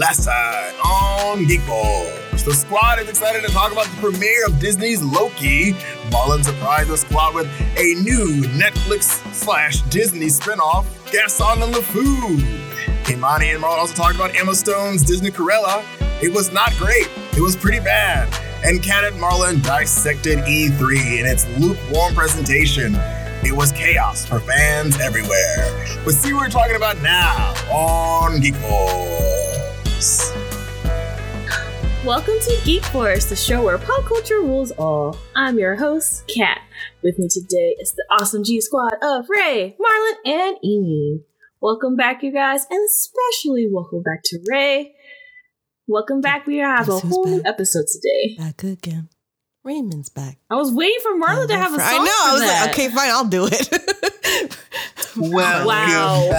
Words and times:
Last 0.00 0.24
time 0.24 0.74
on 0.80 1.44
Geek 1.44 1.60
Force, 1.60 2.42
the 2.42 2.54
squad 2.54 3.00
is 3.00 3.10
excited 3.10 3.42
to 3.46 3.52
talk 3.52 3.70
about 3.70 3.84
the 3.84 3.96
premiere 4.00 4.46
of 4.46 4.58
Disney's 4.58 5.02
Loki. 5.02 5.74
Marlon 6.08 6.42
surprised 6.42 6.88
the 6.88 6.96
squad 6.96 7.34
with 7.34 7.46
a 7.76 8.00
new 8.00 8.44
Netflix 8.58 9.20
slash 9.34 9.82
Disney 9.90 10.28
spinoff, 10.28 10.86
Gaston 11.12 11.62
and 11.62 11.74
LeFou. 11.74 13.10
Imani 13.10 13.50
and 13.50 13.62
Marlon 13.62 13.76
also 13.76 13.92
talked 13.92 14.14
about 14.14 14.34
Emma 14.34 14.54
Stone's 14.54 15.02
Disney 15.02 15.30
Cruella. 15.30 15.84
It 16.22 16.32
was 16.32 16.50
not 16.50 16.72
great. 16.78 17.10
It 17.36 17.42
was 17.42 17.54
pretty 17.54 17.80
bad. 17.80 18.26
And 18.64 18.82
Kat 18.82 19.04
Marlon 19.12 19.62
dissected 19.62 20.38
E3 20.38 21.20
in 21.20 21.26
its 21.26 21.46
lukewarm 21.58 22.14
presentation. 22.14 22.94
It 23.44 23.54
was 23.54 23.70
chaos 23.72 24.24
for 24.24 24.40
fans 24.40 24.98
everywhere. 24.98 25.86
But 26.06 26.14
see 26.14 26.32
what 26.32 26.40
we're 26.40 26.48
talking 26.48 26.76
about 26.76 27.02
now 27.02 27.52
on 27.70 28.40
Geek 28.40 28.54
Force. 30.00 30.32
Welcome 32.06 32.38
to 32.40 32.60
Geek 32.64 32.82
Force, 32.86 33.26
the 33.26 33.36
show 33.36 33.62
where 33.62 33.76
pop 33.76 34.06
culture 34.06 34.40
rules 34.40 34.70
all. 34.72 35.18
I'm 35.36 35.58
your 35.58 35.76
host, 35.76 36.26
Kat. 36.26 36.62
With 37.02 37.18
me 37.18 37.28
today 37.28 37.76
is 37.78 37.92
the 37.92 38.04
awesome 38.10 38.42
G 38.42 38.62
Squad 38.62 38.94
of 39.02 39.26
Ray, 39.28 39.76
Marlon, 39.78 40.14
and 40.24 40.56
Amy. 40.64 41.20
Welcome 41.60 41.96
back, 41.96 42.22
you 42.22 42.32
guys, 42.32 42.64
and 42.70 42.80
especially 42.88 43.68
welcome 43.70 44.02
back 44.02 44.20
to 44.24 44.38
Ray. 44.50 44.94
Welcome 45.86 46.22
back. 46.22 46.46
We 46.46 46.56
have 46.58 46.88
a 46.88 46.98
whole 46.98 47.26
new 47.26 47.42
back? 47.42 47.52
episode 47.52 47.84
today. 47.92 48.36
Back 48.38 48.64
again. 48.64 49.10
Raymond's 49.64 50.08
back. 50.08 50.38
I 50.48 50.54
was 50.54 50.72
waiting 50.72 51.00
for 51.02 51.10
Marlon 51.20 51.46
to 51.48 51.58
have 51.58 51.74
a 51.74 51.78
song. 51.78 51.84
I 51.86 51.98
know. 51.98 52.04
for 52.04 52.08
I 52.08 52.32
was 52.32 52.40
that. 52.40 52.60
like, 52.62 52.70
okay, 52.70 52.88
fine, 52.88 53.10
I'll 53.10 53.26
do 53.26 53.46
it. 53.52 54.56
Welcome 55.16 55.66
Wow. 55.66 56.30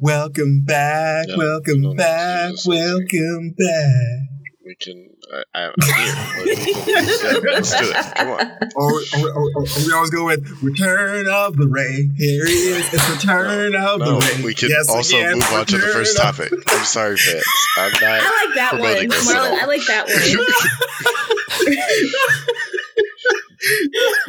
Back. 0.00 0.02
Welcome 0.02 0.62
back. 0.64 1.28
No, 1.28 1.36
welcome 1.38 1.80
no, 1.80 1.90
no, 1.90 1.94
back. 1.96 2.50
Jesus, 2.52 2.64
Jesus. 2.64 2.82
welcome 2.82 3.50
back. 3.58 4.28
We 4.64 4.74
can. 4.76 5.08
I, 5.32 5.42
I, 5.54 5.64
I'm 5.66 5.74
here. 5.80 6.54
Yeah, 6.86 7.40
let's 7.52 7.70
do 7.70 7.84
it. 7.88 8.14
Come 8.16 8.28
on. 8.28 8.40
Or, 8.76 8.92
or, 8.92 9.30
or, 9.30 9.50
or 9.56 9.64
we 9.86 9.92
always 9.92 10.10
go 10.10 10.26
with 10.26 10.44
Return 10.62 11.26
of 11.28 11.56
the 11.56 11.66
Ray. 11.68 12.08
Here 12.16 12.46
he 12.46 12.52
is. 12.68 12.92
It's 12.92 13.08
Return 13.10 13.74
of 13.74 14.00
the 14.00 14.12
Ray. 14.36 14.42
we 14.44 14.54
can 14.54 14.68
Yes, 14.70 14.88
also 14.88 15.16
again, 15.18 15.34
move 15.34 15.52
on 15.52 15.66
to 15.66 15.72
the 15.72 15.78
Return 15.78 15.92
first 15.92 16.18
of- 16.18 16.22
topic. 16.36 16.52
I'm 16.68 16.84
sorry, 16.84 17.16
fans. 17.16 17.44
I'm 17.78 17.92
not. 17.92 18.02
I 18.02 18.46
like 18.46 18.54
that 18.56 18.72
one. 18.72 18.80
promoting 18.82 19.08
this 19.08 19.30
at 19.30 19.36
Marlon. 19.36 19.58
I 19.60 19.66
like 19.66 19.86
that 19.86 20.06
one. 20.06 20.16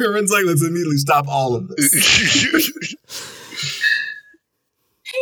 Everyone's 0.06 0.30
like, 0.30 0.44
let's 0.46 0.62
immediately 0.62 0.96
stop 0.98 1.26
all 1.28 1.54
of 1.54 1.68
this. 1.68 2.94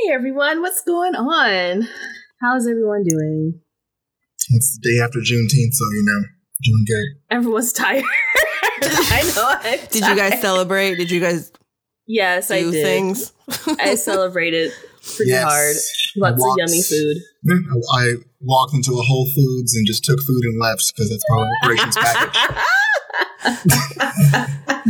Hey, 0.04 0.12
everyone. 0.12 0.60
What's 0.62 0.82
going 0.82 1.14
on? 1.14 1.88
How's 2.40 2.66
everyone 2.66 3.02
doing? 3.04 3.60
It's 4.50 4.78
the 4.78 4.88
day 4.90 5.02
after 5.04 5.18
Juneteenth, 5.18 5.72
so 5.74 5.84
you 5.92 6.02
know, 6.04 6.22
doing 6.62 6.84
good. 6.86 7.36
Everyone's 7.36 7.72
tired. 7.74 8.04
I 8.82 9.32
know. 9.36 9.54
I'm 9.62 9.78
did 9.90 10.06
you 10.06 10.16
guys 10.16 10.40
celebrate? 10.40 10.96
Did 10.96 11.10
you 11.10 11.20
guys 11.20 11.52
Yes, 12.06 12.48
do 12.48 12.54
I 12.54 12.62
did. 12.62 12.72
things? 12.84 13.32
I 13.78 13.94
celebrated 13.96 14.72
pretty 15.16 15.30
Yes. 15.30 15.44
hard. 15.44 15.76
Lots 16.16 16.42
Walks. 16.42 16.60
of 16.62 16.68
yummy 16.68 16.82
food. 16.82 17.16
I, 17.48 17.98
I 18.00 18.14
walked 18.40 18.74
into 18.74 18.92
a 18.92 19.02
Whole 19.02 19.28
Foods 19.34 19.76
and 19.76 19.86
just 19.86 20.04
took 20.04 20.20
food 20.20 20.42
and 20.44 20.58
left 20.60 20.92
because 20.94 21.08
that's 21.10 21.22
part 21.30 21.42
of 21.42 21.48
operations 21.62 21.96
package. 21.96 22.64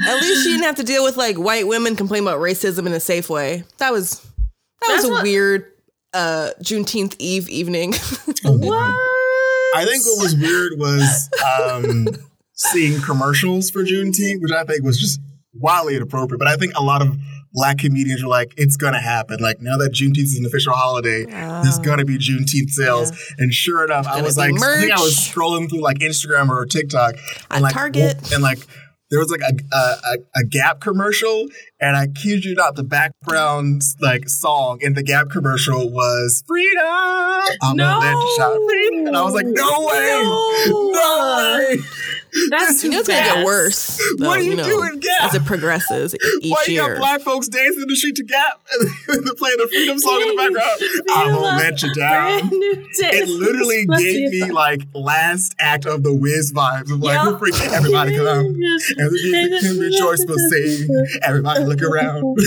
At 0.07 0.21
least 0.23 0.47
you 0.47 0.53
didn't 0.53 0.65
have 0.65 0.77
to 0.77 0.83
deal 0.85 1.05
with 1.05 1.17
like 1.17 1.37
white 1.37 1.67
women 1.67 1.95
complaining 1.97 2.27
about 2.27 2.41
racism 2.41 2.87
in 2.87 2.93
a 2.93 3.01
safe 3.01 3.29
way. 3.29 3.65
That 3.79 3.93
was 3.93 4.27
that 4.83 4.89
That's 4.89 5.03
was 5.03 5.11
a 5.11 5.13
what- 5.13 5.23
weird 5.23 5.67
uh 6.13 6.51
Juneteenth 6.63 7.15
Eve 7.19 7.49
evening. 7.49 7.93
what? 8.45 8.97
I 9.77 9.85
think 9.85 10.05
what 10.05 10.23
was 10.23 10.35
weird 10.37 10.73
was 10.79 11.31
um, 11.63 12.09
seeing 12.55 13.01
commercials 13.01 13.71
for 13.71 13.85
Juneteenth, 13.85 14.43
which 14.43 14.51
I 14.51 14.65
think 14.65 14.83
was 14.83 14.99
just 14.99 15.21
wildly 15.55 15.95
inappropriate. 15.97 16.41
But 16.41 16.49
I 16.49 16.57
think 16.57 16.73
a 16.75 16.83
lot 16.83 17.03
of 17.03 17.17
black 17.53 17.79
comedians 17.79 18.23
were 18.25 18.29
like, 18.29 18.53
it's 18.57 18.77
going 18.77 18.95
to 18.95 19.01
happen. 19.01 19.39
Like, 19.41 19.61
now 19.61 19.77
that 19.77 19.93
Juneteenth 19.93 20.25
is 20.25 20.39
an 20.39 20.45
official 20.47 20.73
holiday, 20.73 21.25
there's 21.27 21.79
going 21.79 21.99
to 21.99 22.05
be 22.05 22.19
Juneteenth 22.19 22.71
sales. 22.71 23.13
And 23.39 23.53
sure 23.55 23.85
enough, 23.85 24.07
I 24.09 24.15
gonna 24.15 24.25
was 24.25 24.35
be 24.35 24.41
like, 24.51 24.63
I 24.63 24.81
think 24.81 24.93
I 24.93 25.01
was 25.01 25.15
scrolling 25.15 25.71
through 25.71 25.83
like 25.83 25.99
Instagram 25.99 26.49
or 26.49 26.67
TikTok. 26.67 27.15
And 27.15 27.59
At 27.59 27.63
like, 27.63 27.73
Target. 27.73 28.33
And 28.33 28.43
like, 28.43 28.59
there 29.11 29.19
was 29.19 29.31
like 29.31 29.41
a, 29.41 29.53
a, 29.75 29.79
a, 29.79 30.41
a 30.41 30.45
Gap 30.45 30.81
commercial, 30.81 31.49
and 31.81 31.97
I 31.97 32.07
kid 32.07 32.45
you 32.45 32.55
not, 32.55 32.77
the 32.77 32.85
background 32.85 33.83
like 34.01 34.29
song 34.29 34.79
in 34.81 34.95
the 34.95 35.03
Gap 35.03 35.31
commercial 35.31 35.91
was 35.91 36.43
"Freedom." 36.47 36.85
I'm 37.63 37.77
No. 37.77 38.01
you 38.01 38.35
shout 38.37 38.57
freedom. 38.67 39.07
And 39.09 39.17
I 39.17 39.23
was 39.23 39.35
like, 39.35 39.47
"No 39.47 39.87
way, 39.87 40.23
No. 40.23 40.91
no 40.93 41.59
way!" 41.59 41.79
That's 42.51 42.85
You 42.85 42.91
know 42.91 43.01
it's 43.01 43.09
gonna 43.09 43.21
get 43.21 43.45
worse. 43.45 44.01
What 44.19 44.39
are 44.39 44.43
you 44.43 44.57
know, 44.57 44.65
doing, 44.65 45.01
Gap? 45.01 45.23
As 45.23 45.35
it 45.35 45.45
progresses 45.45 46.15
each 46.43 46.53
Why 46.53 46.65
you 46.67 46.75
year. 46.75 46.95
got 46.95 46.99
black 46.99 47.21
folks 47.23 47.49
dancing 47.49 47.83
in 47.83 47.89
the 47.89 47.97
street 47.97 48.17
to 48.17 48.25
Gap 48.25 48.61
and 49.09 49.25
playing 49.37 49.57
the 49.59 49.69
freedom 49.69 49.99
song 49.99 50.23
in 50.23 50.29
the 50.29 50.37
background? 50.37 51.09
I 51.11 51.27
won't 51.27 51.57
let 51.59 51.83
you 51.83 51.95
down. 51.95 52.41
Brand 52.41 52.51
new 52.51 52.75
day. 52.75 53.11
It 53.13 53.29
literally 53.29 53.87
gave 53.99 54.31
me 54.31 54.53
like 54.53 54.83
last 54.95 55.55
act 55.59 55.87
of 55.87 56.03
the 56.03 56.15
Wiz 56.15 56.53
vibes 56.53 56.93
of 56.93 57.01
like, 57.01 57.25
we're 57.25 57.51
freaking 57.51 57.73
everybody 57.73 58.17
come. 58.17 58.57
And 58.97 59.11
the 59.11 59.89
be 59.91 59.99
choice 59.99 60.25
will 60.27 60.39
sing. 60.51 61.21
Everybody 61.23 61.65
look 61.65 61.83
around. 61.83 62.39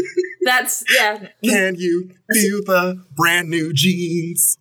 That's 0.44 0.84
yeah. 0.92 1.28
Can 1.44 1.76
you 1.76 2.10
feel 2.32 2.64
the 2.64 3.04
brand 3.14 3.48
new 3.48 3.72
jeans? 3.72 4.58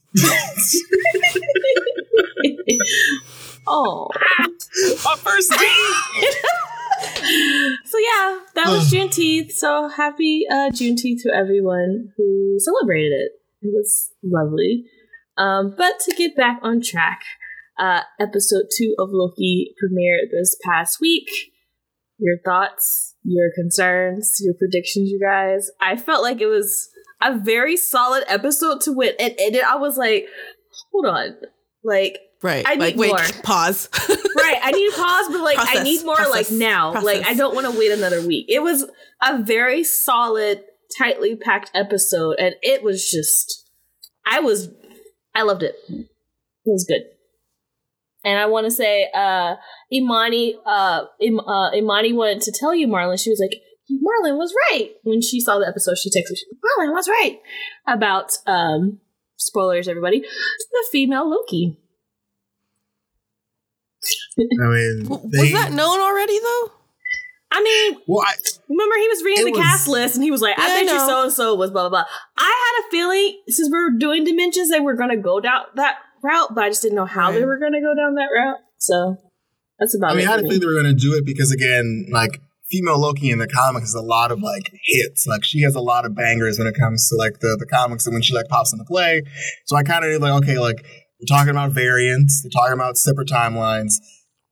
Oh. 3.68 4.10
My 5.06 5.16
first 5.18 5.52
jeans. 5.52 6.36
So 7.86 7.98
yeah, 7.98 8.40
that 8.56 8.68
was 8.68 8.90
Juneteenth. 8.94 9.52
So 9.52 9.90
happy 9.90 10.46
uh, 10.50 10.70
Juneteenth 10.72 11.24
to 11.24 11.34
everyone 11.34 12.14
who 12.18 12.58
celebrated 12.60 13.12
it. 13.12 13.32
It 13.62 13.72
was 13.74 14.12
lovely. 14.24 14.86
Um, 15.38 15.74
but 15.78 16.00
to 16.02 16.16
get 16.16 16.36
back 16.36 16.60
on 16.62 16.82
track, 16.82 17.22
uh, 17.80 18.02
episode 18.20 18.66
two 18.78 18.96
of 19.00 19.10
Loki 19.12 19.74
premiered 19.82 20.32
this 20.32 20.56
past 20.64 21.00
week. 21.02 21.28
Your 22.18 22.38
thoughts, 22.46 23.16
your 23.24 23.50
concerns, 23.56 24.38
your 24.40 24.54
predictions, 24.54 25.10
you 25.10 25.20
guys. 25.20 25.72
I 25.80 25.96
felt 25.96 26.22
like 26.22 26.42
it 26.42 26.48
was 26.48 26.90
a 27.22 27.38
very 27.38 27.78
solid 27.78 28.24
episode 28.28 28.82
to 28.82 28.94
win. 28.94 29.14
And, 29.20 29.34
and 29.40 29.58
I 29.58 29.76
was 29.76 29.98
like, 29.98 30.28
hold 30.92 31.08
on. 31.08 31.36
Like, 31.84 32.20
right. 32.42 32.66
I 32.66 32.76
like 32.76 32.96
need 32.96 33.00
wait, 33.00 33.10
more. 33.10 33.18
pause. 33.44 33.90
right 34.38 34.60
i 34.64 34.72
need 34.72 34.90
to 34.92 34.96
pause 34.98 35.28
but 35.30 35.42
like 35.42 35.58
i 35.60 35.84
need 35.84 36.04
more 36.06 36.16
process, 36.16 36.52
like 36.52 36.60
now. 36.60 36.94
Like 37.02 37.26
i 37.26 37.34
don't 37.34 37.56
want 37.56 37.72
to 37.72 37.78
wait 37.78 37.92
another 37.92 38.26
week. 38.26 38.46
It 38.50 38.62
was 38.62 38.86
a 39.22 39.42
very 39.42 39.84
solid 39.84 40.64
tightly 40.98 41.36
packed 41.36 41.72
episode 41.74 42.36
and 42.40 42.56
it 42.62 42.84
was 42.84 43.10
just 43.10 43.70
i 44.26 44.40
was 44.40 44.70
i 45.36 45.44
loved 45.44 45.64
it. 45.64 45.76
It 45.90 46.08
was 46.66 46.86
good. 46.88 47.02
And 48.24 48.40
i 48.40 48.46
want 48.46 48.66
to 48.66 48.72
say 48.72 49.10
uh 49.14 49.56
imani 49.92 50.56
uh, 50.66 51.06
Im- 51.20 51.40
uh 51.40 51.72
imani 51.74 52.14
wanted 52.14 52.42
to 52.42 52.54
tell 52.58 52.76
you 52.76 52.88
marlon 52.88 53.22
she 53.22 53.30
was 53.30 53.40
like 53.40 53.60
marlon 53.92 54.38
was 54.38 54.54
right. 54.72 54.92
When 55.04 55.22
she 55.22 55.40
saw 55.40 55.60
the 55.60 55.68
episode 55.68 55.98
she 55.98 56.10
texted 56.10 56.32
me 56.32 56.36
she, 56.38 56.46
marlon 56.56 56.94
was 56.94 57.08
right. 57.08 57.40
About 57.88 58.38
um 58.48 59.00
spoilers 59.38 59.88
everybody. 59.88 60.22
The 60.22 60.86
female 60.92 61.30
loki 61.30 61.78
I 64.62 64.68
mean, 64.68 65.04
W- 65.04 65.30
they, 65.32 65.42
was 65.42 65.52
that 65.54 65.72
known 65.72 66.00
already 66.00 66.38
though? 66.40 66.72
I 67.54 67.62
mean, 67.62 68.02
well, 68.08 68.24
I, 68.26 68.34
remember 68.70 68.96
he 68.96 69.08
was 69.10 69.24
reading 69.24 69.46
the 69.46 69.52
was- 69.52 69.60
cast 69.60 69.88
list 69.88 70.16
and 70.16 70.24
he 70.24 70.32
was 70.32 70.42
like, 70.42 70.58
I 70.58 70.68
Yeah, 70.68 70.74
I 70.74 70.86
bet 70.86 70.94
you 70.94 71.00
so 71.00 71.24
and 71.24 71.32
so 71.32 71.56
was 71.56 71.72
blah, 71.72 71.90
blah, 71.90 71.90
blah. 71.90 72.06
I 72.38 72.44
had 72.46 72.88
a 72.88 72.92
feeling 72.92 73.42
since 73.48 73.70
we 73.70 73.78
were 73.78 73.92
doing 74.00 74.24
dimensions 74.24 74.70
that 74.70 74.84
we're 74.84 74.96
going 74.96 75.10
to 75.10 75.18
go 75.18 75.40
down 75.42 75.64
that 75.76 75.96
route, 76.24 76.56
but 76.56 76.64
I 76.64 76.70
just 76.70 76.82
didn't 76.82 76.96
know 76.96 77.06
how 77.06 77.32
they 77.32 77.44
were 77.44 77.58
going 77.60 77.74
to 77.74 77.82
go 77.82 77.94
down 77.94 78.16
that 78.16 78.30
route. 78.34 78.60
So 78.78 79.18
that's 79.80 79.96
about 79.96 80.12
I 80.12 80.16
mean, 80.16 80.28
it. 80.28 80.30
I 80.30 80.32
for 80.32 80.38
didn't 80.38 80.44
me. 80.44 80.50
think 80.52 80.62
they 80.62 80.68
were 80.68 80.82
going 80.82 80.96
to 80.96 81.02
do 81.02 81.14
it 81.16 81.26
because, 81.26 81.52
again, 81.52 82.06
like 82.12 82.40
female 82.70 83.00
Loki 83.00 83.30
in 83.30 83.40
the 83.40 83.48
comics 83.48 83.90
is 83.90 83.96
a 83.96 84.02
lot 84.02 84.32
of 84.32 84.42
like 84.42 84.72
hits. 84.86 85.28
Like 85.28 85.44
she 85.44 85.62
has 85.64 85.76
a 85.76 85.82
lot 85.82 86.06
of 86.06 86.16
bangers 86.16 86.58
when 86.58 86.68
it 86.68 86.76
comes 86.80 87.10
to 87.10 87.16
like 87.16 87.40
the 87.42 87.58
the 87.60 87.66
comics 87.66 88.06
and 88.08 88.14
when 88.14 88.22
she 88.22 88.34
like 88.34 88.48
pops 88.48 88.72
into 88.72 88.86
play. 88.86 89.24
So 89.66 89.76
I 89.76 89.84
kind 89.84 90.06
of 90.06 90.12
knew 90.12 90.20
like, 90.20 90.42
okay, 90.44 90.58
like 90.58 90.86
we're 91.20 91.26
talking 91.28 91.52
about 91.52 91.72
variants, 91.72 92.42
we're 92.46 92.50
talking 92.50 92.74
about 92.74 92.98
separate 92.98 93.28
timelines. 93.28 93.96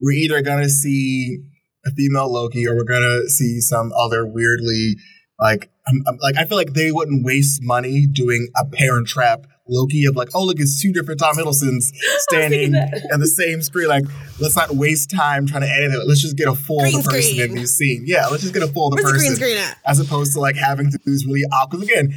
We're 0.00 0.12
either 0.12 0.42
gonna 0.42 0.68
see 0.68 1.38
a 1.84 1.90
female 1.90 2.32
Loki 2.32 2.66
or 2.66 2.74
we're 2.74 2.84
gonna 2.84 3.28
see 3.28 3.60
some 3.60 3.92
other 3.98 4.26
weirdly 4.26 4.96
like 5.38 5.70
I'm, 5.86 6.02
I'm- 6.06 6.18
like 6.20 6.36
I 6.36 6.44
feel 6.44 6.58
like 6.58 6.74
they 6.74 6.92
wouldn't 6.92 7.24
waste 7.24 7.62
money 7.62 8.06
doing 8.06 8.48
a 8.56 8.64
Parent 8.64 9.08
Trap 9.08 9.46
Loki 9.70 10.04
of 10.04 10.16
like, 10.16 10.30
oh 10.34 10.44
look, 10.44 10.58
it's 10.58 10.82
two 10.82 10.92
different 10.92 11.20
Tom 11.20 11.36
Hiddlestons 11.36 11.92
standing 12.18 12.74
at 12.74 13.18
the 13.18 13.26
same 13.26 13.62
screen. 13.62 13.88
Like, 13.88 14.04
let's 14.40 14.56
not 14.56 14.70
waste 14.70 15.10
time 15.10 15.46
trying 15.46 15.62
to 15.62 15.68
edit 15.68 15.92
it. 15.92 16.08
Let's 16.08 16.20
just 16.20 16.36
get 16.36 16.48
a 16.48 16.54
full 16.54 16.80
of 16.80 16.90
Green 16.90 17.02
the 17.02 17.08
person 17.08 17.34
screen. 17.34 17.50
in 17.50 17.54
the 17.54 17.66
scene. 17.66 18.02
Yeah, 18.06 18.26
let's 18.26 18.42
just 18.42 18.52
get 18.52 18.62
a 18.62 18.66
full 18.66 18.88
of 18.88 18.96
the 18.96 19.02
Where's 19.02 19.12
the 19.12 19.18
green 19.18 19.30
person 19.30 19.36
screen 19.36 19.56
at? 19.58 19.78
as 19.86 20.00
opposed 20.00 20.32
to 20.34 20.40
like 20.40 20.56
having 20.56 20.90
to 20.90 20.98
do 20.98 21.10
these 21.10 21.24
really 21.24 21.44
awkward. 21.52 21.82
Again, 21.82 22.12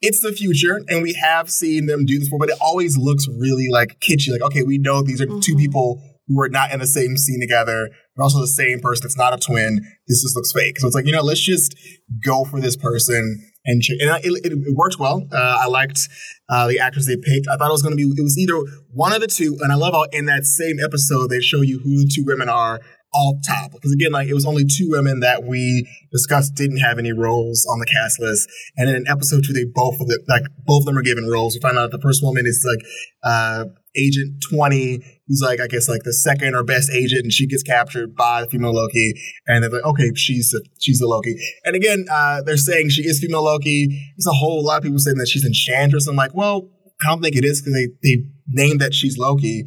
it's 0.00 0.20
the 0.20 0.32
future, 0.32 0.82
and 0.88 1.02
we 1.02 1.14
have 1.14 1.50
seen 1.50 1.86
them 1.86 2.04
do 2.04 2.18
this 2.18 2.28
before, 2.28 2.40
but 2.40 2.50
it 2.50 2.58
always 2.60 2.98
looks 2.98 3.26
really 3.28 3.68
like 3.70 3.98
kitschy. 4.00 4.30
Like, 4.30 4.42
okay, 4.42 4.62
we 4.62 4.78
know 4.78 5.02
these 5.02 5.20
are 5.20 5.26
mm-hmm. 5.26 5.40
two 5.40 5.56
people 5.56 6.02
who 6.32 6.40
are 6.42 6.48
not 6.48 6.72
in 6.72 6.80
the 6.80 6.86
same 6.86 7.16
scene 7.16 7.40
together, 7.40 7.90
but 8.16 8.22
also 8.22 8.40
the 8.40 8.46
same 8.46 8.80
person. 8.80 9.06
It's 9.06 9.16
not 9.16 9.34
a 9.34 9.38
twin. 9.38 9.80
This 10.06 10.22
just 10.22 10.36
looks 10.36 10.52
fake. 10.52 10.78
So 10.80 10.86
it's 10.86 10.94
like, 10.94 11.06
you 11.06 11.12
know, 11.12 11.22
let's 11.22 11.40
just 11.40 11.76
go 12.24 12.44
for 12.44 12.60
this 12.60 12.76
person. 12.76 13.48
And, 13.64 13.82
and 14.00 14.24
it, 14.24 14.44
it, 14.44 14.52
it 14.52 14.74
worked 14.74 14.98
well. 14.98 15.26
Uh, 15.32 15.58
I 15.60 15.66
liked 15.66 16.08
uh, 16.48 16.66
the 16.66 16.80
actors 16.80 17.06
they 17.06 17.16
picked. 17.16 17.46
I 17.48 17.56
thought 17.56 17.68
it 17.68 17.72
was 17.72 17.82
going 17.82 17.96
to 17.96 17.96
be, 17.96 18.02
it 18.02 18.22
was 18.22 18.38
either 18.38 18.58
one 18.92 19.12
of 19.12 19.20
the 19.20 19.28
two. 19.28 19.56
And 19.60 19.70
I 19.70 19.76
love 19.76 19.94
how 19.94 20.04
in 20.12 20.26
that 20.26 20.44
same 20.44 20.78
episode, 20.82 21.28
they 21.28 21.40
show 21.40 21.60
you 21.60 21.78
who 21.78 21.98
the 21.98 22.10
two 22.12 22.24
women 22.26 22.48
are 22.48 22.80
all 23.12 23.38
top. 23.46 23.72
Because 23.72 23.92
again, 23.92 24.12
like 24.12 24.28
it 24.28 24.34
was 24.34 24.46
only 24.46 24.64
two 24.64 24.88
women 24.90 25.20
that 25.20 25.44
we 25.44 25.86
discussed 26.10 26.54
didn't 26.54 26.78
have 26.78 26.98
any 26.98 27.12
roles 27.12 27.66
on 27.70 27.78
the 27.78 27.86
cast 27.86 28.20
list. 28.20 28.48
And 28.76 28.88
in 28.88 29.06
episode 29.08 29.44
two, 29.44 29.52
they 29.52 29.64
both 29.64 30.00
of 30.00 30.08
them, 30.08 30.18
like 30.28 30.42
both 30.66 30.82
of 30.82 30.86
them 30.86 30.98
are 30.98 31.02
given 31.02 31.28
roles. 31.28 31.54
We 31.54 31.60
find 31.60 31.78
out 31.78 31.90
the 31.90 32.00
first 32.00 32.22
woman 32.22 32.44
is 32.46 32.66
like 32.66 32.84
uh, 33.22 33.64
Agent 33.96 34.42
20, 34.50 35.11
who's 35.28 35.42
like, 35.44 35.60
I 35.60 35.66
guess 35.66 35.88
like 35.88 36.02
the 36.04 36.12
second 36.12 36.54
or 36.54 36.64
best 36.64 36.90
agent, 36.90 37.22
and 37.22 37.32
she 37.32 37.46
gets 37.46 37.62
captured 37.62 38.14
by 38.14 38.42
the 38.42 38.48
female 38.48 38.74
Loki. 38.74 39.14
And 39.46 39.62
they're 39.62 39.70
like, 39.70 39.84
okay, 39.84 40.12
she's 40.14 40.54
a, 40.54 40.60
she's 40.80 40.98
the 40.98 41.06
Loki. 41.06 41.36
And 41.64 41.76
again, 41.76 42.06
uh, 42.10 42.42
they're 42.42 42.56
saying 42.56 42.90
she 42.90 43.02
is 43.02 43.20
female 43.20 43.44
Loki. 43.44 43.86
There's 44.16 44.26
a 44.26 44.36
whole 44.36 44.64
lot 44.64 44.78
of 44.78 44.82
people 44.82 44.98
saying 44.98 45.18
that 45.18 45.28
she's 45.28 45.44
Enchantress. 45.44 46.06
I'm 46.06 46.16
like, 46.16 46.34
well, 46.34 46.68
I 47.04 47.10
don't 47.10 47.22
think 47.22 47.36
it 47.36 47.44
is 47.44 47.60
because 47.60 47.74
they, 47.74 47.88
they 48.02 48.24
named 48.48 48.80
that 48.80 48.94
she's 48.94 49.18
Loki 49.18 49.64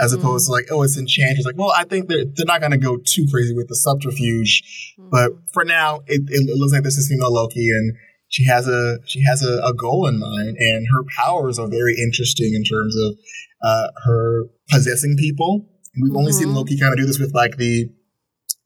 as 0.00 0.12
opposed 0.12 0.44
mm. 0.44 0.46
to 0.46 0.52
like, 0.52 0.66
oh, 0.70 0.82
it's 0.82 0.96
enchantress. 0.96 1.44
like, 1.44 1.58
well, 1.58 1.72
I 1.76 1.84
think 1.84 2.08
they're, 2.08 2.24
they're 2.24 2.46
not 2.46 2.60
going 2.60 2.72
to 2.72 2.78
go 2.78 2.98
too 2.98 3.26
crazy 3.30 3.54
with 3.54 3.68
the 3.68 3.74
subterfuge. 3.74 4.94
Mm. 4.98 5.10
But 5.10 5.32
for 5.52 5.64
now, 5.64 6.00
it, 6.06 6.22
it, 6.28 6.56
looks 6.56 6.72
like 6.72 6.84
this 6.84 6.96
is 6.96 7.08
female 7.08 7.32
Loki, 7.32 7.68
and 7.68 7.96
she 8.28 8.44
has 8.46 8.68
a 8.68 8.98
she 9.06 9.22
has 9.24 9.42
a, 9.42 9.60
a, 9.64 9.72
goal 9.74 10.06
in 10.06 10.18
mind, 10.18 10.56
and 10.58 10.86
her 10.92 11.04
powers 11.16 11.58
are 11.58 11.68
very 11.68 11.94
interesting 11.98 12.52
in 12.54 12.62
terms 12.62 12.94
of 12.96 13.14
uh, 13.64 13.88
her 14.04 14.44
possessing 14.70 15.16
people. 15.18 15.66
We've 16.00 16.10
mm-hmm. 16.10 16.18
only 16.18 16.32
seen 16.32 16.48
mm-hmm. 16.48 16.56
Loki 16.56 16.78
kind 16.78 16.92
of 16.92 16.98
do 16.98 17.06
this 17.06 17.18
with 17.18 17.34
like 17.34 17.56
the 17.56 17.88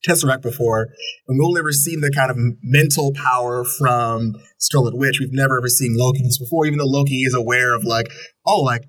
Tesseract 0.06 0.42
before, 0.42 0.88
and 1.28 1.38
we've 1.38 1.46
only 1.46 1.60
ever 1.60 1.72
seen 1.72 2.00
the 2.00 2.10
kind 2.10 2.30
of 2.30 2.36
mental 2.62 3.12
power 3.14 3.64
from 3.64 4.34
Scarlet 4.58 4.96
Witch. 4.96 5.20
We've 5.20 5.32
never 5.32 5.58
ever 5.58 5.68
seen 5.68 5.94
Loki 5.96 6.22
this 6.22 6.38
before, 6.38 6.66
even 6.66 6.78
though 6.78 6.86
Loki 6.86 7.22
is 7.22 7.34
aware 7.34 7.74
of 7.74 7.84
like, 7.84 8.10
oh, 8.44 8.62
like 8.62 8.82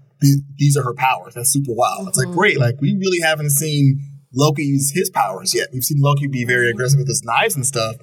these 0.58 0.75
are 0.75 0.84
her 0.84 0.96
powers. 0.96 1.36
That's 1.36 1.52
super 1.54 1.74
wild. 1.74 2.00
Mm-hmm. 2.00 2.08
It's 2.10 2.18
like 2.18 2.28
mm-hmm. 2.28 2.38
great. 2.38 2.60
Like 2.60 2.81
we 2.81 2.98
really 3.00 3.20
haven't 3.22 3.52
seen 3.52 4.00
Loki 4.34 4.64
use 4.64 4.92
his 4.94 5.10
powers 5.10 5.54
yet. 5.54 5.70
We've 5.72 5.84
seen 5.84 6.00
Loki 6.02 6.28
be 6.28 6.46
very 6.46 6.66
mm-hmm. 6.66 6.78
aggressive 6.78 7.00
with 7.00 7.08
his 7.08 7.22
knives 7.24 7.56
and 7.56 7.66
stuff, 7.66 7.96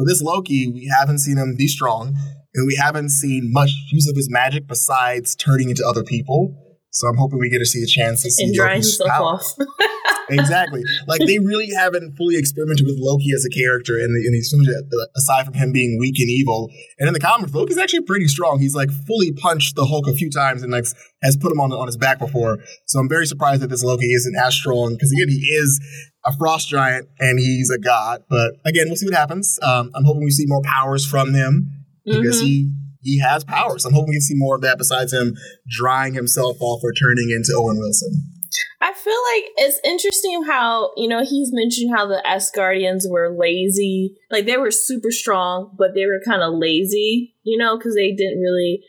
but 0.00 0.06
this 0.08 0.22
Loki, 0.22 0.66
we 0.66 0.90
haven't 0.98 1.18
seen 1.18 1.36
him 1.36 1.56
be 1.58 1.68
strong, 1.68 2.16
and 2.54 2.66
we 2.66 2.74
haven't 2.80 3.10
seen 3.10 3.52
much 3.52 3.70
use 3.92 4.08
of 4.08 4.16
his 4.16 4.30
magic 4.30 4.66
besides 4.66 5.36
turning 5.36 5.68
into 5.68 5.84
other 5.86 6.02
people. 6.02 6.56
So 6.90 7.06
I'm 7.06 7.18
hoping 7.18 7.38
we 7.38 7.50
get 7.50 7.58
to 7.58 7.66
see 7.66 7.82
a 7.82 7.86
chance 7.86 8.22
to 8.22 8.30
see 8.30 8.44
and 8.44 8.54
drying 8.54 8.80
himself 8.80 9.10
off. 9.10 9.44
exactly. 10.38 10.82
Like 11.06 11.20
they 11.26 11.38
really 11.38 11.70
haven't 11.76 12.16
fully 12.16 12.36
experimented 12.36 12.86
with 12.86 12.96
Loki 12.98 13.32
as 13.34 13.44
a 13.44 13.50
character 13.50 13.98
in, 13.98 14.12
the, 14.12 14.26
in 14.26 14.32
these 14.32 14.50
films 14.50 14.68
aside 15.16 15.44
from 15.44 15.54
him 15.54 15.72
being 15.72 15.98
weak 15.98 16.18
and 16.18 16.30
evil. 16.30 16.70
And 16.98 17.08
in 17.08 17.14
the 17.14 17.20
comics, 17.20 17.54
Loki's 17.54 17.78
actually 17.78 18.02
pretty 18.02 18.28
strong. 18.28 18.58
He's 18.58 18.74
like 18.74 18.90
fully 18.90 19.32
punched 19.32 19.76
the 19.76 19.86
Hulk 19.86 20.06
a 20.06 20.12
few 20.12 20.30
times 20.30 20.62
and 20.62 20.72
like 20.72 20.84
has 21.22 21.36
put 21.36 21.52
him 21.52 21.60
on 21.60 21.72
on 21.72 21.86
his 21.86 21.96
back 21.96 22.18
before. 22.18 22.58
So 22.86 22.98
I'm 22.98 23.08
very 23.08 23.26
surprised 23.26 23.62
that 23.62 23.68
this 23.68 23.82
Loki 23.82 24.12
isn't 24.12 24.36
as 24.36 24.54
strong 24.54 24.94
because 24.94 25.12
again, 25.12 25.28
he 25.28 25.40
is 25.40 25.80
a 26.26 26.36
frost 26.36 26.68
giant 26.68 27.08
and 27.18 27.38
he's 27.38 27.70
a 27.70 27.78
god. 27.78 28.24
But 28.28 28.54
again, 28.64 28.86
we'll 28.86 28.96
see 28.96 29.06
what 29.06 29.14
happens. 29.14 29.58
Um, 29.62 29.90
I'm 29.94 30.04
hoping 30.04 30.24
we 30.24 30.30
see 30.30 30.46
more 30.46 30.62
powers 30.62 31.06
from 31.06 31.34
him 31.34 31.70
because 32.04 32.38
mm-hmm. 32.38 32.46
he 32.46 32.72
he 33.02 33.18
has 33.20 33.44
powers. 33.44 33.84
I'm 33.84 33.94
hoping 33.94 34.10
we 34.10 34.14
can 34.16 34.20
see 34.20 34.34
more 34.36 34.56
of 34.56 34.60
that 34.62 34.78
besides 34.78 35.12
him 35.12 35.34
drying 35.68 36.14
himself 36.14 36.58
off 36.60 36.80
or 36.82 36.92
turning 36.92 37.30
into 37.30 37.54
Owen 37.56 37.78
Wilson. 37.78 38.39
I 38.82 38.94
feel 38.94 39.18
like 39.34 39.44
it's 39.56 39.80
interesting 39.84 40.44
how, 40.44 40.92
you 40.96 41.06
know, 41.06 41.22
he's 41.22 41.52
mentioned 41.52 41.94
how 41.94 42.06
the 42.06 42.22
Asgardians 42.26 43.02
were 43.10 43.36
lazy. 43.36 44.16
Like 44.30 44.46
they 44.46 44.56
were 44.56 44.70
super 44.70 45.10
strong, 45.10 45.74
but 45.76 45.94
they 45.94 46.06
were 46.06 46.20
kind 46.24 46.42
of 46.42 46.54
lazy, 46.54 47.34
you 47.42 47.58
know, 47.58 47.76
because 47.76 47.94
they 47.94 48.12
didn't 48.12 48.40
really 48.40 48.80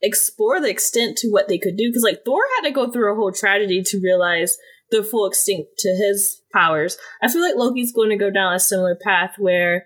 explore 0.00 0.58
the 0.60 0.70
extent 0.70 1.18
to 1.18 1.28
what 1.28 1.48
they 1.48 1.58
could 1.58 1.76
do. 1.76 1.90
Because 1.90 2.02
like 2.02 2.24
Thor 2.24 2.40
had 2.56 2.68
to 2.68 2.74
go 2.74 2.90
through 2.90 3.12
a 3.12 3.16
whole 3.16 3.32
tragedy 3.32 3.82
to 3.82 4.00
realize 4.02 4.56
the 4.90 5.02
full 5.02 5.26
extent 5.26 5.66
to 5.78 5.88
his 5.90 6.40
powers. 6.50 6.96
I 7.22 7.28
feel 7.28 7.42
like 7.42 7.56
Loki's 7.56 7.92
going 7.92 8.10
to 8.10 8.16
go 8.16 8.30
down 8.30 8.54
a 8.54 8.60
similar 8.60 8.96
path 9.02 9.34
where 9.38 9.84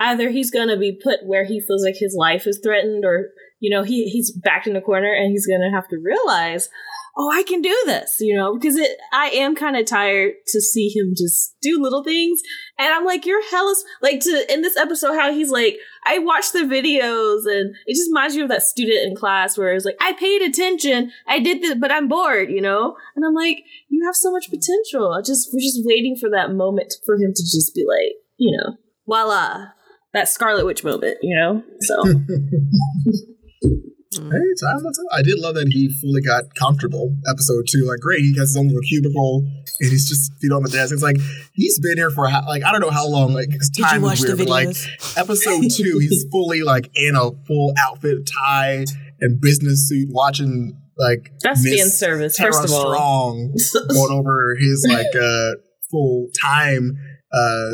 either 0.00 0.30
he's 0.30 0.50
going 0.50 0.68
to 0.68 0.76
be 0.76 0.98
put 1.00 1.26
where 1.26 1.44
he 1.44 1.60
feels 1.60 1.84
like 1.84 1.96
his 1.96 2.16
life 2.18 2.46
is 2.46 2.60
threatened 2.62 3.04
or 3.04 3.30
you 3.60 3.70
know 3.70 3.82
he 3.82 4.08
he's 4.08 4.32
backed 4.32 4.66
in 4.66 4.76
a 4.76 4.80
corner 4.80 5.12
and 5.12 5.30
he's 5.30 5.46
going 5.46 5.60
to 5.60 5.74
have 5.74 5.88
to 5.88 5.98
realize 6.02 6.68
oh 7.18 7.30
i 7.32 7.42
can 7.42 7.60
do 7.60 7.76
this 7.86 8.16
you 8.20 8.36
know 8.36 8.54
because 8.54 8.76
it 8.76 8.96
i 9.12 9.28
am 9.30 9.54
kind 9.54 9.76
of 9.76 9.84
tired 9.84 10.32
to 10.46 10.60
see 10.60 10.88
him 10.88 11.12
just 11.16 11.56
do 11.60 11.80
little 11.80 12.02
things 12.02 12.40
and 12.78 12.92
i'm 12.94 13.04
like 13.04 13.26
you're 13.26 13.44
hellish 13.50 13.78
like 14.00 14.20
to 14.20 14.44
in 14.52 14.62
this 14.62 14.76
episode 14.76 15.14
how 15.14 15.32
he's 15.32 15.50
like 15.50 15.76
i 16.06 16.18
watched 16.18 16.52
the 16.52 16.60
videos 16.60 17.40
and 17.46 17.74
it 17.86 17.94
just 17.94 18.10
reminds 18.10 18.34
you 18.34 18.42
of 18.42 18.48
that 18.48 18.62
student 18.62 19.06
in 19.06 19.16
class 19.16 19.58
where 19.58 19.74
it's 19.74 19.84
like 19.84 19.96
i 20.00 20.12
paid 20.12 20.42
attention 20.42 21.10
i 21.26 21.38
did 21.38 21.60
this 21.60 21.74
but 21.74 21.90
i'm 21.90 22.08
bored 22.08 22.50
you 22.50 22.60
know 22.60 22.96
and 23.16 23.24
i'm 23.24 23.34
like 23.34 23.58
you 23.88 24.04
have 24.04 24.16
so 24.16 24.30
much 24.30 24.48
potential 24.48 25.12
I 25.12 25.20
just 25.20 25.50
we're 25.52 25.60
just 25.60 25.80
waiting 25.84 26.16
for 26.16 26.30
that 26.30 26.52
moment 26.52 26.94
for 27.04 27.16
him 27.16 27.32
to 27.34 27.42
just 27.42 27.74
be 27.74 27.84
like 27.86 28.12
you 28.36 28.56
know 28.56 28.76
voila 29.06 29.72
that 30.14 30.28
Scarlet 30.28 30.64
Witch 30.64 30.84
moment, 30.84 31.18
you 31.22 31.36
know? 31.36 31.62
So. 31.80 32.02
Hey, 34.12 34.20
time 34.20 34.82
will 34.82 34.92
tell. 34.92 35.04
I 35.12 35.22
did 35.22 35.38
love 35.38 35.54
that 35.56 35.68
he 35.68 35.92
fully 36.00 36.22
got 36.22 36.54
comfortable. 36.54 37.14
Episode 37.28 37.64
two, 37.68 37.84
like 37.86 38.00
great, 38.00 38.20
he 38.20 38.34
has 38.38 38.50
his 38.50 38.56
own 38.56 38.66
little 38.68 38.80
cubicle 38.80 39.44
and 39.80 39.90
he's 39.90 40.08
just 40.08 40.32
feet 40.40 40.50
on 40.50 40.62
the 40.62 40.70
desk. 40.70 40.94
It's 40.94 41.02
like 41.02 41.18
he's 41.52 41.78
been 41.78 41.98
here 41.98 42.10
for 42.10 42.26
how, 42.26 42.46
like 42.48 42.64
I 42.64 42.72
don't 42.72 42.80
know 42.80 42.90
how 42.90 43.06
long. 43.06 43.34
Like 43.34 43.50
time 43.78 44.02
is 44.04 44.22
weird, 44.22 44.38
but 44.38 44.48
like 44.48 44.76
episode 45.16 45.64
two, 45.70 45.98
he's 45.98 46.24
fully 46.32 46.62
like 46.62 46.90
in 46.94 47.16
a 47.16 47.32
full 47.46 47.74
outfit, 47.78 48.18
tie, 48.46 48.86
and 49.20 49.40
business 49.42 49.88
suit, 49.88 50.08
watching 50.10 50.72
like 50.96 51.30
that's 51.42 51.62
Miss 51.62 51.74
being 51.74 51.88
service. 51.88 52.36
Tara 52.36 52.52
first 52.52 52.64
of 52.64 52.72
all, 52.72 52.90
strong 52.90 53.54
going 53.92 54.12
over 54.12 54.56
his 54.58 54.86
like 54.88 55.14
uh 55.14 55.50
full 55.90 56.28
time 56.40 56.96
uh 57.30 57.72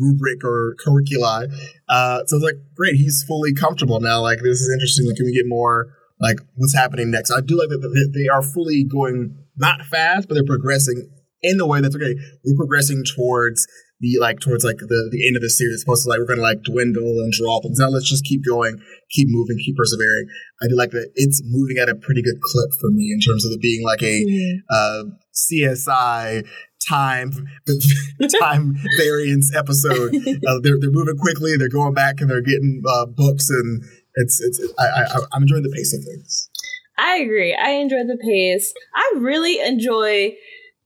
rubric 0.00 0.44
or 0.44 0.74
curricula. 0.84 1.46
Uh, 1.88 2.18
so 2.26 2.36
it's 2.36 2.44
like, 2.44 2.60
great, 2.74 2.96
he's 2.96 3.24
fully 3.26 3.52
comfortable 3.52 4.00
now. 4.00 4.20
Like, 4.20 4.38
this 4.38 4.60
is 4.60 4.70
interesting. 4.72 5.06
Like, 5.06 5.16
can 5.16 5.26
we 5.26 5.34
get 5.34 5.46
more, 5.46 5.94
like, 6.20 6.38
what's 6.56 6.74
happening 6.74 7.10
next? 7.10 7.30
I 7.30 7.40
do 7.40 7.58
like 7.58 7.68
that 7.68 8.12
they 8.14 8.28
are 8.28 8.42
fully 8.42 8.84
going, 8.84 9.36
not 9.56 9.82
fast, 9.82 10.28
but 10.28 10.34
they're 10.34 10.44
progressing 10.44 11.08
in 11.42 11.58
the 11.58 11.66
way 11.66 11.80
that's 11.80 11.94
okay. 11.94 12.16
We're 12.44 12.56
progressing 12.56 13.04
towards 13.16 13.66
the, 14.00 14.18
like, 14.20 14.40
towards, 14.40 14.64
like, 14.64 14.78
the, 14.78 15.08
the 15.12 15.26
end 15.26 15.36
of 15.36 15.42
the 15.42 15.50
series. 15.50 15.74
It's 15.74 15.82
supposed 15.82 16.04
to, 16.04 16.10
like, 16.10 16.18
we're 16.18 16.26
going 16.26 16.38
to, 16.38 16.42
like, 16.42 16.62
dwindle 16.64 17.20
and 17.20 17.32
draw 17.32 17.60
things. 17.60 17.78
Now 17.78 17.88
let's 17.88 18.08
just 18.08 18.24
keep 18.24 18.44
going, 18.44 18.80
keep 19.10 19.28
moving, 19.30 19.58
keep 19.58 19.76
persevering. 19.76 20.26
I 20.62 20.68
do 20.68 20.76
like 20.76 20.90
that 20.90 21.10
it's 21.14 21.42
moving 21.44 21.78
at 21.78 21.88
a 21.88 21.94
pretty 21.94 22.22
good 22.22 22.40
clip 22.42 22.70
for 22.80 22.90
me 22.90 23.12
in 23.12 23.20
terms 23.20 23.44
of 23.44 23.52
it 23.52 23.60
being, 23.60 23.84
like, 23.84 24.02
a 24.02 24.24
mm-hmm. 24.24 24.58
uh, 24.70 25.02
CSI 25.34 26.46
time 26.88 27.32
time 28.40 28.76
variance 28.98 29.54
episode. 29.54 30.14
Uh, 30.46 30.58
they're 30.62 30.78
they're 30.78 30.90
moving 30.90 31.16
quickly. 31.16 31.56
They're 31.56 31.68
going 31.68 31.94
back 31.94 32.20
and 32.20 32.28
they're 32.28 32.42
getting 32.42 32.82
uh, 32.86 33.06
books, 33.06 33.48
and 33.48 33.82
it's 34.14 34.40
it's. 34.40 34.60
I, 34.78 34.84
I 34.84 35.20
I'm 35.32 35.42
enjoying 35.42 35.62
the 35.62 35.70
pace 35.70 35.94
of 35.94 36.04
things. 36.04 36.50
I 36.98 37.16
agree. 37.16 37.54
I 37.54 37.70
enjoy 37.70 38.04
the 38.04 38.18
pace. 38.20 38.72
I 38.94 39.14
really 39.18 39.60
enjoy, 39.60 40.34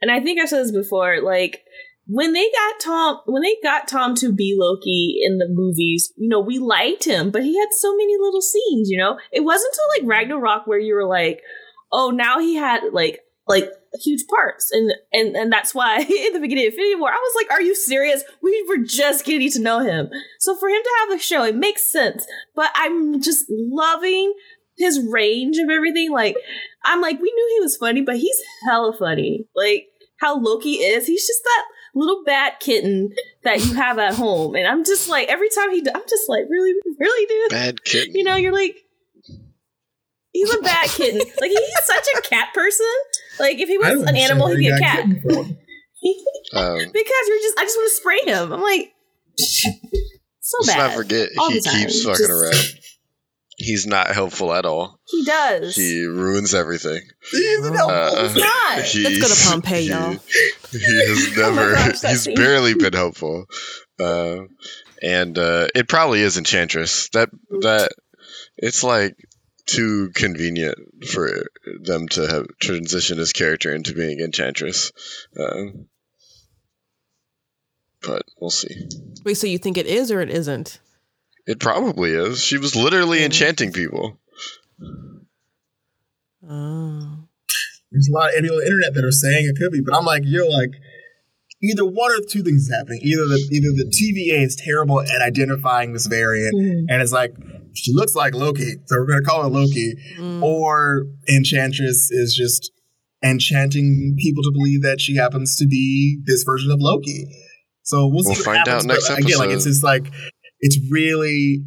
and 0.00 0.11
I 0.11 0.21
think 0.21 0.40
I 0.40 0.45
said 0.45 0.64
this 0.64 0.73
before. 0.73 1.21
Like 1.23 1.62
when 2.07 2.33
they 2.33 2.50
got 2.50 2.81
Tom, 2.81 3.21
when 3.26 3.43
they 3.43 3.57
got 3.62 3.88
Tom 3.88 4.14
to 4.17 4.33
be 4.33 4.57
Loki 4.59 5.19
in 5.23 5.38
the 5.38 5.49
movies, 5.50 6.12
you 6.17 6.28
know, 6.28 6.40
we 6.40 6.59
liked 6.59 7.05
him, 7.05 7.31
but 7.31 7.43
he 7.43 7.59
had 7.59 7.69
so 7.73 7.95
many 7.97 8.17
little 8.19 8.43
scenes. 8.43 8.88
You 8.88 8.99
know, 8.99 9.19
it 9.33 9.40
wasn't 9.40 9.75
until 9.75 10.09
like 10.09 10.19
Ragnarok 10.19 10.67
where 10.67 10.78
you 10.78 10.95
were 10.95 11.07
like, 11.07 11.43
oh, 11.93 12.11
now 12.11 12.38
he 12.38 12.55
had 12.55 12.81
like 12.93 13.21
like 13.47 13.71
huge 13.95 14.26
parts. 14.28 14.71
And 14.73 14.92
and 15.12 15.37
and 15.37 15.52
that's 15.52 15.75
why 15.75 15.99
in 16.00 16.33
the 16.33 16.40
beginning 16.40 16.66
of 16.66 16.73
Infinity 16.73 16.97
War 16.97 17.11
I 17.11 17.16
was 17.16 17.35
like 17.37 17.50
are 17.50 17.62
you 17.62 17.75
serious? 17.75 18.23
We 18.42 18.64
were 18.68 18.85
just 18.85 19.25
getting 19.25 19.50
to 19.50 19.61
know 19.61 19.80
him. 19.80 20.11
So 20.40 20.57
for 20.57 20.68
him 20.68 20.83
to 20.83 20.90
have 21.00 21.18
a 21.18 21.23
show 21.23 21.45
it 21.45 21.57
makes 21.57 21.90
sense. 21.90 22.26
But 22.54 22.71
I'm 22.75 23.21
just 23.21 23.47
loving 23.49 24.35
his 24.76 25.00
range 25.11 25.59
of 25.59 25.71
everything. 25.71 26.12
Like 26.12 26.37
I'm 26.85 27.00
like 27.00 27.21
we 27.21 27.33
knew 27.33 27.57
he 27.57 27.62
was 27.62 27.76
funny 27.76 28.02
but 28.02 28.16
he's 28.16 28.40
hella 28.68 28.97
funny. 28.97 29.47
Like 29.54 29.87
how 30.18 30.38
Loki 30.38 30.75
is 30.75 31.07
he's 31.07 31.26
just 31.26 31.42
that 31.45 31.64
little 31.95 32.23
bad 32.25 32.54
kitten 32.61 33.11
that 33.45 33.64
you 33.64 33.75
have 33.75 33.99
at 33.99 34.14
home. 34.14 34.54
And 34.54 34.66
I'm 34.66 34.85
just 34.85 35.09
like 35.09 35.28
every 35.28 35.49
time 35.49 35.71
he 35.73 35.78
I'm 35.95 36.02
just 36.09 36.28
like 36.28 36.45
really 36.49 36.75
really 36.99 37.26
dude? 37.26 37.50
Bad 37.50 37.85
kitten. 37.85 38.14
You 38.14 38.25
know 38.25 38.37
you're 38.37 38.52
like 38.52 38.85
He's 40.33 40.54
a 40.54 40.61
bad 40.61 40.88
kitten. 40.90 41.21
Like 41.40 41.50
he's 41.50 41.85
such 41.85 42.07
a 42.16 42.21
cat 42.23 42.54
person. 42.54 42.87
Like 43.38 43.59
if 43.59 43.68
he 43.68 43.78
was 43.78 44.02
an 44.02 44.16
animal, 44.16 44.49
he'd 44.49 44.59
be 44.59 44.68
a 44.68 44.78
cat. 44.78 45.04
um, 45.04 45.21
because 45.23 47.28
you're 47.28 47.38
just, 47.38 47.59
I 47.59 47.64
just 47.64 47.76
want 47.76 47.90
to 47.90 47.97
spray 47.97 48.21
him. 48.25 48.52
I'm 48.52 48.62
like, 48.62 48.92
so 49.38 49.71
let's 50.61 50.75
bad. 50.75 50.78
not 50.88 50.97
forget, 50.97 51.28
he 51.49 51.61
keeps 51.61 52.02
fucking 52.04 52.26
just, 52.26 52.30
around. 52.30 52.54
he's 53.57 53.87
not 53.87 54.09
helpful 54.12 54.52
at 54.52 54.64
all. 54.64 54.99
He 55.11 55.25
does. 55.25 55.75
He 55.75 56.04
ruins 56.04 56.54
everything. 56.54 57.00
He's 57.30 57.66
an. 57.66 57.75
Uh, 57.76 58.28
He's 58.28 58.37
not. 58.37 58.76
Let's 58.76 58.95
go 58.95 59.28
to 59.28 59.49
Pompeii, 59.50 59.83
he, 59.85 59.88
y'all. 59.88 60.12
He 60.71 60.78
has 60.78 61.28
Oh 61.38 61.54
never. 61.54 61.73
gosh, 61.75 62.00
he's 62.02 62.23
scene. 62.25 62.35
barely 62.37 62.75
been 62.75 62.92
helpful, 62.92 63.47
uh, 63.99 64.40
and 65.02 65.37
uh, 65.38 65.66
it 65.75 65.88
probably 65.88 66.21
is 66.21 66.37
Enchantress. 66.37 67.09
That 67.14 67.30
that 67.62 67.92
it's 68.59 68.85
like 68.85 69.16
too 69.68 70.10
convenient 70.14 70.76
for 71.12 71.28
them 71.82 72.08
to 72.08 72.26
have 72.26 72.46
transition 72.60 73.18
his 73.18 73.32
character 73.32 73.75
into 73.75 73.94
being 73.94 74.18
Enchantress. 74.20 74.92
Um, 75.38 75.87
but 78.02 78.22
we'll 78.40 78.50
see. 78.50 78.88
Wait, 79.25 79.34
so 79.34 79.46
you 79.46 79.58
think 79.58 79.76
it 79.76 79.87
is 79.87 80.10
or 80.10 80.20
it 80.20 80.30
isn't? 80.30 80.80
It 81.46 81.60
probably 81.60 82.12
is. 82.12 82.42
She 82.42 82.58
was 82.58 82.75
literally 82.76 83.25
enchanting 83.25 83.72
people. 83.72 84.18
Oh. 86.48 87.18
There's 87.90 88.08
a 88.08 88.12
lot 88.12 88.28
of 88.28 88.34
people 88.42 88.56
on 88.56 88.60
the 88.60 88.66
internet 88.66 88.94
that 88.94 89.04
are 89.04 89.10
saying 89.12 89.46
it 89.48 89.58
could 89.58 89.72
be, 89.72 89.80
but 89.80 89.94
I'm 89.96 90.04
like, 90.04 90.22
you're 90.25 90.48
like, 90.50 90.70
either 91.62 91.84
one 91.84 92.10
or 92.12 92.20
two 92.28 92.42
things 92.42 92.62
is 92.68 92.72
happening. 92.75 93.00
Either 93.02 93.22
the 93.22 93.48
either 93.50 93.68
the 93.72 93.87
TVA 93.90 94.44
is 94.44 94.56
terrible 94.56 95.00
at 95.00 95.22
identifying 95.22 95.92
this 95.92 96.06
variant, 96.06 96.54
Mhm. 96.54 96.84
and 96.90 97.02
it's 97.02 97.12
like 97.12 97.34
she 97.78 97.92
looks 97.92 98.14
like 98.14 98.35
Loki, 98.35 98.73
so 98.87 98.97
we're 98.99 99.06
gonna 99.06 99.23
call 99.23 99.42
her 99.42 99.49
Loki, 99.49 99.94
Mm. 100.18 100.42
or 100.42 101.06
Enchantress 101.28 102.11
is 102.11 102.35
just 102.35 102.70
enchanting 103.25 104.16
people 104.18 104.42
to 104.44 104.50
believe 104.52 104.82
that 104.82 105.00
she 105.00 105.16
happens 105.16 105.56
to 105.56 105.66
be 105.66 106.20
this 106.26 106.42
version 106.44 106.70
of 106.70 106.78
Loki. 106.80 107.26
So 107.82 108.06
we'll, 108.06 108.23
We'll 108.25 108.35
what 108.35 108.38
find 108.44 108.58
happens, 108.58 108.85
out 108.85 108.88
next 108.88 109.08
but 109.08 109.18
Again, 109.20 109.38
like 109.38 109.50
it's 109.50 109.64
just 109.64 109.82
like 109.82 110.11
it's 110.61 110.78
really 110.90 111.64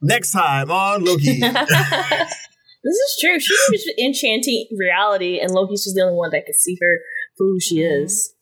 next 0.00 0.30
time 0.32 0.70
on 0.70 1.04
Loki. 1.04 1.40
this 1.40 2.96
is 2.96 3.16
true. 3.20 3.38
She's 3.40 3.58
just 3.84 3.88
enchanting 3.98 4.66
reality, 4.78 5.38
and 5.40 5.50
Loki's 5.52 5.84
just 5.84 5.96
the 5.96 6.02
only 6.02 6.14
one 6.16 6.30
that 6.30 6.44
can 6.46 6.54
see 6.54 6.76
her 6.80 6.98
for 7.36 7.44
who 7.44 7.60
she 7.60 7.80
is. 7.80 8.32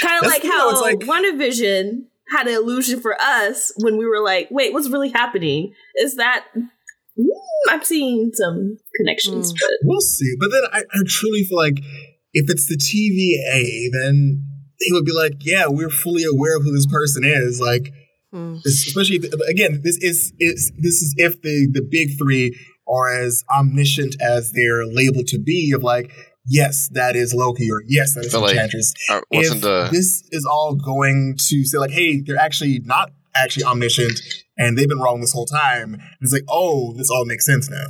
Kind 0.00 0.24
of 0.24 0.30
like 0.30 0.42
how 0.44 0.70
though, 0.70 0.70
it's 0.70 0.80
like- 0.80 0.98
WandaVision 1.00 2.04
had 2.30 2.46
an 2.46 2.54
illusion 2.54 3.00
for 3.00 3.20
us 3.20 3.72
when 3.76 3.96
we 3.98 4.06
were 4.06 4.22
like, 4.22 4.48
"Wait, 4.50 4.72
what's 4.72 4.88
really 4.90 5.10
happening?" 5.10 5.72
Is 5.96 6.16
that 6.16 6.44
mm, 6.56 6.66
I'm 7.70 7.82
seeing 7.82 8.30
some 8.34 8.78
connections, 8.96 9.52
Mm. 9.52 9.56
but 9.60 9.70
We'll 9.84 10.00
see. 10.00 10.34
But 10.38 10.50
then 10.50 10.62
I, 10.72 10.80
I 10.92 11.02
truly 11.06 11.44
feel 11.44 11.58
like 11.58 11.78
if 12.32 12.50
it's 12.50 12.66
the 12.66 12.76
TVA, 12.76 13.90
then 13.92 14.44
he 14.78 14.92
would 14.92 15.04
be 15.04 15.12
like, 15.12 15.32
yeah, 15.40 15.64
we're 15.68 15.90
fully 15.90 16.22
aware 16.24 16.56
of 16.56 16.62
who 16.62 16.72
this 16.72 16.86
person 16.86 17.22
is. 17.24 17.60
Like, 17.60 17.92
Hmm. 18.30 18.56
especially 18.66 19.16
if, 19.16 19.32
again, 19.48 19.80
this 19.82 19.96
is 20.02 20.34
is 20.38 20.70
this 20.78 21.00
is 21.02 21.14
if 21.16 21.40
the 21.40 21.66
the 21.72 21.80
big 21.80 22.18
three 22.18 22.54
are 22.86 23.08
as 23.08 23.42
omniscient 23.58 24.16
as 24.20 24.52
they're 24.52 24.84
labeled 24.86 25.26
to 25.28 25.38
be. 25.38 25.72
Of 25.74 25.82
like, 25.82 26.10
yes, 26.48 26.88
that 26.92 27.14
is 27.16 27.34
Loki, 27.34 27.70
or 27.70 27.82
yes, 27.86 28.14
that 28.14 28.24
is 28.24 28.34
like- 28.34 28.52
Enchantress. 28.52 28.94
Uh, 29.10 29.20
if 29.30 29.60
the 29.60 29.88
this 29.92 30.24
is 30.30 30.46
all 30.50 30.74
going 30.74 31.36
to 31.48 31.64
say 31.64 31.78
like, 31.78 31.90
hey, 31.90 32.20
they're 32.20 32.36
actually 32.38 32.80
not 32.84 33.12
actually 33.34 33.64
omniscient, 33.64 34.20
and 34.56 34.76
they've 34.76 34.88
been 34.88 34.98
wrong 34.98 35.20
this 35.20 35.32
whole 35.32 35.46
time. 35.46 36.00
It's 36.20 36.32
like, 36.32 36.44
oh, 36.48 36.92
this 36.94 37.10
all 37.10 37.24
makes 37.24 37.46
sense 37.46 37.70
now. 37.70 37.86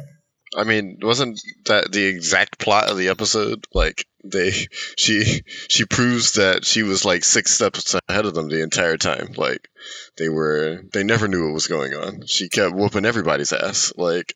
I 0.57 0.65
mean, 0.65 0.99
wasn't 1.03 1.41
that 1.67 1.93
the 1.93 2.05
exact 2.07 2.59
plot 2.59 2.88
of 2.88 2.97
the 2.97 3.09
episode? 3.09 3.67
Like 3.75 4.07
they, 4.25 4.50
she, 4.97 5.43
she 5.69 5.85
proves 5.85 6.33
that 6.33 6.65
she 6.65 6.83
was 6.83 7.05
like 7.05 7.23
six 7.23 7.50
steps 7.53 7.95
ahead 8.09 8.25
of 8.25 8.35
them 8.35 8.49
the 8.49 8.62
entire 8.62 8.97
time. 8.97 9.35
Like 9.37 9.69
they 10.17 10.31
were, 10.31 10.85
they 10.95 11.05
never 11.05 11.29
knew 11.29 11.45
what 11.47 11.55
was 11.55 11.67
going 11.67 11.93
on. 11.93 12.27
She 12.27 12.49
kept 12.49 12.75
whooping 12.75 13.05
everybody's 13.05 13.53
ass. 13.53 13.93
Like 13.97 14.35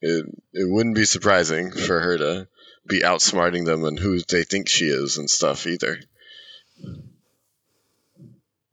it, 0.00 0.24
it 0.54 0.66
wouldn't 0.68 0.96
be 0.96 1.04
surprising 1.04 1.70
for 1.72 2.00
her 2.00 2.16
to 2.16 2.48
be 2.88 3.00
outsmarting 3.00 3.64
them 3.64 3.84
and 3.84 3.98
who 3.98 4.20
they 4.28 4.44
think 4.44 4.68
she 4.68 4.86
is 4.86 5.18
and 5.18 5.30
stuff 5.30 5.66
either. 5.66 5.98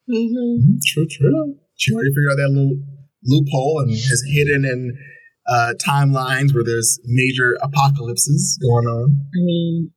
Mhm. 0.09 0.79
True, 0.85 1.07
true. 1.09 1.55
She 1.75 1.93
already 1.93 2.09
figured 2.09 2.31
out 2.31 2.37
that 2.37 2.49
little 2.49 2.79
loophole 3.23 3.81
and 3.81 3.91
is 3.91 4.23
hidden 4.33 4.65
in 4.65 4.97
uh, 5.47 5.73
timelines 5.85 6.53
where 6.53 6.63
there's 6.63 6.99
major 7.05 7.57
apocalypses 7.61 8.57
going 8.61 8.85
on. 8.85 9.27
I 9.35 9.39
mean, 9.43 9.91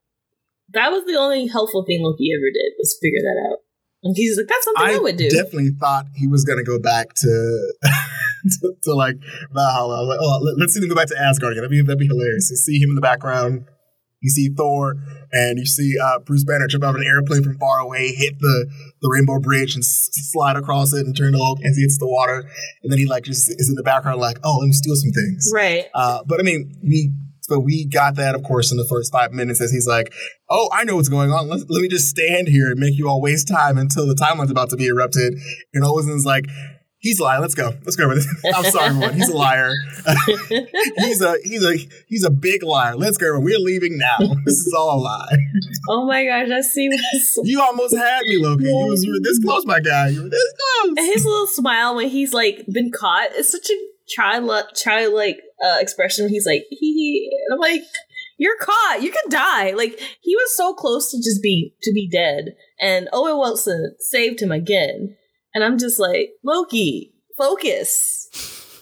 that 0.72 0.90
was 0.90 1.04
the 1.04 1.16
only 1.16 1.46
helpful 1.46 1.84
thing 1.86 2.02
Loki 2.02 2.30
ever 2.34 2.50
did 2.52 2.72
was 2.78 2.96
figure 3.00 3.20
that 3.20 3.50
out. 3.50 3.58
And 4.02 4.14
he's 4.16 4.36
like, 4.36 4.46
"That's 4.46 4.64
something 4.64 4.84
I, 4.84 4.94
I 4.94 4.98
would 4.98 5.16
do." 5.16 5.28
definitely 5.28 5.70
thought 5.78 6.06
he 6.14 6.26
was 6.26 6.44
going 6.44 6.58
to 6.58 6.64
go 6.64 6.78
back 6.78 7.12
to, 7.14 7.72
to 7.82 8.74
to 8.84 8.94
like 8.94 9.16
Valhalla. 9.52 9.96
I 9.96 10.00
was 10.00 10.08
like, 10.08 10.18
oh, 10.22 10.40
let, 10.58 10.64
us 10.64 10.72
see 10.72 10.80
them 10.80 10.88
go 10.88 10.94
back 10.94 11.08
to 11.08 11.18
Asgard 11.18 11.52
again. 11.52 11.62
That'd 11.62 11.70
be 11.70 11.82
that'd 11.82 11.98
be 11.98 12.06
hilarious. 12.06 12.48
To 12.48 12.56
see 12.56 12.78
him 12.78 12.90
in 12.90 12.94
the 12.94 13.02
background. 13.02 13.66
You 14.20 14.28
see 14.30 14.50
Thor, 14.54 14.96
and 15.32 15.58
you 15.58 15.64
see 15.66 15.94
uh, 16.02 16.18
Bruce 16.20 16.44
Banner 16.44 16.66
jump 16.66 16.84
out 16.84 16.90
of 16.90 16.96
an 17.00 17.06
airplane 17.06 17.42
from 17.42 17.56
far 17.58 17.78
away, 17.78 18.12
hit 18.12 18.38
the, 18.38 18.66
the 19.00 19.08
Rainbow 19.10 19.40
Bridge, 19.40 19.74
and 19.74 19.82
s- 19.82 20.10
slide 20.30 20.56
across 20.56 20.92
it, 20.92 21.06
and 21.06 21.16
turn 21.16 21.32
the 21.32 21.38
Hulk 21.38 21.60
as 21.64 21.76
he 21.76 21.82
hits 21.82 21.98
the 21.98 22.06
water. 22.06 22.40
And 22.82 22.92
then 22.92 22.98
he 22.98 23.06
like 23.06 23.24
just 23.24 23.48
is 23.48 23.68
in 23.68 23.76
the 23.76 23.82
background, 23.82 24.20
like, 24.20 24.38
oh, 24.44 24.58
let 24.58 24.66
me 24.66 24.72
steal 24.72 24.94
some 24.94 25.10
things. 25.12 25.50
right. 25.54 25.86
Uh, 25.94 26.22
but 26.26 26.38
I 26.38 26.42
mean, 26.42 26.76
we 26.82 27.12
so 27.42 27.58
we 27.58 27.84
got 27.86 28.14
that, 28.16 28.34
of 28.36 28.44
course, 28.44 28.70
in 28.70 28.78
the 28.78 28.86
first 28.88 29.10
five 29.10 29.32
minutes 29.32 29.60
as 29.60 29.72
he's 29.72 29.86
like, 29.86 30.12
"Oh, 30.48 30.68
I 30.72 30.84
know 30.84 30.94
what's 30.96 31.08
going 31.08 31.32
on. 31.32 31.48
Let, 31.48 31.68
let 31.68 31.80
me 31.82 31.88
just 31.88 32.08
stand 32.08 32.46
here 32.46 32.70
and 32.70 32.78
make 32.78 32.96
you 32.96 33.08
all 33.08 33.20
waste 33.20 33.48
time 33.48 33.76
until 33.76 34.06
the 34.06 34.14
timeline's 34.14 34.50
about 34.52 34.70
to 34.70 34.76
be 34.76 34.86
erupted." 34.86 35.34
And 35.74 35.82
Owen's 35.84 36.24
like, 36.24 36.44
"He's 37.00 37.18
lying. 37.18 37.40
Let's 37.40 37.54
go. 37.54 37.72
Let's 37.84 37.96
go 37.96 38.08
with 38.08 38.18
it. 38.18 38.54
I'm 38.54 38.64
sorry, 38.64 38.86
everyone. 38.88 39.14
He's 39.14 39.28
a 39.28 39.36
liar. 39.36 39.72
he's 40.98 41.20
a 41.20 41.36
he's 41.42 41.64
a 41.64 41.76
he's 42.06 42.24
a 42.24 42.30
big 42.30 42.62
liar. 42.62 42.94
Let's 42.96 43.16
go. 43.16 43.26
Everyone. 43.26 43.44
We're 43.44 43.58
leaving 43.58 43.98
now. 43.98 44.18
This 44.44 44.58
is 44.66 44.74
all 44.76 44.98
a 44.98 45.00
lie. 45.00 45.36
oh 45.88 46.06
my 46.06 46.24
gosh, 46.24 46.50
I 46.50 46.60
see 46.60 46.88
this. 46.88 47.38
You 47.44 47.60
almost 47.60 47.96
had 47.96 48.22
me, 48.22 48.38
Loki. 48.38 48.64
You, 48.64 48.86
was, 48.86 49.04
you 49.04 49.12
were 49.12 49.20
this 49.22 49.38
close, 49.44 49.66
my 49.66 49.80
guy. 49.80 50.08
You 50.08 50.22
were 50.22 50.28
this 50.28 50.54
And 50.84 50.96
close." 50.96 51.06
his 51.06 51.24
little 51.24 51.46
smile 51.46 51.96
when 51.96 52.08
he's 52.08 52.32
like 52.32 52.64
been 52.72 52.90
caught 52.90 53.32
is 53.32 53.50
such 53.50 53.68
a 53.70 53.76
child 54.08 54.50
childlike 54.74 55.40
uh, 55.64 55.76
expression. 55.78 56.28
He's 56.28 56.46
like, 56.46 56.64
hee. 56.70 57.30
And 57.46 57.54
I'm 57.54 57.60
like, 57.60 57.82
you're 58.38 58.56
caught. 58.58 59.02
You 59.02 59.10
could 59.10 59.30
die. 59.30 59.72
Like 59.72 60.00
he 60.20 60.34
was 60.34 60.56
so 60.56 60.74
close 60.74 61.10
to 61.10 61.18
just 61.18 61.42
be 61.42 61.74
to 61.82 61.92
be 61.92 62.08
dead, 62.08 62.56
and 62.80 63.08
Owen 63.12 63.38
Wilson 63.38 63.94
saved 64.00 64.40
him 64.40 64.50
again. 64.50 65.16
And 65.54 65.64
I'm 65.64 65.78
just 65.78 65.98
like, 65.98 66.30
Loki, 66.44 67.12
focus. 67.36 68.28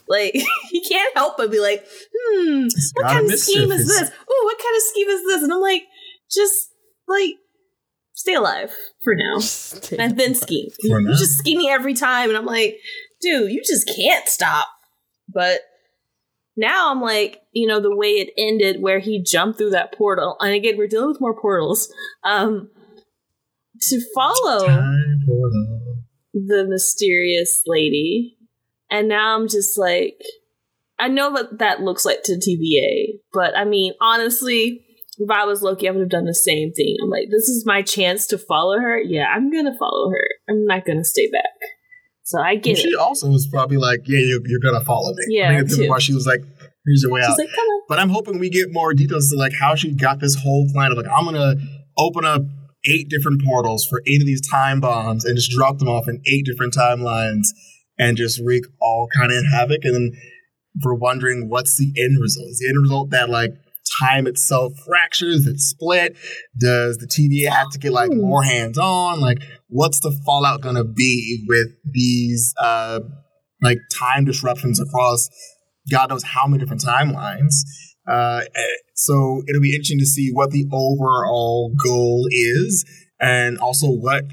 Like 0.08 0.34
he 0.70 0.87
can't 0.88 1.16
help 1.16 1.37
but 1.37 1.50
be 1.50 1.60
like, 1.60 1.87
hmm, 2.14 2.66
what 2.94 3.06
kind 3.06 3.30
of 3.30 3.38
scheme 3.38 3.70
is 3.70 3.82
is- 3.82 3.88
this? 3.88 4.10
Oh, 4.28 4.40
what 4.44 4.58
kind 4.58 4.76
of 4.76 4.82
scheme 4.82 5.08
is 5.08 5.25
this? 5.25 5.42
And 5.42 5.52
I'm 5.52 5.60
like, 5.60 5.82
just 6.30 6.70
like 7.06 7.34
stay 8.14 8.34
alive 8.34 8.72
for 9.02 9.14
now. 9.14 9.38
And 9.98 10.18
then 10.18 10.34
scheme. 10.34 10.68
Now. 10.84 10.98
You're 10.98 11.12
just 11.12 11.38
scheming 11.38 11.68
every 11.68 11.94
time, 11.94 12.28
and 12.28 12.37
I'm 12.37 12.44
like, 12.46 12.78
dude, 13.20 13.50
you 13.50 13.62
just 13.64 13.90
can't 13.94 14.28
stop. 14.28 14.68
But 15.32 15.60
now 16.56 16.90
I'm 16.90 17.00
like, 17.00 17.40
you 17.52 17.66
know, 17.66 17.80
the 17.80 17.94
way 17.94 18.08
it 18.08 18.30
ended, 18.37 18.82
where 18.82 18.98
he 18.98 19.22
jumped 19.22 19.58
through 19.58 19.70
that 19.70 19.92
portal, 19.92 20.37
and 20.40 20.52
again, 20.52 20.76
we're 20.76 20.88
dealing 20.88 21.08
with 21.08 21.20
more 21.20 21.40
portals. 21.40 21.92
Um, 22.25 22.70
to 23.80 24.00
follow 24.14 24.66
Time 24.66 25.20
portal. 25.26 25.77
The 26.47 26.66
mysterious 26.68 27.62
lady, 27.66 28.37
and 28.90 29.09
now 29.09 29.37
I'm 29.37 29.49
just 29.49 29.78
like, 29.78 30.21
I 30.99 31.09
know 31.09 31.30
what 31.30 31.59
that 31.59 31.80
looks 31.80 32.04
like 32.04 32.23
to 32.25 32.33
TVA, 32.33 33.18
but 33.33 33.57
I 33.57 33.64
mean, 33.64 33.95
honestly. 34.00 34.85
If 35.21 35.33
I 35.33 35.47
was 35.47 35.62
Loki, 35.62 35.88
I 35.88 35.90
would 35.90 35.99
have 35.99 36.11
done 36.11 36.26
the 36.26 36.33
same 36.33 36.73
thing. 36.73 36.97
I'm 37.02 37.11
like, 37.11 37.26
this 37.28 37.49
is 37.49 37.66
my 37.66 37.83
chance 37.83 38.28
to 38.28 38.38
follow 38.38 38.78
her. 38.78 39.00
Yeah, 39.00 39.25
I'm 39.25 39.50
gonna 39.50 39.76
follow 39.76 40.11
her. 40.11 40.28
I'm 40.49 40.64
not 40.64 40.87
gonna 40.87 41.02
stay 41.02 41.28
back. 41.28 41.59
So 42.28 42.38
I 42.42 42.57
get 42.57 42.76
she 42.76 42.90
it. 42.90 42.99
also 43.00 43.30
was 43.30 43.49
probably 43.50 43.78
like, 43.78 44.00
"Yeah, 44.04 44.18
you're, 44.18 44.40
you're 44.47 44.61
gonna 44.61 44.85
follow 44.85 45.14
me." 45.14 45.25
Yeah, 45.28 45.49
I 45.50 45.57
think 45.57 45.71
at 45.71 45.76
too. 45.76 45.88
point 45.88 46.02
she 46.02 46.12
was 46.12 46.26
like, 46.26 46.40
"Here's 46.85 47.02
your 47.02 47.11
way 47.11 47.23
She's 47.23 47.30
out." 47.30 47.38
like. 47.38 47.49
But 47.88 47.99
I'm 47.99 48.11
hoping 48.11 48.38
we 48.38 48.50
get 48.50 48.66
more 48.71 48.92
details 48.92 49.30
to 49.30 49.37
like 49.37 49.54
how 49.59 49.75
she 49.75 49.92
got 49.92 50.21
this 50.21 50.35
whole 50.35 50.68
plan 50.75 50.92
of 50.92 50.99
like, 50.99 51.07
I'm 51.07 51.25
gonna 51.25 51.54
open 51.97 52.26
up 52.26 52.42
eight 52.88 53.09
different 53.09 53.42
portals 53.45 53.87
for 53.87 54.02
eight 54.07 54.21
of 54.21 54.26
these 54.26 54.47
time 54.49 54.80
bombs 54.80 55.25
and 55.25 55.37
just 55.37 55.50
drop 55.50 55.78
them 55.78 55.88
off 55.88 56.09
in 56.09 56.21
eight 56.26 56.45
different 56.45 56.75
timelines 56.75 57.49
and 57.99 58.16
just 58.16 58.40
wreak 58.45 58.64
all 58.80 59.09
kind 59.16 59.33
of 59.33 59.45
havoc. 59.52 59.85
And 59.85 59.95
then 59.95 60.12
we're 60.83 60.95
wondering 60.95 61.49
what's 61.49 61.76
the 61.76 61.92
end 61.97 62.18
result. 62.21 62.49
Is 62.50 62.59
the 62.59 62.68
end 62.68 62.83
result 62.83 63.11
that 63.11 63.28
like 63.28 63.50
time 64.00 64.26
itself 64.26 64.73
fractures, 64.87 65.47
it's 65.47 65.64
split? 65.64 66.16
Does 66.59 66.99
the 66.99 67.07
TVA 67.07 67.50
have 67.50 67.71
to 67.71 67.78
get 67.78 67.92
like 67.92 68.11
more 68.12 68.42
hands 68.42 68.78
on? 68.78 69.21
Like, 69.21 69.38
what's 69.68 70.00
the 70.00 70.16
fallout 70.25 70.61
gonna 70.61 70.85
be 70.85 71.45
with 71.49 71.68
these 71.90 72.54
uh 72.61 73.00
like 73.62 73.78
time 73.99 74.25
disruptions 74.25 74.80
across 74.80 75.28
God 75.90 76.11
knows 76.11 76.23
how 76.23 76.47
many 76.47 76.61
different 76.61 76.83
timelines? 76.83 77.54
Uh, 78.08 78.42
so 78.94 79.42
it'll 79.48 79.62
be 79.62 79.74
interesting 79.74 79.98
to 79.98 80.06
see 80.06 80.30
what 80.32 80.50
the 80.50 80.66
overall 80.72 81.74
goal 81.82 82.26
is, 82.30 82.84
and 83.20 83.58
also 83.58 83.88
what 83.88 84.24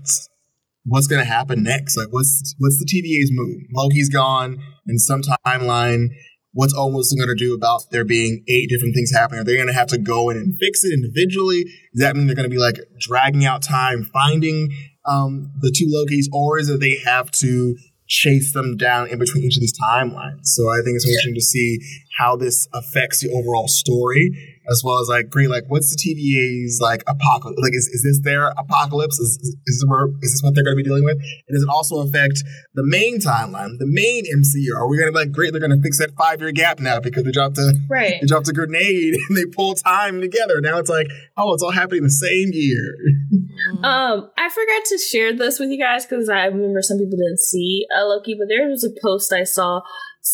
what's 0.86 1.08
going 1.08 1.22
to 1.22 1.30
happen 1.30 1.64
next. 1.64 1.98
Like, 1.98 2.08
what's 2.12 2.56
what's 2.60 2.80
the 2.80 2.86
TVA's 2.86 3.32
move? 3.34 3.64
Loki's 3.74 4.10
gone 4.10 4.62
in 4.88 4.98
some 4.98 5.22
timeline. 5.46 6.10
what's 6.56 6.74
almost 6.74 7.14
going 7.18 7.28
to 7.28 7.36
do 7.36 7.54
about 7.54 7.82
there 7.92 8.06
being 8.06 8.44
eight 8.48 8.70
different 8.70 8.96
things 8.96 9.12
happening? 9.12 9.42
Are 9.42 9.44
they 9.44 9.56
going 9.56 9.68
to 9.68 9.74
have 9.74 9.88
to 9.88 9.98
go 9.98 10.30
in 10.30 10.38
and 10.38 10.58
fix 10.58 10.84
it 10.84 10.94
individually? 10.94 11.64
Does 11.94 12.02
that 12.02 12.16
mean 12.16 12.28
they're 12.28 12.36
going 12.36 12.50
to 12.50 12.56
be 12.56 12.62
like 12.62 12.80
dragging 12.98 13.46
out 13.46 13.62
time 13.62 14.04
finding 14.04 14.70
um, 15.06 15.52
the 15.60 15.72
two 15.76 15.86
Lokis, 15.86 16.26
or 16.34 16.58
is 16.58 16.70
it 16.70 16.80
they 16.80 16.98
have 17.06 17.30
to 17.32 17.76
chase 18.08 18.54
them 18.54 18.78
down 18.78 19.10
in 19.10 19.20
between 19.20 19.44
each 19.44 19.58
of 19.58 19.62
these 19.62 19.78
timelines? 19.80 20.46
So 20.46 20.70
I 20.70 20.78
think 20.84 20.96
it's 20.96 21.08
interesting 21.08 21.36
to 21.36 21.42
see 21.42 21.80
how 22.18 22.36
this 22.36 22.68
affects 22.74 23.22
the 23.22 23.32
overall 23.32 23.68
story 23.68 24.55
as 24.70 24.82
well 24.84 25.00
as 25.00 25.08
like 25.08 25.30
great 25.30 25.50
like 25.50 25.64
what's 25.68 25.90
the 25.94 25.98
TVA's 25.98 26.80
like 26.82 27.04
apocalypse 27.08 27.60
like 27.62 27.74
is, 27.74 27.88
is 27.88 28.04
this 28.04 28.20
their 28.24 28.48
apocalypse? 28.58 29.20
Is, 29.20 29.38
is, 29.42 29.50
is, 29.50 29.58
this 29.66 29.84
where, 29.88 30.08
is 30.22 30.34
this 30.34 30.42
what 30.44 30.56
they're 30.56 30.64
going 30.64 30.78
to 30.78 30.84
be 30.84 30.88
dealing 30.88 31.04
with? 31.04 31.18
And 31.18 31.54
does 31.56 31.64
it 31.64 31.70
also 31.70 32.02
affect 32.02 32.44
the 32.74 32.84
main 32.84 33.20
timeline 33.20 33.78
the 33.80 33.88
main 33.88 34.24
MCU 34.26 34.76
are 34.78 34.88
we 34.88 34.98
going 34.98 35.08
to 35.08 35.14
be 35.14 35.20
like 35.26 35.32
great 35.32 35.52
they're 35.52 35.62
going 35.62 35.76
to 35.76 35.82
fix 35.82 36.00
that 36.00 36.12
five 36.18 36.42
year 36.42 36.52
gap 36.52 36.80
now 36.80 37.00
because 37.00 37.24
they 37.24 37.32
dropped 37.32 37.58
a 37.58 37.74
Right. 37.90 38.16
they 38.22 38.28
dropped 38.28 38.48
a 38.48 38.54
grenade 38.54 39.14
and 39.30 39.38
they 39.38 39.46
pull 39.46 39.76
time 39.76 40.22
together. 40.22 40.62
Now 40.62 40.78
it's 40.80 40.90
like 40.90 41.08
oh 41.38 41.54
it's 41.54 41.64
all 41.64 41.72
happening 41.72 42.04
the 42.04 42.10
same 42.10 42.50
year. 42.52 42.96
Um, 43.84 44.30
I 44.38 44.50
forgot 44.50 44.86
to 44.86 44.98
share 44.98 45.34
this 45.34 45.60
with 45.60 45.70
you 45.70 45.80
guys 45.80 46.06
because 46.06 46.30
I 46.30 46.46
remember 46.46 46.82
some 46.82 46.98
people 46.98 47.18
didn't 47.18 47.40
see 47.40 47.86
uh, 47.96 48.06
Loki, 48.06 48.36
but 48.38 48.48
there 48.50 48.68
was 48.68 48.84
a 48.84 48.90
post 49.02 49.32
I 49.34 49.44
saw 49.44 49.82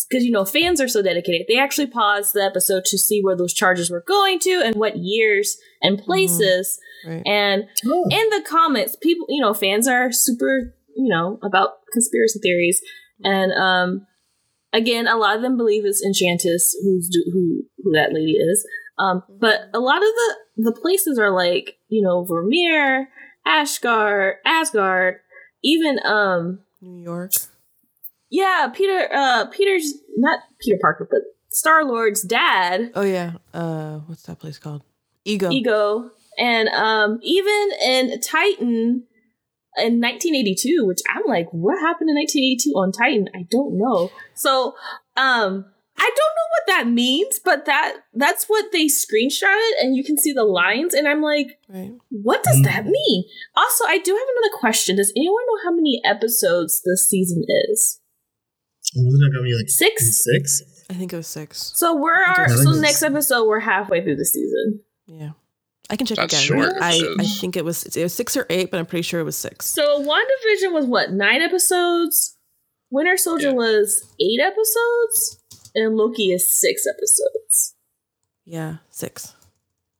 because 0.08 0.24
you 0.24 0.30
know 0.30 0.44
fans 0.44 0.80
are 0.80 0.88
so 0.88 1.02
dedicated. 1.02 1.46
They 1.48 1.58
actually 1.58 1.86
paused 1.88 2.34
the 2.34 2.42
episode 2.42 2.84
to 2.86 2.98
see 2.98 3.20
where 3.22 3.36
those 3.36 3.52
charges 3.54 3.90
were 3.90 4.04
going 4.06 4.38
to 4.40 4.62
and 4.64 4.74
what 4.76 4.96
years 4.96 5.56
and 5.82 5.98
places. 5.98 6.78
Right. 7.06 7.22
And 7.26 7.64
Oh. 7.86 8.04
in 8.10 8.28
the 8.30 8.42
comments, 8.48 8.96
people, 8.96 9.26
you 9.28 9.40
know, 9.42 9.54
fans 9.54 9.86
are 9.88 10.12
super, 10.12 10.74
you 10.96 11.08
know, 11.08 11.38
about 11.42 11.70
conspiracy 11.92 12.38
theories, 12.42 12.80
and 13.24 13.52
um, 13.52 14.06
again, 14.72 15.06
a 15.06 15.16
lot 15.16 15.36
of 15.36 15.42
them 15.42 15.56
believe 15.56 15.84
it's 15.84 16.02
Enchantress, 16.04 16.74
who's 16.82 17.08
do- 17.08 17.30
who 17.32 17.62
who 17.82 17.92
that 17.92 18.12
lady 18.12 18.32
is. 18.32 18.66
Um, 18.98 19.22
but 19.40 19.68
a 19.74 19.80
lot 19.80 19.96
of 19.98 20.02
the 20.02 20.36
the 20.70 20.72
places 20.80 21.18
are 21.18 21.30
like, 21.34 21.76
you 21.88 22.02
know, 22.02 22.24
Vermeer, 22.24 23.08
Ashgard, 23.46 24.34
Asgard, 24.44 25.16
even 25.64 25.98
um, 26.04 26.60
New 26.80 27.02
York. 27.02 27.32
Yeah, 28.32 28.68
Peter, 28.74 29.08
uh, 29.12 29.46
Peter's 29.46 29.92
not 30.16 30.40
Peter 30.60 30.78
Parker, 30.80 31.06
but 31.10 31.20
Star 31.50 31.84
Lord's 31.84 32.22
dad, 32.22 32.90
Oh 32.94 33.02
yeah. 33.02 33.32
Uh, 33.52 33.98
what's 34.06 34.22
that 34.22 34.38
place 34.40 34.58
called? 34.58 34.82
Ego. 35.24 35.50
Ego, 35.50 36.10
and 36.38 36.68
um, 36.70 37.18
even 37.22 37.70
in 37.84 38.20
Titan 38.20 39.04
in 39.78 40.00
1982, 40.00 40.84
which 40.86 41.00
I'm 41.14 41.22
like, 41.26 41.46
what 41.52 41.78
happened 41.78 42.10
in 42.10 42.16
1982 42.16 42.70
on 42.72 42.90
Titan? 42.92 43.28
I 43.34 43.46
don't 43.50 43.78
know. 43.78 44.10
So, 44.34 44.74
um, 45.16 45.64
I 45.98 46.10
don't 46.10 46.34
know 46.38 46.48
what 46.56 46.66
that 46.68 46.88
means, 46.90 47.38
but 47.38 47.66
that 47.66 47.96
that's 48.14 48.46
what 48.46 48.72
they 48.72 48.86
screenshotted, 48.86 49.70
and 49.82 49.94
you 49.94 50.02
can 50.02 50.16
see 50.16 50.32
the 50.32 50.44
lines, 50.44 50.94
and 50.94 51.06
I'm 51.06 51.20
like, 51.22 51.58
Right. 51.68 51.92
what 52.10 52.42
does 52.42 52.62
that 52.62 52.86
mean? 52.86 53.24
Also, 53.54 53.84
I 53.86 53.98
do 53.98 54.10
have 54.12 54.28
another 54.36 54.56
question. 54.58 54.96
Does 54.96 55.12
anyone 55.14 55.42
know 55.46 55.60
how 55.70 55.74
many 55.76 56.00
episodes 56.04 56.80
this 56.84 57.06
season 57.06 57.44
is? 57.70 58.00
Wasn't 58.94 59.22
it 59.24 59.32
going 59.32 59.44
to 59.44 59.50
be 59.50 59.54
like 59.56 59.68
Six. 59.68 60.24
six 60.24 60.62
I 60.90 60.94
think 60.94 61.12
it 61.12 61.16
was 61.16 61.26
six. 61.26 61.72
So 61.76 61.96
we're 61.96 62.12
our, 62.12 62.48
so 62.48 62.54
it's- 62.70 62.76
next 62.80 63.02
episode 63.02 63.46
we're 63.46 63.60
halfway 63.60 64.02
through 64.02 64.16
the 64.16 64.26
season. 64.26 64.80
Yeah. 65.06 65.30
I 65.90 65.96
can 65.96 66.06
check 66.06 66.16
That's 66.16 66.32
again. 66.46 66.58
short, 66.62 66.72
I, 66.80 67.00
I 67.18 67.24
think 67.24 67.56
it 67.56 67.64
was 67.64 67.84
it 67.84 68.02
was 68.02 68.14
six 68.14 68.36
or 68.36 68.46
eight, 68.50 68.70
but 68.70 68.78
I'm 68.80 68.86
pretty 68.86 69.02
sure 69.02 69.20
it 69.20 69.24
was 69.24 69.36
six. 69.36 69.66
So 69.66 70.00
WandaVision 70.02 70.72
was 70.72 70.86
what 70.86 71.12
nine 71.12 71.42
episodes. 71.42 72.36
Winter 72.90 73.16
Soldier 73.16 73.48
Yeah. 73.48 73.54
was 73.54 74.06
eight 74.20 74.40
episodes, 74.40 75.40
and 75.74 75.96
Loki 75.96 76.30
is 76.32 76.46
six 76.50 76.84
episodes. 76.86 77.74
Yeah, 78.44 78.76
six. 78.90 79.34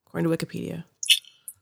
According 0.06 0.30
to 0.30 0.36
Wikipedia. 0.36 0.84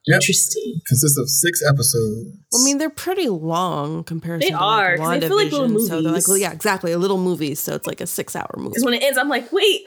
Yep. 0.07 0.15
Interesting. 0.17 0.81
consists 0.87 1.19
of 1.19 1.29
six 1.29 1.61
episodes 1.63 2.31
Well, 2.53 2.63
I 2.63 2.65
mean, 2.65 2.79
they're 2.79 2.89
pretty 2.89 3.29
long 3.29 4.03
compared 4.03 4.41
comparison 4.41 4.47
They 4.55 4.59
to 4.59 4.65
are, 4.65 4.97
like 4.97 4.99
'cause 4.99 5.21
they 5.21 5.29
feel 5.29 5.37
like 5.37 5.53
little 5.53 5.69
WandaVision. 5.69 5.89
So 5.89 6.03
they're 6.03 6.13
like, 6.13 6.29
well, 6.29 6.37
yeah, 6.39 6.53
exactly, 6.53 6.93
a 6.93 6.99
little 6.99 7.19
movie. 7.19 7.55
So 7.55 7.75
it's 7.75 7.87
like 7.87 8.01
a 8.01 8.07
six-hour 8.07 8.51
movie. 8.57 8.71
Because 8.71 8.85
when 8.85 8.95
it 8.95 9.03
ends, 9.03 9.19
I'm 9.19 9.29
like, 9.29 9.53
wait, 9.53 9.83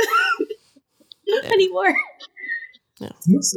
not 1.27 1.45
anymore. 1.45 1.95
Let's. 3.01 3.55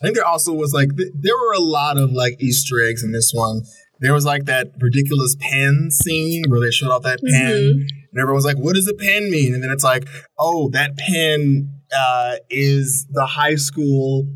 I 0.00 0.04
think 0.06 0.14
there 0.16 0.24
also 0.24 0.52
was 0.52 0.72
like 0.72 0.96
th- 0.96 1.12
there 1.14 1.34
were 1.34 1.52
a 1.54 1.60
lot 1.60 1.98
of 1.98 2.12
like 2.12 2.40
Easter 2.40 2.76
eggs 2.88 3.02
in 3.02 3.12
this 3.12 3.32
one. 3.34 3.62
There 4.00 4.12
was 4.14 4.24
like 4.24 4.44
that 4.44 4.68
ridiculous 4.80 5.36
pen 5.40 5.88
scene 5.90 6.44
where 6.48 6.60
they 6.60 6.70
showed 6.70 6.90
off 6.90 7.02
that 7.02 7.18
pen, 7.22 7.86
and 8.12 8.20
everyone's 8.20 8.44
like, 8.44 8.56
"What 8.58 8.74
does 8.74 8.86
a 8.88 8.94
pen 8.94 9.30
mean?" 9.30 9.54
And 9.54 9.62
then 9.62 9.70
it's 9.70 9.84
like, 9.84 10.08
"Oh, 10.38 10.68
that 10.70 10.96
pen 10.96 11.70
uh, 11.96 12.36
is 12.48 13.06
the 13.10 13.26
high 13.26 13.56
school 13.56 14.26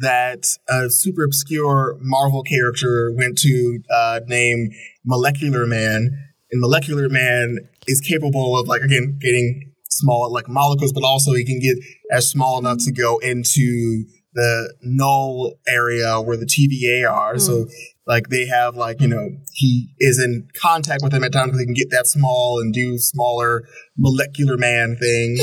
that 0.00 0.46
a 0.68 0.90
super 0.90 1.24
obscure 1.24 1.96
Marvel 2.00 2.42
character 2.42 3.12
went 3.16 3.38
to, 3.38 3.80
uh, 3.90 4.20
named 4.26 4.72
Molecular 5.04 5.66
Man." 5.66 6.10
And 6.52 6.60
Molecular 6.60 7.08
Man 7.08 7.58
is 7.86 8.00
capable 8.00 8.58
of 8.58 8.66
like 8.68 8.82
again 8.82 9.18
getting 9.20 9.72
small 9.88 10.32
like 10.32 10.48
molecules, 10.48 10.92
but 10.92 11.04
also 11.04 11.32
he 11.32 11.44
can 11.44 11.60
get 11.60 11.76
as 12.10 12.28
small 12.28 12.58
enough 12.58 12.78
to 12.78 12.92
go 12.92 13.18
into 13.18 14.04
the 14.32 14.74
null 14.82 15.54
area 15.66 16.20
where 16.20 16.36
the 16.36 16.46
TVA 16.46 17.10
are. 17.10 17.38
So 17.38 17.66
like 18.06 18.28
they 18.28 18.46
have 18.46 18.76
like 18.76 19.00
you 19.00 19.08
know 19.08 19.28
he 19.52 19.88
is 19.98 20.22
in 20.22 20.48
contact 20.60 21.02
with 21.02 21.12
them 21.12 21.24
at 21.24 21.32
times 21.32 21.48
because 21.48 21.60
he 21.60 21.66
can 21.66 21.74
get 21.74 21.90
that 21.90 22.06
small 22.06 22.60
and 22.60 22.72
do 22.72 22.98
smaller 22.98 23.64
molecular 23.96 24.56
man 24.56 24.96
things. 25.00 25.40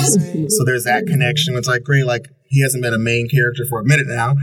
So 0.56 0.65
there's 0.65 0.86
that 0.86 1.06
connection. 1.06 1.56
It's 1.56 1.67
like 1.67 1.84
great. 1.84 2.06
Like 2.06 2.28
he 2.50 2.62
hasn't 2.62 2.84
been 2.84 2.94
a 2.94 3.00
main 3.00 3.28
character 3.30 3.64
for 3.70 3.80
a 3.80 3.86
minute 3.86 4.08
now, 4.08 4.36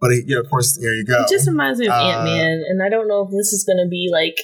but 0.00 0.10
he, 0.10 0.22
you 0.26 0.34
know, 0.34 0.40
of 0.40 0.50
course, 0.50 0.78
there 0.80 0.94
you 0.94 1.04
go. 1.04 1.22
It 1.22 1.28
just 1.30 1.46
reminds 1.48 1.78
me 1.80 1.86
of 1.86 1.92
Uh, 1.92 2.02
Ant 2.04 2.24
Man, 2.24 2.64
and 2.68 2.82
I 2.82 2.88
don't 2.88 3.08
know 3.08 3.22
if 3.22 3.30
this 3.30 3.52
is 3.52 3.64
going 3.64 3.78
to 3.84 3.88
be 3.88 4.08
like 4.12 4.36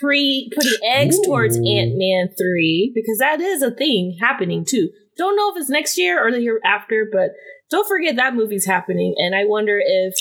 pre 0.00 0.50
putting 0.54 0.78
eggs 0.84 1.16
towards 1.24 1.56
Ant 1.56 1.94
Man 1.96 2.28
three 2.38 2.92
because 2.94 3.18
that 3.18 3.40
is 3.40 3.62
a 3.62 3.70
thing 3.70 4.16
happening 4.20 4.64
too. 4.66 4.90
Don't 5.18 5.36
know 5.36 5.50
if 5.50 5.60
it's 5.60 5.70
next 5.70 5.96
year 5.98 6.24
or 6.26 6.30
the 6.32 6.40
year 6.40 6.60
after, 6.64 7.06
but 7.10 7.30
don't 7.70 7.86
forget 7.88 8.16
that 8.16 8.34
movie's 8.34 8.66
happening, 8.66 9.14
and 9.18 9.34
I 9.34 9.44
wonder 9.44 9.80
if 9.84 10.14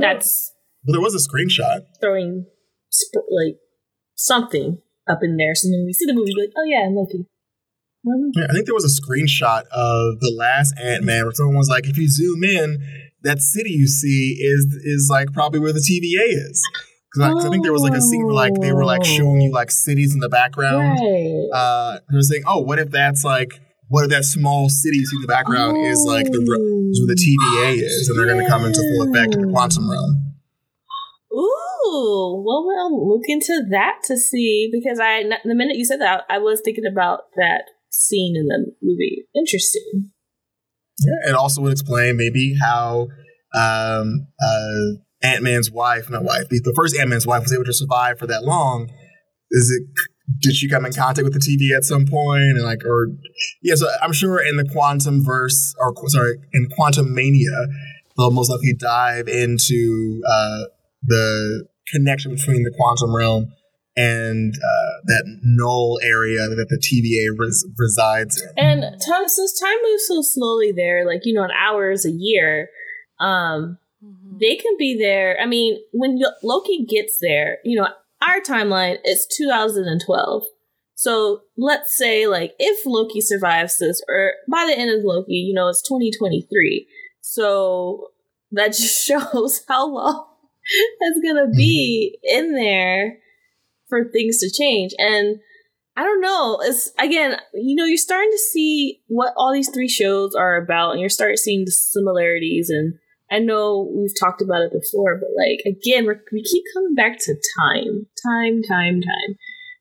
that's 0.00 0.52
Well, 0.86 0.92
there 0.94 1.00
was 1.00 1.14
a 1.14 1.18
screenshot. 1.18 1.80
throwing 2.00 2.46
sp- 2.90 3.28
like 3.30 3.56
something 4.16 4.78
up 5.08 5.18
in 5.22 5.36
there. 5.36 5.54
So 5.54 5.68
when 5.70 5.84
we 5.86 5.92
see 5.92 6.06
the 6.06 6.14
movie, 6.14 6.32
like, 6.38 6.50
oh 6.56 6.64
yeah, 6.64 6.88
Loki. 6.90 7.26
Mhm. 8.06 8.30
Yeah, 8.36 8.46
I 8.50 8.52
think 8.52 8.66
there 8.66 8.74
was 8.74 8.84
a 8.84 9.00
screenshot 9.00 9.62
of 9.72 10.20
the 10.20 10.34
last 10.36 10.74
Ant 10.78 11.04
Man 11.04 11.24
where 11.24 11.32
someone 11.32 11.56
was 11.56 11.68
like, 11.68 11.86
if 11.86 11.96
you 11.96 12.08
zoom 12.08 12.44
in, 12.44 12.78
that 13.22 13.40
city 13.40 13.70
you 13.70 13.86
see 13.86 14.36
is 14.40 14.66
is 14.84 15.08
like 15.10 15.32
probably 15.32 15.60
where 15.60 15.72
the 15.72 15.80
TVA 15.80 16.50
is. 16.50 16.62
Because 17.10 17.46
I, 17.46 17.48
think 17.48 17.62
there 17.62 17.72
was 17.72 17.82
like 17.82 17.94
a 17.94 18.00
scene 18.00 18.26
where 18.26 18.34
like 18.34 18.54
they 18.60 18.72
were 18.72 18.84
like 18.84 19.04
showing 19.04 19.40
you 19.40 19.52
like 19.52 19.70
cities 19.70 20.14
in 20.14 20.20
the 20.20 20.28
background. 20.28 20.98
Right. 20.98 21.48
Uh, 21.52 21.98
they 22.10 22.16
were 22.16 22.22
saying, 22.22 22.42
oh, 22.44 22.58
what 22.60 22.80
if 22.80 22.90
that's 22.90 23.24
like 23.24 23.60
what 23.88 24.04
if 24.04 24.10
that 24.10 24.24
small 24.24 24.68
city 24.68 24.98
you 24.98 25.06
see 25.06 25.16
in 25.16 25.22
the 25.22 25.28
background 25.28 25.76
is 25.86 26.02
like 26.06 26.26
the 26.26 26.40
is 26.40 27.00
where 27.00 27.14
the 27.14 27.20
TVA 27.20 27.76
is, 27.76 28.08
and 28.08 28.18
they're 28.18 28.26
going 28.26 28.44
to 28.44 28.50
come 28.50 28.64
into 28.64 28.80
full 28.80 29.08
effect 29.08 29.34
in 29.34 29.42
the 29.42 29.52
quantum 29.52 29.90
realm. 29.90 30.34
Ooh, 31.32 32.42
well, 32.44 32.64
we'll 32.66 33.08
look 33.08 33.24
into 33.28 33.62
that 33.70 34.00
to 34.04 34.16
see 34.16 34.68
because 34.72 34.98
I 35.00 35.22
the 35.44 35.54
minute 35.54 35.76
you 35.76 35.84
said 35.84 36.00
that, 36.00 36.24
I 36.28 36.38
was 36.38 36.60
thinking 36.64 36.86
about 36.90 37.30
that 37.36 37.70
scene 37.94 38.36
in 38.36 38.46
the 38.46 38.72
movie. 38.82 39.26
Interesting. 39.34 40.10
Yeah, 41.00 41.30
it 41.30 41.34
also 41.34 41.62
would 41.62 41.72
explain 41.72 42.16
maybe 42.16 42.54
how 42.60 43.08
um, 43.54 44.26
uh, 44.42 44.98
Ant 45.22 45.42
Man's 45.42 45.70
wife, 45.70 46.10
not 46.10 46.24
wife, 46.24 46.48
the 46.50 46.60
the 46.62 46.74
first 46.76 46.96
Ant 46.98 47.08
Man's 47.08 47.26
wife 47.26 47.42
was 47.42 47.52
able 47.52 47.64
to 47.64 47.72
survive 47.72 48.18
for 48.18 48.26
that 48.26 48.44
long. 48.44 48.90
Is 49.50 49.70
it? 49.70 49.88
Did 50.40 50.54
she 50.54 50.70
come 50.70 50.86
in 50.86 50.92
contact 50.92 51.24
with 51.24 51.34
the 51.34 51.38
TV 51.38 51.76
at 51.76 51.84
some 51.84 52.06
point, 52.06 52.56
and 52.56 52.62
like, 52.62 52.84
or 52.84 53.08
yeah? 53.62 53.74
So 53.74 53.86
I'm 54.02 54.12
sure 54.12 54.42
in 54.42 54.56
the 54.56 54.68
quantum 54.72 55.22
verse, 55.22 55.74
or 55.78 55.92
sorry, 56.08 56.38
in 56.52 56.68
Quantumania, 56.78 57.66
they'll 58.16 58.30
most 58.30 58.50
likely 58.50 58.74
dive 58.74 59.28
into 59.28 60.22
uh, 60.26 60.64
the 61.02 61.66
connection 61.92 62.34
between 62.34 62.62
the 62.62 62.72
quantum 62.74 63.14
realm 63.14 63.52
and 63.96 64.54
uh, 64.54 64.92
that 65.04 65.38
null 65.42 65.98
area 66.02 66.48
that 66.48 66.66
the 66.68 66.78
TVA 66.78 67.38
res- 67.38 67.66
resides 67.78 68.42
in. 68.42 68.48
And 68.56 68.82
time, 68.82 69.28
since 69.28 69.58
time 69.58 69.76
moves 69.84 70.06
so 70.08 70.22
slowly 70.22 70.72
there, 70.72 71.06
like 71.06 71.22
you 71.24 71.34
know, 71.34 71.44
an 71.44 71.50
hour 71.58 71.90
is 71.90 72.04
a 72.04 72.10
year. 72.10 72.68
Um, 73.20 73.78
they 74.40 74.56
can 74.56 74.76
be 74.78 74.98
there. 74.98 75.38
I 75.40 75.46
mean, 75.46 75.78
when 75.92 76.18
Yo- 76.18 76.28
Loki 76.42 76.84
gets 76.84 77.18
there, 77.20 77.58
you 77.64 77.80
know, 77.80 77.88
our 78.20 78.40
timeline 78.40 78.98
is 79.04 79.26
2012. 79.36 80.42
So 80.96 81.42
let's 81.56 81.96
say, 81.96 82.26
like, 82.26 82.54
if 82.58 82.84
Loki 82.86 83.20
survives 83.20 83.78
this, 83.78 84.02
or 84.08 84.32
by 84.50 84.66
the 84.66 84.78
end 84.78 84.90
of 84.90 85.04
Loki, 85.04 85.34
you 85.34 85.54
know, 85.54 85.68
it's 85.68 85.82
2023. 85.82 86.86
So 87.20 88.08
that 88.52 88.68
just 88.72 89.04
shows 89.04 89.62
how 89.68 89.88
long 89.88 90.26
it's 91.00 91.20
gonna 91.26 91.50
be 91.50 92.18
in 92.24 92.54
there 92.54 93.18
for 93.88 94.04
things 94.04 94.38
to 94.38 94.50
change. 94.50 94.92
And 94.98 95.38
I 95.96 96.02
don't 96.02 96.20
know. 96.20 96.58
It's 96.62 96.90
again, 96.98 97.36
you 97.54 97.76
know, 97.76 97.84
you're 97.84 97.96
starting 97.96 98.32
to 98.32 98.38
see 98.38 99.00
what 99.06 99.32
all 99.36 99.52
these 99.52 99.70
three 99.70 99.88
shows 99.88 100.34
are 100.34 100.56
about, 100.56 100.92
and 100.92 101.00
you're 101.00 101.08
starting 101.08 101.36
seeing 101.36 101.64
the 101.64 101.70
similarities. 101.70 102.68
And 102.68 102.94
I 103.30 103.38
know 103.38 103.90
we've 103.94 104.18
talked 104.18 104.42
about 104.42 104.62
it 104.62 104.72
before, 104.72 105.18
but 105.18 105.28
like 105.36 105.60
again, 105.64 106.06
we 106.32 106.42
keep 106.42 106.64
coming 106.74 106.94
back 106.94 107.18
to 107.20 107.34
time, 107.60 108.06
time, 108.24 108.62
time, 108.62 109.00
time, 109.02 109.36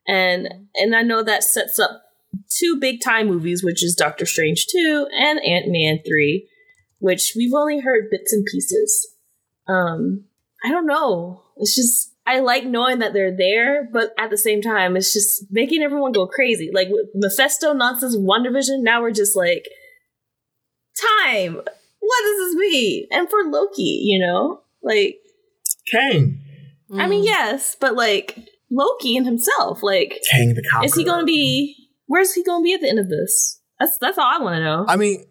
and 0.08 0.48
and 0.76 0.96
I 0.96 1.02
know 1.02 1.24
that 1.24 1.44
sets 1.44 1.80
up 1.80 2.04
two 2.48 2.80
big 2.80 3.02
time 3.02 3.28
movies, 3.28 3.64
which 3.64 3.84
is 3.84 3.96
Doctor 3.96 4.28
Strange 4.28 4.68
two 4.68 5.08
and 5.18 5.40
Ant 5.44 5.66
Man 5.70 6.00
three, 6.06 6.48
which 7.00 7.34
we've 7.36 7.54
only 7.54 7.80
heard 7.80 8.12
bits 8.12 8.32
and 8.32 8.46
pieces. 8.46 9.16
Um, 9.68 10.26
I 10.64 10.70
don't 10.70 10.86
know. 10.86 11.42
It's 11.58 11.76
just 11.76 12.13
I 12.26 12.40
like 12.40 12.66
knowing 12.66 13.00
that 13.00 13.14
they're 13.14 13.36
there, 13.36 13.90
but 13.92 14.14
at 14.18 14.30
the 14.30 14.38
same 14.38 14.62
time, 14.62 14.96
it's 14.96 15.12
just 15.12 15.46
making 15.52 15.82
everyone 15.82 16.14
go 16.14 16.26
crazy. 16.26 16.70
Like 16.74 16.88
with 16.90 17.08
Mephisto 17.14 17.74
nonsense, 17.74 18.16
WandaVision. 18.16 18.82
Now 18.82 19.02
we're 19.02 19.12
just 19.12 19.36
like, 19.36 19.68
time. 21.26 21.56
What 21.56 22.24
does 22.24 22.40
this 22.40 22.56
mean? 22.56 23.08
And 23.12 23.30
for 23.30 23.44
Loki, 23.46 24.02
you 24.04 24.26
know, 24.26 24.62
like 24.82 25.18
Kang. 25.92 26.40
I 26.94 27.08
mean, 27.08 27.24
mm. 27.24 27.26
yes, 27.26 27.76
but 27.80 27.96
like 27.96 28.38
Loki 28.70 29.18
and 29.18 29.26
himself, 29.26 29.82
like, 29.82 30.22
Kang 30.32 30.54
the 30.54 30.64
Conqueror. 30.72 30.86
is 30.86 30.96
he 30.96 31.04
going 31.04 31.22
to 31.22 31.26
be? 31.26 31.76
Where's 32.08 32.34
he 32.34 32.44
going 32.44 32.62
to 32.62 32.64
be 32.64 32.74
at 32.74 32.82
the 32.82 32.90
end 32.90 33.00
of 33.00 33.10
this? 33.10 33.60
That's 33.80 33.98
that's 33.98 34.18
all 34.18 34.26
I 34.26 34.42
want 34.42 34.56
to 34.56 34.64
know. 34.64 34.86
I 34.88 34.96
mean, 34.96 35.26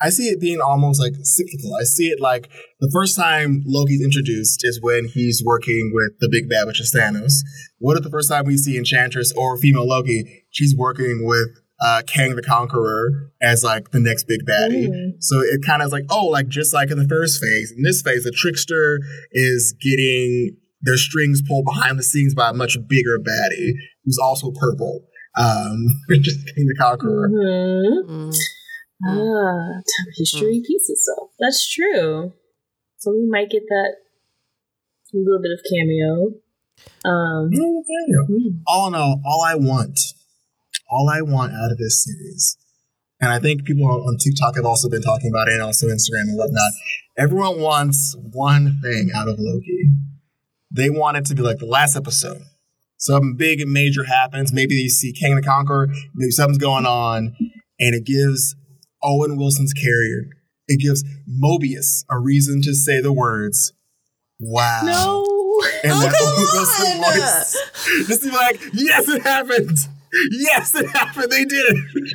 I 0.00 0.10
see 0.10 0.28
it 0.28 0.40
being 0.40 0.60
almost 0.60 1.00
like 1.00 1.14
cyclical. 1.22 1.74
I 1.74 1.84
see 1.84 2.08
it 2.08 2.20
like 2.20 2.48
the 2.80 2.90
first 2.92 3.16
time 3.16 3.62
Loki's 3.66 4.02
introduced 4.02 4.60
is 4.62 4.80
when 4.80 5.06
he's 5.06 5.42
working 5.44 5.90
with 5.92 6.12
the 6.20 6.28
big 6.30 6.48
bad, 6.48 6.66
which 6.66 6.80
is 6.80 6.94
Thanos. 6.94 7.32
What 7.78 7.96
if 7.96 8.04
the 8.04 8.10
first 8.10 8.30
time 8.30 8.44
we 8.44 8.56
see 8.56 8.78
Enchantress 8.78 9.32
or 9.36 9.56
female 9.56 9.88
Loki, 9.88 10.44
she's 10.50 10.74
working 10.76 11.26
with 11.26 11.48
uh, 11.80 12.02
Kang 12.06 12.36
the 12.36 12.42
Conqueror 12.42 13.32
as 13.40 13.62
like 13.62 13.90
the 13.90 14.00
next 14.00 14.24
big 14.24 14.40
baddie. 14.44 14.88
Mm. 14.88 15.12
So 15.20 15.40
it 15.40 15.60
kind 15.64 15.82
of 15.82 15.86
is 15.86 15.92
like, 15.92 16.04
oh, 16.10 16.26
like 16.26 16.48
just 16.48 16.74
like 16.74 16.90
in 16.90 16.98
the 16.98 17.08
first 17.08 17.40
phase. 17.40 17.72
In 17.76 17.82
this 17.82 18.02
phase, 18.02 18.24
the 18.24 18.32
trickster 18.32 18.98
is 19.32 19.74
getting 19.80 20.56
their 20.82 20.96
strings 20.96 21.42
pulled 21.42 21.64
behind 21.64 21.98
the 21.98 22.02
scenes 22.02 22.34
by 22.34 22.50
a 22.50 22.52
much 22.52 22.76
bigger 22.88 23.18
baddie 23.18 23.72
who's 24.04 24.18
also 24.18 24.50
purple. 24.52 25.02
Um, 25.36 25.86
just 26.20 26.38
Kang 26.54 26.66
the 26.66 26.74
Conqueror. 26.78 27.28
Mhm. 27.28 28.36
Mm. 29.06 29.16
Ah, 29.16 29.74
time 29.76 30.12
history 30.16 30.58
repeats 30.58 30.90
itself. 30.90 31.30
That's 31.38 31.72
true. 31.72 32.32
So 32.96 33.12
we 33.12 33.26
might 33.30 33.50
get 33.50 33.62
that 33.68 33.96
little 35.12 35.40
bit 35.40 35.52
of 35.52 35.60
cameo. 35.70 36.34
Um, 37.04 37.50
hmm. 37.52 38.58
All 38.66 38.88
in 38.88 38.94
all, 38.94 39.20
all 39.24 39.42
I 39.44 39.54
want, 39.54 39.98
all 40.90 41.08
I 41.08 41.22
want 41.22 41.52
out 41.52 41.70
of 41.70 41.78
this 41.78 42.04
series, 42.04 42.56
and 43.20 43.32
I 43.32 43.38
think 43.38 43.64
people 43.64 43.86
on, 43.86 44.00
on 44.00 44.16
TikTok 44.16 44.56
have 44.56 44.64
also 44.64 44.88
been 44.88 45.02
talking 45.02 45.30
about 45.30 45.48
it, 45.48 45.54
and 45.54 45.62
also 45.62 45.86
Instagram 45.86 46.28
and 46.28 46.38
whatnot. 46.38 46.72
Everyone 47.16 47.60
wants 47.60 48.16
one 48.32 48.80
thing 48.82 49.10
out 49.14 49.28
of 49.28 49.36
Loki. 49.38 49.90
They 50.70 50.90
want 50.90 51.16
it 51.16 51.24
to 51.26 51.34
be 51.34 51.42
like 51.42 51.58
the 51.58 51.66
last 51.66 51.96
episode. 51.96 52.42
Something 52.96 53.36
big 53.36 53.60
and 53.60 53.72
major 53.72 54.04
happens. 54.04 54.52
Maybe 54.52 54.74
you 54.74 54.88
see 54.88 55.12
Kang 55.12 55.32
of 55.32 55.42
the 55.42 55.48
Conqueror. 55.48 55.88
Maybe 56.14 56.30
something's 56.30 56.58
going 56.58 56.86
on, 56.86 57.36
and 57.80 57.94
it 57.94 58.04
gives 58.04 58.54
Owen 59.02 59.36
Wilson's 59.36 59.72
carrier. 59.72 60.28
It 60.66 60.80
gives 60.80 61.04
Mobius 61.42 62.04
a 62.10 62.18
reason 62.18 62.60
to 62.62 62.74
say 62.74 63.00
the 63.00 63.12
words, 63.12 63.72
"Wow." 64.40 64.80
no. 64.84 65.24
And 65.82 65.92
Oh, 65.92 66.00
that 66.00 66.12
come 66.12 66.28
Owen 66.28 66.46
Wilson 66.52 67.02
on! 67.02 67.18
voice. 67.18 68.06
Just 68.08 68.22
to 68.22 68.30
be 68.30 68.36
like, 68.36 68.60
yes, 68.74 69.08
it 69.08 69.22
happened. 69.22 69.76
Yes, 70.30 70.74
it 70.74 70.88
happened. 70.88 71.30
They 71.32 71.44
did 71.44 71.64
it. 71.68 72.12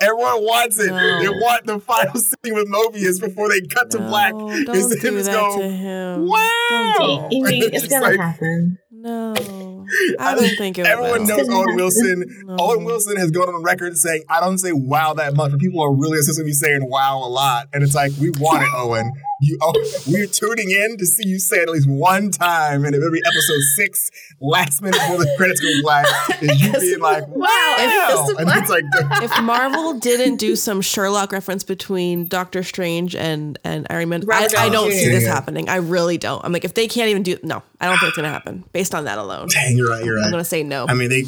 Everyone 0.00 0.42
wants 0.42 0.78
it. 0.80 0.88
No. 0.88 1.20
They 1.20 1.28
want 1.28 1.66
the 1.66 1.78
final 1.80 2.14
scene 2.16 2.54
with 2.54 2.66
Mobius 2.68 3.20
before 3.20 3.48
they 3.48 3.60
cut 3.60 3.90
to 3.92 3.98
black. 3.98 4.34
No, 4.34 4.48
Is 4.50 4.64
don't 4.64 4.74
him 4.92 4.98
do 5.00 5.10
just 5.18 5.26
that 5.26 5.32
go, 5.34 5.58
to 5.58 5.68
him. 5.68 6.26
Wow. 6.28 6.94
Don't 6.98 7.30
do 7.30 7.36
You 7.36 7.44
that. 7.44 7.50
mean 7.52 7.62
it's 7.64 7.84
It's 7.84 7.88
gonna 7.92 8.06
like- 8.06 8.18
happen? 8.20 8.78
No, 9.00 9.32
I 10.18 10.34
don't 10.34 10.56
think 10.58 10.76
it 10.78 10.82
was. 10.82 10.90
Everyone 10.90 11.20
will. 11.20 11.36
knows 11.36 11.48
Owen. 11.48 11.66
Wilson. 11.76 12.44
No. 12.46 12.56
Owen 12.58 12.84
Wilson 12.84 13.16
has 13.16 13.30
gone 13.30 13.48
on 13.48 13.62
record 13.62 13.96
saying, 13.96 14.24
I 14.28 14.40
don't 14.40 14.58
say 14.58 14.72
wow 14.72 15.14
that 15.14 15.34
much, 15.34 15.52
but 15.52 15.60
people 15.60 15.80
are 15.82 15.94
really 15.94 16.18
obsessed 16.18 16.38
with 16.40 16.46
me 16.46 16.52
saying 16.52 16.80
wow 16.82 17.18
a 17.18 17.28
lot. 17.28 17.68
And 17.72 17.84
it's 17.84 17.94
like, 17.94 18.10
we 18.20 18.30
want 18.30 18.64
it, 18.64 18.68
Owen. 18.76 19.12
You, 19.40 19.56
oh, 19.62 19.72
we're 20.08 20.26
tuning 20.26 20.70
in 20.70 20.96
to 20.96 21.06
see 21.06 21.28
you 21.28 21.38
say 21.38 21.58
it 21.58 21.62
at 21.62 21.68
least 21.68 21.88
one 21.88 22.30
time 22.30 22.84
in 22.84 22.92
every 22.94 23.20
episode 23.24 23.60
six, 23.76 24.10
last 24.40 24.82
minute 24.82 24.98
before 25.00 25.18
the 25.18 25.32
credits 25.36 25.60
go 25.60 25.68
black, 25.82 26.06
is 26.42 26.60
you 26.60 26.72
being 26.72 26.98
like, 26.98 27.26
wow. 27.28 27.46
Wow. 27.46 28.26
And 28.38 28.48
it's 28.50 28.70
like, 28.70 28.84
if 29.22 29.42
Marvel 29.42 29.94
didn't 30.00 30.36
do 30.36 30.56
some 30.56 30.80
Sherlock 30.80 31.30
reference 31.30 31.62
between 31.62 32.26
Doctor 32.26 32.62
Strange 32.62 33.14
and 33.14 33.58
and 33.62 33.86
Iron 33.90 34.08
Man, 34.08 34.24
I, 34.30 34.48
I 34.58 34.68
don't 34.68 34.90
see 34.90 35.08
this 35.08 35.26
happening. 35.26 35.68
I 35.68 35.76
really 35.76 36.18
don't. 36.18 36.44
I'm 36.44 36.52
like, 36.52 36.64
if 36.64 36.74
they 36.74 36.88
can't 36.88 37.08
even 37.08 37.22
do, 37.22 37.38
no, 37.42 37.62
I 37.80 37.86
don't 37.86 37.98
think 37.98 38.08
it's 38.08 38.16
gonna 38.16 38.30
happen 38.30 38.64
based 38.72 38.94
on 38.94 39.04
that 39.04 39.18
alone. 39.18 39.48
dang, 39.52 39.76
you're 39.76 39.88
right, 39.88 40.04
you're 40.04 40.16
right. 40.16 40.24
I'm 40.24 40.30
gonna 40.30 40.44
say 40.44 40.62
no. 40.62 40.86
I 40.88 40.94
mean, 40.94 41.10
they 41.10 41.24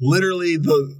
literally 0.00 0.56
the 0.56 0.94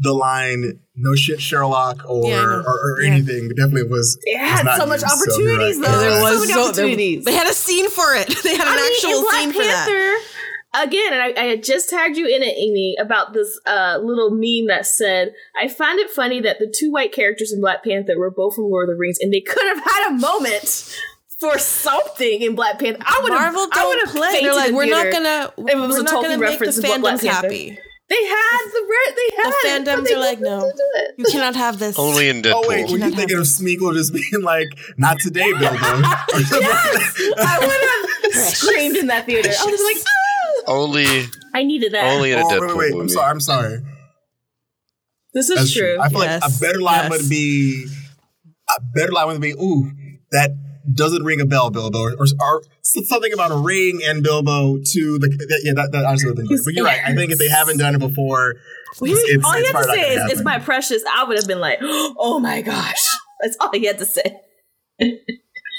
the 0.00 0.12
line 0.12 0.78
"No 0.96 1.14
shit, 1.14 1.40
Sherlock" 1.40 2.02
or 2.08 2.28
Yeah, 2.28 2.40
I 2.40 2.42
or, 2.42 2.62
or 2.66 3.00
Yeah. 3.02 3.12
anything 3.12 3.48
definitely 3.50 3.84
was. 3.84 4.18
It 4.22 4.38
had 4.38 4.64
not 4.64 4.78
so 4.78 4.86
much 4.86 5.02
used, 5.02 5.08
so 5.14 5.30
opportunities, 5.32 5.78
right, 5.78 5.86
though. 5.86 6.00
you're 6.02 6.10
there 6.10 6.22
right. 6.22 6.28
so 6.28 6.30
was 6.32 6.40
many 6.40 6.52
so 6.52 6.58
there- 6.60 6.68
opportunities. 6.84 7.24
they 7.24 7.32
had 7.34 7.46
a 7.46 7.54
scene 7.54 7.90
for 7.90 8.14
it. 8.14 8.28
They 8.42 8.56
had 8.56 8.68
an 8.68 8.74
mean, 8.76 8.92
actual 8.94 9.10
in 9.18 9.22
Black 9.24 9.34
scene 9.40 9.52
for 9.52 9.62
that. 9.62 10.22
Again, 10.74 11.12
and 11.12 11.20
I, 11.22 11.34
I 11.38 11.44
had 11.44 11.62
just 11.62 11.90
tagged 11.90 12.16
you 12.16 12.26
in 12.26 12.42
it, 12.42 12.54
Amy, 12.56 12.96
about 12.98 13.34
this 13.34 13.60
uh, 13.66 13.98
little 14.02 14.30
meme 14.30 14.68
that 14.68 14.86
said, 14.86 15.34
I 15.60 15.68
find 15.68 15.98
it 16.00 16.08
funny 16.10 16.40
that 16.40 16.60
the 16.60 16.66
two 16.74 16.90
white 16.90 17.12
characters 17.12 17.52
in 17.52 17.60
Black 17.60 17.84
Panther 17.84 18.18
were 18.18 18.30
both 18.30 18.54
from 18.54 18.64
Lord 18.70 18.88
of 18.88 18.94
the 18.96 18.98
Rings, 18.98 19.18
and 19.20 19.30
they 19.34 19.42
could 19.42 19.66
have 19.66 19.84
had 19.84 20.12
a 20.12 20.14
moment 20.14 20.98
for 21.38 21.58
something 21.58 22.40
in 22.40 22.54
Black 22.54 22.78
Panther. 22.78 23.02
I 23.04 23.20
would 23.22 23.32
have 23.32 23.52
Marvel 23.52 23.68
I 23.70 23.84
would 23.86 23.94
don't 23.96 24.06
have 24.06 24.16
play. 24.16 24.28
fainted 24.32 24.44
They're 24.46 24.54
like, 24.54 24.72
we're 24.72 24.86
not 24.86 25.12
gonna. 25.12 25.52
If 25.58 25.74
it 25.74 25.78
was 25.78 25.90
we're 25.90 26.00
a 26.00 26.02
not 26.04 26.14
Tolkien 26.14 26.22
gonna 26.22 26.28
make 26.38 26.58
the 26.58 26.64
reference 26.66 26.80
fandoms 26.80 27.26
happy. 27.26 27.78
They 28.12 28.24
had 28.26 28.62
the 28.74 28.82
re- 28.92 29.14
they 29.16 29.36
had 29.36 29.44
The 29.44 29.48
it, 29.48 29.84
but 29.84 29.98
fandoms 29.98 30.04
they 30.06 30.14
are 30.14 30.18
like, 30.18 30.40
no. 30.40 30.70
You 31.16 31.24
cannot 31.32 31.56
have 31.56 31.78
this. 31.78 31.98
Only 31.98 32.28
in 32.28 32.42
Deadpool. 32.42 32.52
Oh 32.54 32.68
wait, 32.68 32.84
were 32.90 32.98
you 32.98 33.04
Cannot 33.04 33.16
thinking 33.16 33.38
of 33.38 33.46
have 33.46 33.46
Smeagol 33.46 33.94
just 33.94 34.12
being 34.12 34.42
like, 34.42 34.68
"Not 34.98 35.18
today, 35.18 35.50
Bilbo"? 35.52 35.62
Yes, 35.72 37.20
I 37.38 37.58
would 37.62 38.34
have 38.34 38.44
screamed 38.44 38.96
in 38.98 39.06
that 39.06 39.24
theater. 39.24 39.48
I 39.48 39.64
was 39.64 39.80
like, 39.82 40.04
"Ah!" 40.06 40.72
only, 40.72 41.06
I 41.54 41.62
needed 41.64 41.92
that. 41.94 42.04
only 42.12 42.32
in 42.32 42.38
a 42.38 42.42
oh, 42.44 42.50
Deadpool 42.50 42.76
wait, 42.76 42.92
wait, 42.92 42.94
wait. 42.94 43.00
I'm 43.02 43.08
sorry. 43.08 43.30
I'm 43.30 43.40
sorry. 43.40 43.78
this 45.32 45.48
is 45.48 45.56
That's 45.56 45.72
true. 45.72 45.94
true. 45.94 46.02
I 46.02 46.08
feel 46.10 46.20
Yes, 46.24 46.42
like 46.42 46.50
a 46.52 46.58
better 46.60 46.80
line 46.82 47.10
yes. 47.10 47.10
would 47.22 47.30
be 47.30 47.86
a 48.68 48.80
better 48.94 49.12
line 49.12 49.26
would 49.28 49.40
be, 49.40 49.52
"Ooh, 49.52 49.90
that 50.32 50.50
doesn't 50.92 51.22
ring 51.24 51.40
a 51.40 51.46
bell, 51.46 51.70
Bilbo," 51.70 51.98
or, 51.98 52.12
or 52.40 52.62
something 52.82 53.32
about 53.32 53.50
a 53.50 53.56
ring 53.56 54.00
and 54.04 54.22
Bilbo 54.22 54.78
to 54.78 55.18
the 55.18 55.28
that, 55.28 55.60
yeah. 55.64 55.72
That, 55.74 55.92
that 55.92 56.04
honestly 56.04 56.28
would 56.30 56.38
have 56.38 56.46
been 56.48 56.56
great. 56.56 56.64
But 56.64 56.74
you're 56.74 56.84
right. 56.84 57.00
I 57.04 57.14
think 57.14 57.32
if 57.32 57.38
they 57.38 57.48
haven't 57.48 57.78
done 57.78 57.94
it 57.94 57.98
before, 57.98 58.54
Well, 59.00 59.10
it's, 59.12 59.20
it's, 59.30 59.44
all 59.44 59.58
you 59.58 59.64
have 59.66 59.76
to 59.82 59.84
say 59.84 60.14
gonna 60.16 60.24
is, 60.26 60.32
"It's 60.32 60.42
my 60.44 60.58
precious." 60.58 61.02
I 61.12 61.24
would 61.24 61.38
have 61.38 61.46
been 61.46 61.60
like, 61.60 61.78
"Oh 61.82 62.38
my 62.40 62.62
gosh!" 62.62 63.16
That's 63.40 63.56
all 63.60 63.70
he 63.72 63.84
had 63.86 63.98
to 63.98 64.06
say. 64.06 64.40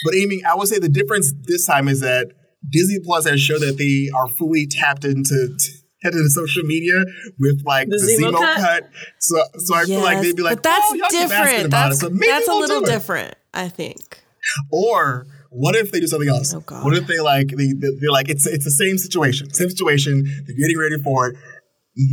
But 0.06 0.16
Amy, 0.16 0.44
I 0.44 0.56
would 0.56 0.68
say 0.68 0.80
the 0.80 0.90
difference 0.90 1.32
this 1.44 1.66
time 1.66 1.88
is 1.88 2.02
that 2.02 2.28
Disney 2.70 3.00
Plus 3.00 3.26
has 3.26 3.40
shown 3.40 3.62
that 3.62 3.78
they 3.78 4.10
are 4.14 4.28
fully 4.28 4.68
tapped 4.68 5.06
into 5.06 5.58
headed 6.02 6.18
into 6.18 6.30
social 6.30 6.64
media 6.64 7.04
with 7.40 7.62
like 7.66 7.88
The 7.88 7.98
the, 7.98 8.24
Zemo 8.24 8.32
Zemo 8.32 8.40
cut? 8.40 8.58
cut. 8.60 8.90
So, 9.20 9.38
so 9.60 9.76
I 9.76 9.86
feel 9.86 10.02
like 10.02 10.16
Yes, 10.16 10.26
they'd 10.26 10.36
be 10.36 10.44
like, 10.44 10.58
but 10.58 10.64
that's 10.64 10.86
oh, 10.90 10.96
y'all 10.96 11.08
keep 11.10 11.22
different. 11.30 11.66
about 11.68 11.90
That's 11.90 12.04
it, 12.04 12.08
so 12.08 12.10
maybe 12.10 12.28
that's 12.28 12.48
a 12.48 12.52
we'll 12.52 12.60
little 12.62 12.80
do 12.82 12.86
it. 12.86 12.90
different. 12.90 13.36
I 13.54 13.70
think. 13.70 14.23
Or 14.72 15.26
what 15.50 15.76
if 15.76 15.92
they 15.92 16.00
do 16.00 16.08
something 16.08 16.30
else? 16.30 16.54
Oh, 16.54 16.62
God. 16.62 16.84
What 16.84 16.96
if 16.98 17.08
they 17.08 17.20
like 17.20 17.48
they 17.50 17.74
they're 17.78 18.12
like 18.12 18.30
it's 18.30 18.46
it's 18.46 18.66
the 18.66 18.72
same 18.72 18.98
situation, 18.98 19.54
same 19.54 19.70
situation. 19.70 20.24
They're 20.46 20.56
getting 20.56 20.78
ready 20.80 21.02
for 21.04 21.28
it. 21.30 21.36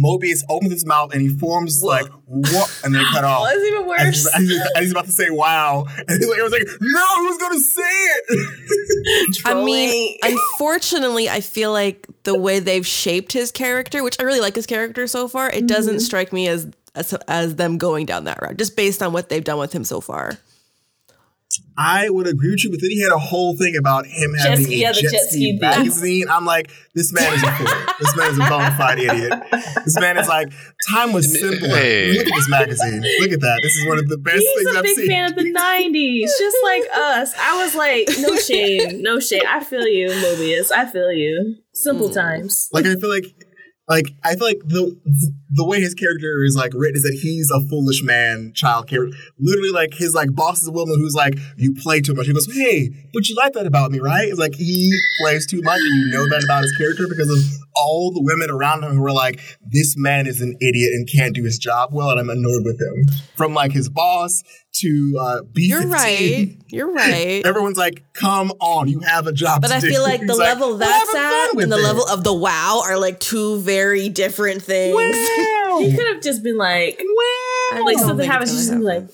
Mobius 0.05 0.41
opens 0.51 0.73
his 0.73 0.85
mouth 0.85 1.11
and 1.15 1.23
he 1.23 1.31
forms 1.39 1.83
like 1.83 2.05
what, 2.27 2.81
and 2.85 2.95
then 2.95 3.03
cut 3.07 3.25
off. 3.33 3.49
It's 3.51 3.65
even 3.67 3.79
And 3.79 3.89
worse. 3.89 4.05
he's, 4.05 4.27
and 4.35 4.45
he's- 4.51 4.69
and 4.75 4.83
he's 4.83 4.93
about 4.93 5.07
to 5.07 5.11
say 5.13 5.31
wow, 5.31 5.87
and 5.97 6.11
he's 6.19 6.29
like, 6.29 6.39
I 6.39 6.43
was 6.43 6.53
like, 6.53 6.67
no, 6.83 7.07
who's 7.17 7.39
gonna 7.39 7.61
say 7.61 7.81
it? 7.83 9.39
I 9.47 9.65
mean, 9.65 10.19
unfortunately, 10.23 11.31
I 11.31 11.41
feel 11.41 11.73
like 11.73 12.07
the 12.25 12.39
way 12.39 12.59
they've 12.59 12.87
shaped 12.87 13.33
his 13.33 13.51
character, 13.51 14.03
which 14.05 14.17
I 14.21 14.25
really 14.25 14.41
like 14.41 14.55
his 14.55 14.67
character 14.67 15.07
so 15.07 15.29
far, 15.29 15.49
it 15.49 15.67
doesn't 15.67 15.95
Mm-hmm. 15.95 16.01
strike 16.01 16.33
me 16.35 16.47
as, 16.49 16.69
as 16.95 17.15
as 17.27 17.57
them 17.57 17.79
going 17.79 18.05
down 18.05 18.25
that 18.25 18.43
route, 18.43 18.59
just 18.59 18.77
based 18.77 19.03
on 19.03 19.15
what 19.15 19.31
they've 19.31 19.43
done 19.43 19.59
with 19.59 19.73
him 19.73 19.85
so 19.85 20.03
far. 20.03 20.39
I 21.77 22.09
would 22.11 22.27
agree 22.27 22.51
with 22.51 22.63
you, 22.65 22.71
but 22.71 22.81
then 22.81 22.91
he 22.91 23.03
had 23.03 23.13
a 23.13 23.19
whole 23.19 23.57
thing 23.57 23.75
about 23.77 24.07
him 24.07 24.35
having 24.35 24.65
ski- 24.67 24.75
a 24.75 24.79
yeah, 24.79 24.93
jet, 24.93 25.03
jet 25.11 25.21
ski 25.23 25.29
ski 25.53 25.59
magazine. 25.61 26.27
I'm 26.31 26.45
like, 26.45 26.71
this 26.95 27.13
man 27.13 27.33
is 27.35 27.43
a 27.43 27.51
fool. 27.53 27.67
this 27.99 28.17
man 28.17 28.31
is 28.31 28.37
a 28.39 28.49
bona 28.49 28.71
fide 28.77 28.99
idiot. 29.01 29.33
This 29.85 29.99
man 29.99 30.17
is 30.19 30.29
like, 30.29 30.53
time 30.91 31.13
was 31.13 31.33
simpler. 31.33 31.69
Hey. 31.69 32.13
Look 32.19 32.27
at 32.29 32.35
this 32.35 32.49
magazine. 32.49 33.03
Look 33.21 33.33
at 33.33 33.41
that. 33.41 33.61
This 33.63 33.75
is 33.77 33.89
one 33.89 33.99
of 33.99 34.09
the 34.09 34.19
best 34.19 34.37
He's 34.39 34.55
things 34.65 34.77
a 34.77 34.79
I've 34.79 34.87
seen. 34.87 34.95
He's 34.95 34.99
a 34.99 35.01
big 35.03 35.11
fan 35.11 35.31
of 35.31 35.37
the 35.37 35.53
'90s, 35.53 36.39
just 36.39 36.57
like 36.63 36.83
us. 36.95 37.35
I 37.39 37.65
was 37.65 37.75
like, 37.75 38.09
no 38.21 38.37
shame, 38.49 39.03
no 39.03 39.19
shame. 39.19 39.43
I 39.49 39.65
feel 39.65 39.87
you, 39.87 40.09
Mobius. 40.09 40.71
I 40.71 40.87
feel 40.87 41.13
you. 41.13 41.57
Simple 41.73 42.09
Hmm. 42.09 42.15
times. 42.15 42.69
Like 42.73 42.87
I 42.87 42.95
feel 42.97 43.11
like 43.11 43.25
like 43.89 44.07
I 44.23 44.37
feel 44.37 44.47
like 44.47 44.61
the 44.67 44.97
the 45.53 45.67
way 45.67 45.81
his 45.81 45.95
character 45.95 46.45
is 46.45 46.55
like 46.57 46.73
written 46.75 46.97
is 46.97 47.03
that 47.03 47.19
he's 47.21 47.51
a 47.51 47.61
foolish 47.69 48.03
man, 48.05 48.53
child 48.55 48.89
character. 48.89 49.17
Literally, 49.39 49.71
like 49.71 49.95
his 49.95 50.15
like 50.15 50.35
boss 50.35 50.63
is 50.63 50.69
a 50.69 50.73
woman 50.73 50.97
who's 50.99 51.15
like, 51.15 51.35
"You 51.57 51.75
play 51.75 52.01
too 52.01 52.15
much." 52.15 52.27
He 52.27 52.33
goes, 52.33 52.47
"Hey, 52.53 52.91
but 53.13 53.29
you 53.29 53.35
like 53.37 53.53
that 53.55 53.67
about 53.67 53.91
me, 53.91 53.99
right?" 53.99 54.29
It's 54.29 54.39
like 54.39 54.55
he 54.55 54.93
plays 55.21 55.47
too 55.47 55.61
much, 55.63 55.81
and 55.81 55.95
you 56.07 56.11
know 56.13 56.29
that 56.29 56.45
about 56.45 56.63
his 56.63 56.77
character 56.77 57.07
because 57.09 57.31
of 57.31 57.39
all 57.75 58.13
the 58.13 58.23
women 58.23 58.51
around 58.51 58.85
him 58.85 58.93
who 58.97 59.05
are 59.05 59.13
like, 59.13 59.41
"This 59.73 59.95
man 59.97 60.27
is 60.27 60.41
an 60.41 60.57
idiot 60.61 60.93
and 60.93 61.09
can't 61.13 61.35
do 61.35 61.43
his 61.45 61.59
job 61.59 61.91
well," 61.93 62.11
and 62.11 62.21
I'm 62.21 62.31
annoyed 62.31 62.65
with 62.65 62.81
him. 62.81 63.05
From 63.35 63.53
like 63.55 63.73
his 63.73 63.89
boss 63.89 64.43
to 64.73 65.19
uh, 65.21 65.41
B15. 65.53 65.69
You're 65.69 65.87
right. 65.89 66.57
You're 66.69 66.93
right. 66.93 67.45
Everyone's 67.45 67.77
like, 67.79 68.05
"Come 68.13 68.53
on, 68.61 68.89
you 68.89 69.01
have 69.01 69.27
a 69.27 69.33
job." 69.33 69.63
But 69.63 69.73
I 69.73 69.81
do." 69.81 69.89
feel 69.89 70.03
like 70.03 70.21
the 70.21 70.27
He's 70.33 70.39
level 70.39 70.73
"We're 70.73 70.79
that's 70.79 71.15
at 71.15 71.53
and 71.55 71.73
the 71.73 71.77
it." 71.79 71.83
level 71.83 72.05
of 72.09 72.23
the 72.23 72.33
wow 72.33 72.83
are 72.85 72.99
like 72.99 73.19
two 73.19 73.59
very 73.61 74.09
different 74.09 74.63
things. 74.63 74.95
Wow. 75.71 75.79
He 75.81 75.97
could 75.97 76.07
have 76.09 76.23
just 76.23 76.43
been 76.43 76.57
like, 76.57 77.01
I 77.73 77.83
like 77.85 77.99
something 77.99 78.19
think 78.19 78.33
happens, 78.33 78.51
it's 78.51 78.61
just 78.61 78.73
gonna 78.73 78.85
like, 78.85 79.09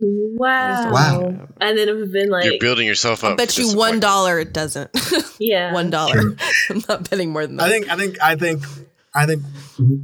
wow, 0.00 0.92
Wow. 0.92 1.48
and 1.60 1.78
then 1.78 1.88
it 1.88 1.92
would 1.92 2.02
have 2.02 2.12
been 2.12 2.30
like, 2.30 2.44
You're 2.44 2.58
building 2.60 2.86
yourself 2.86 3.24
up. 3.24 3.32
I 3.32 3.36
bet 3.36 3.58
you 3.58 3.76
one 3.76 4.00
it 4.02 4.52
doesn't. 4.52 4.90
yeah, 5.38 5.72
one 5.72 5.90
dollar. 5.90 6.18
I'm 6.70 6.82
not 6.88 7.10
betting 7.10 7.30
more 7.30 7.46
than 7.46 7.56
that. 7.56 7.64
I 7.64 7.70
think 7.70 7.88
I 7.90 7.96
think 7.96 8.16
I 8.22 8.36
think 8.36 8.62
I 9.14 9.26
think 9.26 9.42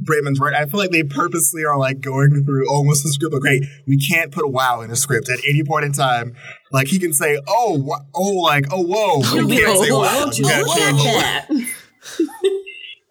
Raymond's 0.05 0.39
right. 0.39 0.53
I 0.53 0.65
feel 0.65 0.79
like 0.79 0.89
they 0.91 1.03
purposely 1.03 1.63
are 1.63 1.77
like 1.77 2.01
going 2.01 2.43
through 2.45 2.69
almost 2.69 3.03
the 3.03 3.09
script. 3.09 3.33
Like, 3.33 3.41
great, 3.41 3.63
we 3.87 3.97
can't 3.97 4.31
put 4.31 4.43
a 4.43 4.47
"wow" 4.47 4.81
in 4.81 4.91
a 4.91 4.95
script 4.95 5.29
at 5.29 5.39
any 5.47 5.63
point 5.63 5.85
in 5.85 5.93
time. 5.93 6.35
Like 6.71 6.87
he 6.87 6.99
can 6.99 7.13
say, 7.13 7.39
"Oh, 7.47 7.79
wha- 7.81 8.01
oh, 8.13 8.31
like 8.41 8.65
oh, 8.71 8.81
whoa," 8.81 9.21
but 9.21 9.49
he 9.49 9.57
can't 9.57 9.77
say 9.79 9.91
Whoa. 9.91 9.99
"wow." 10.01 10.29
You 10.33 10.43
gotta 10.43 10.65
change 10.65 11.03
that. 11.03 11.47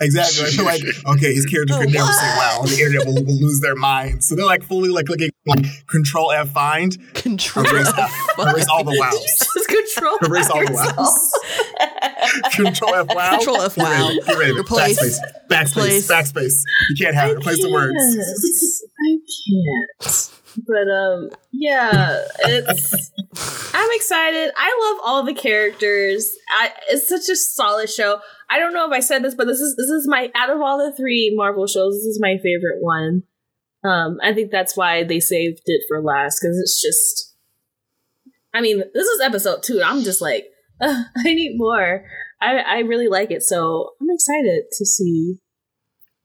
Exactly. 0.00 0.50
Feel 0.50 0.64
like 0.64 0.82
okay, 1.16 1.34
his 1.34 1.46
character 1.46 1.74
oh, 1.74 1.80
could 1.80 1.92
never 1.92 2.12
say 2.12 2.26
"wow." 2.36 2.62
The 2.64 2.80
internet 2.80 3.06
will, 3.06 3.24
will 3.24 3.40
lose 3.40 3.60
their 3.60 3.76
minds. 3.76 4.26
So 4.26 4.34
they're 4.34 4.44
like 4.44 4.62
fully 4.64 4.88
like 4.88 5.06
clicking 5.06 5.30
like 5.46 5.64
Control 5.86 6.32
F 6.32 6.50
find, 6.50 6.96
Control. 7.14 7.66
erase, 7.66 7.92
erase 8.38 8.68
all 8.68 8.82
the 8.82 8.90
wows. 8.90 9.48
Just 9.54 9.68
control 9.68 10.18
Erase 10.22 10.50
all 10.50 10.64
the 10.64 10.72
wows. 10.96 12.54
Control 12.56 12.94
F 12.94 13.06
wow. 13.14 13.36
Control 13.36 13.60
F 13.60 13.76
wow. 13.76 14.10
Get 14.26 14.36
rid 14.36 14.50
of 14.50 14.56
it. 14.56 14.60
Replace. 14.60 15.20
Backspace. 15.48 16.08
Backspace. 16.08 16.10
Backspace. 16.10 16.62
You 16.90 16.96
can't 17.04 17.14
have 17.14 17.30
it. 17.30 17.38
Replace 17.38 17.62
the 17.62 17.70
words. 17.70 17.94
I 19.00 19.18
can't. 20.00 20.43
But 20.56 20.88
um, 20.88 21.30
yeah, 21.52 22.24
it's. 22.40 23.12
I'm 23.74 23.88
excited. 23.92 24.52
I 24.56 24.92
love 24.92 25.02
all 25.04 25.24
the 25.24 25.34
characters. 25.34 26.30
I, 26.48 26.72
it's 26.90 27.08
such 27.08 27.28
a 27.28 27.36
solid 27.36 27.90
show. 27.90 28.20
I 28.48 28.58
don't 28.58 28.72
know 28.72 28.86
if 28.86 28.92
I 28.92 29.00
said 29.00 29.24
this, 29.24 29.34
but 29.34 29.46
this 29.46 29.60
is 29.60 29.74
this 29.76 29.88
is 29.88 30.06
my 30.08 30.30
out 30.34 30.50
of 30.50 30.60
all 30.60 30.78
the 30.78 30.96
three 30.96 31.32
Marvel 31.34 31.66
shows, 31.66 31.94
this 31.94 32.04
is 32.04 32.20
my 32.20 32.36
favorite 32.42 32.80
one. 32.80 33.24
Um, 33.84 34.18
I 34.22 34.32
think 34.32 34.50
that's 34.50 34.76
why 34.76 35.04
they 35.04 35.20
saved 35.20 35.60
it 35.66 35.82
for 35.88 36.00
last 36.00 36.40
because 36.40 36.58
it's 36.58 36.80
just. 36.80 37.34
I 38.54 38.60
mean, 38.60 38.78
this 38.94 39.06
is 39.06 39.20
episode 39.20 39.64
two. 39.64 39.82
I'm 39.84 40.02
just 40.02 40.20
like, 40.20 40.46
I 40.80 41.04
need 41.24 41.56
more. 41.56 42.04
I 42.40 42.58
I 42.58 42.78
really 42.80 43.08
like 43.08 43.30
it, 43.30 43.42
so 43.42 43.90
I'm 44.00 44.08
excited 44.10 44.64
to 44.78 44.86
see 44.86 45.38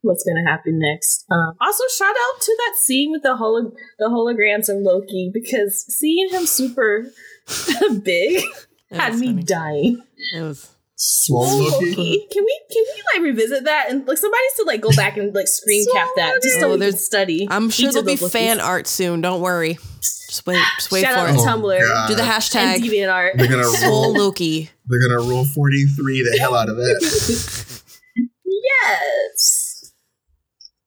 what's 0.02 0.24
going 0.24 0.44
to 0.44 0.50
happen 0.52 0.80
next. 0.80 1.26
Um, 1.32 1.54
also, 1.62 1.84
shout 1.96 2.16
out 2.16 2.42
to 2.42 2.56
that 2.58 2.76
scene 2.84 3.12
with 3.12 3.24
the 3.24 3.36
holo- 3.38 3.74
the 3.98 4.06
holograms 4.06 4.70
of 4.70 4.78
Loki 4.82 5.30
because 5.34 5.86
seeing 5.88 6.30
him 6.30 6.46
super 6.46 7.06
big 8.04 8.44
had 8.92 9.14
was 9.14 9.22
me 9.22 9.28
funny. 9.28 9.44
dying. 9.44 10.04
It 10.36 10.42
was. 10.42 10.76
Swole 11.02 11.46
Oh, 11.48 11.58
Loki. 11.80 11.96
Loki, 11.96 12.28
can 12.30 12.44
we 12.44 12.60
can 12.70 12.84
we 12.84 13.04
like 13.14 13.24
revisit 13.24 13.64
that 13.64 13.86
and 13.90 14.06
like 14.06 14.18
somebody 14.18 14.44
to 14.58 14.64
like 14.66 14.82
go 14.82 14.92
back 14.98 15.16
and 15.16 15.34
like 15.34 15.48
screen 15.48 15.86
cap 15.94 16.10
that 16.18 16.42
just 16.44 16.60
so 16.60 16.68
Oh, 16.68 16.72
we 16.74 16.80
there's- 16.80 17.06
study. 17.06 17.48
I'm 17.50 17.70
sure 17.70 17.90
there'll 17.90 18.06
be 18.06 18.16
those 18.16 18.30
fan 18.34 18.60
art 18.60 18.86
soon. 18.86 19.22
Don't 19.22 19.40
worry. 19.40 19.76
Just 20.02 20.46
wait. 20.46 20.62
Just 20.78 20.92
wait 20.92 21.04
Shout 21.06 21.14
for 21.14 21.20
out 21.22 21.30
it. 21.30 21.34
to 21.36 21.40
Oh, 21.40 21.46
Tumblr 21.46 21.82
God. 21.82 22.08
Do 22.10 22.16
the 22.16 22.22
and 22.24 22.32
hashtag 22.32 22.76
DeviantArt. 22.80 23.38
They're 23.38 23.48
gonna 23.48 23.88
roll. 23.90 24.12
Loki. 24.14 24.70
They're 24.88 25.00
gonna 25.08 25.22
roll 25.30 25.46
forty 25.46 25.86
three 25.86 26.22
the 26.22 26.38
hell 26.38 26.54
out 26.54 26.68
of 26.68 26.76
that. 26.76 27.82
yes. 28.46 29.59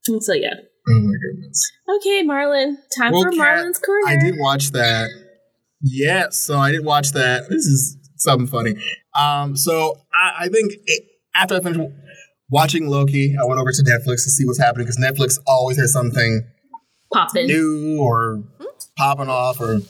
So 0.04 0.32
yeah. 0.32 0.54
Oh 0.88 1.00
my 1.00 1.12
goodness. 1.22 1.70
Okay, 1.96 2.22
Marlon. 2.26 2.76
Time 2.98 3.12
Well, 3.12 3.22
for 3.22 3.30
Kat, 3.30 3.38
Marlon's 3.38 3.78
corner. 3.78 4.08
I 4.08 4.16
did 4.18 4.34
watch 4.38 4.72
that. 4.72 5.10
Yeah, 5.80 6.30
so 6.30 6.58
I 6.58 6.72
did 6.72 6.84
watch 6.84 7.12
that. 7.12 7.48
This 7.48 7.66
is 7.66 7.96
something 8.16 8.46
funny. 8.46 8.74
Um, 9.18 9.56
so 9.56 10.00
I, 10.14 10.44
I 10.44 10.48
think 10.48 10.72
it, 10.86 11.04
after 11.34 11.56
I 11.56 11.60
finished 11.60 11.80
watching 12.50 12.88
Loki, 12.88 13.36
I 13.40 13.44
went 13.44 13.60
over 13.60 13.72
to 13.72 13.82
Netflix 13.82 14.24
to 14.24 14.30
see 14.30 14.44
what's 14.44 14.60
happening 14.60 14.86
because 14.86 14.98
Netflix 14.98 15.38
always 15.46 15.78
has 15.78 15.92
something 15.92 16.42
popping 17.12 17.46
new 17.46 17.98
or 18.00 18.42
popping 18.96 19.28
off 19.28 19.60
or 19.60 19.80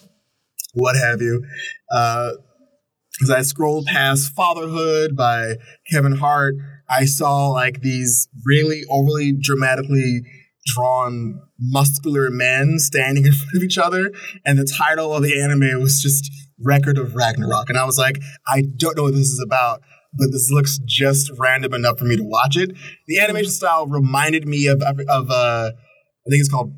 what 0.75 0.97
have 0.97 1.21
you. 1.21 1.45
Because 1.89 3.31
I 3.31 3.43
scrolled 3.43 3.87
past 3.87 4.35
Fatherhood 4.35 5.17
by 5.17 5.55
Kevin 5.91 6.17
Hart, 6.17 6.55
I 6.93 7.07
saw 7.07 7.49
like 7.49 7.81
these 7.81 8.29
really 8.45 8.83
overly 8.91 9.33
dramatically 9.33 10.23
drawn 10.67 11.41
muscular 11.59 12.31
men 12.31 12.79
standing 12.79 13.25
in 13.25 13.33
front 13.33 13.57
of 13.57 13.63
each 13.63 13.79
other, 13.79 14.13
and 14.45 14.59
the 14.59 14.65
title 14.65 15.15
of 15.15 15.23
the 15.23 15.41
anime 15.41 15.81
was 15.81 16.03
just 16.03 16.31
Record 16.61 16.99
of 16.99 17.15
Ragnarok. 17.15 17.69
And 17.69 17.79
I 17.79 17.85
was 17.85 17.99
like, 17.99 18.19
I 18.47 18.65
don't 18.77 18.97
know 18.97 19.05
what 19.05 19.15
this 19.15 19.29
is 19.29 19.43
about. 19.45 19.83
But 20.15 20.29
this 20.31 20.51
looks 20.51 20.79
just 20.85 21.31
random 21.39 21.73
enough 21.73 21.99
for 21.99 22.05
me 22.05 22.17
to 22.19 22.23
watch 22.23 22.59
it. 22.59 22.77
The 23.07 23.19
animation 23.19 23.51
style 23.51 23.87
reminded 23.87 24.47
me 24.47 24.67
of 24.67 24.83
of, 24.83 25.31
uh, 25.31 25.71
I 25.73 26.29
think 26.29 26.41
it's 26.41 26.51
called 26.51 26.71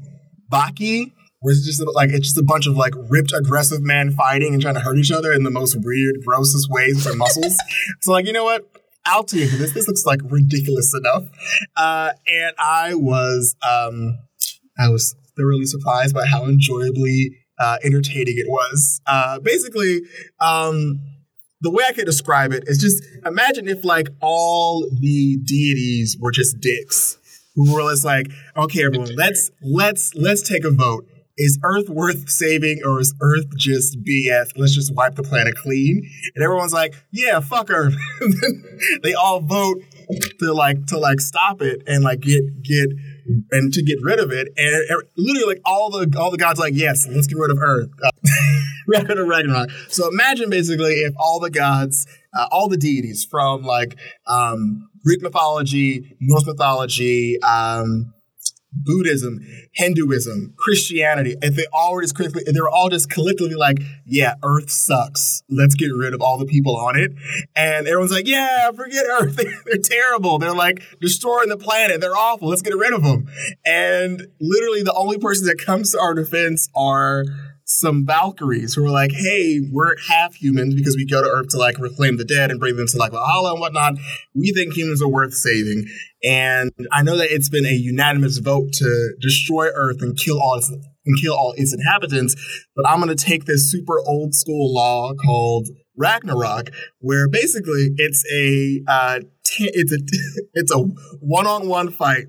Baki, 0.53 1.11
where 1.41 1.53
it's 1.53 1.67
just 1.67 1.83
like 1.95 2.11
it's 2.11 2.29
just 2.29 2.39
a 2.39 2.45
bunch 2.45 2.69
of 2.69 2.77
like 2.77 2.95
ripped, 3.11 3.33
aggressive 3.33 3.83
men 3.83 4.13
fighting 4.13 4.55
and 4.55 4.63
trying 4.63 4.75
to 4.75 4.81
hurt 4.81 4.99
each 4.99 5.11
other 5.11 5.33
in 5.33 5.43
the 5.43 5.51
most 5.51 5.77
weird, 5.83 6.15
grossest 6.25 6.69
ways 6.71 6.95
with 6.95 7.05
their 7.05 7.17
muscles. 7.17 7.57
so 8.03 8.13
like, 8.13 8.27
you 8.27 8.33
know 8.33 8.45
what? 8.45 8.71
I'll 9.07 9.21
into 9.21 9.57
this. 9.57 9.73
This 9.73 9.87
looks 9.87 10.05
like 10.07 10.21
ridiculous 10.25 10.95
enough. 10.95 11.25
Uh, 11.77 12.11
and 12.27 12.55
I 12.59 12.95
was 12.95 13.55
um, 13.69 14.19
I 14.79 14.89
was 14.89 15.15
thoroughly 15.37 15.67
surprised 15.67 16.15
by 16.15 16.27
how 16.27 16.45
enjoyably 16.45 17.39
uh, 17.59 17.79
entertaining 17.85 18.35
it 18.39 18.47
was. 18.49 19.01
Uh, 19.07 19.41
basically, 19.41 20.01
um, 20.41 21.01
the 21.61 21.71
way 21.71 21.85
I 21.87 21.93
could 21.93 22.07
describe 22.07 22.53
it 22.53 22.65
is 22.67 22.79
just 22.79 23.03
imagine 23.25 23.69
if 23.69 23.85
like 23.85 24.09
all 24.21 24.89
the 25.01 25.39
deities 25.45 26.17
were 26.21 26.31
just 26.31 26.61
dicks 26.61 27.19
who 27.55 27.73
were 27.73 27.91
just 27.91 28.05
like, 28.05 28.31
okay, 28.57 28.85
everyone, 28.85 29.15
let's 29.17 29.51
let's 29.63 30.15
let's 30.15 30.47
take 30.47 30.65
a 30.65 30.71
vote. 30.71 31.07
Is 31.37 31.59
Earth 31.65 31.89
worth 31.89 32.29
saving 32.29 32.81
or 32.87 33.01
is 33.01 33.13
Earth 33.21 33.47
just 33.57 33.99
BS? 34.05 34.51
Let's 34.57 34.75
just 34.75 34.95
wipe 34.95 35.17
the 35.17 35.23
planet 35.25 35.55
clean. 35.57 36.01
And 36.35 36.45
everyone's 36.45 36.73
like, 36.73 36.95
yeah, 37.13 37.41
fuck 37.41 37.71
Earth. 37.71 37.95
they 39.03 39.15
all 39.15 39.41
vote 39.41 39.79
to 40.39 40.53
like 40.53 40.87
to 40.87 40.99
like 40.99 41.21
stop 41.21 41.61
it 41.61 41.83
and 41.89 42.05
like 42.05 42.21
get 42.21 42.43
get 42.63 42.89
and 43.51 43.73
to 43.73 43.83
get 43.83 43.99
rid 44.03 44.21
of 44.21 44.31
it. 44.31 44.47
And 44.57 44.75
it- 44.91 45.09
literally 45.17 45.55
like 45.55 45.63
all 45.65 45.91
the 45.91 46.17
all 46.19 46.31
the 46.31 46.39
gods 46.39 46.61
like, 46.61 46.75
yes, 46.77 47.07
let's 47.09 47.27
get 47.27 47.37
rid 47.39 47.51
of 47.51 47.59
Earth. 47.61 47.91
Uh, 48.05 48.11
Record 48.87 49.19
of 49.19 49.27
Ragnarok. 49.27 49.71
So 49.89 50.09
imagine 50.09 50.51
basically 50.51 50.93
if 50.93 51.15
all 51.19 51.41
the 51.41 51.51
gods, 51.51 52.07
uh, 52.39 52.47
all 52.53 52.69
the 52.69 52.77
deities 52.77 53.25
from 53.25 53.63
like 53.63 53.99
um, 54.29 54.89
Greek 55.05 55.23
mythology, 55.23 56.17
Norse 56.21 56.47
mythology, 56.47 57.41
um, 57.43 58.13
Buddhism, 58.75 59.41
Hinduism, 59.73 60.55
Christianity, 60.57 61.37
if 61.41 61.55
they 61.55 61.67
all 61.73 61.95
were 61.95 62.03
just 62.03 62.15
quickly, 62.15 62.43
they 62.45 62.61
were 62.61 62.71
all 62.71 62.89
just 62.89 63.11
collectively 63.11 63.55
like, 63.55 63.79
yeah, 64.05 64.35
Earth 64.43 64.71
sucks. 64.71 65.43
Let's 65.49 65.75
get 65.75 65.87
rid 65.87 66.15
of 66.15 66.21
all 66.21 66.39
the 66.39 66.47
people 66.47 66.77
on 66.77 66.99
it. 66.99 67.13
And 67.55 67.87
everyone's 67.87 68.13
like, 68.13 68.27
yeah, 68.27 68.71
forget 68.73 69.05
Earth. 69.21 69.37
They're 69.65 69.79
terrible. 69.83 70.39
They're 70.39 70.55
like 70.55 70.83
destroying 71.01 71.49
the 71.49 71.57
planet. 71.57 72.01
They're 72.01 72.17
awful. 72.17 72.49
Let's 72.49 72.63
get 72.63 72.77
rid 72.77 72.93
of 72.93 73.03
them. 73.03 73.29
And 73.65 74.29
literally 74.41 74.83
the 74.83 74.95
only 74.95 75.19
person 75.19 75.47
that 75.47 75.59
comes 75.59 75.93
to 75.93 76.01
our 76.01 76.15
defense 76.15 76.69
are 76.75 77.25
some 77.65 78.05
Valkyries 78.07 78.75
who 78.75 78.85
are 78.85 78.91
like, 78.91 79.11
hey, 79.13 79.61
we're 79.73 79.97
half 80.09 80.35
humans 80.35 80.75
because 80.75 80.97
we 80.97 81.07
go 81.07 81.23
to 81.23 81.29
Earth 81.29 81.49
to 81.51 81.59
like 81.59 81.79
reclaim 81.79 82.17
the 82.17 82.25
dead 82.25 82.51
and 82.51 82.61
bring 82.61 82.77
them 82.77 82.87
to 82.87 82.99
like 82.99 83.13
Valhalla 83.13 83.53
and 83.53 83.61
whatnot. 83.61 83.95
We 84.35 84.53
think 84.53 84.75
humans 84.75 85.03
are 85.03 85.09
worth 85.09 85.35
saving. 85.35 85.87
And 86.23 86.71
I 86.93 87.03
know 87.03 87.17
that 87.17 87.29
it's 87.31 87.49
been 87.49 87.67
a 87.67 87.73
unanimous 87.73 88.39
vote 88.39 88.73
to 88.75 89.15
destroy 89.21 89.69
Earth 89.75 90.03
and 90.03 90.17
kill 90.17 90.41
all 90.41 90.57
its 90.57 90.71
and 90.71 91.21
kill 91.21 91.35
all 91.35 91.55
its 91.57 91.75
inhabitants. 91.75 92.35
But 92.77 92.89
I'm 92.89 92.99
gonna 92.99 93.15
take 93.15 93.45
this 93.47 93.71
super 93.71 94.01
old 94.07 94.35
school 94.35 94.73
law 94.73 95.15
called 95.15 95.69
Ragnarok, 95.97 96.71
where 96.99 97.29
basically 97.29 97.91
it's 97.97 98.25
a 98.33 98.83
uh, 98.89 99.21
t- 99.45 99.71
it's 99.73 99.93
a 99.93 99.99
it's 100.55 100.73
a 100.73 100.79
one 101.21 101.47
on 101.47 101.69
one 101.69 101.91
fight, 101.91 102.27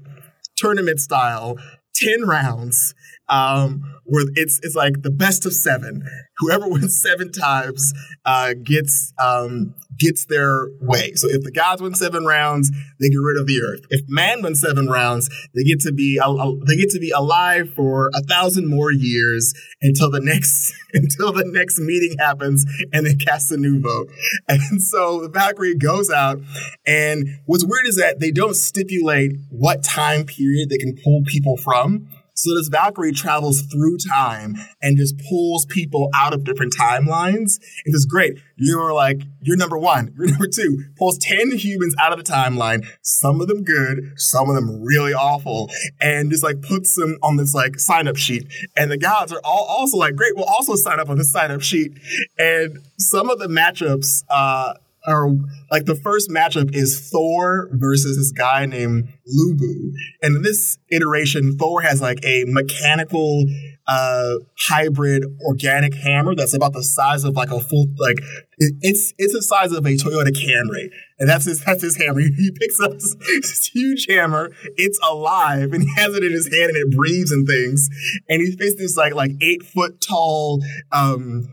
tournament 0.56 1.00
style, 1.00 1.58
ten 1.94 2.24
rounds, 2.26 2.94
um, 3.30 3.82
where 4.06 4.26
it's 4.36 4.60
it's 4.64 4.76
like 4.76 5.02
the 5.02 5.12
best 5.12 5.46
of 5.46 5.54
seven. 5.54 6.04
Whoever 6.38 6.68
wins 6.70 7.02
seven 7.02 7.32
times 7.32 7.94
uh, 8.26 8.54
gets 8.64 9.14
um, 9.20 9.76
gets 9.98 10.26
their 10.26 10.68
way. 10.82 11.14
So 11.16 11.28
if 11.30 11.44
the 11.44 11.52
gods 11.52 11.82
win 11.82 11.96
seven 11.96 12.26
rounds, 12.26 12.72
they 13.00 13.10
get 13.10 13.18
rid 13.18 13.40
of 13.40 13.48
the 13.48 13.62
earth. 13.62 13.82
If 13.90 14.02
man 14.08 14.42
wins 14.42 14.62
seven 14.62 14.88
rounds, 14.88 15.30
they 15.54 15.64
get 15.64 15.80
to 15.82 15.94
be 15.94 16.20
they 16.68 16.76
get 16.76 16.90
to 16.92 17.00
be 17.00 17.12
alive 17.12 17.72
for 17.76 18.10
a 18.14 18.22
thousand 18.22 18.68
more 18.70 18.92
years 18.92 19.54
until 19.82 20.10
the 20.10 20.20
next 20.24 20.74
until 20.94 21.32
the 21.32 21.46
next 21.46 21.80
meeting 21.80 22.16
happens 22.20 22.66
and 22.94 23.06
they 23.06 23.16
cast 23.16 23.52
a 23.52 23.58
new 23.58 23.82
vote. 23.82 24.10
And 24.48 24.82
so 24.82 25.22
the 25.22 25.30
Valkyrie 25.30 25.76
goes 25.76 26.10
out, 26.10 26.40
and 26.86 27.28
what's 27.46 27.66
weird 27.66 27.88
is 27.88 27.98
that 27.98 28.20
they 28.20 28.32
don't 28.32 28.56
stipulate 28.56 29.34
what 29.50 29.84
time 29.84 30.26
period 30.26 30.70
they 30.70 30.78
can 30.78 30.96
pull 31.04 31.24
people 31.26 31.58
from. 31.58 32.08
So 32.36 32.54
this 32.54 32.68
Valkyrie 32.68 33.14
travels 33.14 33.62
through 33.62 33.98
time 33.98 34.56
and 34.82 34.98
just 34.98 35.16
pulls 35.30 35.66
people 35.66 36.10
out 36.14 36.34
of 36.34 36.44
different 36.44 36.74
timelines. 36.78 37.60
It 37.86 37.96
is 37.96 38.06
great. 38.06 38.38
You're 38.58 38.94
like, 38.94 39.22
you're 39.42 39.56
number 39.56 39.78
one, 39.78 40.14
you're 40.18 40.28
number 40.32 40.48
two, 40.48 40.84
pulls 40.98 41.18
10 41.18 41.58
humans 41.58 41.96
out 42.00 42.12
of 42.12 42.24
the 42.24 42.30
timeline, 42.30 42.86
some 43.02 43.40
of 43.40 43.48
them 43.48 43.64
good, 43.64 44.14
some 44.18 44.50
of 44.50 44.56
them 44.56 44.84
really 44.84 45.14
awful, 45.14 45.70
and 46.02 46.30
just 46.30 46.44
like 46.44 46.62
puts 46.62 46.96
them 46.96 47.18
on 47.24 47.38
this 47.38 47.54
like 47.54 47.80
sign 47.80 48.08
up 48.08 48.18
sheet. 48.18 48.46
And 48.76 48.92
the 48.92 48.98
gods 48.98 49.32
are 49.32 49.42
all 49.44 49.66
also 49.70 49.98
like, 49.98 50.16
great, 50.16 50.36
we'll 50.36 50.46
also 50.46 50.76
sign 50.76 51.00
up 51.00 51.10
on 51.10 51.18
this 51.18 51.32
sign 51.32 51.52
up 51.52 51.62
sheet. 51.62 51.94
And 52.38 52.80
some 52.98 53.30
of 53.30 53.40
the 53.40 53.48
matchups, 53.48 54.24
uh, 54.30 54.74
or 55.08 55.36
like 55.72 55.86
the 55.86 55.96
first 55.96 56.30
matchup 56.30 56.74
is 56.74 57.10
Thor 57.10 57.70
versus 57.74 58.18
this 58.18 58.32
guy 58.32 58.66
named 58.66 59.10
Lubu. 59.28 59.92
And 60.22 60.38
in 60.38 60.42
this 60.42 60.78
iteration, 60.92 61.58
Thor 61.58 61.82
has 61.82 62.02
like 62.02 62.24
a 62.24 62.46
mechanical 62.48 63.46
uh 63.88 64.38
hybrid 64.68 65.24
organic 65.46 65.94
hammer 65.94 66.34
that's 66.34 66.56
about 66.56 66.74
the 66.74 66.82
size 66.82 67.24
of 67.24 67.36
like 67.36 67.52
a 67.52 67.60
full 67.60 67.86
like 68.00 68.18
it, 68.58 68.74
it's 68.82 69.14
it's 69.20 69.34
the 69.34 69.44
size 69.44 69.72
of 69.72 69.86
a 69.86 69.90
Toyota 69.90 70.32
Camry. 70.32 70.90
And 71.20 71.30
that's 71.30 71.46
his 71.46 71.64
that's 71.64 71.84
his 71.84 71.96
hammer. 71.98 72.20
He, 72.20 72.32
he 72.38 72.52
picks 72.52 72.80
up 72.80 72.94
this, 72.94 73.16
this, 73.42 73.68
huge 73.68 74.08
hammer. 74.10 74.52
It's 74.76 75.00
alive 75.08 75.72
and 75.74 75.84
he 75.84 75.94
has 75.96 76.16
it 76.16 76.24
in 76.24 76.32
his 76.32 76.48
hand 76.52 76.72
and 76.72 76.78
it 76.78 76.98
breathes 76.98 77.32
and 77.32 77.48
things. 77.48 77.90
And 78.28 78.42
he's 78.42 78.56
facing 78.56 78.80
this 78.80 78.98
like 78.98 79.14
like 79.14 79.32
eight 79.42 79.64
foot 79.64 80.02
tall 80.02 80.64
um 80.92 81.48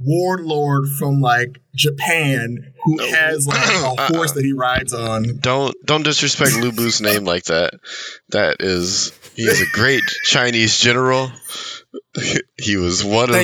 warlord 0.00 0.88
from 0.98 1.20
like 1.20 1.60
Japan 1.74 2.72
who 2.84 2.96
no. 2.96 3.06
has 3.08 3.46
like 3.46 3.58
a 3.58 3.86
uh-uh. 3.86 4.08
horse 4.08 4.32
that 4.32 4.44
he 4.44 4.52
rides 4.52 4.94
on. 4.94 5.38
Don't 5.40 5.74
don't 5.84 6.02
disrespect 6.02 6.52
Lubu's 6.52 7.00
name 7.00 7.24
like 7.24 7.44
that. 7.44 7.74
That 8.30 8.56
is 8.60 9.12
he 9.34 9.42
is 9.42 9.60
a 9.60 9.70
great 9.72 10.02
Chinese 10.24 10.78
general. 10.78 11.30
he 12.58 12.76
was 12.76 13.04
one 13.04 13.30
of 13.30 13.36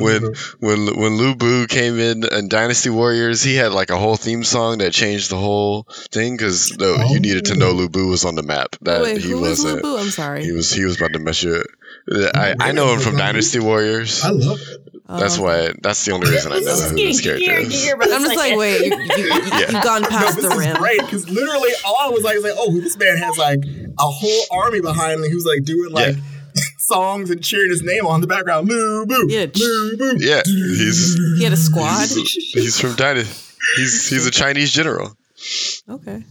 when 0.00 0.22
when 0.60 0.86
when 0.86 1.12
Lubu 1.18 1.68
came 1.68 1.98
in 1.98 2.24
in 2.24 2.48
Dynasty 2.48 2.90
Warriors. 2.90 3.42
He 3.42 3.54
had 3.54 3.72
like 3.72 3.90
a 3.90 3.98
whole 3.98 4.16
theme 4.16 4.44
song 4.44 4.78
that 4.78 4.92
changed 4.92 5.30
the 5.30 5.36
whole 5.38 5.86
thing 6.10 6.36
because 6.36 6.76
no, 6.78 6.96
oh. 6.98 7.12
you 7.12 7.20
needed 7.20 7.46
to 7.46 7.56
know 7.56 7.72
Lubu 7.72 8.08
was 8.08 8.24
on 8.24 8.34
the 8.34 8.42
map. 8.42 8.76
That 8.82 9.02
Wait, 9.02 9.22
he 9.22 9.34
wasn't. 9.34 9.82
Lubu? 9.82 10.00
I'm 10.00 10.10
sorry. 10.10 10.44
He 10.44 10.52
was 10.52 10.72
he 10.72 10.84
was 10.84 10.96
about 10.96 11.12
to 11.14 11.18
mess 11.18 11.42
you. 11.42 11.62
I, 12.10 12.54
I 12.58 12.72
know 12.72 12.92
him 12.94 13.00
from 13.00 13.16
Dynasty 13.16 13.58
Warriors. 13.58 14.22
I 14.24 14.30
love 14.30 14.60
it. 14.60 14.89
That's 15.18 15.38
um, 15.38 15.44
why. 15.44 15.72
That's 15.82 16.04
the 16.04 16.12
only 16.12 16.30
reason 16.30 16.52
I 16.52 16.60
know 16.60 16.76
who 16.76 16.94
this 16.94 17.20
character 17.20 17.52
is. 17.52 17.92
I'm 17.92 18.22
just 18.22 18.36
like, 18.36 18.56
wait, 18.56 18.86
you, 18.86 18.96
you, 18.96 19.26
yeah. 19.34 19.58
you've 19.60 19.82
gone 19.82 20.04
past 20.04 20.40
no, 20.40 20.48
the 20.48 20.56
rim. 20.56 20.76
Great, 20.76 21.00
because 21.00 21.28
literally 21.28 21.70
all 21.84 21.96
I 21.98 22.08
was 22.10 22.22
like, 22.22 22.36
was 22.36 22.44
like, 22.44 22.54
oh, 22.56 22.72
this 22.80 22.96
man 22.96 23.16
has 23.16 23.36
like 23.36 23.60
a 23.98 24.06
whole 24.06 24.44
army 24.52 24.80
behind 24.80 25.20
him. 25.20 25.28
He 25.28 25.34
was 25.34 25.46
like 25.46 25.64
doing 25.64 25.92
like. 25.92 26.16
Yeah. 26.16 26.22
songs 26.78 27.30
and 27.30 27.44
cheering 27.44 27.70
his 27.70 27.82
name 27.84 28.04
on 28.04 28.20
the 28.20 28.26
background. 28.26 28.66
Lou 28.66 29.06
Boo. 29.06 29.26
Yeah. 29.28 29.46
Lou 29.54 29.96
Boo. 29.96 30.16
Yeah. 30.18 30.42
He's 30.44 31.14
he 31.38 31.44
had 31.44 31.52
a 31.52 31.56
squad. 31.56 32.08
He's, 32.08 32.32
he's 32.32 32.80
from 32.80 32.96
Dynasty. 32.96 33.54
He's 33.76 34.08
he's 34.08 34.26
a 34.26 34.32
Chinese 34.32 34.72
general. 34.72 35.16
Okay. 35.88 36.24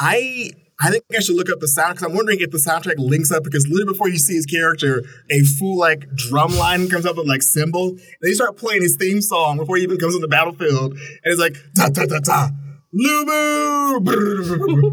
I 0.00 0.50
I 0.82 0.90
think 0.90 1.04
I 1.14 1.20
should 1.20 1.36
look 1.36 1.50
up 1.50 1.60
the 1.60 1.68
sound 1.68 1.96
because 1.96 2.08
I'm 2.08 2.16
wondering 2.16 2.38
if 2.40 2.50
the 2.50 2.58
soundtrack 2.58 2.94
links 2.98 3.30
up 3.30 3.44
because 3.44 3.66
literally 3.68 3.92
before 3.92 4.08
you 4.08 4.18
see 4.18 4.34
his 4.34 4.46
character, 4.46 5.02
a 5.30 5.40
full 5.42 5.78
like 5.78 6.08
drum 6.14 6.56
line 6.56 6.88
comes 6.88 7.04
up 7.04 7.16
with 7.16 7.26
like 7.26 7.42
cymbal. 7.42 7.96
They 8.22 8.32
start 8.32 8.56
playing 8.56 8.82
his 8.82 8.96
theme 8.96 9.20
song 9.20 9.58
before 9.58 9.76
he 9.76 9.82
even 9.82 9.98
comes 9.98 10.14
on 10.14 10.22
the 10.22 10.28
battlefield, 10.28 10.92
and 10.92 11.00
it's 11.24 11.40
like 11.40 11.56
ta 11.76 11.88
ta 11.88 12.06
ta 12.06 12.20
ta. 12.20 12.50
Lubu! 12.92 14.00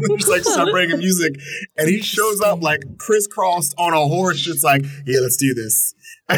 just 0.18 0.30
like 0.30 0.44
start 0.44 0.70
breaking 0.70 0.98
music. 1.06 1.40
And 1.76 1.88
he 1.88 2.00
shows 2.00 2.40
up 2.40 2.62
like 2.62 2.82
crisscrossed 2.98 3.74
on 3.78 3.92
a 3.92 4.06
horse, 4.06 4.40
just 4.40 4.62
like, 4.62 4.82
yeah, 5.06 5.20
let's 5.20 5.36
do 5.36 5.54
this. 5.54 5.94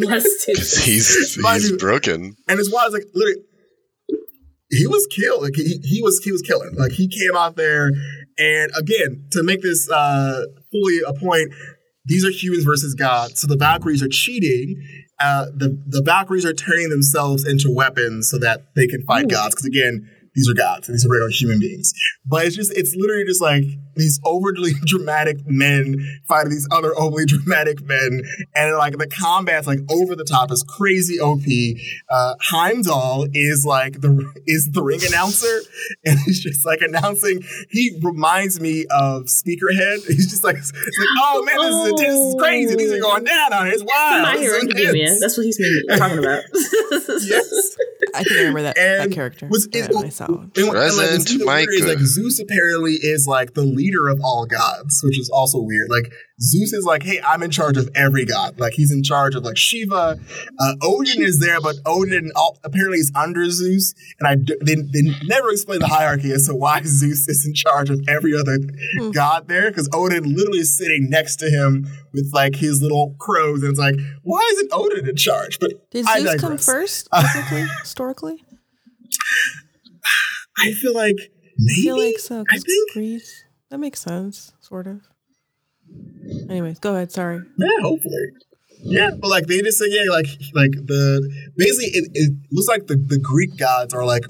let's 0.00 0.46
do 0.46 0.54
this. 0.54 0.84
He's, 0.84 1.34
he's 1.36 1.72
broken. 1.72 2.36
And 2.48 2.58
his 2.58 2.72
wife 2.72 2.92
like 2.92 3.04
literally 3.14 3.44
he 4.70 4.86
was 4.86 5.06
killed. 5.06 5.42
Like 5.42 5.54
he, 5.54 5.80
he 5.82 6.02
was 6.02 6.20
he 6.22 6.32
was 6.32 6.42
killing. 6.42 6.74
Like 6.76 6.92
he 6.92 7.08
came 7.08 7.36
out 7.36 7.56
there 7.56 7.90
and 8.38 8.70
again, 8.78 9.26
to 9.32 9.42
make 9.42 9.62
this 9.62 9.90
uh, 9.90 10.44
fully 10.70 10.98
a 11.06 11.12
point, 11.12 11.52
these 12.04 12.24
are 12.24 12.30
humans 12.30 12.64
versus 12.64 12.94
God. 12.94 13.36
So 13.36 13.46
the 13.46 13.56
Valkyries 13.56 14.02
are 14.02 14.08
cheating. 14.08 14.82
Uh, 15.20 15.46
the 15.46 15.82
the 15.86 16.02
Valkyries 16.02 16.46
are 16.46 16.54
turning 16.54 16.88
themselves 16.88 17.46
into 17.46 17.70
weapons 17.70 18.30
so 18.30 18.38
that 18.38 18.66
they 18.76 18.86
can 18.86 19.04
fight 19.04 19.24
Ooh. 19.24 19.28
gods. 19.28 19.54
Because 19.54 19.66
again, 19.66 20.08
these 20.34 20.48
are 20.48 20.54
gods 20.54 20.88
and 20.88 20.94
these 20.94 21.04
are 21.04 21.10
regular 21.10 21.30
human 21.30 21.58
beings. 21.58 21.92
But 22.24 22.46
it's 22.46 22.56
just 22.56 22.72
it's 22.72 22.94
literally 22.96 23.24
just 23.26 23.42
like 23.42 23.64
these 23.98 24.20
overly 24.24 24.72
dramatic 24.84 25.38
men 25.46 26.20
fighting 26.26 26.50
these 26.50 26.68
other 26.72 26.98
overly 26.98 27.24
dramatic 27.26 27.82
men, 27.82 28.22
and 28.54 28.76
like 28.76 28.96
the 28.96 29.06
combat's 29.06 29.66
like 29.66 29.80
over 29.90 30.16
the 30.16 30.24
top 30.24 30.50
is 30.50 30.62
crazy 30.62 31.20
OP. 31.20 31.42
Uh, 32.08 32.34
Heimdall 32.40 33.26
is 33.34 33.64
like 33.66 34.00
the 34.00 34.32
is 34.46 34.70
the 34.72 34.82
ring 34.82 35.00
announcer, 35.06 35.60
and 36.04 36.18
he's 36.20 36.40
just 36.40 36.64
like 36.64 36.80
announcing. 36.80 37.42
He 37.70 37.98
reminds 38.02 38.60
me 38.60 38.86
of 38.90 39.24
Speakerhead. 39.24 40.06
He's 40.06 40.30
just 40.30 40.44
like, 40.44 40.56
like 40.56 41.08
oh 41.20 41.42
man, 41.44 41.56
this 41.58 41.74
is, 41.74 42.00
this 42.00 42.18
is 42.18 42.40
crazy. 42.40 42.76
These 42.76 42.92
are 42.92 43.00
going 43.00 43.24
down 43.24 43.52
on 43.52 43.66
it. 43.66 43.74
It's 43.74 43.82
wild. 43.82 44.22
My 44.22 44.36
Hero 44.38 44.58
Academia. 44.58 45.14
That's 45.20 45.36
what 45.36 45.44
he's 45.44 45.58
talking 45.98 46.18
about. 46.18 46.44
yes, 46.52 47.76
I 48.14 48.22
think 48.22 48.32
I 48.32 48.38
remember 48.38 48.62
that, 48.62 48.76
that 48.76 49.12
character. 49.12 49.48
Was, 49.48 49.68
it, 49.72 49.94
I 49.94 50.08
saw. 50.08 50.26
And, 50.26 50.56
and, 50.56 50.74
like, 50.74 51.44
Mike. 51.44 51.68
Is, 51.70 51.86
like 51.86 51.98
Zeus 51.98 52.40
apparently 52.40 52.94
is 52.94 53.26
like 53.26 53.54
the 53.54 53.62
leader 53.62 53.87
leader 53.88 54.08
of 54.08 54.20
all 54.22 54.46
gods, 54.46 55.00
which 55.02 55.18
is 55.18 55.30
also 55.30 55.58
weird. 55.60 55.88
Like 55.90 56.12
Zeus 56.40 56.72
is 56.72 56.84
like, 56.84 57.02
hey, 57.02 57.20
I'm 57.26 57.42
in 57.42 57.50
charge 57.50 57.76
of 57.76 57.88
every 57.94 58.24
god. 58.24 58.58
Like 58.58 58.74
he's 58.74 58.92
in 58.92 59.02
charge 59.02 59.34
of 59.34 59.44
like 59.44 59.56
Shiva. 59.56 60.18
Uh, 60.58 60.74
Odin 60.82 61.22
is 61.22 61.40
there, 61.40 61.60
but 61.60 61.76
Odin 61.86 62.30
apparently 62.64 62.98
is 62.98 63.10
under 63.14 63.48
Zeus, 63.50 63.94
and 64.20 64.28
I 64.28 64.54
they, 64.64 64.74
they 64.74 65.26
never 65.26 65.50
explain 65.50 65.80
the 65.80 65.88
hierarchy 65.88 66.32
as 66.32 66.46
to 66.46 66.54
why 66.54 66.82
Zeus 66.84 67.28
is 67.28 67.46
in 67.46 67.54
charge 67.54 67.90
of 67.90 68.00
every 68.08 68.38
other 68.38 68.58
hmm. 68.98 69.10
god 69.10 69.48
there. 69.48 69.70
Because 69.70 69.88
Odin 69.92 70.34
literally 70.34 70.60
is 70.60 70.76
sitting 70.76 71.08
next 71.10 71.36
to 71.36 71.46
him 71.46 71.86
with 72.12 72.30
like 72.32 72.54
his 72.54 72.82
little 72.82 73.14
crows, 73.18 73.62
and 73.62 73.70
it's 73.70 73.80
like, 73.80 73.96
why 74.22 74.46
isn't 74.52 74.70
Odin 74.72 75.08
in 75.08 75.16
charge? 75.16 75.58
But 75.58 75.90
did 75.90 76.06
Zeus 76.06 76.40
come 76.40 76.58
first, 76.58 77.08
historically? 77.80 78.44
I 80.60 80.72
feel 80.72 80.94
like 80.94 81.16
maybe. 81.56 81.80
I 81.80 81.82
feel 81.82 81.98
like 81.98 82.18
so. 82.18 82.44
I 82.50 82.58
think 82.58 82.92
Greece. 82.92 83.44
That 83.70 83.78
makes 83.78 84.00
sense, 84.00 84.52
sort 84.60 84.86
of. 84.86 85.02
Anyways, 86.48 86.78
go 86.78 86.94
ahead. 86.94 87.12
Sorry. 87.12 87.40
Yeah, 87.58 87.68
hopefully. 87.82 88.32
Yeah, 88.80 89.10
but 89.18 89.28
like 89.28 89.46
they 89.46 89.60
just 89.60 89.78
say, 89.78 89.86
yeah, 89.88 90.10
like 90.10 90.26
like 90.54 90.70
the 90.70 91.50
basically 91.56 91.86
it, 91.98 92.10
it 92.14 92.32
looks 92.52 92.68
like 92.68 92.86
the, 92.86 92.94
the 92.94 93.18
Greek 93.18 93.56
gods 93.56 93.92
are 93.92 94.04
like 94.04 94.24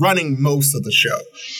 running 0.00 0.40
most 0.40 0.74
of 0.74 0.84
the 0.84 0.92
show. 0.92 1.18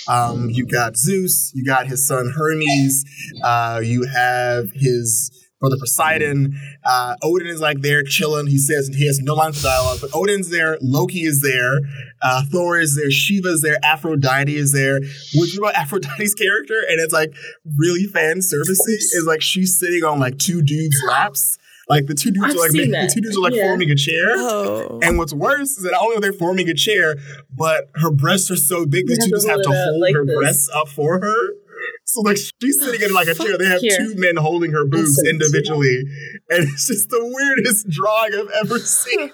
Um, 0.09 0.49
you 0.49 0.67
got 0.67 0.97
Zeus, 0.97 1.53
you 1.55 1.65
got 1.65 1.87
his 1.87 2.07
son 2.07 2.33
Hermes, 2.35 3.05
uh, 3.43 3.81
you 3.85 4.07
have 4.07 4.71
his 4.73 5.40
brother 5.61 5.77
Poseidon. 5.79 6.59
Uh, 6.85 7.15
Odin 7.23 7.47
is 7.47 7.61
like 7.61 7.81
there 7.81 8.03
chilling. 8.03 8.47
He 8.47 8.59
says 8.59 8.89
he 8.89 9.07
has 9.07 9.21
no 9.21 9.35
lines 9.35 9.59
of 9.59 9.65
dialogue, 9.65 9.99
but 10.01 10.11
Odin's 10.15 10.51
there. 10.51 10.79
Loki 10.81 11.21
is 11.21 11.43
there. 11.43 11.79
Uh, 12.23 12.43
Thor 12.51 12.79
is 12.79 12.97
there. 12.97 13.11
Shiva 13.11 13.49
is 13.49 13.63
there. 13.63 13.77
Aphrodite 13.83 14.55
is 14.55 14.73
there. 14.73 15.01
Which 15.35 15.57
about 15.57 15.75
Aphrodite's 15.77 16.35
character, 16.35 16.77
and 16.89 17.01
it's 17.01 17.13
like 17.13 17.33
really 17.79 18.05
fan 18.05 18.39
servicey. 18.39 18.97
Is 18.97 19.25
like 19.27 19.43
she's 19.43 19.79
sitting 19.79 20.03
on 20.03 20.19
like 20.19 20.39
two 20.39 20.63
dudes' 20.63 20.97
laps. 21.07 21.59
Like 21.89 22.07
the 22.07 22.15
two 22.15 22.31
dudes 22.31 22.55
I've 22.55 22.57
are 22.57 22.61
like 22.61 22.73
making, 22.73 22.93
the 22.93 23.11
two 23.13 23.21
dudes 23.21 23.37
are 23.37 23.41
like 23.41 23.53
yeah. 23.53 23.65
forming 23.65 23.91
a 23.91 23.97
chair. 23.97 24.35
Oh. 24.37 25.01
And 25.03 25.19
what's 25.19 25.35
worse 25.35 25.71
is 25.71 25.83
that 25.83 25.91
not 25.91 26.03
only 26.03 26.19
are 26.19 26.21
they 26.21 26.31
forming 26.31 26.69
a 26.69 26.75
chair, 26.75 27.17
but 27.53 27.91
her 27.97 28.13
breasts 28.13 28.49
are 28.53 28.57
so 28.57 28.87
big, 28.87 29.09
these 29.09 29.19
two 29.25 29.31
just 29.31 29.49
have 29.49 29.61
to 29.61 29.69
hold 29.69 30.01
like 30.01 30.15
her 30.15 30.25
this. 30.25 30.37
breasts 30.37 30.71
up 30.73 30.87
for 30.87 31.19
her. 31.21 31.35
So 32.13 32.23
like 32.23 32.39
she's 32.61 32.83
sitting 32.83 33.03
in 33.03 33.13
like 33.13 33.29
a 33.29 33.35
chair. 33.35 33.57
They 33.57 33.67
have 33.67 33.81
Here. 33.81 33.97
two 33.99 34.15
men 34.17 34.37
holding 34.37 34.73
her 34.73 34.85
boobs 34.85 35.23
individually, 35.29 36.03
and 36.49 36.69
it's 36.69 36.89
just 36.89 37.09
the 37.09 37.21
weirdest 37.23 37.89
drawing 37.89 38.35
I've 38.35 38.65
ever 38.65 38.79
seen. 38.81 39.31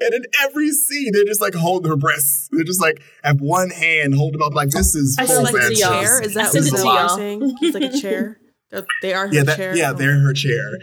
And 0.00 0.14
in 0.14 0.22
every 0.44 0.70
scene, 0.70 1.12
they're 1.12 1.24
just 1.24 1.40
like 1.40 1.54
holding 1.54 1.90
her 1.90 1.96
breasts. 1.96 2.48
They're 2.52 2.62
just 2.62 2.80
like 2.80 3.02
have 3.24 3.40
one 3.40 3.70
hand 3.70 4.14
holding 4.14 4.38
them 4.38 4.46
up 4.46 4.54
like 4.54 4.70
this 4.70 4.94
is 4.94 5.16
I 5.18 5.26
full 5.26 5.42
like 5.42 5.54
a 5.54 5.74
chair. 5.74 6.22
Is 6.22 6.34
that 6.34 6.52
what 6.52 6.84
you're 6.84 7.08
saying? 7.08 7.56
It's 7.60 7.74
like 7.74 7.92
a 7.92 8.00
chair. 8.00 8.38
They 9.02 9.12
are 9.12 9.26
her 9.26 9.34
yeah, 9.34 9.42
that, 9.42 9.56
chair. 9.56 9.76
Yeah, 9.76 9.92
they're 9.92 10.20
her 10.20 10.32
chair. 10.32 10.78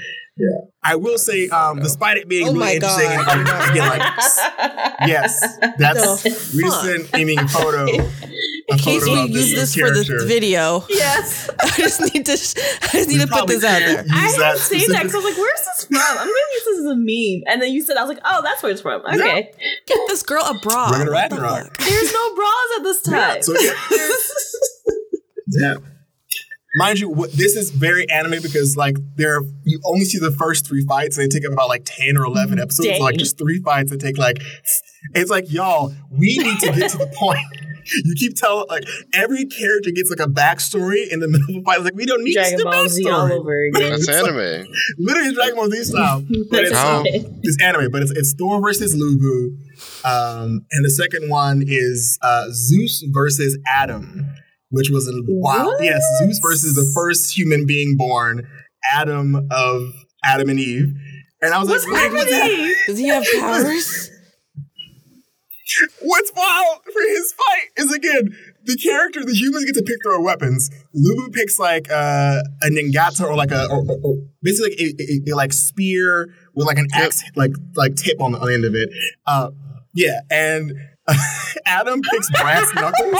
I 0.82 0.96
will 0.96 1.18
say, 1.18 1.50
um, 1.50 1.80
despite 1.80 2.18
it 2.18 2.28
being 2.30 2.48
Oh 2.48 2.54
really 2.54 2.60
my 2.60 2.74
interesting, 2.74 3.12
and, 3.12 3.26
God. 3.26 3.48
like, 3.48 3.70
again, 3.72 3.90
like 4.00 5.10
yes, 5.10 5.58
that's 5.78 6.24
The 6.24 6.30
fuck? 6.30 6.54
recent 6.54 7.10
aiming 7.16 7.48
photo. 7.48 7.86
In 8.70 8.78
case 8.78 9.02
photo 9.04 9.14
we 9.16 9.24
of 9.24 9.30
use 9.32 9.56
this 9.56 9.74
for 9.76 9.90
the 9.90 10.26
video, 10.28 10.86
yes. 10.90 11.50
I 11.60 11.70
just 11.76 12.02
need 12.14 12.24
to, 12.28 12.34
I 12.34 12.36
just 12.36 13.10
need 13.10 13.20
We 13.20 13.26
to 13.26 13.28
put 13.28 13.48
this 13.48 13.64
out 13.64 13.80
there. 13.80 14.06
I 14.12 14.24
use 14.24 14.36
had 14.36 14.42
that 14.42 14.54
to 14.54 14.60
say 14.60 14.78
that 14.88 15.04
because 15.04 15.16
I 15.16 15.18
was 15.18 15.26
like, 15.26 15.38
"Where's 15.38 15.60
this 15.66 15.86
from?" 15.86 15.98
I'm 16.00 16.16
gonna 16.18 16.30
use 16.54 16.64
this 16.66 16.80
as 16.80 16.86
a 16.86 16.96
meme, 16.96 17.44
and 17.48 17.62
then 17.62 17.74
you 17.74 17.82
said, 17.82 17.98
"I 17.98 18.04
was 18.04 18.10
like, 18.10 18.22
oh, 18.24 18.42
that's 18.44 18.62
where 18.62 18.72
it's 18.72 18.82
from." 18.82 19.02
Okay, 19.06 19.52
Get 19.88 20.00
this 20.08 20.22
girl 20.22 20.44
a 20.46 20.54
bra. 20.60 20.92
We're 20.92 20.98
gonna 21.00 21.06
the 21.06 21.12
Ragnarok. 21.12 21.78
there's 21.78 22.14
no 22.14 22.36
bras 22.36 22.70
at 22.78 22.84
this 22.84 23.02
time. 23.02 23.42
So 23.42 23.56
yeah. 25.48 25.76
Mind 26.80 27.00
you, 27.00 27.10
what, 27.10 27.32
this 27.34 27.56
is 27.56 27.72
very 27.72 28.10
anime 28.10 28.42
because 28.42 28.76
like 28.78 28.96
there 29.16 29.42
you 29.66 29.80
only 29.86 30.06
see 30.06 30.18
the 30.18 30.32
first 30.32 30.66
three 30.68 30.86
fights 30.86 31.18
and 31.18 31.26
they 31.30 31.38
take 31.40 31.46
up 31.46 31.54
about 31.54 31.70
like 31.70 31.84
ten 31.86 32.18
or 32.18 32.24
eleven 32.26 32.58
episodes. 32.60 32.98
So, 32.98 33.04
like 33.04 33.18
just 33.18 33.38
three 33.38 33.60
fights 33.62 33.92
that 33.92 34.00
take 34.00 34.18
like 34.18 34.38
it's 35.14 35.30
like 35.30 35.52
y'all, 35.52 35.94
we 36.12 36.38
need 36.38 36.60
to 36.60 36.72
get 36.74 36.92
to 36.92 36.98
the 36.98 37.12
point. 37.16 37.40
You 38.06 38.14
keep 38.16 38.36
telling 38.36 38.66
like 38.70 38.84
every 39.16 39.46
character 39.48 39.90
gets 39.90 40.12
like 40.12 40.20
a 40.20 40.30
backstory 40.30 41.12
in 41.12 41.22
the 41.22 41.28
middle 41.28 41.56
of 41.56 41.62
a 41.62 41.66
fight. 41.66 41.84
Like 41.84 41.96
we 41.96 42.06
don't 42.06 42.24
need 42.24 42.34
Dragon 42.36 42.60
the 42.60 42.66
Ball 42.66 42.88
Z 42.88 43.10
all 43.10 43.28
backstory. 43.28 43.32
over 43.40 43.64
again. 43.66 43.90
That's 43.90 44.08
It's 44.08 44.22
like- 44.22 44.32
anime. 44.32 44.68
Literally 45.00 45.34
Dragon 45.34 45.56
Ball 45.56 45.70
Z 45.72 45.84
style. 45.86 46.24
But 46.52 46.66
it's, 46.66 46.78
How? 46.78 47.02
it's 47.08 47.58
anime, 47.64 47.90
but 47.90 48.04
it's, 48.04 48.12
it's 48.12 48.34
Thor 48.34 48.62
versus 48.62 48.96
Lubu. 48.96 49.56
Um, 50.06 50.66
and 50.72 50.86
the 50.86 50.90
second 50.92 51.30
one 51.32 51.64
is 51.66 52.20
uh, 52.22 52.46
Zeus 52.52 53.04
versus 53.10 53.58
Adam, 53.66 54.24
which 54.72 54.90
was 54.90 55.08
a 55.08 55.14
wow. 55.28 55.66
What? 55.66 55.84
Yes, 55.84 56.02
Zeus 56.20 56.40
versus 56.42 56.76
the 56.76 56.90
first 56.96 57.38
human 57.38 57.66
being 57.66 57.96
born, 57.98 58.48
Adam 58.94 59.48
of 59.52 59.94
Adam 60.24 60.50
and 60.50 60.60
Eve. 60.60 60.94
And 61.42 61.54
I 61.54 61.60
was 61.60 61.70
What's 61.70 61.86
like, 61.88 61.94
wait, 61.94 62.12
what's 62.14 62.30
that? 62.32 62.42
happening? 62.52 62.76
Does 62.88 62.98
he 62.98 63.08
have 63.08 63.24
powers? 63.40 64.12
What's 66.02 66.32
wild 66.36 66.80
for 66.84 67.00
his 67.02 67.32
fight 67.34 67.68
is 67.78 67.94
again 67.94 68.36
the 68.66 68.76
character, 68.76 69.24
the 69.24 69.34
humans 69.34 69.66
get 69.66 69.76
to 69.76 69.84
pick 69.84 69.98
their 70.04 70.14
own 70.14 70.24
weapons. 70.24 70.70
Lubu 70.96 71.32
picks 71.32 71.60
like 71.60 71.90
uh, 71.92 72.42
a 72.64 72.70
ningata 72.70 73.22
or 73.22 73.36
like 73.36 73.52
a 73.52 73.66
or, 73.70 73.86
or- 73.88 74.00
or 74.04 74.16
basically 74.42 74.72
like 74.72 74.80
a, 75.00 75.04
a- 75.32 75.34
a, 75.34 75.36
like 75.36 75.54
spear 75.54 76.28
with 76.56 76.66
like 76.66 76.78
an 76.80 76.88
axe 76.94 77.24
like 77.36 77.52
like 77.76 77.96
tip 77.96 78.20
on 78.20 78.32
the, 78.32 78.40
on 78.40 78.48
the 78.48 78.54
end 78.56 78.66
of 78.66 78.74
it. 78.76 78.90
Uh, 79.28 79.52
yeah, 79.94 80.20
and 80.32 80.74
Adam 81.66 82.02
picks 82.02 82.30
brass 82.32 82.72
knuckles, 82.76 83.20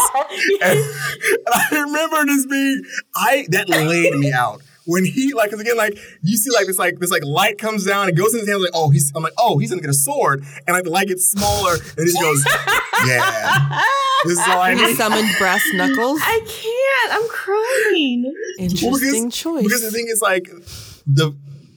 and, 0.62 0.80
and 0.80 1.48
I 1.54 1.68
remember 1.72 2.26
this 2.26 2.46
being 2.46 2.84
I 3.16 3.46
that 3.50 3.70
laid 3.70 4.14
me 4.16 4.32
out. 4.32 4.62
When 4.86 5.06
he 5.06 5.34
like, 5.36 5.52
cause 5.52 5.60
again, 5.60 5.78
like 5.78 6.00
you 6.24 6.36
see, 6.36 6.50
like 6.52 6.66
this, 6.66 6.80
like 6.80 6.98
this, 6.98 7.12
like 7.12 7.24
light 7.24 7.60
comes 7.60 7.86
down 7.86 8.08
and 8.08 8.18
goes 8.18 8.34
in 8.34 8.40
his 8.40 8.50
hands. 8.50 8.62
Like, 8.64 8.72
oh, 8.74 8.90
he's. 8.90 9.12
I'm 9.16 9.22
like, 9.22 9.34
oh, 9.38 9.60
he's 9.60 9.70
gonna 9.70 9.82
get 9.82 9.92
a 9.92 9.94
sword, 9.94 10.44
and 10.66 10.74
like 10.74 10.84
the 10.84 10.90
light 10.90 11.08
gets 11.10 11.30
smaller, 11.30 11.74
and 11.96 12.08
he 12.08 12.14
goes, 12.20 12.44
yeah. 13.06 13.82
This 14.26 14.34
is 14.40 14.48
all 14.48 14.60
I 14.60 14.74
He 14.76 14.82
need. 14.84 14.98
summoned 14.98 15.30
brass 15.38 15.62
knuckles. 15.74 16.20
I 16.24 16.40
can't. 16.46 17.14
I'm 17.24 17.30
crying. 17.30 18.34
Interesting 18.58 19.30
choice. 19.30 19.64
Because 19.64 19.82
the 19.84 19.92
thing 19.92 20.08
is, 20.10 20.22
like 20.22 20.50
the 21.06 21.36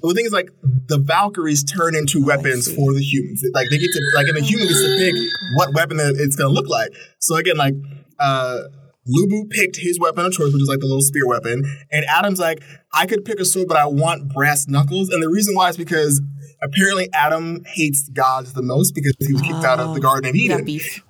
the 0.09 0.15
thing 0.15 0.27
is, 0.27 0.33
like 0.33 0.51
the 0.89 0.99
Valkyries 0.99 1.65
turn 1.65 1.95
into 1.95 2.25
weapons 2.25 2.73
for 2.73 2.93
the 2.93 3.03
humans. 3.03 3.43
Like 3.55 3.69
they 3.71 3.79
get 3.79 3.91
to, 3.93 4.01
like, 4.15 4.27
and 4.27 4.37
the 4.37 4.43
human 4.43 4.69
gets 4.69 4.81
to 4.81 4.97
pick 4.99 5.15
what 5.57 5.75
weapon 5.75 5.99
it's 6.01 6.37
gonna 6.37 6.51
look 6.51 6.69
like. 6.69 6.91
So 7.19 7.37
again, 7.37 7.57
like 7.57 7.75
uh 8.19 8.63
Lubu 9.09 9.51
picked 9.51 9.77
his 9.77 9.99
weapon 9.99 10.27
of 10.27 10.33
choice, 10.33 10.53
which 10.53 10.63
is 10.63 10.69
like 10.69 10.79
the 10.79 10.87
little 10.87 11.03
spear 11.03 11.27
weapon, 11.27 11.65
and 11.91 12.05
Adam's 12.09 12.39
like, 12.39 12.63
I 12.95 13.07
could 13.07 13.25
pick 13.25 13.41
a 13.41 13.45
sword, 13.45 13.67
but 13.67 13.77
I 13.77 13.87
want 13.87 14.33
brass 14.33 14.69
knuckles. 14.69 15.09
And 15.09 15.21
the 15.23 15.29
reason 15.29 15.57
why 15.57 15.69
is 15.71 15.77
because 15.77 16.23
apparently 16.63 17.09
Adam 17.13 17.65
hates 17.67 18.09
gods 18.11 18.53
the 18.53 18.63
most 18.63 18.95
because 18.95 19.15
he 19.19 19.33
was 19.33 19.43
kicked 19.43 19.65
out 19.65 19.81
of 19.81 19.95
the 19.95 20.01
Garden 20.01 20.31
of 20.31 20.37
Eden. 20.37 20.59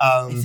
Um, 0.00 0.40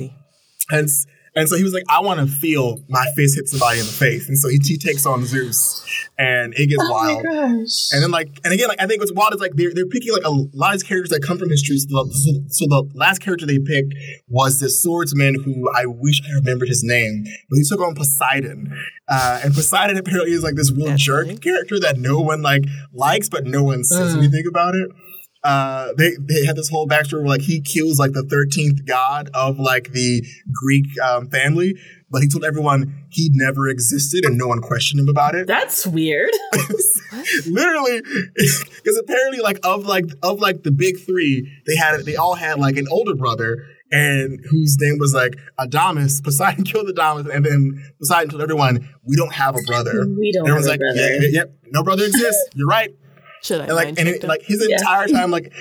and 0.70 0.90
and 1.38 1.48
so 1.48 1.56
he 1.56 1.64
was 1.64 1.74
like, 1.74 1.84
I 1.88 2.02
want 2.02 2.20
to 2.20 2.28
feel 2.28 2.84
my 2.90 3.06
fist 3.16 3.36
hit 3.36 3.48
somebody 3.48 3.80
in 3.80 3.86
the 3.86 3.92
face. 3.92 4.28
And 4.28 4.38
so 4.38 4.50
he, 4.50 4.60
he 4.64 4.78
takes 4.78 5.06
on 5.06 5.26
Zeus, 5.26 5.86
and 6.18 6.54
it 6.56 6.68
gets 6.68 6.84
Oh 6.84 6.92
wild. 6.92 7.24
my 7.24 7.32
gosh. 7.32 7.90
And 7.94 8.04
then 8.04 8.12
like, 8.12 8.30
and 8.44 8.54
again, 8.54 8.68
like 8.68 8.82
I 8.82 8.88
think 8.88 9.00
what's 9.02 9.14
wild 9.14 9.34
is 9.36 9.40
like 9.42 9.54
they're 9.56 9.74
they're 9.74 9.88
picking 9.88 10.12
like 10.14 10.26
a 10.26 10.30
lot 10.32 10.74
of 10.74 10.82
these 10.82 10.84
characters 10.84 11.10
that 11.12 11.22
come 11.22 11.38
from 11.38 11.50
history. 11.50 11.78
So 11.78 11.88
the, 11.88 12.14
so, 12.14 12.32
so 12.50 12.66
the 12.68 12.90
last 12.96 13.20
character 13.20 13.46
they 13.46 13.60
picked 13.60 13.94
was 14.28 14.60
this 14.60 14.82
swordsman 14.84 15.36
who 15.44 15.70
I 15.76 15.86
wish 15.86 16.22
I 16.28 16.34
remembered 16.36 16.68
his 16.68 16.84
name, 16.84 17.24
but 17.50 17.58
he 17.58 17.64
took 17.64 17.80
on 17.82 17.96
Poseidon. 17.96 18.76
Uh, 19.10 19.40
and 19.44 19.54
Poseidon 19.54 19.98
apparently 20.04 20.32
is 20.34 20.44
like 20.44 20.56
this 20.56 20.72
real 20.72 20.88
That's 20.88 21.04
jerk 21.04 21.28
right. 21.28 21.42
character 21.42 21.80
that 21.80 21.98
no 21.98 22.20
one 22.20 22.42
like 22.42 22.64
likes, 22.94 23.30
but 23.30 23.46
no 23.46 23.64
one 23.64 23.84
says 23.84 24.14
Mm. 24.16 24.20
anything 24.20 24.44
about 24.50 24.74
it. 24.76 24.90
Uh, 25.48 25.94
they 25.98 26.12
they 26.20 26.46
had 26.46 26.58
this 26.58 26.68
whole 26.68 26.86
backstory 26.86 27.20
where 27.20 27.28
like 27.28 27.42
he 27.42 27.62
kills 27.62 27.98
like 27.98 28.12
the 28.12 28.24
thirteenth 28.24 28.86
god 28.86 29.30
of 29.34 29.58
like 29.58 29.94
the 29.94 30.22
Greek 30.52 30.86
um, 31.00 31.30
family, 31.30 31.74
but 32.12 32.22
he 32.22 32.28
told 32.28 32.44
everyone 32.44 33.06
he 33.10 33.30
never 33.32 33.70
existed 33.70 34.26
and 34.26 34.38
no 34.38 34.46
one 34.48 34.60
questioned 34.60 35.00
him 35.00 35.08
about 35.08 35.36
it. 35.36 35.48
That's 35.48 35.88
weird. 35.88 36.32
literally 37.48 38.02
because 38.36 38.98
apparently 39.02 39.40
like 39.40 39.58
of 39.64 39.86
like 39.86 40.04
of 40.22 40.42
like 40.42 40.64
the 40.64 40.72
big 40.72 41.00
three 41.00 41.50
they 41.66 41.78
had 41.78 42.04
they 42.04 42.18
all 42.18 42.36
had 42.36 42.60
like 42.60 42.76
an 42.76 42.88
older 42.92 43.16
brother 43.16 43.66
and 43.90 44.42
whose 44.50 44.76
name 44.82 44.98
was 45.00 45.14
like 45.14 45.36
Adamas. 45.58 46.22
Poseidon 46.22 46.64
killed 46.66 46.88
Adamas, 46.88 47.34
and 47.34 47.46
then 47.46 47.86
Poseidon 48.00 48.32
told 48.32 48.42
everyone, 48.42 48.90
"We 49.06 49.16
don't 49.16 49.34
have 49.34 49.56
a 49.56 49.62
brother." 49.66 49.94
We 50.06 50.34
don't 50.34 50.46
Everyone's 50.46 50.66
have 50.66 50.74
like, 50.74 50.80
a 50.80 50.94
brother. 50.94 51.00
"Yeah, 51.00 51.20
yeah, 51.22 51.30
yep, 51.32 51.58
no 51.68 51.84
brother 51.84 52.04
exists. 52.04 52.50
You're 52.54 52.68
right." 52.68 52.94
Should 53.44 53.62
I 53.62 53.66
And 53.66 53.76
like, 53.76 53.88
and 54.00 54.08
it, 54.08 54.24
like 54.24 54.42
his 54.44 54.66
Yeah. 54.68 54.78
entire 54.78 55.08
time, 55.18 55.32
like 55.32 55.54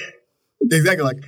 exactly 0.70 1.04
like 1.04 1.18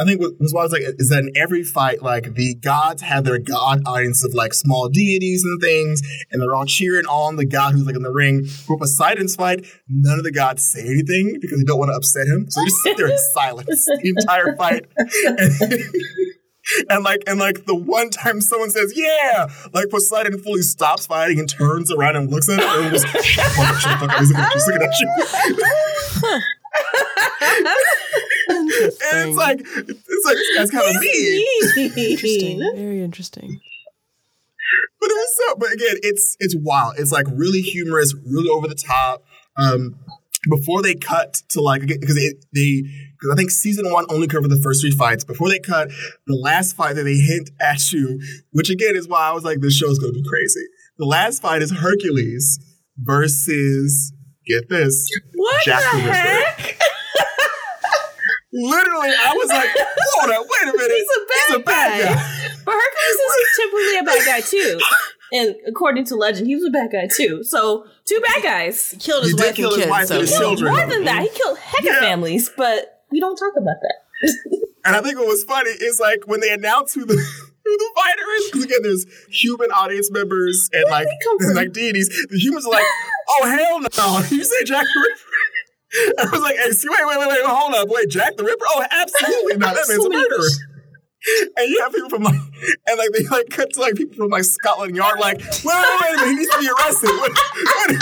I 0.00 0.04
think 0.06 0.20
what 0.20 0.32
was 0.40 0.54
wild 0.54 0.66
is 0.66 0.72
like 0.72 0.82
is 0.98 1.08
that 1.10 1.18
in 1.18 1.32
every 1.36 1.62
fight, 1.64 2.02
like 2.02 2.34
the 2.34 2.54
gods 2.54 3.02
have 3.02 3.24
their 3.24 3.38
god 3.38 3.82
audience 3.84 4.24
of 4.24 4.32
like 4.32 4.54
small 4.54 4.88
deities 4.88 5.42
and 5.44 5.60
things, 5.60 6.00
and 6.30 6.40
they're 6.40 6.54
all 6.54 6.64
cheering 6.64 7.04
on 7.06 7.36
the 7.36 7.44
god 7.44 7.72
who's 7.74 7.84
like 7.84 7.96
in 7.96 8.02
the 8.02 8.12
ring. 8.12 8.44
For 8.44 8.78
Poseidon's 8.78 9.34
fight, 9.36 9.66
none 9.88 10.18
of 10.18 10.24
the 10.24 10.32
gods 10.32 10.64
say 10.64 10.80
anything 10.82 11.36
because 11.40 11.58
they 11.58 11.64
don't 11.64 11.78
want 11.78 11.90
to 11.90 11.96
upset 11.96 12.26
him, 12.28 12.46
so 12.48 12.60
they 12.60 12.66
just 12.66 12.82
sit 12.82 12.96
there 12.96 13.08
in 13.10 13.18
silence 13.34 13.84
the 13.86 14.14
entire 14.16 14.56
fight. 14.56 14.86
And, 16.78 16.86
and 16.90 17.04
like 17.04 17.22
and 17.26 17.38
like 17.38 17.66
the 17.66 17.74
one 17.74 18.10
time 18.10 18.40
someone 18.40 18.70
says 18.70 18.92
yeah, 18.96 19.48
like 19.72 19.90
Poseidon 19.90 20.38
fully 20.42 20.62
stops 20.62 21.06
fighting 21.06 21.38
and 21.38 21.48
turns 21.48 21.92
around 21.92 22.16
and 22.16 22.30
looks 22.30 22.48
at 22.48 22.58
it 22.60 22.64
and 22.64 22.90
goes, 22.90 23.04
"Fuck, 23.04 23.24
shut 23.24 24.00
the 24.00 24.08
fuck 24.08 24.10
up, 24.10 24.18
he's 24.18 24.30
looking 24.30 24.40
at 24.40 24.48
you, 24.48 24.54
he's 24.54 24.66
looking 24.66 24.82
at 24.82 26.32
you." 26.32 26.40
And 29.12 29.28
it's 29.28 29.36
like 29.36 29.60
it's 29.60 30.26
like 30.26 30.36
this 30.36 30.56
guy's 30.56 30.70
kind 30.70 30.96
of 30.96 31.00
mean. 31.00 31.46
interesting. 31.96 32.58
Very 32.76 33.02
interesting. 33.02 33.60
But 35.00 35.10
it 35.10 35.14
was 35.14 35.36
so. 35.36 35.56
But 35.56 35.72
again, 35.72 35.96
it's 36.02 36.36
it's 36.40 36.56
wild. 36.56 36.94
It's 36.98 37.12
like 37.12 37.26
really 37.32 37.60
humorous, 37.60 38.14
really 38.26 38.48
over 38.48 38.68
the 38.68 38.74
top. 38.74 39.24
Um, 39.56 39.96
before 40.48 40.82
they 40.82 40.94
cut 40.94 41.42
to 41.50 41.60
like 41.60 41.86
because 41.86 42.16
it 42.16 42.44
they 42.54 42.82
because 43.20 43.34
I 43.34 43.36
think 43.36 43.50
season 43.50 43.90
one 43.92 44.06
only 44.08 44.26
covered 44.26 44.48
the 44.50 44.60
first 44.62 44.80
three 44.80 44.90
fights. 44.92 45.24
Before 45.24 45.48
they 45.48 45.58
cut 45.58 45.88
the 46.26 46.34
last 46.34 46.74
fight 46.76 46.94
that 46.96 47.04
they 47.04 47.16
hint 47.16 47.50
at 47.60 47.92
you, 47.92 48.18
which 48.52 48.70
again 48.70 48.96
is 48.96 49.06
why 49.06 49.28
I 49.28 49.32
was 49.32 49.44
like, 49.44 49.60
this 49.60 49.76
show's 49.76 49.98
gonna 49.98 50.12
be 50.12 50.24
crazy. 50.28 50.64
The 50.98 51.04
last 51.06 51.42
fight 51.42 51.62
is 51.62 51.70
Hercules 51.70 52.58
versus 52.98 54.12
get 54.46 54.68
this 54.68 55.08
What 55.34 55.64
Jack 55.64 55.82
the 55.92 55.98
the 55.98 56.04
Ripper. 56.04 56.14
heck? 56.16 56.80
Literally, 58.52 59.08
I 59.10 59.32
was 59.36 59.48
like, 59.48 59.68
hold 60.14 60.30
up, 60.32 60.44
wait 60.50 60.74
a 60.74 60.76
minute. 60.76 60.96
He's 60.96 61.56
a 61.56 61.60
bad 61.60 61.64
guy. 61.64 62.14
But 62.64 62.74
Hercules 62.74 63.20
is 63.38 63.56
typically 63.56 63.98
a 63.98 64.02
bad 64.02 64.26
guy 64.26 64.40
too. 64.40 64.78
And 65.32 65.54
according 65.68 66.04
to 66.06 66.16
legend, 66.16 66.48
he 66.48 66.56
was 66.56 66.64
a 66.64 66.70
bad 66.70 66.90
guy 66.90 67.06
too. 67.06 67.44
So 67.44 67.84
two 68.06 68.20
bad 68.20 68.42
guys. 68.42 68.96
Killed 68.98 69.22
his 69.22 69.32
He 69.32 69.36
did 69.36 69.44
wife 69.46 69.54
kill 69.54 69.68
and 69.68 69.76
his 69.76 69.84
kids. 69.84 69.90
wife 69.90 70.06
so 70.08 70.14
and 70.14 70.20
his 70.22 70.30
yeah. 70.32 70.38
children. 70.38 70.72
More 70.74 70.86
than 70.86 71.04
that, 71.04 71.22
he 71.22 71.28
killed 71.28 71.58
heck 71.58 71.80
of 71.80 71.86
Yeah. 71.86 72.00
families, 72.00 72.50
but 72.56 72.99
we 73.10 73.20
don't 73.20 73.36
talk 73.36 73.52
about 73.56 73.76
that. 73.82 73.96
And 74.82 74.96
I 74.96 75.02
think 75.02 75.18
what 75.18 75.28
was 75.28 75.44
funny 75.44 75.68
is 75.68 76.00
like 76.00 76.26
when 76.26 76.40
they 76.40 76.50
announced 76.50 76.94
who 76.94 77.04
the 77.04 77.12
who 77.64 77.76
the 77.76 77.90
fighter 77.94 78.22
is, 78.38 78.44
because 78.46 78.64
again, 78.64 78.78
there's 78.82 79.04
human 79.28 79.70
audience 79.72 80.10
members 80.10 80.70
and 80.72 80.84
like 80.90 81.06
and 81.40 81.54
like 81.54 81.72
deities. 81.74 82.08
The 82.30 82.38
humans 82.38 82.64
are 82.64 82.72
like, 82.72 82.86
oh 83.28 83.46
hell 83.46 83.80
no! 83.80 84.26
You 84.34 84.42
say 84.42 84.64
Jack 84.64 84.86
the 84.86 85.00
Ripper? 85.06 86.18
I 86.22 86.30
was 86.32 86.40
like, 86.40 86.56
hey, 86.56 86.70
see, 86.70 86.88
wait, 86.88 86.98
wait, 87.04 87.18
wait, 87.18 87.28
wait, 87.28 87.44
hold 87.44 87.74
up, 87.74 87.88
wait, 87.90 88.08
Jack 88.08 88.38
the 88.38 88.44
Ripper? 88.44 88.64
Oh, 88.70 88.82
absolutely 88.90 89.58
not. 89.58 89.74
That 89.74 89.84
So 89.84 89.92
man's 89.92 90.06
a 90.06 90.08
murderer. 90.08 90.48
And 91.58 91.68
you 91.68 91.80
have 91.82 91.92
people 91.92 92.08
from 92.08 92.22
like, 92.22 92.40
and 92.86 92.96
like 92.96 93.10
they 93.12 93.24
like 93.26 93.50
cut 93.50 93.70
to 93.74 93.80
like 93.82 93.96
people 93.96 94.16
from 94.16 94.28
like 94.30 94.44
Scotland 94.44 94.96
Yard, 94.96 95.20
like, 95.20 95.40
wait, 95.40 95.64
wait, 95.66 96.00
wait, 96.00 96.14
a 96.14 96.16
minute, 96.16 96.26
he 96.30 96.34
needs 96.36 96.50
to 96.54 96.58
be 96.58 96.70
arrested. 96.70 97.08
What, 97.10 97.30
what- 97.32 97.36
How 97.68 97.86
do 97.86 97.92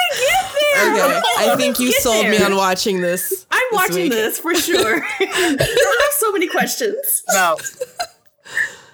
they 0.00 0.16
get 0.24 0.54
there? 0.54 0.94
Okay, 1.18 1.20
I 1.52 1.54
think 1.58 1.78
you 1.78 1.90
Get 1.90 2.00
sold 2.02 2.26
me 2.28 2.42
on 2.42 2.56
watching 2.56 3.02
this. 3.02 3.46
I'm 3.76 3.88
this 3.88 3.90
watching 3.90 4.02
week. 4.04 4.12
this 4.12 4.38
for 4.38 4.54
sure. 4.54 5.02
I 5.20 5.98
have 6.02 6.12
so 6.18 6.32
many 6.32 6.48
questions. 6.48 7.22
now 7.32 7.56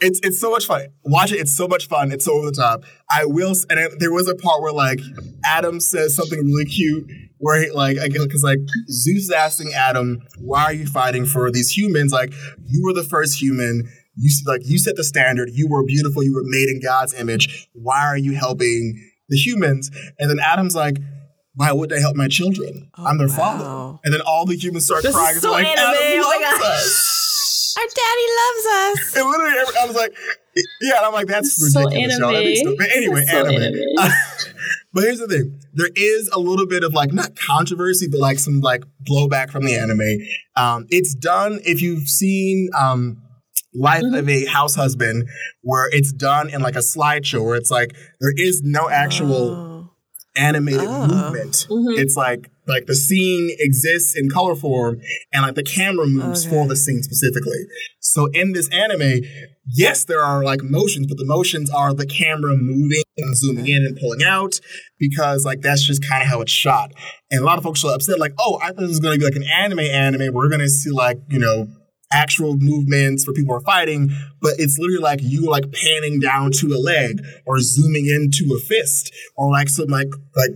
it's 0.00 0.18
it's 0.24 0.40
so 0.40 0.50
much 0.50 0.66
fun 0.66 0.88
watch 1.04 1.30
it 1.30 1.36
it's 1.36 1.54
so 1.54 1.68
much 1.68 1.86
fun 1.86 2.10
it's 2.10 2.24
so 2.24 2.32
over 2.32 2.46
the 2.46 2.52
top 2.52 2.82
i 3.08 3.24
will 3.24 3.54
and 3.70 3.78
it, 3.78 3.92
there 4.00 4.10
was 4.10 4.26
a 4.28 4.34
part 4.34 4.60
where 4.60 4.72
like 4.72 4.98
adam 5.44 5.78
says 5.78 6.16
something 6.16 6.40
really 6.40 6.64
cute 6.64 7.08
where 7.42 7.60
he, 7.60 7.70
like 7.72 7.98
I 7.98 8.06
guess 8.08 8.24
because 8.24 8.44
like 8.44 8.60
Zeus 8.88 9.24
is 9.24 9.30
asking 9.30 9.72
Adam, 9.74 10.22
why 10.38 10.62
are 10.62 10.72
you 10.72 10.86
fighting 10.86 11.26
for 11.26 11.50
these 11.50 11.76
humans? 11.76 12.12
Like 12.12 12.32
you 12.66 12.84
were 12.84 12.92
the 12.92 13.02
first 13.02 13.42
human. 13.42 13.82
You 14.16 14.30
like 14.46 14.60
you 14.64 14.78
set 14.78 14.94
the 14.94 15.02
standard. 15.02 15.50
You 15.52 15.68
were 15.68 15.84
beautiful. 15.84 16.22
You 16.22 16.34
were 16.34 16.44
made 16.44 16.68
in 16.68 16.80
God's 16.80 17.12
image. 17.14 17.68
Why 17.72 18.00
are 18.06 18.16
you 18.16 18.34
helping 18.34 18.94
the 19.28 19.36
humans? 19.36 19.90
And 20.20 20.30
then 20.30 20.38
Adam's 20.38 20.76
like, 20.76 20.98
why 21.55 21.72
would 21.72 21.90
they 21.90 22.00
help 22.00 22.16
my 22.16 22.28
children? 22.28 22.90
Oh, 22.96 23.05
I'm 23.05 23.18
their 23.18 23.28
wow. 23.28 23.34
father. 23.34 23.98
And 24.05 24.14
then 24.14 24.20
all 24.22 24.46
the 24.46 24.57
humans 24.57 24.86
start 24.86 25.03
This 25.03 25.11
is 25.14 25.16
crying. 25.16 25.36
so 25.38 25.50
like, 25.53 25.66
anime. 25.66 25.78
Adam 25.78 26.22
Oh 26.24 26.38
my 26.40 26.50
loves 26.50 26.64
us. 26.64 27.74
Our 27.78 27.84
daddy 27.84 28.26
loves 28.40 28.66
us. 29.00 29.16
And 29.16 29.28
literally, 29.30 29.59
every- 29.59 29.78
I 29.80 29.86
was 29.86 29.96
like, 29.96 30.14
yeah. 30.82 30.96
And 30.98 31.07
I'm 31.07 31.12
like, 31.12 31.26
that's 31.26 31.72
So 31.72 31.80
ridiculous, 31.80 32.18
y'all. 32.18 32.32
That 32.32 32.44
anime. 32.44 32.76
But 32.78 32.90
anyway, 32.90 33.24
so 33.26 33.36
anime. 33.46 33.62
anime. 33.62 33.82
but 34.92 35.05
here's 35.05 35.18
the 35.18 35.26
thing: 35.28 35.59
there 35.74 35.88
is 35.96 36.28
a 36.32 36.38
little 36.38 36.66
bit 36.66 36.84
of 36.84 36.92
like 36.92 37.12
not 37.12 37.34
controversy, 37.36 38.09
but 38.11 38.20
like 38.20 38.38
some 38.38 38.61
like 38.61 38.84
blowback 39.09 39.50
from 39.50 39.64
the 39.64 39.74
anime. 39.74 40.00
Um, 40.57 40.86
it's 40.90 41.14
done 41.14 41.61
if 41.64 41.80
you've 41.80 42.09
seen 42.09 42.68
um, 42.78 43.22
Life 43.74 44.03
Mhm. 44.03 44.18
of 44.18 44.28
a 44.28 44.44
House 44.46 44.74
Husband, 44.74 45.26
where 45.62 45.88
it's 45.90 46.12
done 46.12 46.50
in 46.50 46.61
like 46.61 46.76
a 46.76 46.80
slideshow, 46.80 47.42
where 47.44 47.57
it's 47.57 47.70
like 47.70 47.96
there 48.20 48.34
is 48.36 48.61
no 48.62 48.90
actual 48.90 49.50
Oh. 49.50 49.71
Animated 50.36 50.80
Oh. 50.88 51.06
movement. 51.06 51.66
Mhm. 51.70 51.98
It's 51.98 52.16
like 52.16 52.48
like 52.68 52.86
the 52.86 52.94
scene 52.94 53.50
exists 53.58 54.14
in 54.16 54.30
color 54.30 54.54
form 54.54 55.00
and 55.32 55.42
like 55.42 55.56
the 55.56 55.64
camera 55.64 56.06
moves 56.06 56.46
Okay. 56.46 56.50
for 56.54 56.66
the 56.68 56.76
scene 56.76 57.02
specifically. 57.02 57.66
So 57.98 58.26
in 58.32 58.52
this 58.52 58.68
anime, 58.68 59.20
yes, 59.68 60.04
there 60.04 60.22
are 60.22 60.44
like 60.44 60.62
motions, 60.62 61.08
but 61.08 61.18
the 61.18 61.24
motions 61.24 61.70
are 61.70 61.92
the 61.92 62.06
camera 62.06 62.54
moving 62.56 63.02
and 63.18 63.36
zooming 63.36 63.66
in 63.66 63.84
and 63.84 63.96
pulling 63.96 64.22
out 64.22 64.60
because 64.98 65.44
like 65.44 65.60
that's 65.60 65.82
just 65.82 66.08
kind 66.08 66.22
of 66.22 66.28
how 66.28 66.40
it's 66.40 66.52
shot. 66.52 66.92
And 67.32 67.40
a 67.40 67.44
lot 67.44 67.58
of 67.58 67.64
folks 67.64 67.84
are 67.84 67.92
upset, 67.94 68.20
like, 68.20 68.34
oh, 68.38 68.60
I 68.62 68.68
thought 68.68 68.76
this 68.80 68.88
was 68.90 69.00
gonna 69.00 69.18
be 69.18 69.24
like 69.24 69.36
an 69.36 69.44
anime 69.44 69.80
anime. 69.80 70.32
We're 70.32 70.48
gonna 70.48 70.68
see 70.68 70.90
like, 70.90 71.18
you 71.30 71.40
know, 71.40 71.66
actual 72.12 72.56
movements 72.56 73.24
for 73.24 73.32
people 73.32 73.54
are 73.54 73.60
fighting, 73.60 74.10
but 74.40 74.54
it's 74.58 74.78
literally 74.78 75.02
like 75.02 75.20
you 75.22 75.50
like 75.50 75.72
panning 75.72 76.20
down 76.20 76.50
to 76.52 76.68
a 76.68 76.78
leg 76.78 77.24
or 77.46 77.58
zooming 77.60 78.06
into 78.06 78.54
a 78.54 78.58
fist 78.58 79.12
or 79.36 79.50
like 79.50 79.68
some 79.68 79.88
like 79.88 80.08
like 80.36 80.50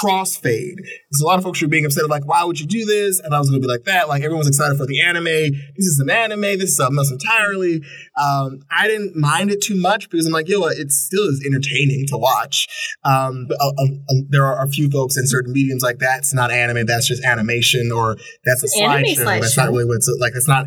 crossfade. 0.00 0.76
So 1.12 1.24
a 1.24 1.26
lot 1.26 1.38
of 1.38 1.44
folks 1.44 1.60
were 1.60 1.68
being 1.68 1.84
upset, 1.84 2.08
like, 2.08 2.26
why 2.26 2.44
would 2.44 2.58
you 2.60 2.66
do 2.66 2.84
this? 2.84 3.20
And 3.20 3.34
I 3.34 3.38
was 3.38 3.50
gonna 3.50 3.60
be 3.60 3.66
like 3.66 3.84
that. 3.84 4.08
Like 4.08 4.22
everyone's 4.22 4.48
excited 4.48 4.78
for 4.78 4.86
the 4.86 5.00
anime. 5.02 5.24
This 5.24 5.86
is 5.86 6.00
an 6.00 6.10
anime, 6.10 6.40
this 6.40 6.70
is 6.70 6.76
something 6.76 6.98
else 6.98 7.10
entirely. 7.10 7.82
Um, 8.16 8.60
I 8.70 8.86
didn't 8.88 9.16
mind 9.16 9.50
it 9.50 9.62
too 9.62 9.80
much 9.80 10.10
because 10.10 10.26
I'm 10.26 10.32
like, 10.32 10.48
yo, 10.48 10.64
it 10.66 10.90
still 10.90 11.24
is 11.24 11.42
entertaining 11.46 12.06
to 12.08 12.16
watch. 12.16 12.68
Um, 13.04 13.46
but 13.48 13.58
uh, 13.60 13.68
um, 13.78 14.04
um, 14.10 14.26
there 14.30 14.44
are 14.44 14.64
a 14.64 14.68
few 14.68 14.90
folks 14.90 15.16
in 15.16 15.26
certain 15.26 15.52
mediums 15.52 15.82
like 15.82 15.98
that's 15.98 16.32
not 16.34 16.50
anime, 16.50 16.86
that's 16.86 17.06
just 17.06 17.24
animation, 17.24 17.90
or 17.92 18.16
that's 18.44 18.62
a 18.62 18.66
slideshow. 18.66 19.24
That's 19.42 19.56
not 19.56 19.68
really 19.70 19.84
what's 19.84 20.08
like. 20.20 20.32
It's 20.34 20.48
not. 20.48 20.66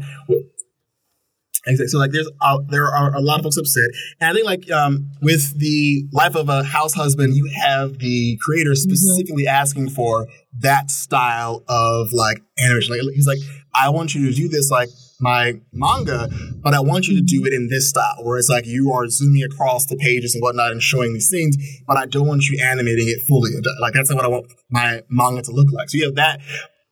Exactly. 1.67 1.87
So 1.87 1.97
like, 1.97 2.11
there's 2.11 2.29
uh, 2.41 2.59
there 2.67 2.87
are 2.87 3.15
a 3.15 3.21
lot 3.21 3.39
of 3.39 3.43
folks 3.43 3.57
upset, 3.57 3.89
and 4.19 4.29
I 4.29 4.33
think 4.33 4.45
like 4.45 4.71
um, 4.71 5.11
with 5.21 5.57
the 5.57 6.05
life 6.11 6.35
of 6.35 6.47
a 6.49 6.63
house 6.63 6.93
husband, 6.93 7.35
you 7.35 7.49
have 7.63 7.99
the 7.99 8.37
creator 8.41 8.75
specifically 8.75 9.47
asking 9.47 9.89
for 9.89 10.27
that 10.59 10.91
style 10.91 11.63
of 11.67 12.09
like 12.11 12.37
animation. 12.63 12.93
Like 12.93 13.15
he's 13.15 13.27
like, 13.27 13.39
I 13.73 13.89
want 13.89 14.13
you 14.13 14.29
to 14.29 14.35
do 14.35 14.47
this 14.47 14.69
like 14.69 14.89
my 15.19 15.53
manga, 15.73 16.29
but 16.61 16.73
I 16.73 16.81
want 16.81 17.07
you 17.07 17.15
to 17.15 17.21
do 17.21 17.45
it 17.45 17.53
in 17.53 17.67
this 17.69 17.89
style, 17.89 18.17
where 18.21 18.37
it's 18.37 18.49
like 18.49 18.67
you 18.67 18.91
are 18.91 19.07
zooming 19.07 19.43
across 19.43 19.87
the 19.87 19.95
pages 19.95 20.35
and 20.35 20.41
whatnot 20.41 20.71
and 20.71 20.81
showing 20.81 21.13
these 21.13 21.29
things, 21.29 21.55
but 21.87 21.97
I 21.97 22.05
don't 22.05 22.27
want 22.27 22.47
you 22.47 22.63
animating 22.63 23.07
it 23.07 23.21
fully. 23.27 23.51
Like 23.81 23.93
that's 23.93 24.09
not 24.09 24.17
what 24.17 24.25
I 24.25 24.29
want 24.29 24.51
my 24.69 25.01
manga 25.09 25.41
to 25.41 25.51
look 25.51 25.71
like. 25.71 25.89
So 25.89 25.97
you 25.97 26.05
have 26.05 26.15
that. 26.15 26.41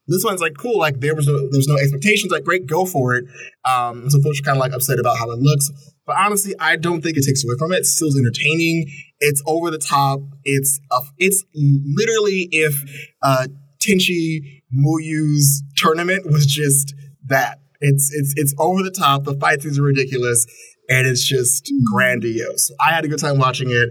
This 0.07 0.23
one's 0.23 0.41
like 0.41 0.57
cool. 0.57 0.77
Like 0.79 0.99
there 0.99 1.15
was 1.15 1.27
no, 1.27 1.33
there 1.33 1.57
was 1.57 1.67
no 1.67 1.77
expectations. 1.77 2.31
Like 2.31 2.43
great, 2.43 2.67
go 2.67 2.85
for 2.85 3.15
it. 3.15 3.25
Um, 3.63 4.09
so 4.09 4.21
folks 4.21 4.39
are 4.39 4.43
kind 4.43 4.57
of 4.57 4.61
like 4.61 4.73
upset 4.73 4.99
about 4.99 5.17
how 5.17 5.31
it 5.31 5.39
looks, 5.39 5.69
but 6.05 6.17
honestly, 6.17 6.53
I 6.59 6.75
don't 6.75 7.01
think 7.01 7.17
it 7.17 7.23
takes 7.25 7.43
away 7.43 7.55
from 7.57 7.71
it. 7.71 7.77
It's 7.77 7.95
still 7.95 8.09
entertaining. 8.17 8.91
It's 9.19 9.41
over 9.47 9.71
the 9.71 9.77
top. 9.77 10.19
It's 10.43 10.79
a, 10.91 10.99
it's 11.17 11.43
literally 11.53 12.49
if 12.51 12.83
uh, 13.21 13.47
Tenchi 13.79 14.61
Muyu's 14.73 15.63
tournament 15.77 16.25
was 16.25 16.45
just 16.45 16.93
that. 17.27 17.59
It's 17.79 18.11
it's 18.13 18.33
it's 18.37 18.55
over 18.59 18.81
the 18.81 18.91
top. 18.91 19.23
The 19.23 19.35
fight 19.35 19.61
scenes 19.61 19.79
are 19.79 19.83
ridiculous, 19.83 20.45
and 20.89 21.07
it's 21.07 21.25
just 21.25 21.71
grandiose. 21.91 22.71
I 22.79 22.91
had 22.91 23.05
a 23.05 23.07
good 23.07 23.19
time 23.19 23.37
watching 23.37 23.69
it. 23.69 23.89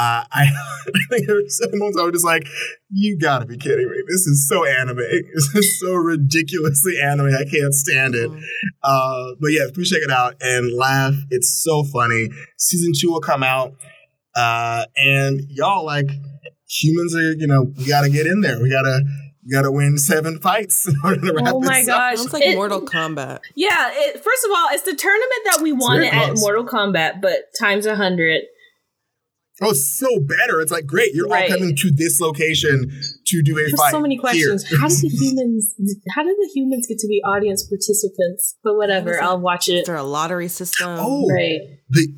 Uh, 0.00 0.24
I, 0.32 0.44
I 0.88 0.90
think 1.10 1.26
there 1.26 1.36
were 1.36 1.42
some 1.48 1.70
moments 1.74 1.98
I 2.00 2.04
was 2.04 2.12
just 2.12 2.24
like, 2.24 2.46
"You 2.90 3.18
gotta 3.18 3.44
be 3.44 3.58
kidding 3.58 3.86
me! 3.90 3.96
This 4.08 4.26
is 4.26 4.48
so 4.48 4.64
anime. 4.64 4.96
This 5.34 5.54
is 5.56 5.80
so 5.80 5.92
ridiculously 5.94 6.94
anime. 7.02 7.26
I 7.34 7.44
can't 7.44 7.74
stand 7.74 8.14
it." 8.14 8.30
Uh, 8.82 9.24
but 9.40 9.48
yeah, 9.48 9.66
please 9.74 9.90
check 9.90 10.00
it 10.02 10.10
out 10.10 10.36
and 10.40 10.72
laugh. 10.74 11.12
It's 11.28 11.62
so 11.62 11.84
funny. 11.84 12.28
Season 12.56 12.92
two 12.98 13.10
will 13.10 13.20
come 13.20 13.42
out, 13.42 13.74
uh, 14.34 14.86
and 14.96 15.42
y'all 15.50 15.84
like 15.84 16.08
humans 16.66 17.14
are. 17.14 17.32
You 17.34 17.46
know, 17.46 17.66
we 17.76 17.86
gotta 17.86 18.08
get 18.08 18.26
in 18.26 18.40
there. 18.40 18.58
We 18.62 18.70
gotta. 18.70 19.00
We 19.42 19.52
gotta 19.54 19.72
win 19.72 19.96
seven 19.96 20.38
fights 20.38 20.86
in 20.88 20.94
order 21.02 21.18
to 21.22 21.32
wrap 21.34 21.54
Oh 21.54 21.60
my 21.60 21.80
this 21.80 21.88
up. 21.88 21.96
gosh. 21.96 22.16
Sounds 22.18 22.32
like 22.34 22.42
It- 22.44 22.54
Mortal 22.56 22.82
Kombat. 22.82 23.38
Yeah, 23.56 23.88
it, 23.90 24.22
first 24.22 24.44
of 24.44 24.50
all, 24.54 24.68
it's 24.72 24.82
the 24.82 24.94
tournament 24.94 25.40
that 25.46 25.60
we 25.62 25.72
won 25.72 26.02
at 26.02 26.12
close. 26.26 26.40
Mortal 26.42 26.66
Kombat, 26.66 27.22
but 27.22 27.36
times 27.58 27.86
a 27.86 27.96
hundred. 27.96 28.42
Oh, 29.62 29.72
so 29.74 30.08
better. 30.20 30.60
It's 30.60 30.72
like 30.72 30.86
great. 30.86 31.12
You're 31.14 31.28
Right. 31.28 31.50
all 31.50 31.58
coming 31.58 31.76
to 31.76 31.90
this 31.90 32.20
location 32.20 32.90
to 33.26 33.42
do 33.42 33.52
a 33.52 33.56
There's 33.56 33.74
fight. 33.74 33.90
so 33.90 34.00
many 34.00 34.14
here. 34.14 34.20
questions. 34.20 34.64
How 34.80 34.88
did 34.88 34.98
the 35.02 35.08
humans? 35.20 35.74
How 36.14 36.22
did 36.22 36.36
the 36.38 36.50
humans 36.54 36.86
get 36.88 36.98
to 37.00 37.06
be 37.06 37.20
audience 37.26 37.62
participants? 37.64 38.56
But 38.64 38.76
whatever, 38.76 39.10
What 39.10 39.14
is 39.16 39.18
it? 39.20 39.24
I'll 39.24 39.40
watch 39.40 39.68
Is 39.68 39.74
it. 39.80 39.86
there 39.86 39.96
a 39.96 40.02
lottery 40.02 40.48
system? 40.48 40.88
Oh, 40.90 41.28
Right. 41.28 41.60
the 41.90 42.08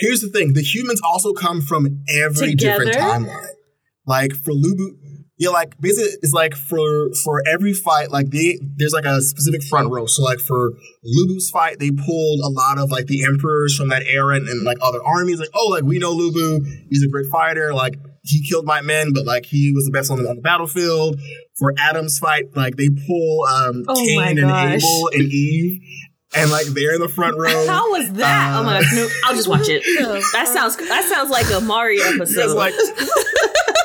here's 0.00 0.20
the 0.20 0.28
thing: 0.28 0.52
the 0.52 0.62
humans 0.62 1.00
also 1.04 1.32
come 1.32 1.60
from 1.62 2.02
every 2.22 2.54
different 2.54 2.92
timeline. 2.92 3.46
Like 4.06 4.32
for 4.34 4.52
Lubu, 4.52 4.96
yeah, 5.42 5.50
like 5.50 5.74
basically 5.80 6.12
it's 6.22 6.32
like 6.32 6.54
for 6.54 7.10
for 7.24 7.42
every 7.52 7.72
fight, 7.72 8.12
like 8.12 8.30
they 8.30 8.60
there's 8.76 8.92
like 8.92 9.04
a 9.04 9.20
specific 9.20 9.64
front 9.64 9.90
row. 9.90 10.06
So 10.06 10.22
like 10.22 10.38
for 10.38 10.70
Lubu's 11.04 11.50
fight, 11.50 11.80
they 11.80 11.90
pulled 11.90 12.40
a 12.44 12.48
lot 12.48 12.78
of 12.78 12.92
like 12.92 13.06
the 13.06 13.24
emperors 13.24 13.76
from 13.76 13.88
that 13.88 14.04
era 14.04 14.36
and, 14.36 14.48
and 14.48 14.62
like 14.62 14.76
other 14.80 15.00
armies. 15.04 15.40
Like 15.40 15.48
oh, 15.52 15.66
like 15.66 15.82
we 15.82 15.98
know 15.98 16.14
Lubu, 16.14 16.64
he's 16.90 17.02
a 17.02 17.08
great 17.08 17.26
fighter. 17.26 17.74
Like 17.74 17.98
he 18.22 18.48
killed 18.48 18.66
my 18.66 18.82
men, 18.82 19.12
but 19.12 19.26
like 19.26 19.44
he 19.44 19.72
was 19.72 19.84
the 19.84 19.90
best 19.90 20.12
on 20.12 20.22
the, 20.22 20.30
on 20.30 20.36
the 20.36 20.42
battlefield. 20.42 21.18
For 21.58 21.74
Adam's 21.76 22.20
fight, 22.20 22.54
like 22.54 22.76
they 22.76 22.88
pull 22.88 23.44
um 23.46 23.82
Oh 23.88 23.96
Cain 23.96 24.38
and. 24.38 24.48
Abel 24.48 25.10
and 25.12 25.22
Eve. 25.24 25.80
And 26.36 26.52
like 26.52 26.66
they're 26.66 26.94
in 26.94 27.00
the 27.00 27.08
front 27.08 27.36
row. 27.36 27.48
How 27.66 27.90
was 27.90 28.12
that? 28.12 28.54
Uh, 28.54 28.60
oh 28.60 28.62
my 28.62 28.80
gosh! 28.80 28.92
No, 28.94 29.08
I'll 29.24 29.34
just 29.34 29.48
watch 29.48 29.68
it. 29.68 29.82
That 30.32 30.48
sounds 30.48 30.76
that 30.76 31.04
sounds 31.04 31.30
like 31.30 31.50
a 31.50 31.60
Mario 31.60 32.02
episode. 32.04 32.56
like 32.56 32.72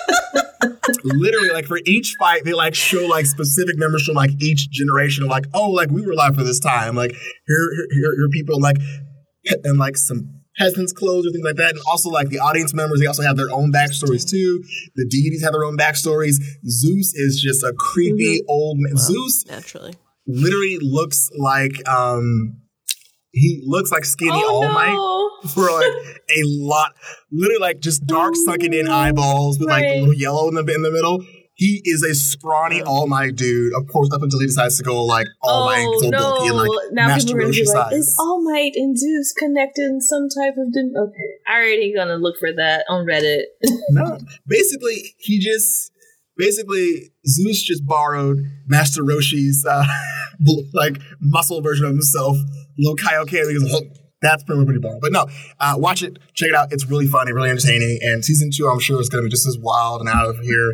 literally 1.03 1.49
like 1.49 1.65
for 1.65 1.79
each 1.85 2.15
fight 2.19 2.43
they 2.43 2.53
like 2.53 2.75
show 2.75 3.05
like 3.07 3.25
specific 3.25 3.77
members 3.77 4.05
from 4.05 4.15
like 4.15 4.31
each 4.41 4.69
generation 4.69 5.23
of 5.23 5.29
like 5.29 5.45
oh 5.53 5.69
like 5.69 5.89
we 5.89 6.01
were 6.01 6.11
alive 6.13 6.35
for 6.35 6.43
this 6.43 6.59
time. 6.59 6.95
Like 6.95 7.11
here 7.11 7.69
here, 7.91 8.13
here, 8.17 8.29
people 8.31 8.59
like 8.59 8.77
and 9.63 9.77
like 9.77 9.97
some 9.97 10.33
peasants 10.57 10.91
clothes 10.91 11.25
or 11.25 11.31
things 11.31 11.45
like 11.45 11.55
that. 11.55 11.71
And 11.71 11.79
also 11.87 12.09
like 12.09 12.29
the 12.29 12.39
audience 12.39 12.73
members 12.73 12.99
they 12.99 13.05
also 13.05 13.23
have 13.23 13.37
their 13.37 13.51
own 13.51 13.71
backstories 13.71 14.29
too. 14.29 14.63
The 14.95 15.05
deities 15.05 15.43
have 15.43 15.53
their 15.53 15.63
own 15.63 15.77
backstories. 15.77 16.35
Zeus 16.67 17.13
is 17.13 17.41
just 17.41 17.63
a 17.63 17.73
creepy 17.77 18.41
old 18.47 18.77
man 18.79 18.97
zeus 18.97 19.45
Naturally. 19.47 19.93
literally 20.25 20.79
looks 20.81 21.29
like 21.37 21.87
um 21.87 22.57
he 23.31 23.61
looks 23.65 23.91
like 23.91 24.05
skinny 24.05 24.31
oh, 24.33 24.63
all 24.63 24.71
might 24.71 24.95
oh 24.97 25.27
for 25.53 25.63
like 25.63 25.85
a 26.29 26.41
lot, 26.45 26.93
literally 27.31 27.59
like 27.59 27.79
just 27.79 28.05
dark 28.05 28.33
oh, 28.35 28.45
sunken 28.45 28.73
in 28.73 28.87
eyeballs 28.87 29.59
with 29.59 29.69
like 29.69 29.83
a 29.83 29.99
little 29.99 30.13
yellow 30.13 30.47
in 30.47 30.55
the 30.55 30.61
in 30.61 30.81
the 30.81 30.91
middle. 30.91 31.23
He 31.53 31.81
is 31.85 32.03
a 32.03 32.13
scrawny 32.13 32.83
All 32.83 33.07
Might 33.07 33.35
dude. 33.35 33.73
Of 33.73 33.87
course, 33.87 34.09
up 34.13 34.21
until 34.21 34.39
he 34.39 34.45
decides 34.45 34.77
to 34.77 34.83
go 34.83 35.03
like 35.03 35.25
All 35.41 35.65
Might, 35.65 35.85
Oh 35.87 36.01
so 36.01 36.09
no! 36.09 36.17
bulky 36.19 36.47
and 36.49 36.57
like 36.57 36.69
now 36.91 37.17
people 37.17 37.35
are 37.35 37.39
gonna 37.41 37.51
be 37.51 37.65
like, 37.65 37.93
"Is 37.93 38.15
All 38.19 38.43
Might 38.43 38.73
and 38.75 38.95
Zeus 38.95 39.33
connected 39.33 39.85
in 39.85 39.99
some 39.99 40.27
type 40.29 40.53
of?" 40.57 40.71
Dim- 40.71 40.93
okay, 40.95 41.29
I 41.49 41.55
already 41.55 41.95
gonna 41.95 42.17
look 42.17 42.37
for 42.39 42.49
that 42.55 42.85
on 42.89 43.07
Reddit. 43.07 43.45
no, 43.89 44.19
basically 44.47 45.15
he 45.17 45.39
just 45.39 45.91
basically 46.37 47.11
Zeus 47.25 47.61
just 47.61 47.85
borrowed 47.85 48.39
Master 48.67 49.03
Roshi's 49.03 49.65
uh, 49.65 49.85
like 50.73 50.99
muscle 51.19 51.61
version 51.61 51.85
of 51.85 51.91
himself, 51.91 52.37
little 52.77 52.95
Kaioken. 52.95 53.47
Because 53.47 53.73
oh, 53.73 54.07
that's 54.21 54.43
pretty 54.43 54.71
he 54.71 54.79
borrowed. 54.79 55.01
But 55.01 55.11
no, 55.11 55.27
uh, 55.59 55.75
watch 55.77 56.01
it, 56.03 56.17
check 56.33 56.49
it 56.49 56.55
out. 56.55 56.71
It's 56.71 56.85
really 56.85 57.07
funny, 57.07 57.33
really 57.33 57.49
entertaining, 57.49 57.99
and 58.01 58.23
season 58.23 58.49
two 58.51 58.67
I'm 58.67 58.79
sure 58.79 58.99
is 58.99 59.09
going 59.09 59.23
to 59.23 59.27
be 59.27 59.31
just 59.31 59.47
as 59.47 59.57
wild 59.57 60.01
and 60.01 60.09
out 60.09 60.27
of 60.27 60.39
here. 60.39 60.73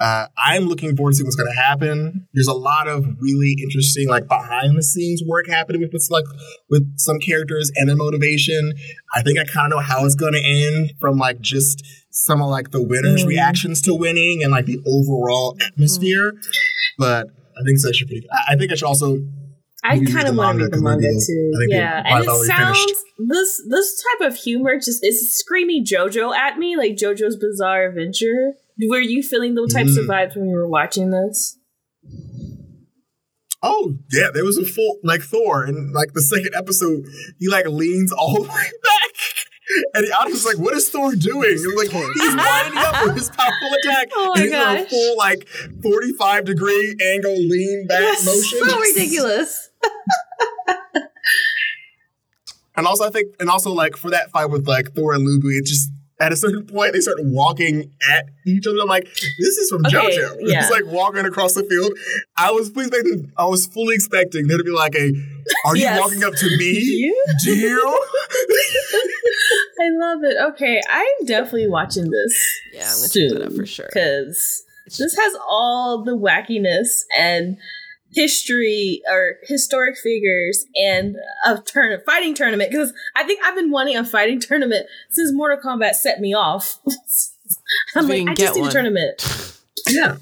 Uh, 0.00 0.26
I'm 0.38 0.62
looking 0.64 0.96
forward 0.96 1.10
to 1.10 1.16
seeing 1.16 1.26
what's 1.26 1.36
going 1.36 1.52
to 1.52 1.60
happen. 1.60 2.26
There's 2.32 2.46
a 2.46 2.54
lot 2.54 2.88
of 2.88 3.04
really 3.20 3.54
interesting, 3.62 4.08
like 4.08 4.26
behind 4.28 4.76
the 4.76 4.82
scenes 4.82 5.22
work 5.26 5.46
happening 5.46 5.82
with, 5.82 5.92
with 5.92 6.08
like 6.10 6.24
with 6.70 6.98
some 6.98 7.18
characters 7.18 7.70
and 7.76 7.86
their 7.88 7.96
motivation. 7.96 8.72
I 9.14 9.22
think 9.22 9.38
I 9.38 9.44
kind 9.44 9.70
of 9.70 9.76
know 9.76 9.82
how 9.82 10.06
it's 10.06 10.14
going 10.14 10.32
to 10.32 10.42
end 10.42 10.94
from 11.00 11.18
like 11.18 11.40
just 11.40 11.84
some 12.10 12.40
of 12.40 12.48
like 12.48 12.70
the 12.70 12.82
winners' 12.82 13.24
Mm. 13.24 13.28
reactions 13.28 13.82
to 13.82 13.94
winning 13.94 14.42
and 14.42 14.50
like 14.50 14.64
the 14.64 14.78
overall 14.86 15.56
atmosphere. 15.66 16.32
But 16.98 17.26
I 17.58 17.62
think 17.64 17.74
it's 17.74 17.86
actually 17.86 18.06
pretty. 18.06 18.20
Good. 18.22 18.30
I, 18.32 18.54
I 18.54 18.56
think 18.56 18.72
I 18.72 18.76
should 18.76 18.86
also. 18.86 19.18
I 19.84 19.98
kind 20.04 20.28
of 20.28 20.36
want 20.36 20.58
to 20.58 20.64
read 20.64 20.72
the 20.72 20.80
manga 20.80 21.08
too. 21.26 21.52
Yeah, 21.68 22.02
and 22.04 22.24
it 22.24 22.28
already 22.28 22.52
finished. 22.52 22.88
sounds 22.88 23.04
this 23.28 23.62
this 23.68 24.02
type 24.18 24.30
of 24.30 24.36
humor 24.36 24.76
just 24.76 25.04
is 25.04 25.36
screaming 25.36 25.84
JoJo 25.84 26.34
at 26.34 26.58
me, 26.58 26.76
like 26.76 26.96
JoJo's 26.96 27.36
Bizarre 27.36 27.88
Adventure. 27.88 28.54
Were 28.88 29.00
you 29.00 29.22
feeling 29.22 29.54
those 29.54 29.72
types 29.74 29.96
of 29.96 30.06
Mm. 30.06 30.08
vibes 30.08 30.36
when 30.36 30.48
you 30.48 30.56
were 30.56 30.68
watching 30.68 31.10
this? 31.10 31.58
Oh 33.62 33.96
yeah, 34.10 34.28
there 34.32 34.44
was 34.44 34.56
a 34.56 34.64
full 34.64 34.98
like 35.04 35.20
Thor 35.22 35.66
in 35.66 35.92
like 35.92 36.14
the 36.14 36.22
second 36.22 36.54
episode. 36.56 37.04
He 37.38 37.48
like 37.48 37.66
leans 37.66 38.10
all 38.10 38.34
the 38.34 38.48
way 38.48 38.48
back, 38.48 39.12
and 39.94 40.06
the 40.06 40.12
audience 40.18 40.40
is 40.40 40.46
like, 40.46 40.56
"What 40.58 40.72
is 40.74 40.88
Thor 40.88 41.14
doing?" 41.14 41.58
And 41.58 41.76
like 41.76 41.90
he's 41.90 42.34
winding 42.36 42.78
up 42.78 43.04
with 43.04 43.16
his 43.16 43.28
powerful 43.28 43.68
attack, 43.84 44.08
Oh 44.14 44.32
and 44.38 44.50
my 44.50 44.76
he's 44.78 44.80
in 44.80 44.86
a 44.86 44.88
full 44.88 45.16
like 45.18 45.46
forty-five 45.82 46.46
degree 46.46 46.96
angle 47.14 47.36
lean 47.36 47.86
back 47.86 48.00
That's 48.00 48.24
motion. 48.24 48.66
so 48.66 48.80
ridiculous. 48.94 49.68
And 52.76 52.86
also, 52.86 53.04
I 53.04 53.10
think, 53.10 53.34
and 53.40 53.50
also 53.50 53.72
like 53.72 53.96
for 53.96 54.10
that 54.10 54.30
fight 54.30 54.46
with 54.46 54.66
like 54.66 54.92
Thor 54.94 55.12
and 55.12 55.26
Lubu, 55.26 55.50
it 55.58 55.66
just 55.66 55.90
at 56.20 56.32
a 56.32 56.36
certain 56.36 56.66
point 56.66 56.92
they 56.92 57.00
start 57.00 57.16
walking 57.22 57.90
at 58.12 58.26
each 58.46 58.66
other. 58.66 58.76
I'm 58.82 58.88
like, 58.88 59.04
this 59.04 59.56
is 59.58 59.70
from 59.70 59.84
Okay, 59.86 59.96
JoJo. 60.18 60.36
yeah. 60.42 60.60
It's 60.60 60.70
like 60.70 60.84
walking 60.86 61.24
across 61.24 61.54
the 61.54 61.64
field. 61.64 61.92
I 62.36 62.50
was 62.50 62.68
fully 62.70 62.86
expecting, 62.86 63.32
I 63.38 63.46
was 63.46 63.66
fully 63.66 63.94
expecting 63.94 64.46
there 64.46 64.58
to 64.58 64.64
be 64.64 64.70
like 64.70 64.94
a, 64.94 65.12
are 65.66 65.76
you 65.76 65.88
walking 65.98 66.22
up 66.22 66.34
to 66.34 66.46
me, 66.58 66.64
You? 66.80 67.24
deal? 67.44 67.78
I 69.80 69.88
love 69.98 70.18
it. 70.24 70.36
Okay, 70.52 70.80
I'm 70.90 71.26
definitely 71.26 71.68
watching 71.68 72.10
this. 72.10 72.60
Yeah, 72.72 72.90
I'm 72.90 72.96
gonna 72.96 73.08
check 73.08 73.32
that 73.38 73.42
out 73.46 73.52
for 73.56 73.66
sure. 73.66 73.86
because 73.92 74.64
this 74.86 75.16
has 75.16 75.32
all 75.48 76.04
the 76.04 76.16
wackiness 76.16 77.04
and 77.18 77.56
history 78.12 79.02
or 79.10 79.36
historic 79.44 79.96
figures 79.96 80.64
and 80.74 81.16
a 81.46 81.58
turn 81.58 81.98
fighting 82.04 82.34
tournament 82.34 82.70
because 82.70 82.92
I 83.14 83.24
think 83.24 83.40
I've 83.44 83.54
been 83.54 83.70
wanting 83.70 83.96
a 83.96 84.04
fighting 84.04 84.40
tournament 84.40 84.86
since 85.10 85.32
Mortal 85.32 85.58
Kombat 85.64 85.94
set 85.94 86.20
me 86.20 86.34
off. 86.34 86.78
I'm 87.96 88.08
like, 88.08 88.28
I 88.28 88.34
just 88.34 88.54
need 88.54 88.62
one. 88.62 88.70
a 88.70 88.72
tournament. 88.72 89.56
Yeah. 89.88 90.16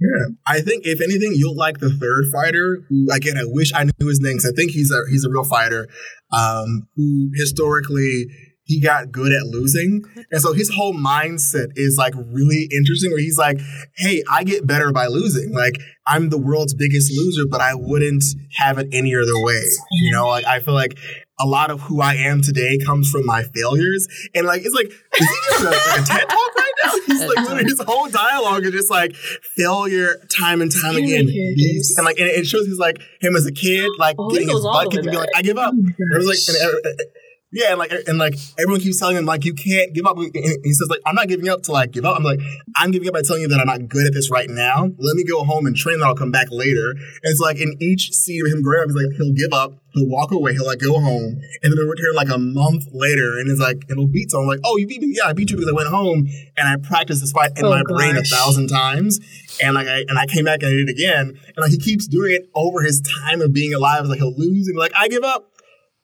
Yeah. 0.00 0.34
I 0.46 0.60
think 0.60 0.86
if 0.86 1.00
anything, 1.00 1.32
you'll 1.34 1.56
like 1.56 1.78
the 1.78 1.90
third 1.90 2.26
fighter. 2.32 2.84
Who 2.88 3.08
again, 3.10 3.36
I 3.36 3.42
wish 3.46 3.72
I 3.74 3.84
knew 3.84 4.06
his 4.06 4.20
name 4.20 4.36
because 4.36 4.52
I 4.52 4.54
think 4.54 4.70
he's 4.70 4.92
a 4.92 5.00
he's 5.10 5.24
a 5.24 5.30
real 5.30 5.44
fighter. 5.44 5.88
Um, 6.30 6.86
who 6.94 7.30
historically 7.34 8.26
he 8.68 8.80
got 8.80 9.10
good 9.10 9.32
at 9.32 9.46
losing, 9.46 10.04
and 10.30 10.40
so 10.40 10.52
his 10.52 10.70
whole 10.70 10.92
mindset 10.94 11.68
is 11.74 11.96
like 11.98 12.12
really 12.14 12.68
interesting. 12.70 13.10
Where 13.10 13.18
he's 13.18 13.38
like, 13.38 13.58
"Hey, 13.96 14.22
I 14.30 14.44
get 14.44 14.66
better 14.66 14.92
by 14.92 15.06
losing. 15.06 15.52
Like 15.54 15.72
I'm 16.06 16.28
the 16.28 16.38
world's 16.38 16.74
biggest 16.74 17.10
loser, 17.16 17.46
but 17.50 17.62
I 17.62 17.72
wouldn't 17.74 18.24
have 18.58 18.76
it 18.78 18.86
any 18.92 19.14
other 19.16 19.42
way. 19.42 19.62
You 19.92 20.12
know, 20.12 20.28
like 20.28 20.44
I 20.44 20.60
feel 20.60 20.74
like." 20.74 20.96
A 21.40 21.46
lot 21.46 21.70
of 21.70 21.82
who 21.82 22.00
I 22.00 22.14
am 22.14 22.42
today 22.42 22.78
comes 22.84 23.08
from 23.12 23.24
my 23.24 23.44
failures, 23.44 24.08
and 24.34 24.44
like 24.44 24.62
it's 24.64 24.74
like 24.74 24.86
is 24.86 24.92
he 25.20 25.36
giving 25.52 25.66
a, 25.68 25.70
like 25.70 26.00
a 26.00 26.02
TED 26.02 26.28
talk 26.28 26.56
right 26.56 26.72
now? 26.84 26.92
He's 27.06 27.20
like 27.20 27.36
literally 27.36 27.62
his 27.62 27.80
whole 27.86 28.08
dialogue 28.08 28.64
is 28.64 28.72
just 28.72 28.90
like 28.90 29.14
failure 29.14 30.16
time 30.36 30.60
and 30.60 30.72
time 30.72 30.96
again. 30.96 31.28
And 31.28 32.04
like 32.04 32.18
and 32.18 32.28
it 32.28 32.44
shows 32.44 32.66
he's 32.66 32.80
like 32.80 33.00
him 33.20 33.36
as 33.36 33.46
a 33.46 33.52
kid, 33.52 33.88
like 33.98 34.16
Oh, 34.18 34.28
getting 34.30 34.48
his 34.48 34.62
butt 34.64 34.90
kicked 34.90 35.04
and 35.04 35.12
being 35.12 35.20
like. 35.20 35.28
I 35.36 35.42
give 35.42 35.58
up. 35.58 35.74
Oh 35.76 35.92
it 35.96 36.16
was 36.18 36.26
like 36.26 36.38
and, 36.48 36.98
uh, 36.98 37.04
yeah, 37.50 37.70
and 37.70 37.78
like 37.78 37.92
and 38.06 38.18
like 38.18 38.34
everyone 38.58 38.80
keeps 38.80 38.98
telling 38.98 39.16
him 39.16 39.24
like 39.24 39.44
you 39.44 39.54
can't 39.54 39.94
give 39.94 40.04
up. 40.06 40.18
And 40.18 40.30
he 40.34 40.72
says 40.72 40.88
like 40.90 41.00
I'm 41.06 41.14
not 41.14 41.28
giving 41.28 41.48
up 41.48 41.62
to 41.62 41.72
like 41.72 41.92
give 41.92 42.04
up. 42.04 42.16
I'm 42.16 42.22
like 42.22 42.40
I'm 42.76 42.90
giving 42.90 43.08
up 43.08 43.14
by 43.14 43.22
telling 43.22 43.42
you 43.42 43.48
that 43.48 43.58
I'm 43.58 43.66
not 43.66 43.88
good 43.88 44.06
at 44.06 44.12
this 44.12 44.30
right 44.30 44.50
now. 44.50 44.82
Let 44.98 45.16
me 45.16 45.24
go 45.24 45.44
home 45.44 45.64
and 45.66 45.74
train. 45.74 45.98
Then 46.00 46.08
I'll 46.08 46.14
come 46.14 46.30
back 46.30 46.48
later. 46.50 46.90
And 46.90 47.24
it's 47.24 47.40
like 47.40 47.58
in 47.58 47.76
each 47.80 48.12
scene 48.12 48.44
of 48.44 48.52
him 48.52 48.62
growing 48.62 48.82
up, 48.82 48.88
he's 48.88 48.96
like 48.96 49.16
he'll 49.16 49.32
give 49.32 49.52
up, 49.54 49.72
he'll 49.94 50.08
walk 50.08 50.30
away, 50.30 50.52
he'll 50.52 50.66
like 50.66 50.80
go 50.80 51.00
home, 51.00 51.40
and 51.62 51.72
then 51.72 51.72
he'll 51.72 51.88
return 51.88 52.14
like 52.14 52.28
a 52.28 52.38
month 52.38 52.84
later, 52.92 53.38
and 53.38 53.50
it's 53.50 53.60
like 53.60 53.82
it'll 53.88 54.06
beat 54.06 54.30
someone 54.30 54.48
like 54.48 54.60
oh 54.64 54.76
you 54.76 54.86
beat 54.86 55.00
me, 55.00 55.14
yeah 55.16 55.28
I 55.28 55.32
beat 55.32 55.50
you 55.50 55.56
because 55.56 55.70
I 55.70 55.74
went 55.74 55.88
home 55.88 56.28
and 56.56 56.68
I 56.68 56.76
practiced 56.76 57.22
this 57.22 57.32
fight 57.32 57.52
in 57.56 57.64
Oh, 57.64 57.70
my 57.70 57.82
brain 57.82 58.16
a 58.16 58.22
thousand 58.22 58.68
times, 58.68 59.20
and 59.62 59.74
like 59.74 59.88
I 59.88 60.04
and 60.06 60.18
I 60.18 60.26
came 60.26 60.44
back 60.44 60.62
and 60.62 60.68
I 60.68 60.72
did 60.72 60.90
it 60.90 60.92
again, 60.92 61.28
and 61.28 61.56
like 61.56 61.70
he 61.70 61.78
keeps 61.78 62.06
doing 62.06 62.32
it 62.34 62.50
over 62.54 62.82
his 62.82 63.00
time 63.24 63.40
of 63.40 63.54
being 63.54 63.72
alive. 63.72 64.00
It's 64.00 64.10
like 64.10 64.18
he'll 64.18 64.36
lose 64.36 64.68
and 64.68 64.76
like 64.76 64.92
I 64.94 65.08
give 65.08 65.24
up 65.24 65.50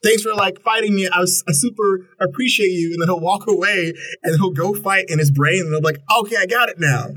thanks 0.05 0.23
for 0.23 0.35
like 0.35 0.61
fighting 0.61 0.95
me. 0.95 1.09
I, 1.09 1.19
was, 1.19 1.43
I 1.49 1.53
super 1.53 2.07
appreciate 2.21 2.69
you. 2.69 2.93
And 2.93 3.01
then 3.01 3.09
he'll 3.09 3.21
walk 3.21 3.47
away 3.49 3.95
and 4.23 4.37
he'll 4.37 4.53
go 4.53 4.75
fight 4.75 5.07
in 5.09 5.19
his 5.19 5.31
brain 5.31 5.63
and 5.63 5.71
be 5.71 5.85
like, 5.85 5.99
okay, 6.21 6.37
I 6.37 6.47
got 6.47 6.69
it 6.69 6.79
now. 6.79 7.09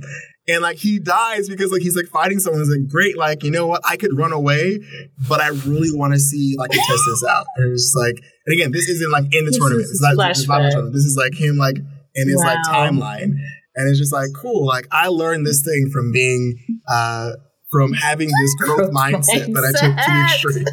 And 0.49 0.61
like 0.61 0.77
he 0.77 0.97
dies 0.97 1.49
because 1.49 1.73
like 1.73 1.81
he's 1.81 1.95
like 1.95 2.05
fighting 2.05 2.39
someone. 2.39 2.61
He's 2.61 2.71
like, 2.71 2.87
great, 2.87 3.17
like, 3.17 3.43
you 3.43 3.51
know 3.51 3.67
what? 3.67 3.81
I 3.83 3.97
could 3.97 4.17
run 4.17 4.31
away, 4.31 4.79
but 5.27 5.41
I 5.41 5.49
really 5.49 5.91
want 5.91 6.13
to 6.13 6.19
see 6.19 6.55
like 6.57 6.71
test 6.71 6.87
this 6.87 7.25
out. 7.29 7.45
And 7.57 7.73
it's 7.73 7.83
just 7.83 7.97
like, 7.97 8.23
and 8.45 8.53
again, 8.53 8.71
this 8.71 8.87
isn't 8.87 9.11
like 9.11 9.25
in 9.33 9.43
the 9.43 9.51
This 9.51 9.59
tournament. 9.59 9.87
It's 9.91 10.01
not, 10.01 10.29
it's 10.29 10.47
not 10.47 10.61
the 10.61 10.69
tournament. 10.69 10.93
This 10.93 11.03
is 11.03 11.17
like 11.17 11.37
him 11.37 11.57
like 11.57 11.77
in 12.15 12.29
his 12.29 12.37
like 12.37 12.59
timeline. 12.65 13.35
And 13.75 13.89
it's 13.89 13.99
just 13.99 14.13
like, 14.13 14.29
cool. 14.33 14.65
Like 14.65 14.87
I 14.89 15.09
learned 15.09 15.45
this 15.45 15.63
thing 15.63 15.89
from 15.91 16.13
being 16.13 16.57
uh 16.89 17.31
from 17.77 17.93
having 17.93 18.29
this 18.41 18.55
growth 18.55 18.77
Growth 18.77 18.91
mindset 18.91 19.53
that 19.53 19.63
I 19.63 19.71
took 19.85 19.95
to 19.95 20.11
the 20.11 20.23
extreme. 20.23 20.65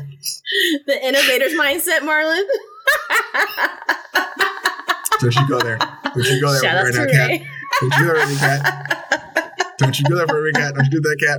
the 0.87 1.07
innovator's 1.07 1.53
mindset, 1.53 2.01
Marlon. 2.01 2.45
Don't 5.21 5.35
you 5.37 5.49
go 5.49 5.61
there. 5.61 5.77
Don't 5.79 6.27
you 6.27 6.41
go 6.41 6.51
there 6.51 6.63
Shout 6.63 6.77
out 6.77 6.85
right 6.85 6.95
now, 6.95 7.05
Kat. 7.07 7.29
Ray. 7.29 7.47
Don't 7.81 8.01
you 8.01 8.13
Ray 8.13 8.37
Kat. 8.39 9.04
Don't 9.79 9.99
you 9.99 10.05
do 10.07 10.15
that 10.17 10.29
for 10.29 10.47
a 10.47 10.53
cat. 10.53 10.75
Don't 10.75 10.85
you 10.85 10.91
do 10.91 11.01
that, 11.01 11.17
Kat. 11.27 11.39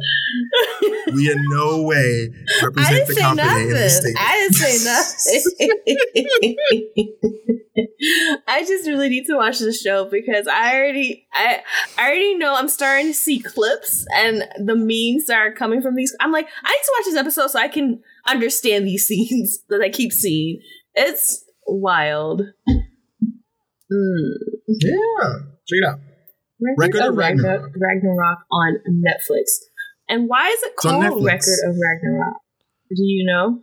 We 1.14 1.32
in 1.32 1.38
no 1.50 1.84
way 1.84 2.30
I 2.62 2.66
represent 2.66 2.94
didn't 2.96 3.08
the 3.08 3.14
say 3.14 3.22
company 3.22 3.62
in 3.62 3.70
this 3.70 4.04
nothing. 4.04 4.16
statement. 4.16 4.18
I 4.20 4.36
didn't 4.40 4.56
say 4.56 4.78
nothing. 6.96 8.42
I 8.48 8.64
just 8.66 8.88
really 8.88 9.10
need 9.10 9.26
to 9.26 9.36
watch 9.36 9.60
this 9.60 9.82
show 9.82 10.10
because 10.10 10.48
I 10.48 10.76
already, 10.76 11.28
I, 11.34 11.62
I 11.98 12.08
already 12.08 12.36
know 12.38 12.56
I'm 12.56 12.68
starting 12.70 13.08
to 13.08 13.14
see 13.14 13.40
clips 13.40 14.06
and 14.16 14.44
the 14.66 14.76
memes 14.76 15.28
that 15.28 15.38
are 15.38 15.54
coming 15.54 15.82
from 15.82 15.96
these. 15.96 16.16
I'm 16.20 16.32
like, 16.32 16.48
I 16.64 16.70
need 16.70 16.84
to 16.84 16.94
watch 16.98 17.06
this 17.06 17.16
episode 17.16 17.52
so 17.52 17.60
I 17.60 17.68
can 17.68 18.02
understand 18.28 18.88
these 18.88 19.08
scenes 19.08 19.60
that 19.70 19.82
I 19.82 19.90
keep 19.90 20.12
seeing. 20.14 20.60
It's 20.94 21.44
wild. 21.68 22.42
Mm. 23.92 24.34
Yeah. 24.68 25.34
Check 25.68 25.80
it 25.80 25.84
out. 25.86 26.00
Record 26.78 27.02
of 27.02 27.16
Ragnarok. 27.16 27.72
Ragnarok 27.76 28.38
on 28.52 28.78
Netflix. 28.90 29.44
And 30.08 30.30
why 30.30 30.48
is 30.50 30.64
it 30.64 30.72
It's 30.74 30.82
called 30.84 31.04
Record 31.04 31.60
of 31.66 31.76
Ragnarok? 31.76 32.36
Do 32.96 33.04
you 33.04 33.26
know? 33.26 33.62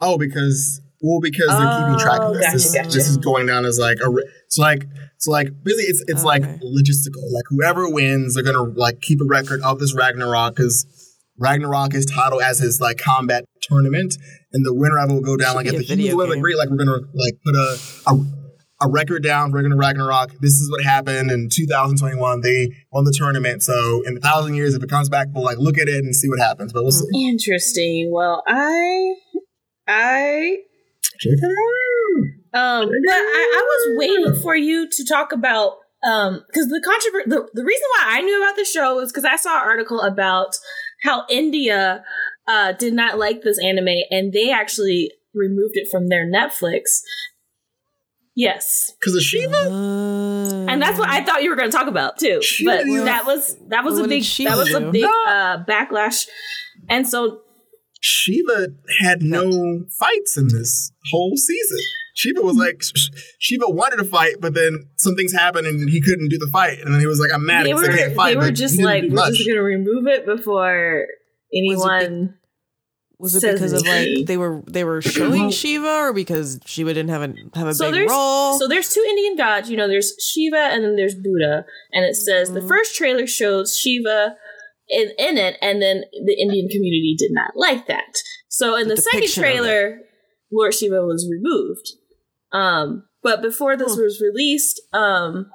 Oh, 0.00 0.16
because 0.16 0.80
well, 1.02 1.20
because 1.20 1.48
they're 1.48 1.78
keeping 1.80 1.98
track 1.98 2.20
of 2.20 2.30
Oh, 2.30 2.34
this. 2.34 2.42
gotcha, 2.44 2.52
this, 2.56 2.74
gotcha. 2.74 2.88
this 2.90 3.08
is 3.08 3.16
going 3.18 3.46
down 3.46 3.64
as 3.64 3.78
like 3.78 3.98
a. 4.04 4.10
re- 4.10 4.28
It's 4.46 4.58
like 4.58 4.86
so 5.18 5.30
like 5.32 5.48
basically 5.62 5.84
it's 5.84 6.04
it's 6.08 6.24
like 6.24 6.42
logistical. 6.42 7.22
Like 7.32 7.44
whoever 7.48 7.90
wins, 7.90 8.34
they're 8.34 8.44
gonna 8.44 8.62
like 8.62 9.00
keep 9.00 9.20
a 9.20 9.26
record 9.26 9.60
of 9.62 9.78
this 9.78 9.94
Ragnarok 9.94 10.56
because 10.56 10.86
Ragnarok 11.38 11.94
is 11.94 12.06
titled 12.06 12.42
as 12.42 12.58
his 12.60 12.80
like 12.80 12.98
combat 12.98 13.44
tournament, 13.62 14.16
and 14.52 14.64
the 14.64 14.74
winner 14.74 14.98
of 14.98 15.10
it 15.10 15.14
will 15.14 15.20
go 15.20 15.36
down 15.36 15.50
Should 15.50 15.56
like 15.56 15.66
at 15.66 15.70
the 15.72 15.82
humans 15.82 15.88
video 15.88 16.16
win, 16.16 16.28
like 16.28 16.36
game. 16.36 16.42
great, 16.42 16.56
like 16.56 16.68
we're 16.70 16.76
gonna 16.78 16.98
like 17.14 17.34
put 17.44 17.54
a. 17.54 17.78
a 18.06 18.39
a 18.80 18.88
record 18.88 19.22
down, 19.22 19.52
we're 19.52 19.62
Ragnarok. 19.76 20.32
This 20.40 20.54
is 20.54 20.70
what 20.70 20.82
happened 20.82 21.30
in 21.30 21.48
2021. 21.50 22.40
They 22.40 22.70
won 22.90 23.04
the 23.04 23.14
tournament. 23.16 23.62
So 23.62 24.02
in 24.06 24.16
a 24.16 24.20
thousand 24.20 24.54
years, 24.54 24.74
if 24.74 24.82
it 24.82 24.88
comes 24.88 25.08
back, 25.08 25.28
we'll 25.32 25.44
like 25.44 25.58
look 25.58 25.78
at 25.78 25.88
it 25.88 26.02
and 26.02 26.14
see 26.14 26.28
what 26.28 26.38
happens. 26.38 26.72
But 26.72 26.82
we'll 26.82 26.92
see. 26.92 27.06
Interesting. 27.14 28.10
Well, 28.12 28.42
I, 28.46 29.14
I, 29.86 30.56
out. 32.54 32.82
um, 32.82 32.88
but 32.88 33.12
I, 33.12 33.54
I 33.56 33.62
was 33.66 33.98
waiting 33.98 34.42
for 34.42 34.56
you 34.56 34.88
to 34.90 35.04
talk 35.04 35.32
about, 35.32 35.72
um, 36.02 36.42
because 36.46 36.68
the 36.68 36.80
controversy, 36.82 37.28
the, 37.28 37.48
the 37.52 37.64
reason 37.64 37.86
why 37.98 38.16
I 38.16 38.20
knew 38.22 38.42
about 38.42 38.56
the 38.56 38.64
show 38.64 38.96
was 38.96 39.12
because 39.12 39.26
I 39.26 39.36
saw 39.36 39.60
an 39.60 39.68
article 39.68 40.00
about 40.00 40.56
how 41.02 41.24
India, 41.28 42.02
uh, 42.48 42.72
did 42.72 42.94
not 42.94 43.18
like 43.18 43.42
this 43.42 43.62
anime 43.62 44.02
and 44.10 44.32
they 44.32 44.50
actually 44.50 45.12
removed 45.34 45.74
it 45.74 45.88
from 45.90 46.08
their 46.08 46.26
Netflix. 46.26 47.00
Yes. 48.36 48.92
Because 49.00 49.16
of 49.16 49.22
Shiva? 49.22 50.66
And 50.68 50.80
that's 50.80 50.98
what 50.98 51.08
I 51.08 51.22
thought 51.24 51.42
you 51.42 51.50
were 51.50 51.56
going 51.56 51.70
to 51.70 51.76
talk 51.76 51.88
about 51.88 52.18
too. 52.18 52.40
She 52.42 52.64
But 52.64 52.84
didn't- 52.84 53.04
that 53.06 53.26
was 53.26 53.56
that 53.68 53.84
was 53.84 53.94
What 53.96 54.06
a 54.06 54.08
big 54.08 54.22
she 54.24 54.44
that 54.44 54.56
was 54.56 54.72
a 54.72 54.80
big 54.90 55.04
uh, 55.04 55.64
backlash, 55.68 56.26
and 56.88 57.08
so 57.08 57.40
Shiva 58.00 58.68
had 59.00 59.22
no 59.22 59.84
fights 59.98 60.38
in 60.38 60.48
this 60.48 60.90
whole 61.10 61.36
season. 61.36 61.78
Shiva 62.14 62.40
was 62.42 62.56
like, 62.56 62.82
Sh- 62.82 62.92
Sh- 62.96 63.10
Shiva 63.38 63.64
wanted 63.68 63.96
to 63.98 64.04
fight, 64.04 64.36
but 64.40 64.54
then 64.54 64.88
some 64.96 65.14
things 65.16 65.32
happened 65.32 65.66
and 65.66 65.88
he 65.88 66.00
couldn't 66.02 66.28
do 66.28 66.38
the 66.38 66.48
fight. 66.52 66.78
And 66.80 66.92
then 66.92 67.00
he 67.00 67.06
was 67.06 67.18
like, 67.20 67.30
I'm 67.32 67.46
mad 67.46 67.64
They 67.64 67.72
because 67.72 67.88
were, 67.88 67.94
I 67.94 67.96
can't 67.96 68.14
fight. 68.16 68.30
they 68.30 68.36
were 68.36 68.50
just 68.50 68.80
like, 68.80 69.04
we're 69.04 69.10
much. 69.10 69.34
just 69.34 69.48
gonna 69.48 69.62
remove 69.62 70.06
it 70.06 70.26
before 70.26 71.06
anyone. 71.54 72.34
Was 73.20 73.36
it 73.36 73.52
because 73.52 73.72
of 73.72 73.86
like 73.86 74.08
they 74.26 74.36
were 74.36 74.62
they 74.66 74.82
were 74.84 75.02
showing 75.02 75.50
Shiva, 75.60 75.86
or 75.86 76.12
because 76.12 76.58
Shiva 76.64 76.94
didn't 76.94 77.10
have 77.10 77.22
a 77.22 77.34
have 77.58 77.68
a 77.68 77.74
so 77.74 77.90
big 77.92 78.08
role? 78.08 78.58
so 78.58 78.66
there's 78.66 78.92
two 78.92 79.04
Indian 79.08 79.36
gods. 79.36 79.70
You 79.70 79.76
know, 79.76 79.86
there's 79.88 80.12
Shiva 80.20 80.56
and 80.72 80.82
then 80.82 80.96
there's 80.96 81.14
Buddha, 81.14 81.64
and 81.92 82.04
it 82.04 82.16
says 82.16 82.48
Mm-hmm. 82.50 82.60
the 82.60 82.66
first 82.68 82.96
trailer 82.96 83.26
shows 83.26 83.76
Shiva 83.78 84.36
in, 84.88 85.10
in 85.18 85.36
it, 85.38 85.56
and 85.60 85.80
then 85.82 86.02
the 86.24 86.36
Indian 86.40 86.68
community 86.68 87.14
did 87.18 87.30
not 87.32 87.52
like 87.56 87.86
that. 87.86 88.12
So 88.48 88.74
in 88.76 88.88
The 88.88 88.94
the, 88.96 89.02
second 89.02 89.20
depiction 89.20 89.44
of 89.44 89.48
it. 89.48 89.52
trailer, 89.52 89.98
Lord 90.50 90.74
Shiva 90.74 91.02
was 91.02 91.28
removed. 91.30 91.88
Um, 92.52 93.04
but 93.22 93.42
before 93.42 93.76
this 93.76 93.94
Hmm. 93.94 94.00
was 94.02 94.20
released, 94.20 94.80
um, 94.92 95.50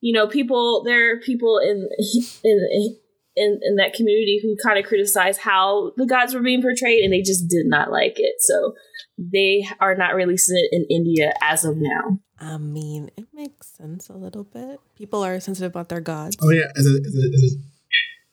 you 0.00 0.12
know, 0.12 0.26
people 0.28 0.82
there 0.84 1.14
are 1.14 1.20
people 1.20 1.58
in 1.58 1.88
in 2.44 2.96
in, 3.36 3.60
in 3.62 3.76
that 3.76 3.94
community 3.94 4.40
who 4.42 4.56
kind 4.62 4.78
of 4.78 4.84
criticized 4.84 5.40
how 5.40 5.92
the 5.96 6.06
gods 6.06 6.34
were 6.34 6.42
being 6.42 6.62
portrayed, 6.62 7.02
and 7.02 7.12
they 7.12 7.22
just 7.22 7.48
did 7.48 7.66
not 7.66 7.90
like 7.90 8.14
it. 8.16 8.36
So 8.40 8.74
they 9.18 9.66
are 9.80 9.94
not 9.94 10.14
releasing 10.14 10.56
it 10.56 10.68
in 10.72 10.86
India 10.90 11.32
as 11.42 11.64
of 11.64 11.76
now. 11.76 12.18
I 12.38 12.56
mean, 12.56 13.10
it 13.16 13.26
makes 13.34 13.68
sense 13.76 14.08
a 14.08 14.14
little 14.14 14.44
bit. 14.44 14.80
People 14.96 15.22
are 15.24 15.38
sensitive 15.40 15.70
about 15.70 15.90
their 15.90 16.00
gods. 16.00 16.36
Oh 16.40 16.50
yeah, 16.50 16.70
as 16.76 16.86
a, 16.86 16.90
as 16.90 17.14
a, 17.14 17.28
as 17.34 17.42
a, 17.42 17.70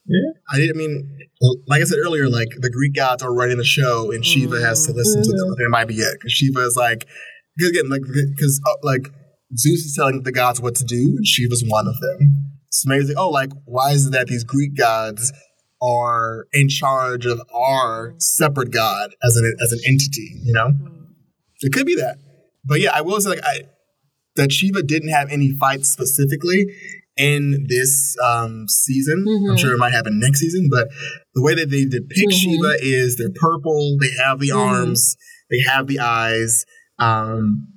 yeah. 0.08 0.32
I 0.50 0.58
didn't 0.58 0.78
mean, 0.78 1.28
well, 1.42 1.56
like 1.68 1.82
I 1.82 1.84
said 1.84 2.00
earlier, 2.00 2.30
like 2.30 2.48
the 2.60 2.70
Greek 2.70 2.96
gods 2.96 3.22
are 3.22 3.34
running 3.34 3.58
the 3.58 3.66
show, 3.66 4.12
and 4.12 4.26
Shiva 4.26 4.62
has 4.62 4.86
to 4.88 4.94
listen 4.94 5.22
to 5.22 5.32
them. 5.32 5.56
It 5.60 5.70
might 5.70 5.88
be 5.88 5.96
it 5.96 6.18
because 6.20 6.32
Shiva 6.32 6.62
is 6.66 6.78
like, 6.78 7.06
because 7.58 7.72
again, 7.72 7.90
like 7.90 8.02
because 8.02 8.62
uh, 8.66 8.78
like 8.84 9.12
Zeus 9.58 9.82
is 9.82 9.96
telling 9.98 10.24
the 10.24 10.32
gods 10.32 10.62
what 10.62 10.76
to 10.76 10.86
do, 10.86 11.16
and 11.18 11.28
Shiva's 11.28 11.64
one 11.68 11.88
of 11.88 12.00
them. 12.00 12.47
Like, 12.86 13.02
oh, 13.18 13.30
like 13.30 13.50
why 13.66 13.92
is 13.92 14.08
it 14.08 14.12
that 14.12 14.28
these 14.28 14.44
Greek 14.44 14.76
gods 14.78 15.32
are 15.82 16.48
in 16.54 16.70
charge 16.70 17.26
of 17.26 17.40
our 17.54 18.14
separate 18.18 18.72
god 18.72 19.12
as 19.24 19.36
an 19.38 19.54
as 19.64 19.72
an 19.72 19.80
entity? 19.88 20.30
You 20.44 20.54
know, 20.54 20.70
it 21.62 21.74
could 21.74 21.86
be 21.86 21.96
that. 21.96 22.18
But 22.66 22.82
yeah, 22.82 22.92
I 22.94 23.02
will 23.02 23.20
say 23.22 23.30
like 23.30 23.44
I 23.44 23.62
that 24.36 24.52
Shiva 24.52 24.84
didn't 24.84 25.10
have 25.10 25.30
any 25.32 25.56
fights 25.60 25.90
specifically 25.90 26.68
in 27.18 27.66
this 27.68 28.16
um, 28.24 28.68
season. 28.68 29.26
I'm 29.28 29.56
Mhm. 29.56 29.60
sure 29.60 29.74
it 29.74 29.80
might 29.80 29.94
happen 29.94 30.20
next 30.20 30.40
season, 30.40 30.68
but 30.70 30.88
the 31.34 31.42
way 31.42 31.56
that 31.56 31.72
they 31.72 31.86
depict 31.86 32.32
Mhm. 32.32 32.34
Shiva 32.34 32.76
is 32.80 33.16
they're 33.16 33.30
purple, 33.34 33.98
they 34.00 34.12
have 34.24 34.40
the 34.40 34.50
Mhm. 34.50 34.58
arms, 34.58 35.16
they 35.50 35.60
have 35.62 35.88
the 35.88 35.98
eyes, 36.00 36.64
um, 37.00 37.68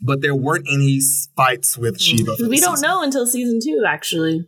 but 0.00 0.20
there 0.22 0.34
weren't 0.34 0.66
any 0.72 1.00
fights 1.36 1.76
with 1.78 2.00
Shiva. 2.00 2.36
We 2.48 2.60
don't 2.60 2.76
season. 2.76 2.88
know 2.88 3.02
until 3.02 3.26
season 3.26 3.58
two, 3.62 3.84
actually. 3.86 4.46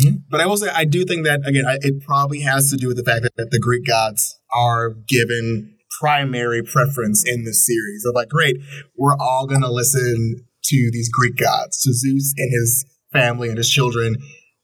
Mhm. 0.00 0.22
But 0.30 0.40
I 0.40 0.46
will 0.46 0.56
say, 0.56 0.68
I 0.68 0.84
do 0.84 1.04
think 1.04 1.24
that 1.26 1.40
again, 1.44 1.64
I, 1.66 1.78
it 1.80 2.00
probably 2.04 2.40
has 2.40 2.70
to 2.70 2.76
do 2.76 2.86
with 2.88 2.96
the 2.96 3.04
fact 3.04 3.22
that, 3.22 3.50
the 3.50 3.58
Greek 3.58 3.84
gods 3.86 4.38
are 4.54 4.90
given 5.08 5.74
primary 6.00 6.62
preference 6.62 7.24
in 7.26 7.44
this 7.44 7.66
series. 7.66 8.04
Of 8.04 8.14
like, 8.14 8.28
great, 8.28 8.56
we're 8.96 9.16
all 9.18 9.46
going 9.46 9.62
to 9.62 9.70
listen 9.70 10.44
to 10.64 10.90
these 10.92 11.08
Greek 11.10 11.36
gods, 11.36 11.80
to 11.82 11.92
Zeus 11.92 12.34
and 12.36 12.52
his 12.52 12.84
family 13.12 13.48
and 13.48 13.56
his 13.58 13.68
children. 13.70 14.16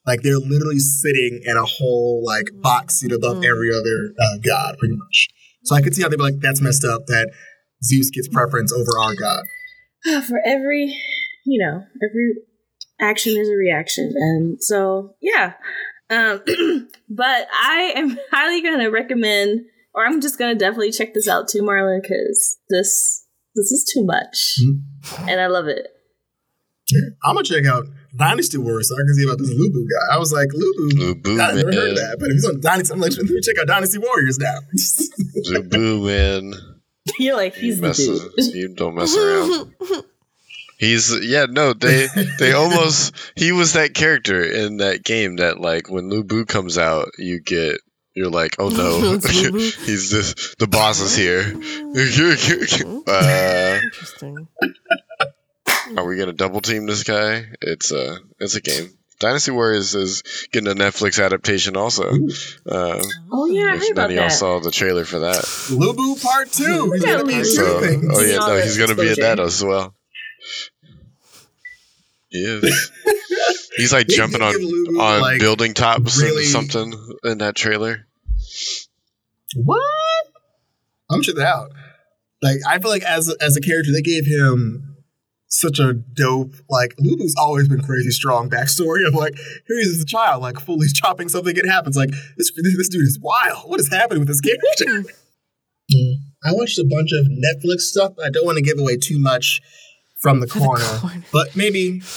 Like 0.07 0.20
they're 0.22 0.36
literally 0.38 0.78
sitting 0.78 1.40
in 1.45 1.57
a 1.57 1.64
whole 1.64 2.22
like 2.24 2.51
box 2.62 2.97
seat 2.97 3.11
above 3.11 3.38
Mm. 3.38 3.47
every 3.51 3.70
other 3.74 4.12
uh, 4.20 4.38
god, 4.45 4.76
pretty 4.78 4.95
much. 4.97 5.28
So 5.64 5.74
I 5.74 5.80
could 5.80 5.95
see 5.95 6.03
how 6.03 6.09
they'd 6.11 6.16
be 6.18 6.22
like, 6.22 6.40
that's 6.40 6.61
messed 6.61 6.84
up 6.84 7.07
that 7.07 7.32
Zeus 7.85 8.11
gets 8.11 8.28
preference 8.28 8.72
over 8.72 8.91
our 9.01 9.14
god. 9.14 9.45
For 10.26 10.39
every, 10.45 10.95
you 11.47 11.64
know, 11.64 11.82
every 12.03 12.35
action 13.01 13.32
is 13.37 13.49
a 13.49 13.53
reaction, 13.57 14.12
and 14.16 14.62
so 14.62 15.14
yeah. 15.20 15.55
Um, 16.11 16.43
but 17.09 17.47
I 17.53 17.93
am 17.97 18.18
highly 18.30 18.61
going 18.62 18.80
to 18.80 18.89
recommend, 18.89 19.62
or 19.95 20.05
I'm 20.05 20.20
just 20.20 20.39
going 20.39 20.53
to 20.55 20.59
definitely 20.59 20.93
check 20.93 21.14
this 21.14 21.26
out 21.26 21.49
too, 21.49 21.62
Marlon, 21.62 22.03
because 22.03 22.59
this 22.68 23.26
this 23.55 23.70
is 23.72 23.91
too 23.95 24.05
much, 24.05 24.57
Mhm. 24.62 25.28
and 25.30 25.41
I 25.41 25.47
love 25.47 25.66
it. 25.68 25.89
I'm 27.24 27.35
gonna 27.35 27.43
check 27.45 27.64
out 27.64 27.87
Dynasty 28.14 28.59
Wars 28.59 28.89
so 28.91 28.95
I 28.95 28.99
can 29.07 29.14
see 29.14 29.24
about 29.24 29.39
this 29.39 29.51
Lubu 29.55 29.85
guy. 29.89 30.14
I 30.14 30.18
was 30.18 30.32
like, 30.32 30.49
Lubu, 30.49 30.91
Lubu, 31.14 31.41
I 31.41 31.55
never 31.55 31.72
heard 31.72 31.91
of 31.93 31.97
that, 31.97 32.16
but 32.20 32.26
if 32.28 32.35
he's 32.35 32.45
on 32.47 32.61
Dynasty, 32.61 32.93
I'm 32.93 33.01
like, 33.01 33.12
let 33.16 33.24
me 33.24 33.41
check 33.41 33.57
out 33.59 33.66
Dynasty 33.68 33.99
Warriors 33.99 34.39
now. 34.39 34.59
Zubu, 35.51 36.05
man. 36.07 36.53
You're 37.18 37.36
like 37.36 37.57
You, 37.57 37.62
he's 37.62 37.80
the 37.80 37.86
mess, 37.88 37.96
dude. 37.98 38.55
you 38.55 38.68
don't 38.74 38.94
mess 38.94 39.16
around. 39.16 39.74
He's 40.76 41.24
yeah 41.24 41.46
no 41.48 41.72
they 41.72 42.09
they 42.38 42.52
almost 42.52 43.14
he 43.36 43.52
was 43.52 43.74
that 43.74 43.94
character 43.94 44.42
in 44.42 44.78
that 44.78 45.05
game 45.05 45.36
that 45.36 45.61
like 45.61 45.88
when 45.88 46.11
Lubu 46.11 46.46
comes 46.48 46.76
out 46.78 47.11
you 47.16 47.40
get 47.40 47.76
you're 48.14 48.28
like 48.28 48.57
oh 48.59 48.70
no 48.70 49.14
It's 49.14 49.42
Lu 49.42 49.52
Bu. 49.52 49.59
he's 49.59 50.11
this 50.11 50.55
the 50.59 50.66
boss 50.66 51.00
is 51.00 51.14
here 51.16 51.42
uh, 53.07 53.80
Interesting. 53.84 54.48
are 55.96 56.05
we 56.07 56.16
gonna 56.16 56.32
double 56.32 56.61
team 56.61 56.86
this 56.86 57.05
guy 57.05 57.46
it's 57.62 57.92
a 57.92 58.18
it's 58.40 58.57
a 58.57 58.61
game 58.61 58.90
Dynasty 59.20 59.52
Warriors 59.52 59.94
is 59.94 60.22
getting 60.52 60.70
a 60.70 60.74
Netflix 60.74 61.24
adaptation 61.24 61.76
also 61.76 62.02
uh, 62.68 63.02
Oh 63.32 63.46
yeah, 63.46 63.62
I 63.62 63.70
heard 63.70 63.82
if 63.82 63.90
about 63.92 64.02
none 64.02 64.10
of 64.10 64.16
y'all 64.16 64.28
that. 64.28 64.32
saw 64.32 64.58
the 64.60 64.70
trailer 64.70 65.04
for 65.04 65.20
that 65.20 65.36
Lubu 65.70 66.22
Part 66.22 66.50
Two. 66.50 66.92
He's 66.92 67.04
Yeah, 67.04 67.12
gonna 67.12 67.24
be 67.24 67.44
so, 67.44 67.80
oh 67.82 68.20
yeah 68.20 68.38
no 68.38 68.60
he's 68.60 68.76
gonna 68.78 68.94
be 68.96 69.08
in 69.08 69.14
that 69.20 69.38
as 69.40 69.62
well 69.64 69.94
he 72.30 72.38
is 72.44 72.90
he's 73.76 73.92
like 73.92 74.06
jumping 74.08 74.42
on 74.42 74.54
Lubu, 74.54 75.00
on 75.00 75.20
like, 75.20 75.40
building 75.40 75.74
tops 75.74 76.20
really- 76.20 76.42
and 76.42 76.46
something 76.46 76.92
in 77.24 77.38
that 77.38 77.54
trailer. 77.54 78.06
What? 79.56 79.80
I'm 81.10 81.22
check 81.22 81.36
that 81.36 81.46
out. 81.46 81.70
Like 82.42 82.58
I 82.68 82.78
feel 82.80 82.90
like 82.90 83.04
as 83.04 83.32
as 83.40 83.56
a 83.56 83.60
character, 83.60 83.92
they 83.92 84.02
gave 84.02 84.26
him 84.26 84.93
such 85.55 85.78
a 85.78 85.92
dope. 85.94 86.55
Like 86.68 86.94
Lubu's 86.98 87.34
always 87.38 87.68
been 87.68 87.82
crazy 87.82 88.11
strong 88.11 88.50
backstory 88.50 89.07
of 89.07 89.14
like 89.14 89.34
here 89.36 89.76
he 89.76 89.82
is 89.82 89.96
as 89.96 90.02
a 90.02 90.07
child, 90.07 90.42
like 90.42 90.59
fully 90.61 90.88
chopping 90.94 91.28
something. 91.28 91.57
It 91.57 91.68
happens. 91.68 91.96
Like 91.96 92.11
this 92.36 92.50
this 92.57 92.88
dude 92.88 93.02
is 93.02 93.18
wild. 93.20 93.70
What 93.70 93.80
is 93.80 93.88
happening 93.88 94.20
with 94.20 94.28
this 94.28 94.40
character? 94.40 95.11
Mm. 95.94 96.14
I 96.42 96.52
watched 96.55 96.78
a 96.78 96.84
bunch 96.84 97.11
of 97.12 97.26
Netflix 97.26 97.80
stuff. 97.80 98.14
I 98.18 98.30
don't 98.30 98.46
want 98.46 98.57
to 98.57 98.62
give 98.62 98.78
away 98.78 98.96
too 98.96 99.20
much 99.20 99.61
from 100.16 100.40
the 100.40 100.46
corner, 100.46 100.82
corner. 100.82 101.22
but 101.30 101.55
maybe 101.55 101.98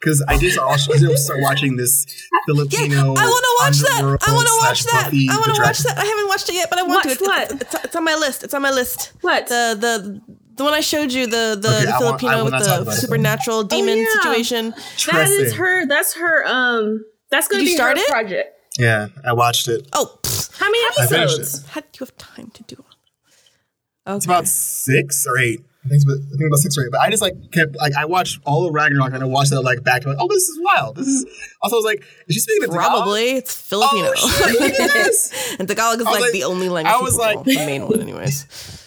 because 0.00 0.24
I 0.26 0.38
did 0.38 0.56
also 0.56 0.94
I 0.94 0.96
did 0.96 1.18
start 1.18 1.40
watching 1.42 1.76
this 1.76 2.06
Filipino. 2.46 3.12
I 3.14 3.26
want 3.26 3.44
to 3.44 3.56
watch 3.60 3.78
that. 3.80 4.00
I 4.26 4.32
want 4.32 4.46
to 4.48 4.56
watch 4.62 4.84
that. 4.84 5.10
I 5.12 5.36
want 5.36 5.54
to 5.54 5.62
watch 5.62 5.80
that. 5.80 5.98
I 5.98 6.04
haven't 6.06 6.28
watched 6.28 6.48
it 6.48 6.54
yet, 6.54 6.70
but 6.70 6.78
I 6.78 6.82
want 6.82 7.04
Watch 7.04 7.04
to. 7.04 7.10
It's, 7.10 7.20
what? 7.20 7.52
It's, 7.52 7.74
it's, 7.74 7.84
it's 7.84 7.96
on 7.96 8.04
my 8.04 8.14
list. 8.14 8.42
It's 8.42 8.54
on 8.54 8.62
my 8.62 8.70
list. 8.70 9.12
What? 9.20 9.48
The 9.48 9.76
the 9.78 10.22
the 10.56 10.64
one 10.64 10.74
I 10.74 10.80
showed 10.80 11.12
you, 11.12 11.26
the 11.26 11.56
the, 11.60 11.68
Okay, 11.68 11.84
the 11.84 11.94
I 11.94 11.98
won't- 12.00 12.14
I 12.14 12.18
Filipino 12.18 12.36
will 12.38 12.44
with 12.50 12.52
the 12.64 12.82
about 12.82 12.92
it. 12.94 12.96
supernatural 13.00 13.62
demon 13.64 13.98
yeah. 13.98 14.04
situation. 14.14 14.70
that 14.70 14.78
is 14.78 15.30
Interesting. 15.30 15.58
her. 15.58 15.86
That's 15.86 16.14
her. 16.14 16.46
Um, 16.46 17.04
that's 17.30 17.48
going 17.48 17.60
to 17.64 17.64
you 17.70 17.72
be 17.72 17.76
start 17.76 17.96
her 17.98 18.02
it? 18.04 18.08
project. 18.10 18.52
Yeah, 18.78 19.08
I 19.24 19.32
watched 19.32 19.68
it. 19.68 19.88
Oh, 19.92 20.18
pfft, 20.22 20.58
How 20.58 20.66
many 20.66 20.78
I 20.78 21.06
finished 21.08 21.34
episodes? 21.38 21.66
how 21.68 21.80
do 21.80 21.86
you 21.94 22.06
have 22.06 22.16
time 22.18 22.50
to 22.54 22.62
do 22.64 22.76
it? 22.78 24.08
Okay. 24.08 24.16
It's 24.16 24.24
about 24.26 24.46
six 24.46 25.26
or 25.26 25.38
eight. 25.38 25.60
I 25.84 25.88
think 25.88 26.02
about, 26.04 26.16
I 26.18 26.36
think 26.36 26.46
about 26.48 26.58
six 26.58 26.76
or 26.78 26.82
eight. 26.84 26.90
But 26.92 27.00
I 27.00 27.10
just 27.10 27.22
like 27.22 27.34
kept 27.52 27.76
like 27.76 27.94
I 27.94 28.04
watched 28.04 28.40
all 28.44 28.66
of 28.66 28.74
Ragnarok 28.74 29.12
and 29.14 29.22
I 29.22 29.26
watched 29.26 29.50
that 29.50 29.62
like 29.62 29.82
back. 29.84 30.02
To 30.02 30.08
like, 30.08 30.18
oh, 30.20 30.28
this 30.28 30.48
is 30.48 30.58
wild. 30.62 30.96
This 30.96 31.06
is 31.06 31.24
also 31.62 31.76
I 31.76 31.78
was 31.78 31.84
like, 31.84 32.02
is 32.28 32.34
she 32.34 32.40
speaking 32.40 32.64
in 32.64 32.70
Tagalog? 32.70 32.92
Probably 32.92 33.30
it's 33.32 33.54
Filipino. 33.60 34.10
Oh, 34.16 34.48
shit, 34.48 34.60
yes. 34.78 35.56
and 35.58 35.66
Tagalog 35.68 35.98
is 36.00 36.04
like, 36.06 36.20
like- 36.20 36.32
the 36.32 36.44
only 36.44 36.68
language. 36.68 36.94
I 36.94 37.00
was 37.00 37.14
people 37.16 37.24
like- 37.26 37.44
the 37.44 37.54
main 37.66 37.88
one, 37.88 38.00
anyways. 38.00 38.85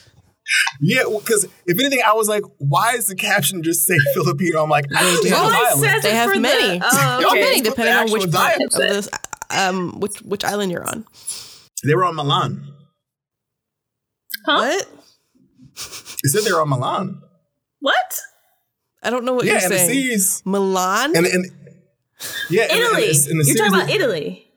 Yeah, 0.81 1.03
because 1.19 1.45
if 1.65 1.79
anything, 1.79 1.99
I 2.07 2.13
was 2.13 2.27
like, 2.27 2.43
why 2.57 2.93
is 2.93 3.07
the 3.07 3.15
caption 3.15 3.61
just 3.63 3.85
say 3.85 3.95
Filipino? 4.13 4.63
I'm 4.63 4.69
like, 4.69 4.85
I 4.95 5.01
don't 5.01 5.23
do. 5.23 5.29
know 5.29 5.37
Oh, 5.51 5.73
it 5.77 5.79
says 5.79 6.03
They 6.03 6.15
have 6.15 6.29
for 6.29 6.35
the- 6.35 6.41
many. 6.41 6.79
Oh, 6.83 6.89
They 6.91 6.97
have 6.97 7.23
okay. 7.25 7.41
many, 7.41 7.61
depending 7.61 7.95
on 7.95 8.11
which 8.11 8.31
part 8.31 8.55
of 8.61 8.71
this, 8.71 9.09
um, 9.51 9.99
which 9.99 10.21
which 10.21 10.43
island 10.43 10.71
you're 10.71 10.87
on. 10.87 11.05
They 11.83 11.93
were 11.95 12.05
on 12.05 12.15
Milan. 12.15 12.73
Huh? 14.45 14.57
What? 14.57 14.87
They 16.23 16.29
said 16.29 16.43
they 16.43 16.51
were 16.51 16.61
on 16.61 16.69
Milan. 16.69 17.21
What? 17.79 18.19
I 19.03 19.09
don't 19.09 19.23
know 19.25 19.33
what 19.33 19.45
yeah, 19.45 19.53
you're 19.53 19.63
in 19.63 19.69
the 19.69 19.77
saying. 19.77 19.89
series. 19.89 20.41
Milan. 20.45 21.15
And, 21.15 21.25
and 21.25 21.45
yeah, 22.49 22.63
in- 22.65 22.71
in, 22.71 22.77
Italy. 22.83 23.01
the- 23.13 23.27
in 23.31 23.37
the 23.37 23.43
You're 23.45 23.55
talking 23.55 23.73
about 23.73 23.89
Italy. 23.89 24.48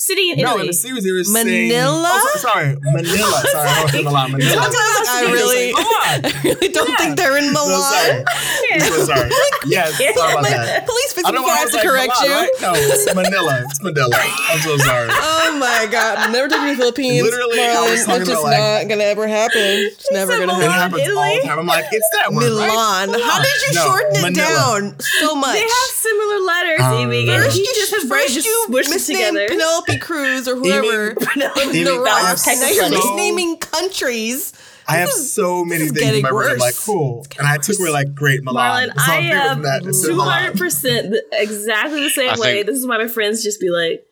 City 0.00 0.30
in 0.32 0.38
No, 0.38 0.56
Italy. 0.56 0.60
in 0.62 0.66
the 0.68 0.72
series 0.72 1.04
they 1.04 1.12
were 1.12 1.22
saying 1.24 1.68
Manila? 1.68 2.08
Oh, 2.08 2.32
sorry, 2.40 2.72
Manila. 2.80 3.36
Sorry, 3.52 3.68
I 3.68 3.82
was 3.84 3.92
saying 3.92 4.04
Milan. 4.08 4.32
Manila. 4.32 4.64
I 4.64 5.28
really, 5.28 5.72
I 5.76 6.40
really 6.42 6.68
don't 6.72 6.88
Yeah. 6.88 6.96
think 6.96 7.16
they're 7.18 7.36
in 7.36 7.52
Milan. 7.52 8.24
I'm 8.72 8.80
so 8.80 9.04
sorry. 9.04 9.28
Yes, 9.68 9.92
sorry 10.00 10.32
about 10.32 10.48
that. 10.48 10.86
Please 10.88 11.12
fix 11.12 11.28
I 11.28 11.32
me 11.32 11.36
don't 11.36 11.44
before 11.44 11.52
I 11.52 11.60
want 11.60 11.60
have 11.60 11.70
to 11.76 11.76
to 11.76 11.84
correct 11.84 12.16
you. 12.24 12.32
Right? 12.32 12.48
No, 12.64 12.72
it's 12.72 13.14
Manila. 13.14 13.60
It's 13.68 13.82
Manila. 13.84 14.16
I'm 14.16 14.60
so 14.64 14.78
sorry. 14.78 15.08
Oh 15.12 15.58
my 15.60 15.84
god! 15.92 16.32
Never 16.32 16.48
took 16.48 16.62
me 16.64 16.70
to 16.72 16.76
the 16.76 16.80
Philippines. 16.80 17.20
Literally, 17.22 17.60
I 17.60 17.84
was 17.84 18.00
talking 18.08 18.22
It's 18.24 18.30
just 18.32 18.40
about, 18.40 18.56
like- 18.56 18.88
not 18.88 18.88
gonna 18.88 19.04
ever 19.04 19.28
happen. 19.28 19.60
It's 19.92 20.08
never 20.12 20.32
gonna 20.32 20.56
It 20.56 20.64
Milan. 20.64 20.70
happen. 20.80 20.96
happens 21.00 21.12
all 21.12 21.28
the 21.36 21.44
time. 21.44 21.58
I'm 21.60 21.66
like, 21.68 21.84
it's 21.92 22.08
that 22.16 22.32
word, 22.32 22.56
right? 22.56 22.72
Milan. 22.72 23.20
How 23.20 23.36
did 23.44 23.52
you 23.68 23.72
No, 23.76 23.84
shorten 23.84 24.16
it 24.16 24.22
Manila. 24.32 24.48
down 24.48 24.96
so 25.20 25.34
much? 25.36 25.60
they 25.60 25.68
have 25.68 25.90
similar 25.92 26.38
letters, 26.40 26.80
Um, 26.80 26.92
Amy. 27.04 27.28
And 27.28 27.44
First 27.44 27.56
he 27.56 27.68
you 27.68 27.72
just 27.76 27.92
his 27.92 28.04
first 28.08 28.32
you 28.32 28.40
smushed 28.64 28.88
misnamed 28.88 29.36
together. 29.36 29.60
Penelope 29.90 29.98
Cruz 30.00 30.48
or 30.48 30.56
whoever. 30.56 31.10
Amy, 31.60 31.82
the 31.84 32.00
Rock. 32.04 32.38
Now 32.46 32.68
you're 32.68 32.88
so- 32.88 32.90
misnaming 33.16 33.60
countries. 33.60 34.52
I 34.88 34.96
have 34.96 35.10
so 35.10 35.64
many 35.64 35.84
is 35.84 35.92
things 35.92 36.00
in 36.02 36.06
getting 36.08 36.22
my 36.22 36.30
brain. 36.30 36.50
I'm 36.52 36.58
like, 36.58 36.74
cool. 36.76 37.24
And 37.38 37.46
I 37.46 37.58
took 37.58 37.78
away 37.78 37.90
like, 37.90 38.12
great, 38.12 38.42
Milan. 38.42 38.88
Marlon, 38.88 38.92
I 38.98 39.16
I'm 39.18 39.22
bigger 39.22 39.34
am 39.36 39.62
than 39.62 39.62
that. 39.84 39.88
It's 39.88 40.02
two 40.04 40.16
Milan. 40.16 40.42
hundred 40.42 40.58
percent 40.58 41.14
exactly 41.32 42.02
the 42.02 42.10
same 42.10 42.30
I 42.30 42.36
way. 42.40 42.52
think- 42.54 42.66
This 42.66 42.78
is 42.78 42.86
why 42.88 42.98
my 42.98 43.06
friends 43.06 43.44
just 43.44 43.60
be 43.60 43.70
like, 43.70 44.02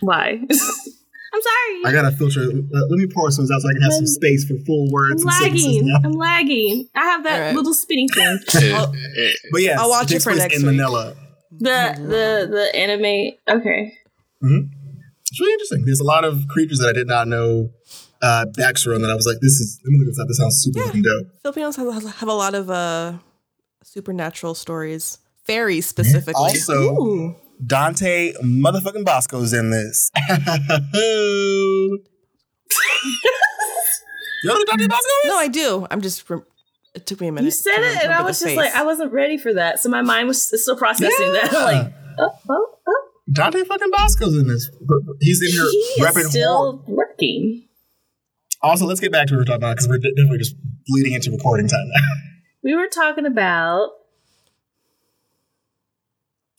"Why?" 0.00 0.40
I'm 0.50 1.42
sorry. 1.42 1.82
I 1.86 1.92
gotta 1.92 2.10
filter. 2.14 2.40
Let 2.40 2.54
uh, 2.54 2.86
let 2.90 2.98
me 2.98 3.06
pour 3.06 3.30
some 3.30 3.44
out 3.44 3.60
so 3.62 3.68
I 3.68 3.72
can 3.72 3.82
have 3.82 3.92
some 3.92 4.06
space 4.06 4.44
for 4.44 4.56
full 4.66 4.90
words 4.90 5.22
I'm 5.22 5.28
and 5.28 5.36
sentences 5.36 5.66
lagging. 5.66 5.88
now. 5.88 5.98
I'm 6.04 6.12
lagging. 6.12 6.88
I 6.94 7.04
have 7.04 7.24
that 7.24 7.34
All 7.34 7.46
right. 7.46 7.54
little 7.54 7.74
spinning 7.74 8.08
thing. 8.08 8.38
It- 8.54 8.90
it- 8.94 9.38
But 9.52 9.62
yeah, 9.62 9.76
I'll 9.80 9.88
watch 9.88 10.12
it 10.12 10.22
for 10.22 10.30
place 10.32 10.42
next 10.42 10.56
in 10.60 10.66
week. 10.66 10.76
Manila. 10.76 11.14
The 11.52 11.94
the 11.96 12.48
the 12.50 12.76
anime. 12.76 13.32
Okay. 13.48 13.94
Mm-hmm. 14.42 14.77
It's 15.30 15.40
really 15.40 15.52
interesting. 15.52 15.84
There's 15.84 16.00
a 16.00 16.04
lot 16.04 16.24
of 16.24 16.48
creatures 16.48 16.78
that 16.78 16.88
I 16.88 16.92
did 16.92 17.06
not 17.06 17.28
know 17.28 17.70
uh, 18.22 18.46
backstory 18.56 18.94
on 18.94 19.02
that 19.02 19.10
I 19.10 19.14
was 19.14 19.26
like, 19.26 19.38
this 19.40 19.60
is, 19.60 19.80
let 19.84 19.92
me 19.92 19.98
look 19.98 20.08
this 20.08 20.18
up. 20.18 20.28
This 20.28 20.38
sounds 20.38 20.62
super 20.62 20.80
fucking 20.86 21.02
dope. 21.02 21.26
Filipinos 21.42 21.76
have, 21.76 22.04
have 22.16 22.28
a 22.28 22.32
lot 22.34 22.54
of 22.54 22.70
uh, 22.70 23.14
supernatural 23.82 24.54
stories. 24.54 25.18
Fairies 25.44 25.86
specifically. 25.86 26.34
Also, 26.34 26.94
Ooh. 26.94 27.36
Dante 27.64 28.32
motherfucking 28.42 29.04
Basco's 29.04 29.52
in 29.52 29.70
this. 29.70 30.10
you 30.28 31.98
know 34.44 34.64
Dante 34.64 34.86
Bosco 34.86 35.08
is? 35.24 35.26
no, 35.26 35.38
I 35.38 35.48
do. 35.48 35.86
I'm 35.90 36.00
just. 36.02 36.28
Re- 36.28 36.42
it 36.94 37.06
took 37.06 37.20
me 37.20 37.28
a 37.28 37.32
minute. 37.32 37.46
You 37.46 37.50
said 37.50 37.78
it, 37.78 38.04
and 38.04 38.12
I 38.12 38.22
was 38.22 38.38
just 38.38 38.50
face. 38.50 38.56
like, 38.56 38.74
I 38.74 38.82
wasn't 38.82 39.12
ready 39.12 39.38
for 39.38 39.54
that. 39.54 39.80
So 39.80 39.88
my 39.88 40.02
mind 40.02 40.28
was 40.28 40.42
still 40.42 40.76
processing 40.76 41.32
that. 41.32 41.54
I'm 41.54 41.62
like, 41.84 41.92
oh, 42.18 42.28
oh, 42.28 42.38
oh. 42.50 42.77
Dante 43.32 43.64
fucking 43.64 43.90
Basco's 43.90 44.36
in 44.36 44.48
this. 44.48 44.70
He's 45.20 45.42
in 45.42 45.50
here 45.52 45.68
He 45.96 46.02
repping 46.02 46.24
is 46.24 46.30
still 46.30 46.78
horror. 46.78 46.82
working. 46.86 47.64
Also, 48.62 48.86
let's 48.86 49.00
get 49.00 49.12
back 49.12 49.26
to 49.28 49.34
what 49.34 49.38
we're 49.40 49.44
talking 49.44 49.56
about 49.62 49.76
because 49.76 49.88
we're 49.88 49.98
definitely 49.98 50.38
just 50.38 50.56
bleeding 50.86 51.12
into 51.12 51.30
recording 51.30 51.68
time 51.68 51.86
now. 51.88 52.00
We 52.64 52.74
were 52.74 52.88
talking 52.88 53.24
about. 53.24 53.90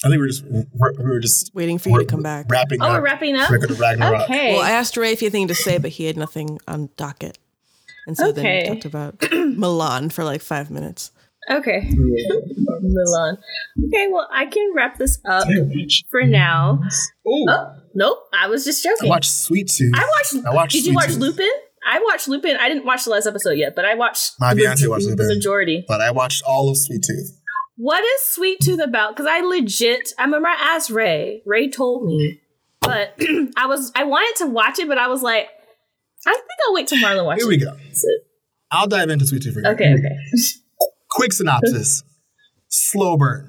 I 0.04 0.08
think 0.08 0.20
we're 0.20 0.28
just 0.28 0.46
we're, 0.74 0.94
were 0.98 1.20
just 1.20 1.54
waiting 1.54 1.78
for 1.78 1.90
you 1.90 2.00
to 2.00 2.06
come 2.06 2.24
back. 2.24 2.46
wrapping 2.50 2.82
Oh, 2.82 2.86
up. 2.86 2.94
we're 2.94 3.02
wrapping 3.02 3.36
up. 3.36 3.50
Ragnarok. 3.52 4.22
Okay. 4.24 4.54
Well, 4.54 4.62
I 4.64 4.72
asked 4.72 4.96
Ray 4.96 5.12
if 5.12 5.20
he 5.20 5.26
had 5.26 5.34
anything 5.36 5.50
to 5.50 5.56
say, 5.56 5.78
but 5.78 5.92
he 5.92 6.06
had 6.06 6.16
nothing 6.16 6.58
on 6.70 6.90
docket. 6.96 7.38
And 8.08 8.16
so 8.16 8.32
then 8.32 8.46
we 8.46 8.68
talked 8.70 8.86
about 8.86 9.22
Milan 9.32 10.10
for 10.10 10.24
like 10.24 10.42
five 10.42 10.72
minutes. 10.72 11.12
Okay. 11.50 11.90
Milan. 12.82 13.38
Okay. 13.88 14.08
Well, 14.12 14.28
I 14.32 14.46
can 14.46 14.72
wrap 14.76 14.98
this 14.98 15.20
up 15.26 15.48
for 16.12 16.24
now. 16.24 16.82
Ooh, 17.28 17.46
Oh 17.48 17.76
nope. 17.94 18.18
I 18.34 18.48
was 18.48 18.66
just 18.66 18.84
joking. 18.84 19.08
I 19.08 19.10
watched 19.10 19.32
Sweet 19.32 19.70
Tooth. 19.70 19.94
I 19.96 20.06
watched. 20.06 20.46
I 20.46 20.54
watched 20.54 20.74
Did 20.74 20.86
you 20.86 20.94
watch 20.94 21.08
Tooth. 21.08 21.18
Lupin? 21.18 21.52
I 21.86 22.00
watched 22.04 22.28
Lupin. 22.28 22.58
I 22.60 22.68
didn't 22.68 22.86
watch 22.86 23.06
the 23.06 23.12
last 23.12 23.26
episode 23.26 23.52
yet, 23.52 23.76
but 23.76 23.86
I 23.86 23.96
watched 23.96 24.34
My 24.40 24.54
the, 24.54 24.62
fiance 24.62 24.86
watched 24.88 25.08
the 25.08 25.16
majority. 25.16 25.86
but 25.88 26.02
I 26.02 26.12
watched 26.12 26.44
all 26.46 26.70
of 26.70 26.78
Sweet 26.78 27.04
Tooth. 27.08 27.40
What 27.78 28.04
is 28.04 28.24
Sweet 28.24 28.60
Tooth 28.60 28.82
about? 28.82 29.16
Because 29.16 29.30
I 29.30 29.40
legit, 29.40 30.12
I 30.20 30.26
remember 30.26 30.50
I 30.50 30.76
asked 30.76 30.90
Ray. 30.90 31.42
Ray 31.46 31.70
told 31.70 32.06
me, 32.06 32.40
mm-hmm. 32.84 32.90
but 32.90 33.14
I 33.58 33.66
was 33.68 33.92
I 33.96 34.04
wanted 34.04 34.38
to 34.44 34.48
watch 34.48 34.80
it, 34.80 34.88
but 34.88 34.98
I 34.98 35.08
was 35.08 35.24
like, 35.24 35.48
I 36.28 36.34
think 36.34 36.46
I'll 36.68 36.74
wait 36.74 36.88
till 36.88 36.98
Marlon 37.00 37.26
watches. 37.26 37.46
It. 37.46 37.50
Here 37.50 37.72
we 37.72 37.78
go. 37.78 37.78
I'll 38.72 38.88
dive 38.88 39.10
into 39.10 39.26
Sweet 39.26 39.44
Tooth 39.44 39.54
for 39.54 39.62
you. 39.62 39.68
Okay, 39.68 39.94
okay. 39.94 40.16
Quick 41.20 41.34
synopsis. 41.34 42.02
slow 42.70 43.18
burn. 43.18 43.46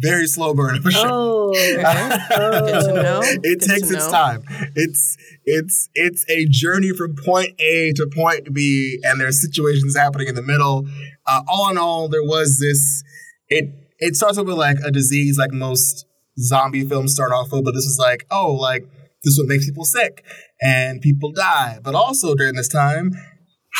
Very 0.00 0.28
slow 0.28 0.54
burn 0.54 0.80
for 0.80 0.92
sure. 0.92 1.08
Oh, 1.10 1.52
to 1.52 3.40
it 3.42 3.60
takes 3.60 3.90
its 3.90 4.06
know. 4.06 4.12
time. 4.12 4.42
It's 4.76 5.16
it's 5.44 5.88
it's 5.94 6.24
a 6.30 6.46
journey 6.48 6.90
from 6.96 7.16
point 7.16 7.60
A 7.60 7.92
to 7.96 8.08
point 8.14 8.54
B, 8.54 9.00
and 9.02 9.20
there's 9.20 9.40
situations 9.40 9.96
happening 9.96 10.28
in 10.28 10.36
the 10.36 10.42
middle. 10.42 10.86
Uh, 11.26 11.40
all 11.48 11.68
in 11.72 11.76
all, 11.76 12.08
there 12.08 12.22
was 12.22 12.60
this. 12.60 13.02
It 13.48 13.64
it 13.98 14.14
starts 14.14 14.38
off 14.38 14.46
with 14.46 14.56
like 14.56 14.76
a 14.84 14.92
disease, 14.92 15.38
like 15.38 15.50
most 15.50 16.06
zombie 16.38 16.88
films 16.88 17.14
start 17.14 17.32
off 17.32 17.50
with, 17.50 17.64
but 17.64 17.72
this 17.74 17.84
is 17.84 17.98
like, 17.98 18.26
oh, 18.30 18.52
like 18.52 18.82
this 19.24 19.32
is 19.32 19.40
what 19.40 19.48
makes 19.48 19.66
people 19.66 19.84
sick 19.84 20.24
and 20.60 21.00
people 21.00 21.32
die. 21.32 21.80
But 21.82 21.96
also 21.96 22.36
during 22.36 22.54
this 22.54 22.68
time, 22.68 23.10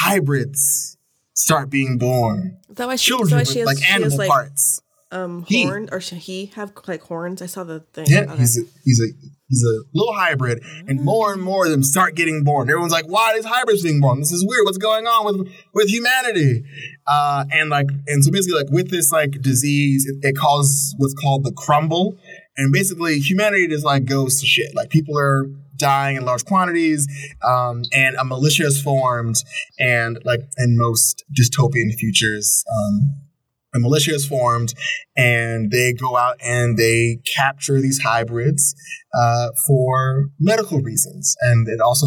hybrids 0.01 0.98
start 1.39 1.71
being 1.71 1.99
born. 1.99 2.59
Is 2.69 2.77
that 2.77 2.87
why 2.89 2.97
she, 2.97 3.03
is 3.05 3.07
Children 3.17 3.31
why 3.31 3.39
with 3.43 3.49
she 3.53 3.59
has, 3.61 3.67
like 3.67 3.79
she 3.79 3.93
animal 3.95 4.19
like 4.19 4.29
parts. 4.29 4.81
um 5.13 5.45
He. 5.49 5.65
horn 5.65 5.89
or 5.93 6.01
should 6.01 6.19
he 6.19 6.47
have 6.57 6.73
like 6.87 7.03
horns? 7.03 7.41
I 7.43 7.47
saw 7.47 7.65
the 7.65 7.81
thing. 7.95 8.07
Yeah, 8.09 8.23
Okay. 8.23 8.37
he's 8.39 8.59
a, 8.59 8.63
he's 8.85 9.01
a 9.01 9.09
he's 9.49 9.65
a 9.65 9.75
little 9.95 10.13
hybrid, 10.15 10.63
and 10.89 11.01
more 11.03 11.33
and 11.33 11.41
more 11.41 11.65
of 11.65 11.71
them 11.71 11.83
start 11.83 12.15
getting 12.15 12.45
born. 12.45 12.69
Everyone's 12.69 12.93
like, 12.93 13.07
"Why 13.07 13.31
are 13.31 13.35
these 13.37 13.47
hybrids 13.47 13.83
being 13.83 14.01
born? 14.01 14.19
This 14.21 14.33
is 14.33 14.45
weird. 14.47 14.65
What's 14.67 14.77
going 14.79 15.07
on 15.07 15.25
with 15.27 15.49
with 15.75 15.89
humanity?" 15.89 16.65
Uh, 17.07 17.45
and 17.53 17.71
like, 17.71 17.87
and 18.09 18.23
so 18.25 18.31
basically, 18.31 18.59
like 18.63 18.71
with 18.71 18.91
this 18.91 19.11
like 19.13 19.31
disease, 19.41 20.05
it, 20.07 20.17
it 20.29 20.37
causes 20.37 20.95
what's 20.99 21.15
called 21.15 21.45
the 21.45 21.53
crumble, 21.53 22.19
and 22.59 22.73
basically, 22.73 23.19
humanity 23.21 23.69
just 23.69 23.85
like 23.87 24.05
goes 24.05 24.41
to 24.41 24.47
shit. 24.47 24.75
Like 24.75 24.91
people 24.91 25.17
are 25.19 25.47
dying 25.79 26.17
in 26.17 26.25
large 26.25 26.45
quantities, 26.45 27.07
um, 27.43 27.83
and 27.93 28.17
a 28.17 28.25
militia 28.25 28.65
is 28.65 28.81
formed, 28.83 29.37
and 29.79 30.19
like 30.25 30.41
in 30.59 30.77
most 30.77 31.25
dystopian 31.39 31.93
futures. 31.95 32.65
Um, 32.77 33.29
a 33.75 33.79
militia 33.79 34.15
is 34.15 34.27
formed 34.27 34.73
and 35.17 35.71
they 35.71 35.93
go 35.93 36.17
out 36.17 36.37
and 36.43 36.79
they 36.79 37.21
capture 37.37 37.81
these 37.81 38.01
hybrids 38.01 38.75
uh, 39.15 39.49
for 39.67 40.31
medical 40.41 40.81
reasons. 40.81 41.37
And 41.43 41.69
it 41.69 41.81
also 41.81 42.07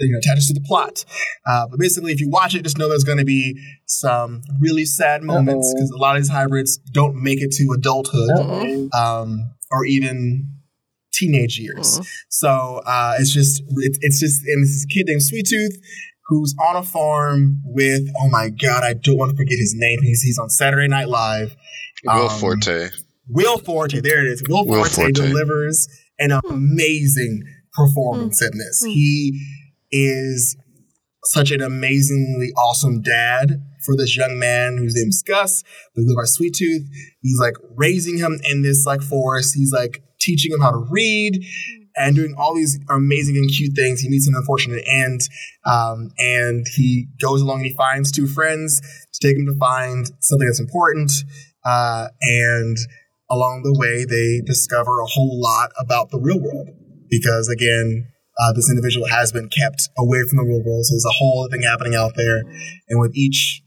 you 0.00 0.12
know 0.12 0.18
attaches 0.18 0.48
to 0.48 0.54
the 0.54 0.60
plot. 0.60 1.04
Uh, 1.46 1.66
but 1.68 1.78
basically 1.78 2.12
if 2.12 2.20
you 2.20 2.30
watch 2.30 2.54
it 2.54 2.62
just 2.62 2.78
know 2.78 2.88
there's 2.88 3.04
going 3.04 3.18
to 3.18 3.24
be 3.24 3.58
some 3.86 4.42
really 4.58 4.84
sad 4.84 5.22
moments 5.22 5.72
because 5.74 5.90
a 5.90 5.98
lot 5.98 6.16
of 6.16 6.22
these 6.22 6.30
hybrids 6.30 6.78
don't 6.78 7.22
make 7.22 7.42
it 7.42 7.52
to 7.52 7.72
adulthood 7.76 8.90
um, 8.94 9.52
or 9.70 9.84
even 9.84 10.48
teenage 11.12 11.58
years 11.58 12.00
so 12.28 12.80
uh, 12.86 13.14
it's 13.18 13.32
just 13.32 13.60
it, 13.60 13.96
it's 14.00 14.18
just 14.20 14.42
and 14.46 14.62
this 14.64 14.84
kid 14.86 15.04
named 15.06 15.22
sweet 15.22 15.46
tooth 15.48 15.76
who's 16.28 16.54
on 16.68 16.76
a 16.76 16.82
farm 16.82 17.60
with 17.64 18.02
oh 18.20 18.28
my 18.30 18.48
god 18.48 18.82
i 18.84 18.92
don't 18.94 19.18
want 19.18 19.30
to 19.30 19.36
forget 19.36 19.58
his 19.58 19.74
name 19.76 19.98
he's, 20.02 20.22
he's 20.22 20.38
on 20.38 20.48
saturday 20.48 20.88
night 20.88 21.08
live 21.08 21.54
Will 22.04 22.28
Um, 22.28 22.40
Forte. 22.40 22.88
Will 23.28 23.58
Forte, 23.58 24.00
there 24.00 24.26
it 24.26 24.32
is. 24.32 24.42
Will, 24.48 24.66
Will 24.66 24.84
Forte, 24.84 24.94
Forte. 24.94 25.12
delivers 25.12 25.86
an 26.18 26.32
amazing 26.50 27.42
performance 27.74 28.42
in 28.42 28.50
this. 28.58 28.82
He 28.84 29.40
is 29.92 30.56
such 31.26 31.52
an 31.52 31.62
amazingly 31.62 32.50
awesome 32.56 33.00
dad 33.02 33.62
for 33.86 33.96
this 33.96 34.16
young 34.16 34.36
man 34.38 34.76
whose 34.78 34.94
name 34.96 35.08
is 35.10 35.22
Gus, 35.26 35.62
who's 35.94 36.12
by 36.16 36.24
Sweet 36.24 36.54
Tooth. 36.54 36.82
He's 37.20 37.38
like 37.40 37.54
raising 37.76 38.18
him 38.18 38.40
in 38.50 38.62
this 38.62 38.84
like 38.84 39.00
forest. 39.02 39.54
He's 39.54 39.72
like 39.72 40.02
teaching 40.22 40.52
him 40.52 40.60
how 40.60 40.70
to 40.70 40.86
read 40.90 41.44
and 41.96 42.16
doing 42.16 42.34
all 42.38 42.54
these 42.54 42.78
amazing 42.88 43.36
and 43.36 43.50
cute 43.50 43.74
things. 43.74 44.00
He 44.00 44.08
meets 44.08 44.26
an 44.26 44.34
unfortunate 44.36 44.82
end, 44.86 45.20
um, 45.66 46.10
and 46.18 46.66
he 46.74 47.08
goes 47.20 47.42
along 47.42 47.58
and 47.58 47.66
he 47.66 47.74
finds 47.74 48.10
two 48.10 48.26
friends 48.26 48.80
to 49.12 49.28
take 49.28 49.36
him 49.36 49.46
to 49.46 49.58
find 49.58 50.06
something 50.20 50.46
that's 50.46 50.60
important. 50.60 51.12
Uh, 51.64 52.08
and 52.22 52.76
along 53.30 53.62
the 53.62 53.78
way, 53.78 54.04
they 54.04 54.40
discover 54.44 55.00
a 55.00 55.06
whole 55.06 55.40
lot 55.40 55.70
about 55.78 56.10
the 56.10 56.18
real 56.18 56.40
world 56.40 56.68
because, 57.08 57.48
again, 57.48 58.08
uh, 58.38 58.52
this 58.52 58.70
individual 58.70 59.06
has 59.08 59.32
been 59.32 59.48
kept 59.48 59.88
away 59.98 60.20
from 60.28 60.38
the 60.38 60.44
real 60.44 60.62
world. 60.64 60.84
So 60.86 60.94
there's 60.94 61.04
a 61.04 61.18
whole 61.18 61.48
thing 61.50 61.62
happening 61.62 61.94
out 61.94 62.12
there. 62.16 62.40
And 62.88 63.00
with 63.00 63.14
each 63.14 63.61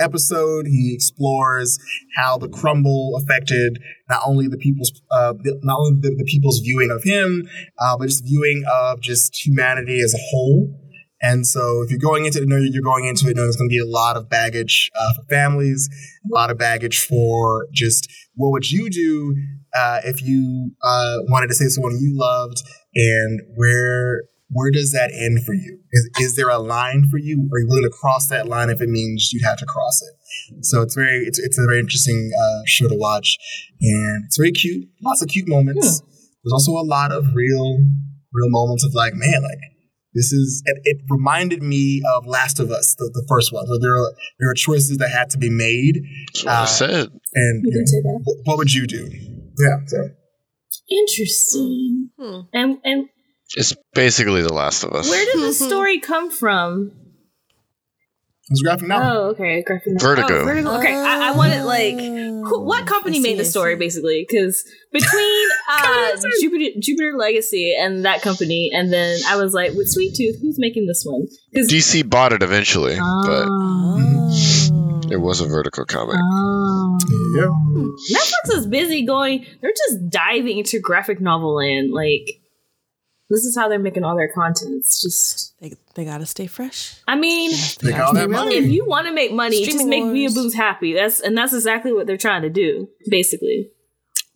episode, 0.00 0.66
he 0.66 0.92
explores 0.94 1.78
how 2.16 2.38
the 2.38 2.48
crumble 2.48 3.20
affected 3.20 3.78
not 4.08 4.20
only 4.26 4.48
the 4.48 4.56
people's, 4.56 4.92
uh, 5.10 5.34
not 5.62 5.78
only 5.78 6.00
the, 6.00 6.14
the 6.16 6.24
people's 6.24 6.60
viewing 6.60 6.90
of 6.90 7.02
him, 7.02 7.48
uh, 7.78 7.96
but 7.96 8.06
just 8.06 8.24
viewing 8.24 8.64
of 8.70 9.00
just 9.00 9.44
humanity 9.44 10.00
as 10.00 10.14
a 10.14 10.18
whole. 10.30 10.74
And 11.20 11.44
so, 11.44 11.82
if 11.82 11.90
you're 11.90 11.98
going 11.98 12.26
into 12.26 12.40
it, 12.40 12.46
know 12.46 12.56
you're 12.56 12.80
going 12.80 13.06
into 13.06 13.28
it, 13.28 13.34
know 13.34 13.42
there's 13.42 13.56
going 13.56 13.68
to 13.68 13.74
be 13.74 13.80
a 13.80 13.86
lot 13.86 14.16
of 14.16 14.28
baggage 14.30 14.88
uh, 14.98 15.14
for 15.14 15.28
families, 15.28 15.88
a 16.24 16.32
lot 16.32 16.50
of 16.50 16.58
baggage 16.58 17.04
for 17.04 17.66
just 17.72 18.08
what 18.36 18.52
would 18.52 18.70
you 18.70 18.88
do 18.88 19.34
uh, 19.74 20.00
if 20.04 20.22
you 20.22 20.70
uh, 20.82 21.16
wanted 21.28 21.48
to 21.48 21.54
say 21.54 21.66
someone 21.66 21.98
you 22.00 22.16
loved 22.16 22.62
and 22.94 23.40
where 23.56 24.22
where 24.50 24.70
does 24.70 24.92
that 24.92 25.10
end 25.12 25.44
for 25.44 25.52
you? 25.54 25.78
Is, 25.92 26.10
is 26.20 26.36
there 26.36 26.48
a 26.48 26.58
line 26.58 27.06
for 27.10 27.18
you? 27.18 27.48
Are 27.52 27.58
you 27.60 27.66
willing 27.68 27.84
to 27.84 27.90
cross 28.00 28.28
that 28.28 28.48
line 28.48 28.70
if 28.70 28.80
it 28.80 28.88
means 28.88 29.30
you'd 29.32 29.44
have 29.44 29.58
to 29.58 29.66
cross 29.66 30.00
it? 30.02 30.64
So 30.64 30.80
it's 30.82 30.94
very 30.94 31.24
it's, 31.26 31.38
it's 31.38 31.58
a 31.58 31.62
very 31.66 31.80
interesting 31.80 32.30
uh, 32.40 32.60
show 32.66 32.88
to 32.88 32.94
watch, 32.96 33.36
and 33.80 34.24
it's 34.26 34.36
very 34.38 34.52
cute. 34.52 34.88
Lots 35.02 35.22
of 35.22 35.28
cute 35.28 35.48
moments. 35.48 36.00
There's 36.42 36.52
also 36.52 36.72
a 36.72 36.86
lot 36.86 37.12
of 37.12 37.24
real 37.34 37.78
real 38.32 38.50
moments 38.50 38.84
of 38.84 38.94
like, 38.94 39.12
man, 39.14 39.42
like 39.42 39.58
this 40.14 40.32
is. 40.32 40.62
It, 40.66 40.78
it 40.84 40.96
reminded 41.10 41.62
me 41.62 42.02
of 42.14 42.26
Last 42.26 42.58
of 42.60 42.70
Us, 42.70 42.94
the, 42.98 43.10
the 43.12 43.26
first 43.28 43.52
one, 43.52 43.66
where 43.68 43.78
there 43.80 43.94
are 43.96 44.12
there 44.38 44.50
are 44.50 44.54
choices 44.54 44.96
that 44.98 45.10
had 45.10 45.28
to 45.30 45.38
be 45.38 45.50
made, 45.50 46.00
That's 46.32 46.44
what 46.44 46.54
I 46.54 46.62
Uh, 46.62 46.66
said. 46.66 47.08
and 47.34 47.64
You 47.64 47.70
you 47.70 47.74
know, 47.74 47.80
did 47.80 47.88
say 47.88 48.00
that. 48.02 48.20
what, 48.24 48.36
what 48.44 48.58
would 48.58 48.72
you 48.72 48.86
do? 48.86 49.10
Yeah. 49.58 49.76
So. 49.86 49.98
Interesting. 50.90 52.10
Hmm. 52.18 52.40
And 52.52 52.78
and 52.84 53.08
It's 53.56 53.74
basically 53.94 54.42
The 54.42 54.52
Last 54.52 54.84
of 54.84 54.92
Us. 54.92 55.08
where 55.08 55.24
did 55.24 55.42
the 55.42 55.52
story 55.52 56.00
come 56.00 56.30
from? 56.30 56.92
It's 58.50 58.62
graphic 58.62 58.88
novel. 58.88 59.10
Oh, 59.10 59.24
okay, 59.30 59.62
graphic 59.62 59.92
novel. 59.92 60.08
Vertigo. 60.16 60.40
Oh, 60.40 60.44
Vertigo. 60.44 60.70
Okay, 60.78 60.94
I, 60.94 61.28
I 61.32 61.36
wanted 61.36 61.64
like 61.64 61.98
who, 61.98 62.62
what 62.62 62.86
company 62.86 63.16
see, 63.18 63.22
made 63.22 63.38
the 63.38 63.44
story 63.44 63.76
basically? 63.76 64.24
Because 64.26 64.64
between 64.90 65.48
uh, 65.70 66.16
Jupiter, 66.40 66.78
Jupiter 66.80 67.12
Legacy 67.16 67.76
and 67.78 68.06
that 68.06 68.22
company, 68.22 68.70
and 68.72 68.90
then 68.90 69.18
I 69.28 69.36
was 69.36 69.52
like, 69.52 69.72
with 69.74 69.90
Sweet 69.90 70.14
Tooth, 70.14 70.40
who's 70.40 70.58
making 70.58 70.86
this 70.86 71.04
one? 71.04 71.26
Because 71.52 71.70
DC 71.70 72.08
bought 72.08 72.32
it 72.32 72.42
eventually, 72.42 72.96
but 72.96 73.48
Oh. 73.50 75.08
it 75.10 75.18
was 75.20 75.42
a 75.42 75.46
Vertigo 75.46 75.84
comic. 75.84 76.16
Oh. 76.18 76.98
Yeah. 77.36 78.16
Netflix 78.16 78.56
is 78.56 78.66
busy 78.66 79.04
going. 79.04 79.44
They're 79.60 79.72
just 79.72 80.08
diving 80.08 80.58
into 80.58 80.80
graphic 80.80 81.20
novel 81.20 81.54
land. 81.56 81.90
Like 81.92 82.37
this 83.30 83.44
is 83.44 83.56
how 83.56 83.68
they're 83.68 83.78
making 83.78 84.04
all 84.04 84.16
their 84.16 84.32
content. 84.32 84.74
It's 84.76 85.02
just. 85.02 85.58
They, 85.60 85.74
they 85.94 86.04
gotta 86.04 86.26
stay 86.26 86.46
fresh. 86.46 86.96
I 87.06 87.16
mean, 87.16 87.50
They 87.82 87.90
got 87.90 88.00
all 88.00 88.14
that 88.14 88.30
money. 88.30 88.56
if 88.56 88.66
you 88.66 88.86
want 88.86 89.06
to 89.06 89.12
make 89.12 89.32
money, 89.32 89.64
just 89.64 89.78
Streaming 89.78 90.12
make 90.12 90.26
wars. 90.26 90.34
Weeaboos 90.34 90.54
happy. 90.54 90.94
That's 90.94 91.20
and 91.20 91.36
that's 91.36 91.52
exactly 91.52 91.92
what 91.92 92.06
they're 92.06 92.16
trying 92.16 92.42
to 92.42 92.50
do, 92.50 92.88
basically. 93.10 93.70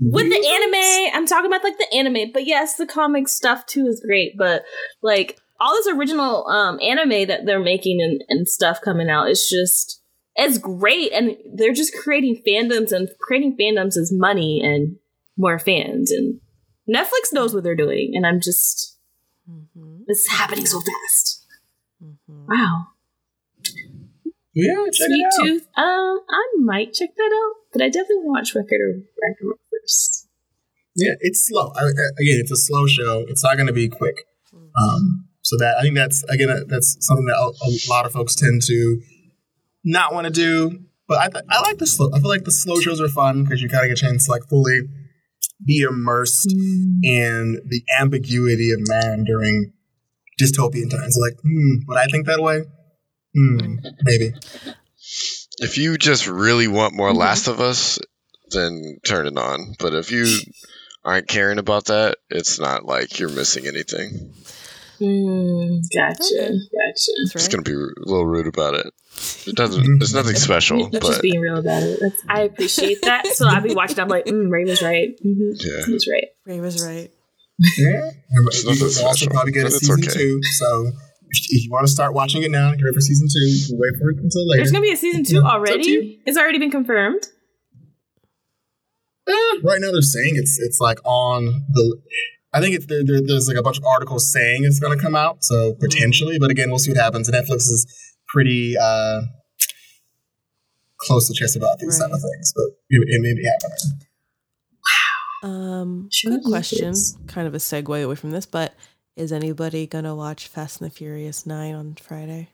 With 0.04 0.28
the 0.28 0.46
anime, 0.46 1.14
I'm 1.16 1.26
talking 1.26 1.46
about 1.46 1.62
like 1.62 1.78
the 1.78 1.94
anime, 1.94 2.32
but 2.32 2.44
yes, 2.44 2.74
the 2.74 2.86
comic 2.86 3.28
stuff 3.28 3.66
too 3.66 3.86
is 3.86 4.02
great. 4.04 4.32
But 4.36 4.64
like 5.00 5.38
all 5.60 5.74
this 5.74 5.86
original 5.86 6.46
um 6.48 6.80
anime 6.82 7.28
that 7.28 7.46
they're 7.46 7.60
making 7.62 8.00
and, 8.02 8.24
and 8.28 8.48
stuff 8.48 8.80
coming 8.80 9.08
out 9.08 9.28
it's 9.28 9.48
just 9.48 10.00
it's 10.34 10.58
great, 10.58 11.12
and 11.12 11.36
they're 11.54 11.72
just 11.72 11.94
creating 12.02 12.42
fandoms, 12.46 12.90
and 12.90 13.08
creating 13.20 13.56
fandoms 13.60 13.96
is 13.96 14.12
money 14.12 14.60
and 14.64 14.96
more 15.36 15.58
fans, 15.58 16.10
and 16.10 16.40
Netflix 16.88 17.32
knows 17.32 17.54
what 17.54 17.64
they're 17.64 17.76
doing, 17.76 18.12
and 18.14 18.26
I'm 18.26 18.40
just 18.40 18.96
this 20.06 20.18
is 20.20 20.28
happening 20.30 20.66
so 20.66 20.80
fast. 20.80 21.44
Wow. 22.28 22.86
Yeah, 24.54 24.74
check 24.92 25.06
Sweet 25.06 25.20
it 25.20 25.26
out. 25.40 25.44
Tooth. 25.46 25.62
Um, 25.76 26.20
I 26.28 26.44
might 26.58 26.92
check 26.92 27.10
that 27.16 27.32
out, 27.34 27.54
but 27.72 27.80
I 27.82 27.86
definitely 27.86 28.16
want 28.24 28.46
to 28.46 28.58
watch 28.58 28.64
Record 28.64 28.80
of 28.96 29.02
Ragnarok 29.22 29.60
first. 29.70 30.28
Yeah, 30.94 31.14
it's 31.20 31.46
slow. 31.48 31.72
I, 31.74 31.84
I- 31.84 31.86
again, 32.20 32.38
it's 32.40 32.50
a 32.50 32.56
slow 32.56 32.86
show. 32.86 33.24
It's 33.28 33.42
not 33.42 33.54
going 33.56 33.68
to 33.68 33.72
be 33.72 33.88
quick. 33.88 34.26
Um, 34.54 35.26
so 35.42 35.56
that 35.58 35.76
I 35.78 35.82
think 35.82 35.94
that's 35.96 36.22
again 36.24 36.50
uh, 36.50 36.60
that's 36.66 36.96
something 37.06 37.26
that 37.26 37.36
a, 37.36 37.46
a 37.66 37.70
lot 37.90 38.04
of 38.06 38.12
folks 38.12 38.34
tend 38.34 38.62
to 38.66 39.00
not 39.84 40.12
want 40.14 40.26
to 40.26 40.32
do. 40.32 40.80
But 41.08 41.18
I, 41.18 41.28
th- 41.28 41.44
I 41.50 41.60
like 41.62 41.78
the 41.78 41.86
slow. 41.86 42.10
I 42.14 42.20
feel 42.20 42.28
like 42.28 42.44
the 42.44 42.52
slow 42.52 42.80
shows 42.80 43.00
are 43.00 43.08
fun 43.08 43.44
because 43.44 43.60
you 43.60 43.68
kind 43.68 43.84
of 43.84 43.88
get 43.90 43.98
a 43.98 44.06
chance 44.08 44.26
to 44.26 44.30
like 44.32 44.44
fully 44.48 44.80
be 45.64 45.84
immersed 45.88 46.50
in 46.52 47.60
the 47.66 47.82
ambiguity 48.00 48.72
of 48.72 48.80
man 48.88 49.24
during 49.24 49.72
dystopian 50.40 50.90
times. 50.90 51.16
Like, 51.20 51.38
hmm, 51.42 51.84
would 51.86 51.98
I 51.98 52.06
think 52.06 52.26
that 52.26 52.40
way? 52.40 52.64
Hmm, 53.34 53.76
maybe. 54.02 54.32
If 55.58 55.78
you 55.78 55.96
just 55.98 56.26
really 56.26 56.68
want 56.68 56.94
more 56.94 57.12
Mhm. 57.12 57.16
Last 57.18 57.46
of 57.48 57.60
Us, 57.60 57.98
then 58.50 58.98
turn 59.06 59.26
it 59.26 59.38
on. 59.38 59.74
But 59.78 59.94
if 59.94 60.10
you 60.10 60.26
aren't 61.04 61.28
caring 61.28 61.58
about 61.58 61.86
that, 61.86 62.16
it's 62.30 62.58
not 62.58 62.84
like 62.84 63.18
you're 63.18 63.28
missing 63.30 63.66
anything. 63.66 64.34
Mm, 65.00 65.80
gotcha, 65.94 66.22
Okay. 66.22 66.48
gotcha. 66.48 67.12
That's 67.24 67.32
Just 67.32 67.46
right. 67.46 67.50
gonna 67.50 67.62
be 67.62 67.72
a 67.72 68.08
little 68.08 68.26
rude 68.26 68.46
about 68.46 68.74
it. 68.74 68.86
It 69.46 69.56
doesn't. 69.56 70.02
It's 70.02 70.14
nothing 70.14 70.34
special, 70.36 70.90
You're 70.90 71.00
just 71.00 71.12
but 71.12 71.22
being 71.22 71.40
real 71.40 71.58
about 71.58 71.82
it. 71.82 71.98
That's, 72.00 72.22
I 72.28 72.42
appreciate 72.42 73.02
that. 73.02 73.26
So 73.26 73.46
I'll 73.46 73.60
be 73.60 73.74
watching. 73.74 74.00
I'm 74.00 74.08
like, 74.08 74.26
mm, 74.26 74.50
Ray 74.50 74.64
was 74.64 74.82
right. 74.82 75.10
Mm-hmm. 75.24 75.52
yeah. 75.56 75.84
He 75.86 75.92
was 75.92 76.08
right. 76.10 76.24
Ray 76.46 76.60
was 76.60 76.84
right. 76.84 77.10
Yeah. 77.78 78.10
It's 78.46 78.64
You 78.64 78.70
nothing 78.70 78.80
will 78.80 79.06
also 79.06 79.12
special, 79.12 79.28
probably 79.32 79.52
get 79.52 79.60
a 79.60 79.64
but 79.64 79.72
it's 79.74 79.80
season 79.86 80.04
okay. 80.04 80.12
two. 80.12 80.40
So 80.42 80.86
if 81.28 81.38
if 81.50 81.64
you 81.64 81.70
want 81.70 81.86
to 81.86 81.92
start 81.92 82.14
watching 82.14 82.42
it 82.42 82.50
now, 82.50 82.70
get 82.72 82.82
ready 82.82 82.94
for 82.94 83.00
season 83.00 83.28
two. 83.32 83.40
You 83.40 83.66
can 83.68 83.78
wait 83.78 83.92
for 84.00 84.10
it 84.10 84.16
until 84.24 84.48
later. 84.48 84.58
There's 84.58 84.72
gonna 84.72 84.82
be 84.82 84.92
a 84.92 84.96
season 84.96 85.24
two 85.24 85.34
Yeah, 85.36 85.40
it's 85.40 85.50
already. 85.52 86.20
It's 86.26 86.38
already 86.38 86.58
been 86.58 86.70
confirmed. 86.70 87.26
Eh, 89.28 89.32
right 89.62 89.80
now 89.80 89.92
they're 89.92 90.02
saying 90.02 90.32
it's 90.34 90.58
it's 90.58 90.80
like 90.80 90.98
on 91.04 91.64
the. 91.72 91.98
I 92.54 92.60
think 92.60 92.74
it's 92.74 92.84
there, 92.86 93.02
there, 93.04 93.20
there's 93.24 93.48
like 93.48 93.56
a 93.56 93.62
bunch 93.62 93.78
of 93.78 93.84
articles 93.84 94.30
saying 94.30 94.64
it's 94.64 94.78
going 94.78 94.96
to 94.96 95.02
come 95.02 95.14
out, 95.14 95.42
so 95.42 95.74
potentially. 95.80 96.38
But 96.38 96.50
again, 96.50 96.68
we'll 96.68 96.80
see 96.80 96.90
what 96.90 97.00
happens. 97.00 97.26
And 97.28 97.34
Netflix 97.34 97.60
is 97.60 97.86
pretty 98.32 98.76
uh, 98.80 99.22
close 100.98 101.28
to 101.28 101.34
chest 101.34 101.56
about 101.56 101.78
these 101.78 101.98
kind 101.98 102.12
of 102.12 102.20
things, 102.20 102.52
but 102.54 102.66
it, 102.90 103.02
it 103.08 103.20
may 103.20 103.34
be 103.34 103.44
happening. 103.44 104.06
Um, 105.42 106.08
Sure 106.12 106.32
good 106.32 106.44
question. 106.44 106.94
Kind 107.26 107.48
of 107.48 107.54
a 107.54 107.58
segue 107.58 108.04
away 108.04 108.14
from 108.14 108.30
this, 108.30 108.46
but 108.46 108.74
is 109.16 109.32
anybody 109.32 109.86
gonna 109.86 110.14
watch 110.14 110.46
Fast 110.48 110.80
and 110.80 110.90
the 110.90 110.94
Furious 110.94 111.44
Nine 111.46 111.74
on 111.74 111.94
Friday? 111.96 112.48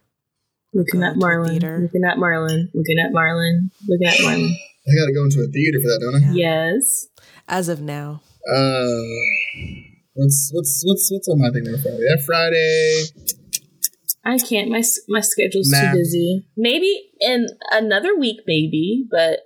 Looking 0.74 1.00
Go 1.00 1.06
at 1.06 1.12
to 1.14 1.18
the 1.18 1.24
Marlon. 1.26 1.82
Looking 1.82 2.04
at 2.04 2.16
Marlon. 2.18 2.68
Looking 2.74 2.98
at 2.98 3.12
Marlon. 3.12 3.70
Looking 3.88 4.06
at 4.08 4.14
Marlon. 4.18 4.50
I 4.88 4.90
got 4.96 5.06
to 5.06 5.12
go 5.14 5.24
into 5.24 5.40
a 5.42 5.46
theater 5.48 5.78
for 5.80 5.88
that, 5.88 6.00
don't 6.00 6.30
I? 6.30 6.32
Yes. 6.34 7.06
As 7.46 7.68
of 7.68 7.80
now, 7.82 8.22
Uh, 8.50 9.02
what's 10.14 10.50
what's 10.52 10.82
what's 10.84 11.10
what's 11.12 11.28
on 11.28 11.40
my 11.40 11.50
thing 11.50 11.68
on 11.68 11.80
Friday? 11.80 11.98
That 12.08 12.22
Friday. 12.24 13.04
I 14.28 14.38
can't. 14.38 14.68
My 14.70 14.82
my 15.08 15.20
schedule's 15.20 15.70
Nah. 15.70 15.80
too 15.92 15.96
busy. 15.98 16.44
Maybe 16.56 17.10
in 17.20 17.46
another 17.70 18.16
week, 18.16 18.40
maybe. 18.46 19.06
But 19.10 19.40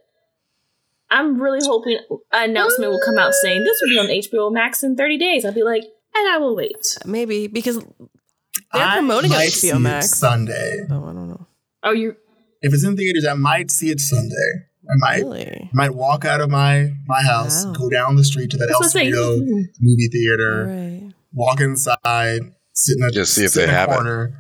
I'm 1.11 1.41
really 1.41 1.61
hoping 1.63 1.99
an 2.33 2.51
announcement 2.51 2.91
will 2.91 3.01
come 3.05 3.19
out 3.19 3.33
saying 3.35 3.63
this 3.65 3.79
will 3.83 3.89
be 3.91 3.99
on 3.99 4.11
HBO 4.23 4.53
Max 4.53 4.83
in 4.83 4.97
30 4.97 5.19
days. 5.19 5.45
I'll 5.45 5.53
be 5.53 5.63
like, 5.63 5.83
and 6.15 6.29
I 6.29 6.39
will 6.39 6.57
wait. 6.57 6.99
maybe 7.07 7.47
because 7.47 7.79
they're 7.79 8.83
I 8.83 8.95
promoting 8.99 9.31
it 9.31 9.37
on 9.37 9.43
see 9.49 9.69
HBO 9.69 9.77
it 9.77 9.81
Max. 9.81 10.11
Sunday. 10.19 10.87
Oh, 10.91 11.03
I 11.05 11.13
don't 11.13 11.29
know. 11.29 11.47
Oh, 11.85 11.93
you? 11.93 12.17
If 12.63 12.73
it's 12.75 12.85
in 12.85 12.97
theaters, 12.97 13.27
I 13.27 13.35
might 13.35 13.71
see 13.71 13.91
it 13.91 14.01
Sunday. 14.01 14.67
I 14.91 14.95
might 14.97 15.23
Really? 15.23 15.71
might 15.73 15.95
walk 15.95 16.25
out 16.25 16.41
of 16.41 16.51
my 16.51 16.91
my 17.07 17.23
house, 17.23 17.65
Wow. 17.67 17.73
go 17.73 17.89
down 17.91 18.17
the 18.17 18.25
street 18.25 18.51
to 18.51 18.57
that 18.57 18.67
That's 18.67 18.79
what 18.81 18.87
El 18.87 18.91
saying. 18.91 19.13
Cerrito 19.13 19.65
movie 19.81 20.09
theater, 20.09 20.67
right. 20.67 21.13
walk 21.33 21.61
inside, 21.61 22.41
sit 22.73 22.97
in 22.99 23.05
a, 23.05 23.11
Just 23.13 23.35
see 23.35 23.45
if 23.45 23.53
they 23.53 23.65
in 23.65 23.71
a 23.71 23.73
have 23.73 23.91
it. 23.91 23.95
corner, 23.95 24.35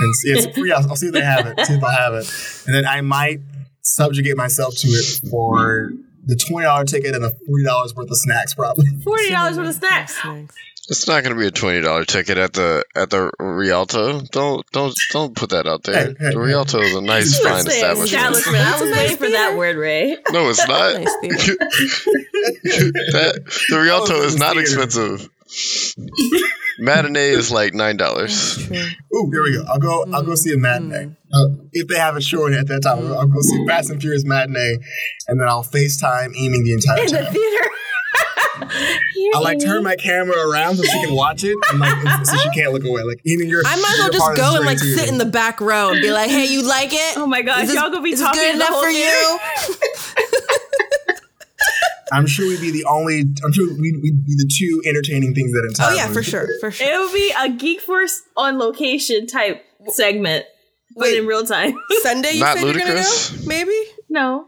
and 0.00 0.14
see, 0.16 0.30
it's 0.30 0.56
free. 0.58 0.72
I'll, 0.72 0.88
I'll 0.90 0.96
see 0.96 1.06
if 1.08 1.12
they 1.12 1.20
have 1.24 1.46
it. 1.46 1.58
See 1.66 1.74
if 1.74 1.80
they'll 1.80 1.90
have 1.90 2.14
it, 2.14 2.30
and 2.66 2.74
then 2.74 2.86
I 2.86 3.00
might 3.00 3.40
subjugate 3.82 4.36
myself 4.36 4.74
to 4.78 4.88
it 4.88 5.28
for 5.30 5.90
the 6.26 6.36
twenty 6.36 6.64
dollar 6.66 6.84
ticket 6.84 7.14
and 7.14 7.22
the 7.24 7.36
forty 7.46 7.64
dollars 7.64 7.94
worth 7.94 8.10
of 8.10 8.16
snacks, 8.16 8.54
probably. 8.54 8.86
Forty 9.04 9.30
dollars 9.30 9.56
worth 9.58 9.68
of 9.68 9.74
snacks. 9.74 10.18
It's 10.86 11.08
not 11.08 11.22
going 11.22 11.34
to 11.34 11.40
be 11.40 11.46
a 11.46 11.50
twenty 11.50 11.80
dollar 11.80 12.04
ticket 12.04 12.36
at 12.36 12.52
the 12.52 12.84
at 12.94 13.08
the 13.10 13.30
Rialto. 13.38 14.20
Don't 14.20 14.66
don't 14.72 14.94
don't 15.12 15.34
put 15.34 15.50
that 15.50 15.66
out 15.66 15.82
there. 15.84 15.94
Hey, 16.08 16.14
hey, 16.18 16.30
the 16.32 16.38
Rialto 16.38 16.78
is 16.80 16.94
a 16.94 17.00
nice, 17.00 17.38
fine 17.40 17.62
Say 17.62 17.76
establishment. 17.76 18.12
establishment. 18.12 18.56
I 18.66 18.72
was 18.80 18.82
It's 18.90 18.98
waiting 18.98 19.16
for 19.16 19.30
that 19.30 19.56
word, 19.56 19.76
Ray. 19.76 20.16
No, 20.30 20.50
it's 20.50 20.66
not. 20.68 20.94
Nice 20.94 21.04
that, 22.64 23.42
the 23.70 23.78
Rialto 23.78 24.14
Oh, 24.14 24.22
is 24.24 24.36
not 24.36 24.56
theater. 24.56 24.60
expensive. 24.82 25.30
Matinee 26.78 27.28
is 27.30 27.50
like 27.52 27.72
nine 27.74 27.96
dollars. 27.96 28.66
true. 28.66 28.76
Ooh, 28.76 29.30
here 29.30 29.42
we 29.42 29.52
go. 29.56 29.64
I'll 29.68 29.78
go. 29.78 30.04
I'll 30.12 30.22
go 30.24 30.34
see 30.34 30.52
a 30.52 30.56
matinee 30.58 31.14
uh, 31.32 31.46
if 31.72 31.86
they 31.88 31.96
have 31.96 32.16
a 32.16 32.20
showing 32.20 32.54
at 32.54 32.66
that 32.68 32.80
time. 32.82 32.98
I'll 33.12 33.26
go 33.26 33.40
see 33.40 33.64
Fast 33.66 33.90
and 33.90 34.00
Furious 34.00 34.24
matinee, 34.24 34.78
and 35.28 35.40
then 35.40 35.48
I'll 35.48 35.62
Facetime 35.64 36.32
Amy 36.36 36.62
the 36.62 36.72
entire 36.72 37.00
In 37.00 37.06
the 37.06 37.18
time. 37.18 37.32
theater. 37.32 37.68
I 39.34 39.38
like 39.40 39.58
turn 39.60 39.82
my 39.82 39.96
camera 39.96 40.36
around 40.48 40.76
so 40.76 40.84
she 40.84 41.04
can 41.04 41.14
watch 41.14 41.42
it, 41.44 41.56
and 41.70 41.78
like 41.80 42.24
so 42.26 42.36
she 42.36 42.48
can't 42.50 42.72
look 42.72 42.84
away. 42.84 43.02
Like 43.02 43.20
even 43.24 43.48
your, 43.48 43.62
I 43.66 43.76
might 43.76 43.92
as 43.94 43.98
well 43.98 44.12
just 44.12 44.36
go 44.36 44.56
and 44.56 44.64
like 44.66 44.78
too. 44.78 44.94
sit 44.94 45.08
in 45.08 45.18
the 45.18 45.24
back 45.24 45.60
row 45.60 45.90
and 45.90 46.00
be 46.00 46.10
like, 46.12 46.30
"Hey, 46.30 46.46
you 46.46 46.62
like 46.66 46.90
it? 46.92 47.16
Oh 47.16 47.26
my 47.26 47.42
gosh, 47.42 47.62
Is 47.64 47.68
this- 47.70 47.80
y'all 47.80 47.90
gonna 47.90 48.02
be 48.02 48.10
is 48.12 48.20
talking 48.20 48.40
good 48.40 48.52
in 48.52 48.58
the 48.58 48.64
enough 48.64 48.74
whole 48.74 48.84
for 48.84 48.90
theater? 48.90 49.10
you?" 49.10 49.90
I'm 52.14 52.26
sure 52.26 52.48
we'd 52.48 52.60
be 52.60 52.70
the 52.70 52.84
only. 52.84 53.20
I'm 53.44 53.52
sure 53.52 53.68
we'd, 53.78 53.96
we'd 54.02 54.24
be 54.24 54.34
the 54.34 54.50
two 54.58 54.82
entertaining 54.88 55.34
things 55.34 55.52
that 55.52 55.66
entire. 55.68 55.92
Oh 55.92 55.94
yeah, 55.94 56.08
for 56.08 56.22
sure, 56.22 56.48
for 56.60 56.70
sure. 56.70 56.86
It 56.86 56.98
would 56.98 57.12
be 57.12 57.32
a 57.38 57.48
Geek 57.50 57.80
Force 57.80 58.22
on 58.36 58.58
location 58.58 59.26
type 59.26 59.64
segment, 59.88 60.46
but 60.96 61.08
in 61.08 61.26
real 61.26 61.44
time. 61.44 61.74
Sunday, 62.02 62.32
you 62.32 62.40
Not 62.40 62.58
said 62.58 62.66
you're 62.66 62.74
gonna 62.74 62.94
go? 62.94 63.46
Maybe. 63.46 63.76
no. 64.08 64.46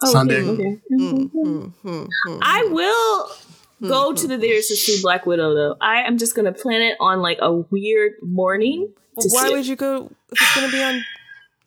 Oh, 0.00 0.12
Sunday. 0.12 0.42
Okay. 0.42 0.50
okay. 0.50 0.80
Hmm, 0.90 1.22
hmm, 1.24 1.60
hmm, 1.82 2.04
hmm. 2.26 2.38
I 2.40 2.64
will 2.70 3.30
go 3.88 4.12
to 4.12 4.26
the 4.26 4.38
theaters 4.38 4.68
to 4.68 4.76
see 4.76 5.02
Black 5.02 5.26
Widow 5.26 5.54
though. 5.54 5.76
I 5.80 6.02
am 6.02 6.18
just 6.18 6.34
gonna 6.34 6.52
plan 6.52 6.82
it 6.82 6.96
on 7.00 7.20
like 7.20 7.38
a 7.40 7.52
weird 7.52 8.12
morning. 8.22 8.92
Why 9.26 9.48
see 9.48 9.50
would 9.50 9.60
it. 9.60 9.66
you 9.66 9.76
go 9.76 10.10
if 10.30 10.40
it's 10.40 10.54
going 10.54 10.70
to 10.70 10.72
be 10.72 10.82
on 10.82 11.04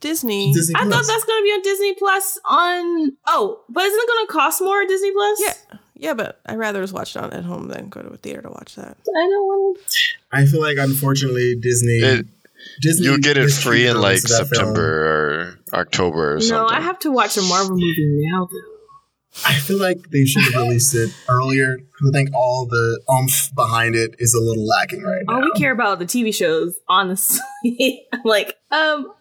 Disney? 0.01 0.51
Disney 0.53 0.75
I 0.75 0.81
thought 0.83 1.05
that's 1.07 1.23
gonna 1.23 1.43
be 1.43 1.49
on 1.49 1.61
Disney 1.61 1.93
Plus 1.95 2.37
on 2.45 3.11
oh, 3.27 3.61
but 3.69 3.83
isn't 3.85 3.99
it 3.99 4.07
gonna 4.07 4.27
cost 4.27 4.61
more 4.61 4.85
Disney 4.85 5.11
Plus? 5.11 5.41
Yeah. 5.41 5.77
Yeah, 5.95 6.13
but 6.15 6.41
I'd 6.47 6.57
rather 6.57 6.81
just 6.81 6.93
watch 6.93 7.15
it 7.15 7.21
on 7.21 7.31
at 7.31 7.43
home 7.43 7.67
than 7.67 7.89
go 7.89 8.01
to 8.01 8.09
a 8.09 8.17
theater 8.17 8.41
to 8.41 8.49
watch 8.49 8.73
that. 8.75 8.97
I 8.97 9.29
don't 9.29 9.45
want 9.45 9.77
to. 9.77 9.93
I 10.31 10.45
feel 10.47 10.59
like 10.59 10.77
unfortunately 10.77 11.55
Disney. 11.55 11.99
It- 11.99 12.25
Disney 12.79 13.05
You'll 13.07 13.17
get 13.17 13.37
it 13.37 13.41
mistreated 13.45 13.63
free 13.63 13.87
in 13.87 13.99
like 14.01 14.15
with 14.15 14.23
that 14.29 14.37
film. 14.37 14.47
September 14.49 15.05
or 15.07 15.59
October 15.79 16.33
or 16.33 16.35
No, 16.35 16.41
something. 16.41 16.77
I 16.77 16.81
have 16.81 16.99
to 16.99 17.11
watch 17.11 17.35
a 17.37 17.41
Marvel 17.41 17.71
movie 17.75 17.95
now 18.07 18.45
though. 18.51 19.47
I 19.47 19.53
feel 19.55 19.79
like 19.79 20.09
they 20.11 20.25
should 20.25 20.43
have 20.43 20.61
released 20.63 20.93
it 20.93 21.09
earlier 21.29 21.77
because 21.77 22.09
I 22.09 22.11
think 22.11 22.29
all 22.35 22.67
the 22.67 23.01
oomph 23.11 23.49
behind 23.55 23.95
it 23.95 24.15
is 24.19 24.33
a 24.33 24.39
little 24.41 24.65
lacking 24.67 25.01
right 25.03 25.21
now. 25.25 25.35
All 25.35 25.41
we 25.41 25.51
care 25.53 25.71
about 25.71 25.87
are 25.87 25.95
the 25.95 26.05
TV 26.05 26.33
shows, 26.35 26.77
honestly. 26.87 27.39
I'm 28.13 28.21
like, 28.25 28.57
um, 28.71 29.11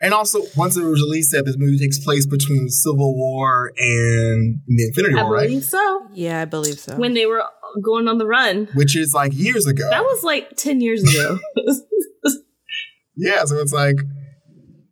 And 0.00 0.14
also, 0.14 0.42
once 0.56 0.76
it 0.76 0.84
was 0.84 1.02
released 1.02 1.32
that 1.32 1.44
this 1.44 1.56
movie 1.58 1.78
takes 1.78 1.98
place 1.98 2.24
between 2.24 2.68
Civil 2.68 3.16
War 3.16 3.72
and 3.76 4.60
the 4.66 4.86
Infinity 4.86 5.18
I 5.18 5.22
War, 5.24 5.34
right? 5.34 5.42
I 5.42 5.46
believe 5.46 5.64
so. 5.64 6.06
Yeah, 6.12 6.42
I 6.42 6.44
believe 6.44 6.78
so. 6.78 6.96
When 6.96 7.14
they 7.14 7.26
were 7.26 7.42
going 7.82 8.06
on 8.06 8.18
the 8.18 8.26
run, 8.26 8.68
Which 8.74 8.96
is 8.96 9.12
like 9.12 9.32
years 9.34 9.66
ago. 9.66 9.88
that 9.90 10.02
was 10.04 10.22
like 10.22 10.56
ten 10.56 10.80
years 10.80 11.02
ago. 11.02 11.38
yeah, 13.16 13.44
so 13.44 13.56
it's 13.56 13.72
like 13.72 13.96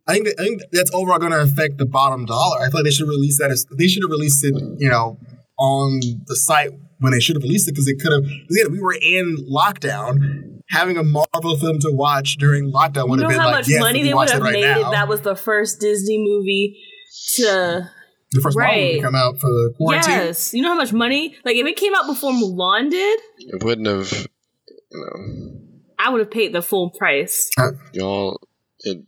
I 0.07 0.13
think 0.13 0.25
that, 0.25 0.35
I 0.39 0.43
think 0.43 0.61
that's 0.71 0.93
overall 0.93 1.19
going 1.19 1.31
to 1.31 1.41
affect 1.41 1.77
the 1.77 1.85
bottom 1.85 2.25
dollar. 2.25 2.59
I 2.61 2.65
feel 2.69 2.81
like 2.81 2.85
they 2.85 2.91
should 2.91 3.07
release 3.07 3.39
that. 3.39 3.51
As, 3.51 3.65
they 3.77 3.87
should 3.87 4.03
have 4.03 4.11
released 4.11 4.43
it, 4.43 4.53
you 4.77 4.89
know, 4.89 5.17
on 5.57 5.99
the 6.27 6.35
site 6.35 6.71
when 6.99 7.11
they 7.11 7.19
should 7.19 7.35
have 7.35 7.43
released 7.43 7.67
it 7.67 7.71
because 7.71 7.85
they 7.85 7.95
could 7.95 8.11
have. 8.11 8.23
Again, 8.23 8.71
we 8.71 8.79
were 8.79 8.93
in 8.93 9.37
lockdown. 9.49 10.54
Having 10.69 10.97
a 10.97 11.03
Marvel 11.03 11.57
film 11.57 11.79
to 11.79 11.91
watch 11.91 12.37
during 12.37 12.71
lockdown 12.71 13.09
would 13.09 13.19
you 13.19 13.23
have 13.27 13.31
know 13.31 13.37
been 13.37 13.39
how 13.39 13.45
like, 13.47 13.55
much 13.55 13.67
yes, 13.69 13.79
money 13.79 13.99
we 13.99 14.07
they 14.07 14.13
would 14.13 14.17
watch 14.17 14.31
have 14.31 14.41
it 14.41 14.43
right 14.43 14.53
made 14.53 14.61
now. 14.63 14.85
if 14.85 14.91
that 14.91 15.07
was 15.07 15.21
the 15.21 15.35
first 15.35 15.79
Disney 15.79 16.17
movie 16.17 16.79
to 17.35 17.89
the 18.31 18.41
first 18.41 18.57
Marvel 18.57 18.75
movie 18.81 18.95
to 18.95 19.01
come 19.01 19.15
out 19.15 19.37
for 19.37 19.47
the 19.47 19.73
quarantine. 19.77 20.11
Yes. 20.11 20.53
You 20.53 20.63
know 20.63 20.69
how 20.69 20.75
much 20.75 20.91
money? 20.91 21.35
Like 21.45 21.55
if 21.55 21.65
it 21.67 21.77
came 21.77 21.93
out 21.95 22.07
before 22.07 22.31
Mulan 22.31 22.89
did, 22.89 23.19
It 23.37 23.63
wouldn't 23.63 23.87
have, 23.87 24.27
you 24.91 24.99
know, 24.99 25.59
I 25.99 26.09
would 26.09 26.19
have 26.19 26.31
paid 26.31 26.51
the 26.53 26.61
full 26.61 26.89
price. 26.89 27.49
Uh, 27.57 27.71
y'all. 27.93 28.39
It 28.79 29.03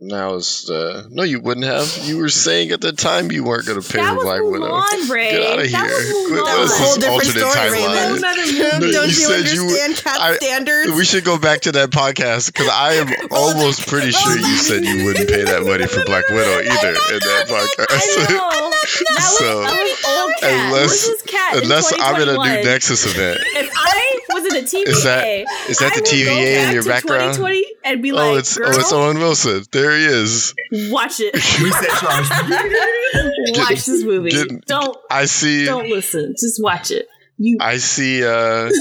now 0.00 0.34
is 0.34 0.62
the 0.66 1.06
no, 1.10 1.24
you 1.24 1.40
wouldn't 1.40 1.66
have. 1.66 1.98
You 2.04 2.18
were 2.18 2.28
saying 2.28 2.70
at 2.70 2.80
the 2.80 2.92
time 2.92 3.32
you 3.32 3.42
weren't 3.42 3.66
going 3.66 3.80
to 3.82 3.86
pay 3.88 3.98
That 3.98 4.14
for 4.16 4.22
Black 4.22 4.42
Widow. 4.42 4.70
Mulan, 4.70 5.10
Ray. 5.10 5.30
Get 5.32 5.42
out 5.42 5.58
of 5.58 5.66
here! 5.66 5.82
was 5.82 6.06
Quit- 6.06 6.38
Mulan. 6.38 6.44
that 6.46 6.58
was 6.60 6.70
a 6.70 6.82
whole 6.82 6.94
different 6.94 7.12
alternate 7.18 7.50
story, 7.50 7.58
timeline. 7.58 7.82
Whole 7.82 8.14
Raven. 8.14 8.20
nother 8.22 8.46
No. 8.86 8.92
Don't 8.92 9.10
you 9.10 9.18
you, 9.18 9.26
said 9.26 9.44
you- 9.50 9.98
I- 10.06 10.36
standards? 10.36 10.92
We 10.92 11.04
should 11.04 11.24
go 11.24 11.38
back 11.38 11.62
to 11.62 11.72
that 11.72 11.90
podcast 11.90 12.46
because 12.52 12.68
I 12.70 12.94
am 12.94 13.08
almost 13.32 13.86
pretty 13.88 14.12
sure 14.12 14.38
you 14.38 14.56
said 14.56 14.84
you 14.84 15.04
wouldn't 15.04 15.28
pay 15.28 15.42
that 15.42 15.64
money 15.66 15.86
for 15.86 16.04
Black 16.04 16.28
Widow 16.30 16.62
either 16.62 16.94
in 16.94 17.18
that 17.18 17.44
I 17.48 17.50
podcast. 17.50 18.30
know. 18.30 18.38
That 18.38 19.18
was, 19.18 19.38
So, 19.38 19.60
that 19.60 19.74
was 19.74 20.04
old 20.06 20.32
Kat. 20.40 20.66
unless 20.66 20.90
this 20.90 21.08
is 21.08 21.22
in 21.56 21.62
unless 21.64 21.92
I'm 21.98 22.22
in 22.22 22.28
a 22.28 22.32
new 22.34 22.64
Nexus 22.64 23.04
event. 23.04 23.40
If 23.54 23.70
I 23.74 24.07
was 24.42 24.54
in 24.54 24.56
a 24.56 24.66
TVA, 24.66 24.88
Is 24.88 25.04
that- 25.04 25.46
is 25.68 25.78
that 25.78 25.94
the 25.94 26.00
TVA 26.00 26.66
in 26.68 26.74
your 26.74 26.82
background? 26.84 27.34
2020 27.34 27.66
and 27.84 28.02
be 28.02 28.12
like, 28.12 28.24
oh, 28.24 28.36
it's 28.36 28.56
girl, 28.56 28.68
oh, 28.74 28.78
it's 28.78 28.92
Owen 28.92 29.18
Wilson. 29.18 29.64
There 29.72 29.96
he 29.96 30.04
is. 30.04 30.54
watch 30.90 31.20
it. 31.20 31.34
Reset 31.60 31.88
charge. 32.00 33.58
watch 33.58 33.84
this 33.86 34.04
movie. 34.04 34.30
get- 34.30 34.66
don't 34.66 34.96
I 35.10 35.24
see. 35.26 35.64
don't 35.64 35.88
listen. 35.88 36.34
Just 36.38 36.62
watch 36.62 36.90
it. 36.90 37.06
You 37.38 37.58
I 37.60 37.76
see. 37.78 38.24
uh 38.24 38.70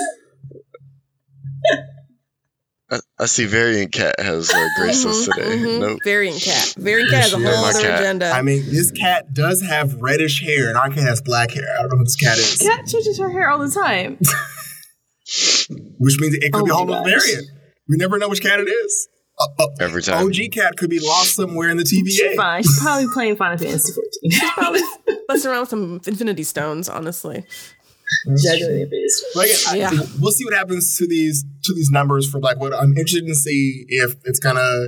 I, 2.90 3.00
I 3.20 3.26
see. 3.26 3.46
Variant 3.46 3.92
Kat 3.92 4.16
has 4.20 4.50
uh, 4.50 4.68
graced 4.78 5.06
us 5.06 5.28
Mhm, 5.28 5.34
today. 5.36 5.58
mhm. 5.58 5.80
Nope. 5.82 6.00
Variant 6.06 6.42
Kat. 6.42 6.74
Variant 6.78 7.12
Kat 7.12 7.24
has 7.24 7.34
a 7.34 7.40
Yeah, 7.40 7.56
whole 7.56 7.66
other 7.66 7.82
Kat. 7.82 8.00
agenda. 8.00 8.32
I 8.32 8.42
mean, 8.42 8.64
this 8.66 8.92
Kat 8.92 9.34
does 9.34 9.62
have 9.62 9.96
reddish 9.96 10.42
hair, 10.42 10.70
and 10.70 10.78
our 10.78 10.88
Kat 10.90 11.00
has 11.04 11.20
black 11.22 11.52
hair. 11.52 11.66
I 11.78 11.82
don't 11.82 11.92
know 11.92 11.98
who 11.98 12.04
this 12.06 12.16
Kat 12.16 12.38
is, 12.38 12.58
Kat 12.60 12.86
changes 12.88 13.20
her 13.20 13.30
hair 13.30 13.50
all 13.50 13.60
the 13.60 13.70
time. 13.72 14.18
Which 16.00 16.20
means 16.20 16.36
it 16.36 16.52
could 16.54 16.62
Oh 16.62 16.66
be 16.66 16.72
a 16.72 16.74
my 16.74 16.78
whole 16.96 17.04
variant. 17.04 17.48
We 17.90 17.98
never 17.98 18.18
know 18.18 18.30
which 18.30 18.42
Kat 18.42 18.60
it 18.60 18.70
is. 18.70 19.08
Uh, 19.40 19.46
uh, 19.60 19.68
Every 19.80 20.02
time. 20.02 20.24
Oh, 20.24 20.28
OG 20.28 20.52
Kat 20.52 20.78
could 20.78 20.90
be 20.90 21.00
lost 21.00 21.36
somewhere 21.36 21.70
in 21.70 21.78
the 21.78 21.84
TVA. 21.84 22.10
She's 22.10 22.36
fine. 22.36 22.64
She's 22.64 22.80
probably 22.82 23.08
playing 23.14 23.36
Final 23.36 23.58
Fantasy 23.58 23.94
14. 23.94 24.50
Probably 24.54 24.82
messing 25.30 25.52
around 25.52 25.60
with 25.62 25.70
some 25.70 26.02
Infinity 26.08 26.44
Stones, 26.44 26.90
honestly. 26.90 27.46
Genuinely 28.44 28.86
based. 28.90 29.24
Like, 29.36 29.50
I- 29.70 29.76
Yeah. 29.78 29.92
we'll 30.20 30.32
see 30.32 30.46
what 30.46 30.54
happens 30.54 30.98
to 30.98 31.08
these 31.08 31.44
to 31.66 31.74
these 31.74 31.90
numbers 31.92 32.30
for 32.30 32.40
Black 32.40 32.58
Widow. 32.60 32.78
I'm 32.78 32.92
interested 32.98 33.28
to 33.28 33.36
see 33.36 33.86
if 33.90 34.16
it's 34.24 34.40
gonna 34.40 34.88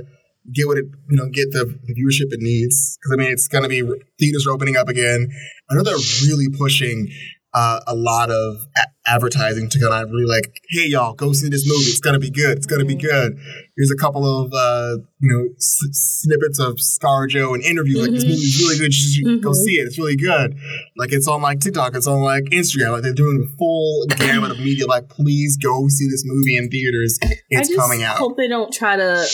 get 0.54 0.66
what 0.66 0.78
it 0.78 0.86
you 1.10 1.16
know 1.16 1.28
get 1.28 1.52
the, 1.52 1.66
the 1.84 1.94
viewership 1.94 2.32
it 2.32 2.40
needs 2.40 2.96
because 2.98 3.12
I 3.12 3.16
mean 3.22 3.30
it's 3.30 3.46
gonna 3.46 3.68
be 3.68 3.82
theaters 4.18 4.46
are 4.46 4.52
opening 4.52 4.76
up 4.76 4.88
again. 4.88 5.28
I 5.70 5.74
know 5.74 5.82
they're 5.82 5.94
really 6.24 6.48
pushing 6.48 7.08
uh, 7.52 7.80
a 7.86 7.94
lot 7.94 8.30
of 8.30 8.56
a- 8.76 9.10
advertising 9.10 9.68
to 9.68 9.80
kind 9.80 9.92
of 10.04 10.10
really 10.10 10.24
like, 10.26 10.44
hey 10.70 10.86
y'all, 10.86 11.14
go 11.14 11.32
see 11.32 11.48
this 11.48 11.66
movie. 11.66 11.90
It's 11.90 11.98
gonna 12.00 12.18
be 12.20 12.30
good. 12.30 12.56
It's 12.58 12.66
gonna 12.66 12.84
be 12.84 12.94
good. 12.94 13.36
Here's 13.76 13.90
a 13.90 13.96
couple 13.96 14.24
of 14.24 14.52
uh, 14.52 14.98
you 15.18 15.28
know 15.32 15.48
s- 15.56 15.80
snippets 16.22 16.60
of 16.60 16.74
ScarJo 16.76 17.54
and 17.54 17.62
interviews. 17.64 18.02
Like 18.02 18.10
this 18.12 18.24
Mhm. 18.24 18.28
movie's 18.28 18.58
really 18.62 18.78
good. 18.78 18.94
You 18.94 19.00
should 19.34 19.42
go 19.42 19.52
see 19.52 19.72
it. 19.80 19.86
It's 19.86 19.98
really 19.98 20.16
good. 20.16 20.54
Like 20.96 21.12
it's 21.12 21.26
on 21.26 21.42
like 21.42 21.58
TikTok. 21.60 21.96
It's 21.96 22.06
on 22.06 22.20
like 22.22 22.44
Instagram. 22.52 22.92
Like 22.92 23.02
they're 23.02 23.12
doing 23.14 23.42
a 23.52 23.56
full 23.56 24.06
gamut 24.16 24.52
of 24.52 24.58
media. 24.58 24.86
Like 24.86 25.08
please 25.08 25.56
go 25.56 25.88
see 25.88 26.08
this 26.08 26.22
movie 26.24 26.56
in 26.56 26.68
theaters. 26.70 27.18
It's 27.48 27.68
just 27.68 27.80
coming 27.80 28.02
out. 28.04 28.16
I 28.16 28.18
hope 28.18 28.36
they 28.36 28.48
don't 28.48 28.72
try 28.72 28.96
to 28.96 29.26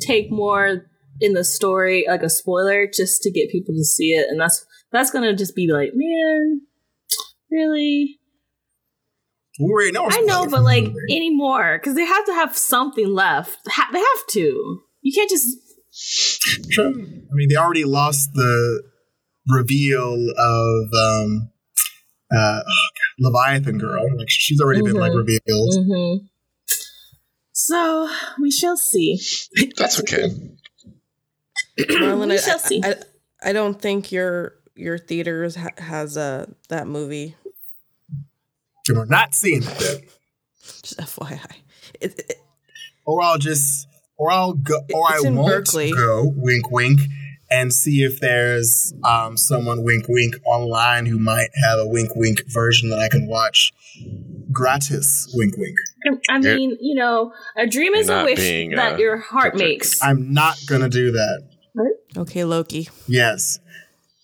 take 0.00 0.30
more 0.32 0.86
in 1.20 1.34
the 1.34 1.44
story, 1.44 2.06
like 2.08 2.22
a 2.22 2.30
spoiler, 2.30 2.86
just 2.92 3.22
to 3.22 3.30
get 3.30 3.50
people 3.50 3.74
to 3.74 3.84
see 3.84 4.12
it. 4.14 4.26
And 4.30 4.40
that's 4.40 4.64
that's 4.90 5.10
gonna 5.10 5.36
just 5.36 5.54
be 5.54 5.70
like, 5.70 5.90
man, 5.94 6.62
really? 7.50 8.18
We 9.58 9.66
already 9.70 9.92
know. 9.92 10.06
I 10.10 10.20
know, 10.22 10.46
but 10.48 10.62
like 10.62 10.84
anymore, 11.10 11.78
because 11.78 11.94
they 11.94 12.04
have 12.04 12.24
to 12.26 12.32
have 12.34 12.56
something 12.56 13.08
left. 13.08 13.58
Ha- 13.68 13.90
they 13.92 13.98
have 13.98 14.26
to. 14.30 14.80
You 15.02 15.12
can't 15.14 15.28
just. 15.30 15.56
True. 16.70 16.92
I 16.94 17.34
mean, 17.34 17.48
they 17.48 17.56
already 17.56 17.84
lost 17.84 18.30
the 18.34 18.82
reveal 19.48 20.14
of 20.38 20.88
um, 20.96 21.50
uh, 22.32 22.60
oh 22.66 22.88
Leviathan 23.18 23.78
girl. 23.78 24.04
Like 24.16 24.30
she's 24.30 24.60
already 24.60 24.82
been 24.82 24.94
like 24.94 25.12
Mhm. 25.12 25.18
revealed. 25.18 25.74
Mm-hmm. 25.78 26.26
So 27.52 28.08
we 28.40 28.50
shall 28.50 28.76
see. 28.76 29.20
That's 29.76 30.00
okay. 30.00 30.28
Marlon, 31.78 32.28
We 32.28 32.34
I, 32.34 32.36
shall 32.38 32.58
see. 32.58 32.80
I, 32.84 32.94
I 33.42 33.52
don't 33.52 33.80
think 33.80 34.12
your 34.12 34.54
your 34.74 34.96
theaters 34.96 35.56
ha- 35.56 35.68
has 35.78 36.16
uh, 36.16 36.46
that 36.68 36.86
movie. 36.86 37.36
And 38.90 38.98
we're 38.98 39.04
not 39.06 39.34
seeing 39.34 39.62
it. 39.64 40.10
Just 40.82 40.98
FYI. 40.98 41.40
It, 42.00 42.18
it, 42.18 42.36
Or 43.06 43.22
I'll 43.22 43.38
just, 43.38 43.86
or 44.16 44.30
I'll 44.30 44.52
go, 44.54 44.80
or 44.94 45.06
I 45.08 45.20
won't 45.22 45.46
Berkeley. 45.46 45.92
go. 45.92 46.32
Wink, 46.36 46.70
wink. 46.70 47.00
And 47.52 47.72
see 47.72 48.02
if 48.04 48.20
there's 48.20 48.94
um, 49.02 49.36
someone 49.36 49.82
wink 49.82 50.04
wink 50.08 50.34
online 50.46 51.06
who 51.06 51.18
might 51.18 51.48
have 51.64 51.80
a 51.80 51.86
wink 51.86 52.10
wink 52.14 52.42
version 52.46 52.90
that 52.90 53.00
I 53.00 53.08
can 53.08 53.26
watch 53.26 53.72
gratis. 54.52 55.28
Wink 55.34 55.56
wink. 55.56 55.76
I 56.28 56.38
mean, 56.38 56.76
you 56.80 56.94
know, 56.94 57.32
a 57.56 57.66
dream 57.66 57.94
is 57.94 58.08
You're 58.08 58.20
a 58.20 58.24
wish 58.24 58.38
being, 58.38 58.70
that 58.76 58.94
uh, 58.94 58.98
your 58.98 59.16
heart 59.16 59.54
cryptic. 59.54 59.68
makes. 59.68 60.00
I'm 60.02 60.32
not 60.32 60.58
gonna 60.68 60.88
do 60.88 61.10
that. 61.12 61.42
okay, 62.18 62.44
Loki. 62.44 62.88
Yes. 63.08 63.58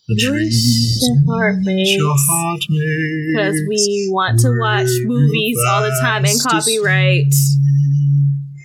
The 0.09 0.15
Wish 0.15 0.25
dreams 0.25 0.99
your 1.03 1.17
heart 1.35 1.57
makes. 1.63 1.91
your 1.97 2.15
heart 2.17 2.61
makes. 2.69 3.33
Because 3.33 3.63
we 3.69 4.09
want 4.13 4.39
to 4.41 4.51
watch 4.61 4.89
movies 5.05 5.59
all 5.69 5.83
the 5.83 5.97
time 6.01 6.25
and 6.25 6.41
copyright. 6.41 7.35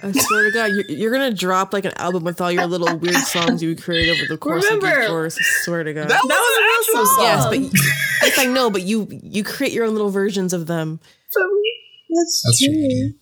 I 0.04 0.12
swear 0.12 0.44
to 0.46 0.52
God, 0.52 0.66
you're, 0.72 0.86
you're 0.98 1.12
gonna 1.12 1.34
drop 1.34 1.74
like 1.74 1.86
an 1.86 1.94
album 1.98 2.24
with 2.24 2.42
all 2.42 2.52
your 2.52 2.66
little 2.68 2.96
weird 2.98 3.16
songs 3.16 3.62
you 3.64 3.76
create 3.76 4.10
over 4.10 4.22
the 4.30 4.38
course 4.38 4.66
of 4.66 4.76
Remember- 4.78 5.02
Geek 5.02 5.10
Force. 5.10 5.38
I 5.40 5.44
swear 5.64 5.84
to 5.84 5.94
God. 5.94 6.10
That 6.10 6.22
was, 6.24 6.32
was 6.32 6.58
an 6.58 6.96
actual 7.00 7.06
song. 7.06 7.24
yes, 7.24 7.46
but 7.46 7.60
y- 7.60 8.28
it's 8.28 8.38
like 8.38 8.50
no, 8.50 8.70
but 8.70 8.82
you 8.84 9.08
you 9.24 9.44
create 9.44 9.74
your 9.74 9.86
own 9.86 9.94
little 9.94 10.10
versions 10.12 10.54
of 10.54 10.68
them. 10.68 11.00
That's, 12.14 12.42
That's 12.46 12.60
true. 12.64 13.14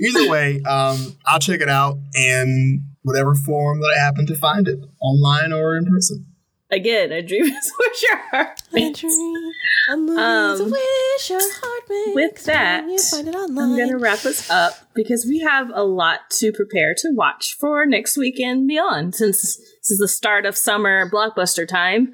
Either 0.00 0.30
way, 0.30 0.62
um, 0.62 1.16
I'll 1.26 1.40
check 1.40 1.60
it 1.60 1.68
out 1.68 1.98
in 2.14 2.84
whatever 3.02 3.34
form 3.34 3.80
that 3.80 3.94
I 3.98 4.04
happen 4.04 4.26
to 4.26 4.36
find 4.36 4.68
it, 4.68 4.78
online 5.02 5.52
or 5.52 5.76
in 5.76 5.84
person. 5.86 6.24
Again, 6.70 7.12
a 7.12 7.22
dream 7.22 7.44
is 7.46 7.72
what 7.78 8.02
your 8.02 8.16
heart 8.30 8.60
A 8.72 8.74
makes. 8.74 9.00
dream, 9.00 9.52
a 9.90 9.96
movie's 9.96 10.18
Um, 10.60 10.60
a 10.60 10.64
wish 10.70 11.30
your 11.30 11.40
heart 11.40 11.82
makes. 11.88 12.14
with 12.14 12.44
that, 12.44 12.80
when 12.84 12.90
you 12.90 12.98
find 12.98 13.28
it 13.28 13.34
I'm 13.34 13.54
going 13.54 13.88
to 13.88 13.96
wrap 13.96 14.24
us 14.26 14.50
up 14.50 14.74
because 14.94 15.24
we 15.26 15.38
have 15.38 15.70
a 15.74 15.82
lot 15.84 16.28
to 16.38 16.52
prepare 16.52 16.94
to 16.98 17.08
watch 17.14 17.56
for 17.58 17.86
next 17.86 18.18
weekend 18.18 18.68
beyond. 18.68 19.14
Since 19.14 19.42
this 19.56 19.90
is 19.92 19.98
the 19.98 20.08
start 20.08 20.44
of 20.44 20.56
summer 20.58 21.08
blockbuster 21.10 21.66
time, 21.66 22.12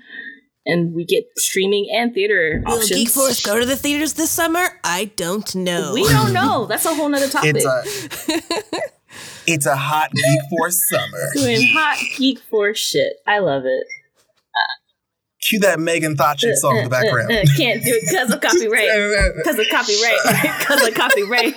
and 0.66 0.94
we 0.94 1.04
get 1.04 1.24
streaming 1.36 1.88
and 1.92 2.14
theater 2.14 2.62
Will 2.64 2.74
options. 2.74 2.90
Geek 2.90 3.08
Force 3.08 3.44
go 3.44 3.58
to 3.58 3.66
the 3.66 3.76
theaters 3.76 4.12
this 4.14 4.30
summer? 4.30 4.64
I 4.84 5.10
don't 5.16 5.52
know. 5.56 5.92
We 5.94 6.04
don't 6.08 6.32
know. 6.32 6.66
That's 6.66 6.86
a 6.86 6.94
whole 6.94 7.08
nother 7.08 7.28
topic. 7.28 7.56
It's 7.56 8.28
a 8.28 8.80
it's 9.46 9.66
a 9.66 9.76
hot 9.76 10.12
geek 10.12 10.40
force 10.56 10.88
summer. 10.88 11.18
Doing 11.34 11.66
hot 11.74 11.98
geek 12.16 12.38
force 12.38 12.78
shit. 12.78 13.14
I 13.26 13.40
love 13.40 13.64
it. 13.66 13.84
Cue 15.46 15.58
that 15.60 15.78
Megan 15.78 16.12
Thee 16.14 16.24
Stallion 16.36 16.56
song 16.56 16.76
in 16.78 16.84
the 16.84 16.90
background. 16.90 17.30
Uh, 17.30 17.34
uh, 17.34 17.38
uh, 17.40 17.44
can't 17.56 17.84
do 17.84 17.90
it 17.92 18.02
because 18.08 18.30
of 18.34 18.40
copyright. 18.40 18.88
Because 19.36 19.58
of 19.58 19.66
copyright. 19.70 20.18
Because 20.58 20.88
of 20.88 20.94
copyright. 20.94 21.54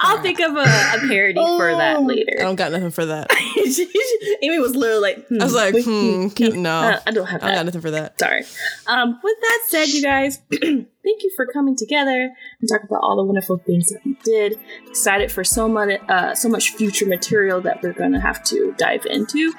I'll 0.00 0.20
think 0.22 0.40
of 0.40 0.56
a, 0.56 0.60
a 0.60 0.98
parody 1.08 1.34
for 1.34 1.72
that 1.76 2.02
later. 2.02 2.36
I 2.40 2.42
don't 2.42 2.56
got 2.56 2.72
nothing 2.72 2.90
for 2.90 3.06
that. 3.06 3.30
Amy 4.42 4.58
was 4.58 4.74
literally 4.74 5.00
like, 5.00 5.26
hmm, 5.28 5.40
I 5.40 5.44
was 5.44 5.54
like, 5.54 5.74
hmm, 5.84 6.28
can't- 6.28 6.56
no. 6.56 6.70
uh, 6.70 7.00
I 7.06 7.10
don't 7.12 7.26
have 7.26 7.42
I 7.42 7.48
that. 7.48 7.54
got 7.56 7.66
nothing 7.66 7.80
for 7.80 7.90
that. 7.92 8.18
Sorry. 8.18 8.42
Um, 8.86 9.18
with 9.22 9.36
that 9.40 9.60
said, 9.68 9.88
you 9.88 10.02
guys, 10.02 10.40
thank 11.08 11.22
you 11.22 11.30
for 11.34 11.46
coming 11.46 11.74
together 11.74 12.30
and 12.60 12.68
talk 12.68 12.82
about 12.84 13.00
all 13.02 13.16
the 13.16 13.24
wonderful 13.24 13.58
things 13.58 13.88
that 13.88 14.00
we 14.04 14.14
did. 14.24 14.58
Excited 14.86 15.32
for 15.32 15.42
so 15.42 15.66
much, 15.66 15.98
uh, 16.08 16.34
so 16.34 16.48
much 16.48 16.72
future 16.72 17.06
material 17.06 17.60
that 17.62 17.82
we're 17.82 17.94
going 17.94 18.12
to 18.12 18.20
have 18.20 18.42
to 18.44 18.74
dive 18.76 19.06
into. 19.06 19.52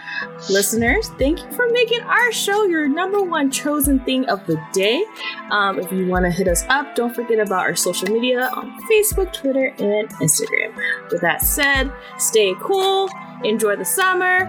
Listeners, 0.49 1.09
thank 1.17 1.39
you 1.39 1.51
for 1.51 1.67
making 1.71 2.01
our 2.01 2.31
show 2.31 2.65
your 2.65 2.87
number 2.87 3.21
one 3.21 3.49
chosen 3.49 3.99
thing 4.01 4.25
of 4.25 4.45
the 4.45 4.61
day. 4.73 5.03
Um, 5.49 5.79
if 5.79 5.91
you 5.91 6.07
want 6.07 6.25
to 6.25 6.31
hit 6.31 6.47
us 6.47 6.63
up, 6.69 6.95
don't 6.95 7.15
forget 7.15 7.39
about 7.39 7.61
our 7.61 7.75
social 7.75 8.09
media 8.09 8.51
on 8.55 8.79
Facebook, 8.91 9.33
Twitter, 9.33 9.73
and 9.79 10.09
Instagram. 10.19 10.75
With 11.11 11.21
that 11.21 11.41
said, 11.41 11.91
stay 12.17 12.53
cool, 12.61 13.09
enjoy 13.43 13.75
the 13.75 13.85
summer, 13.85 14.45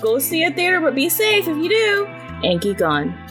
go 0.00 0.18
see 0.18 0.42
a 0.42 0.50
theater, 0.50 0.80
but 0.80 0.94
be 0.94 1.08
safe 1.08 1.46
if 1.46 1.56
you 1.56 1.68
do, 1.68 2.06
and 2.42 2.60
geek 2.60 2.82
on. 2.82 3.21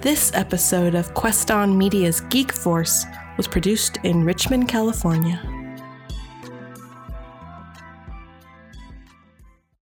This 0.00 0.32
episode 0.32 0.94
of 0.94 1.12
Queston 1.12 1.76
Media's 1.76 2.22
Geek 2.22 2.52
Force 2.52 3.04
was 3.36 3.46
produced 3.46 3.98
in 4.02 4.24
Richmond, 4.24 4.66
California. 4.66 5.59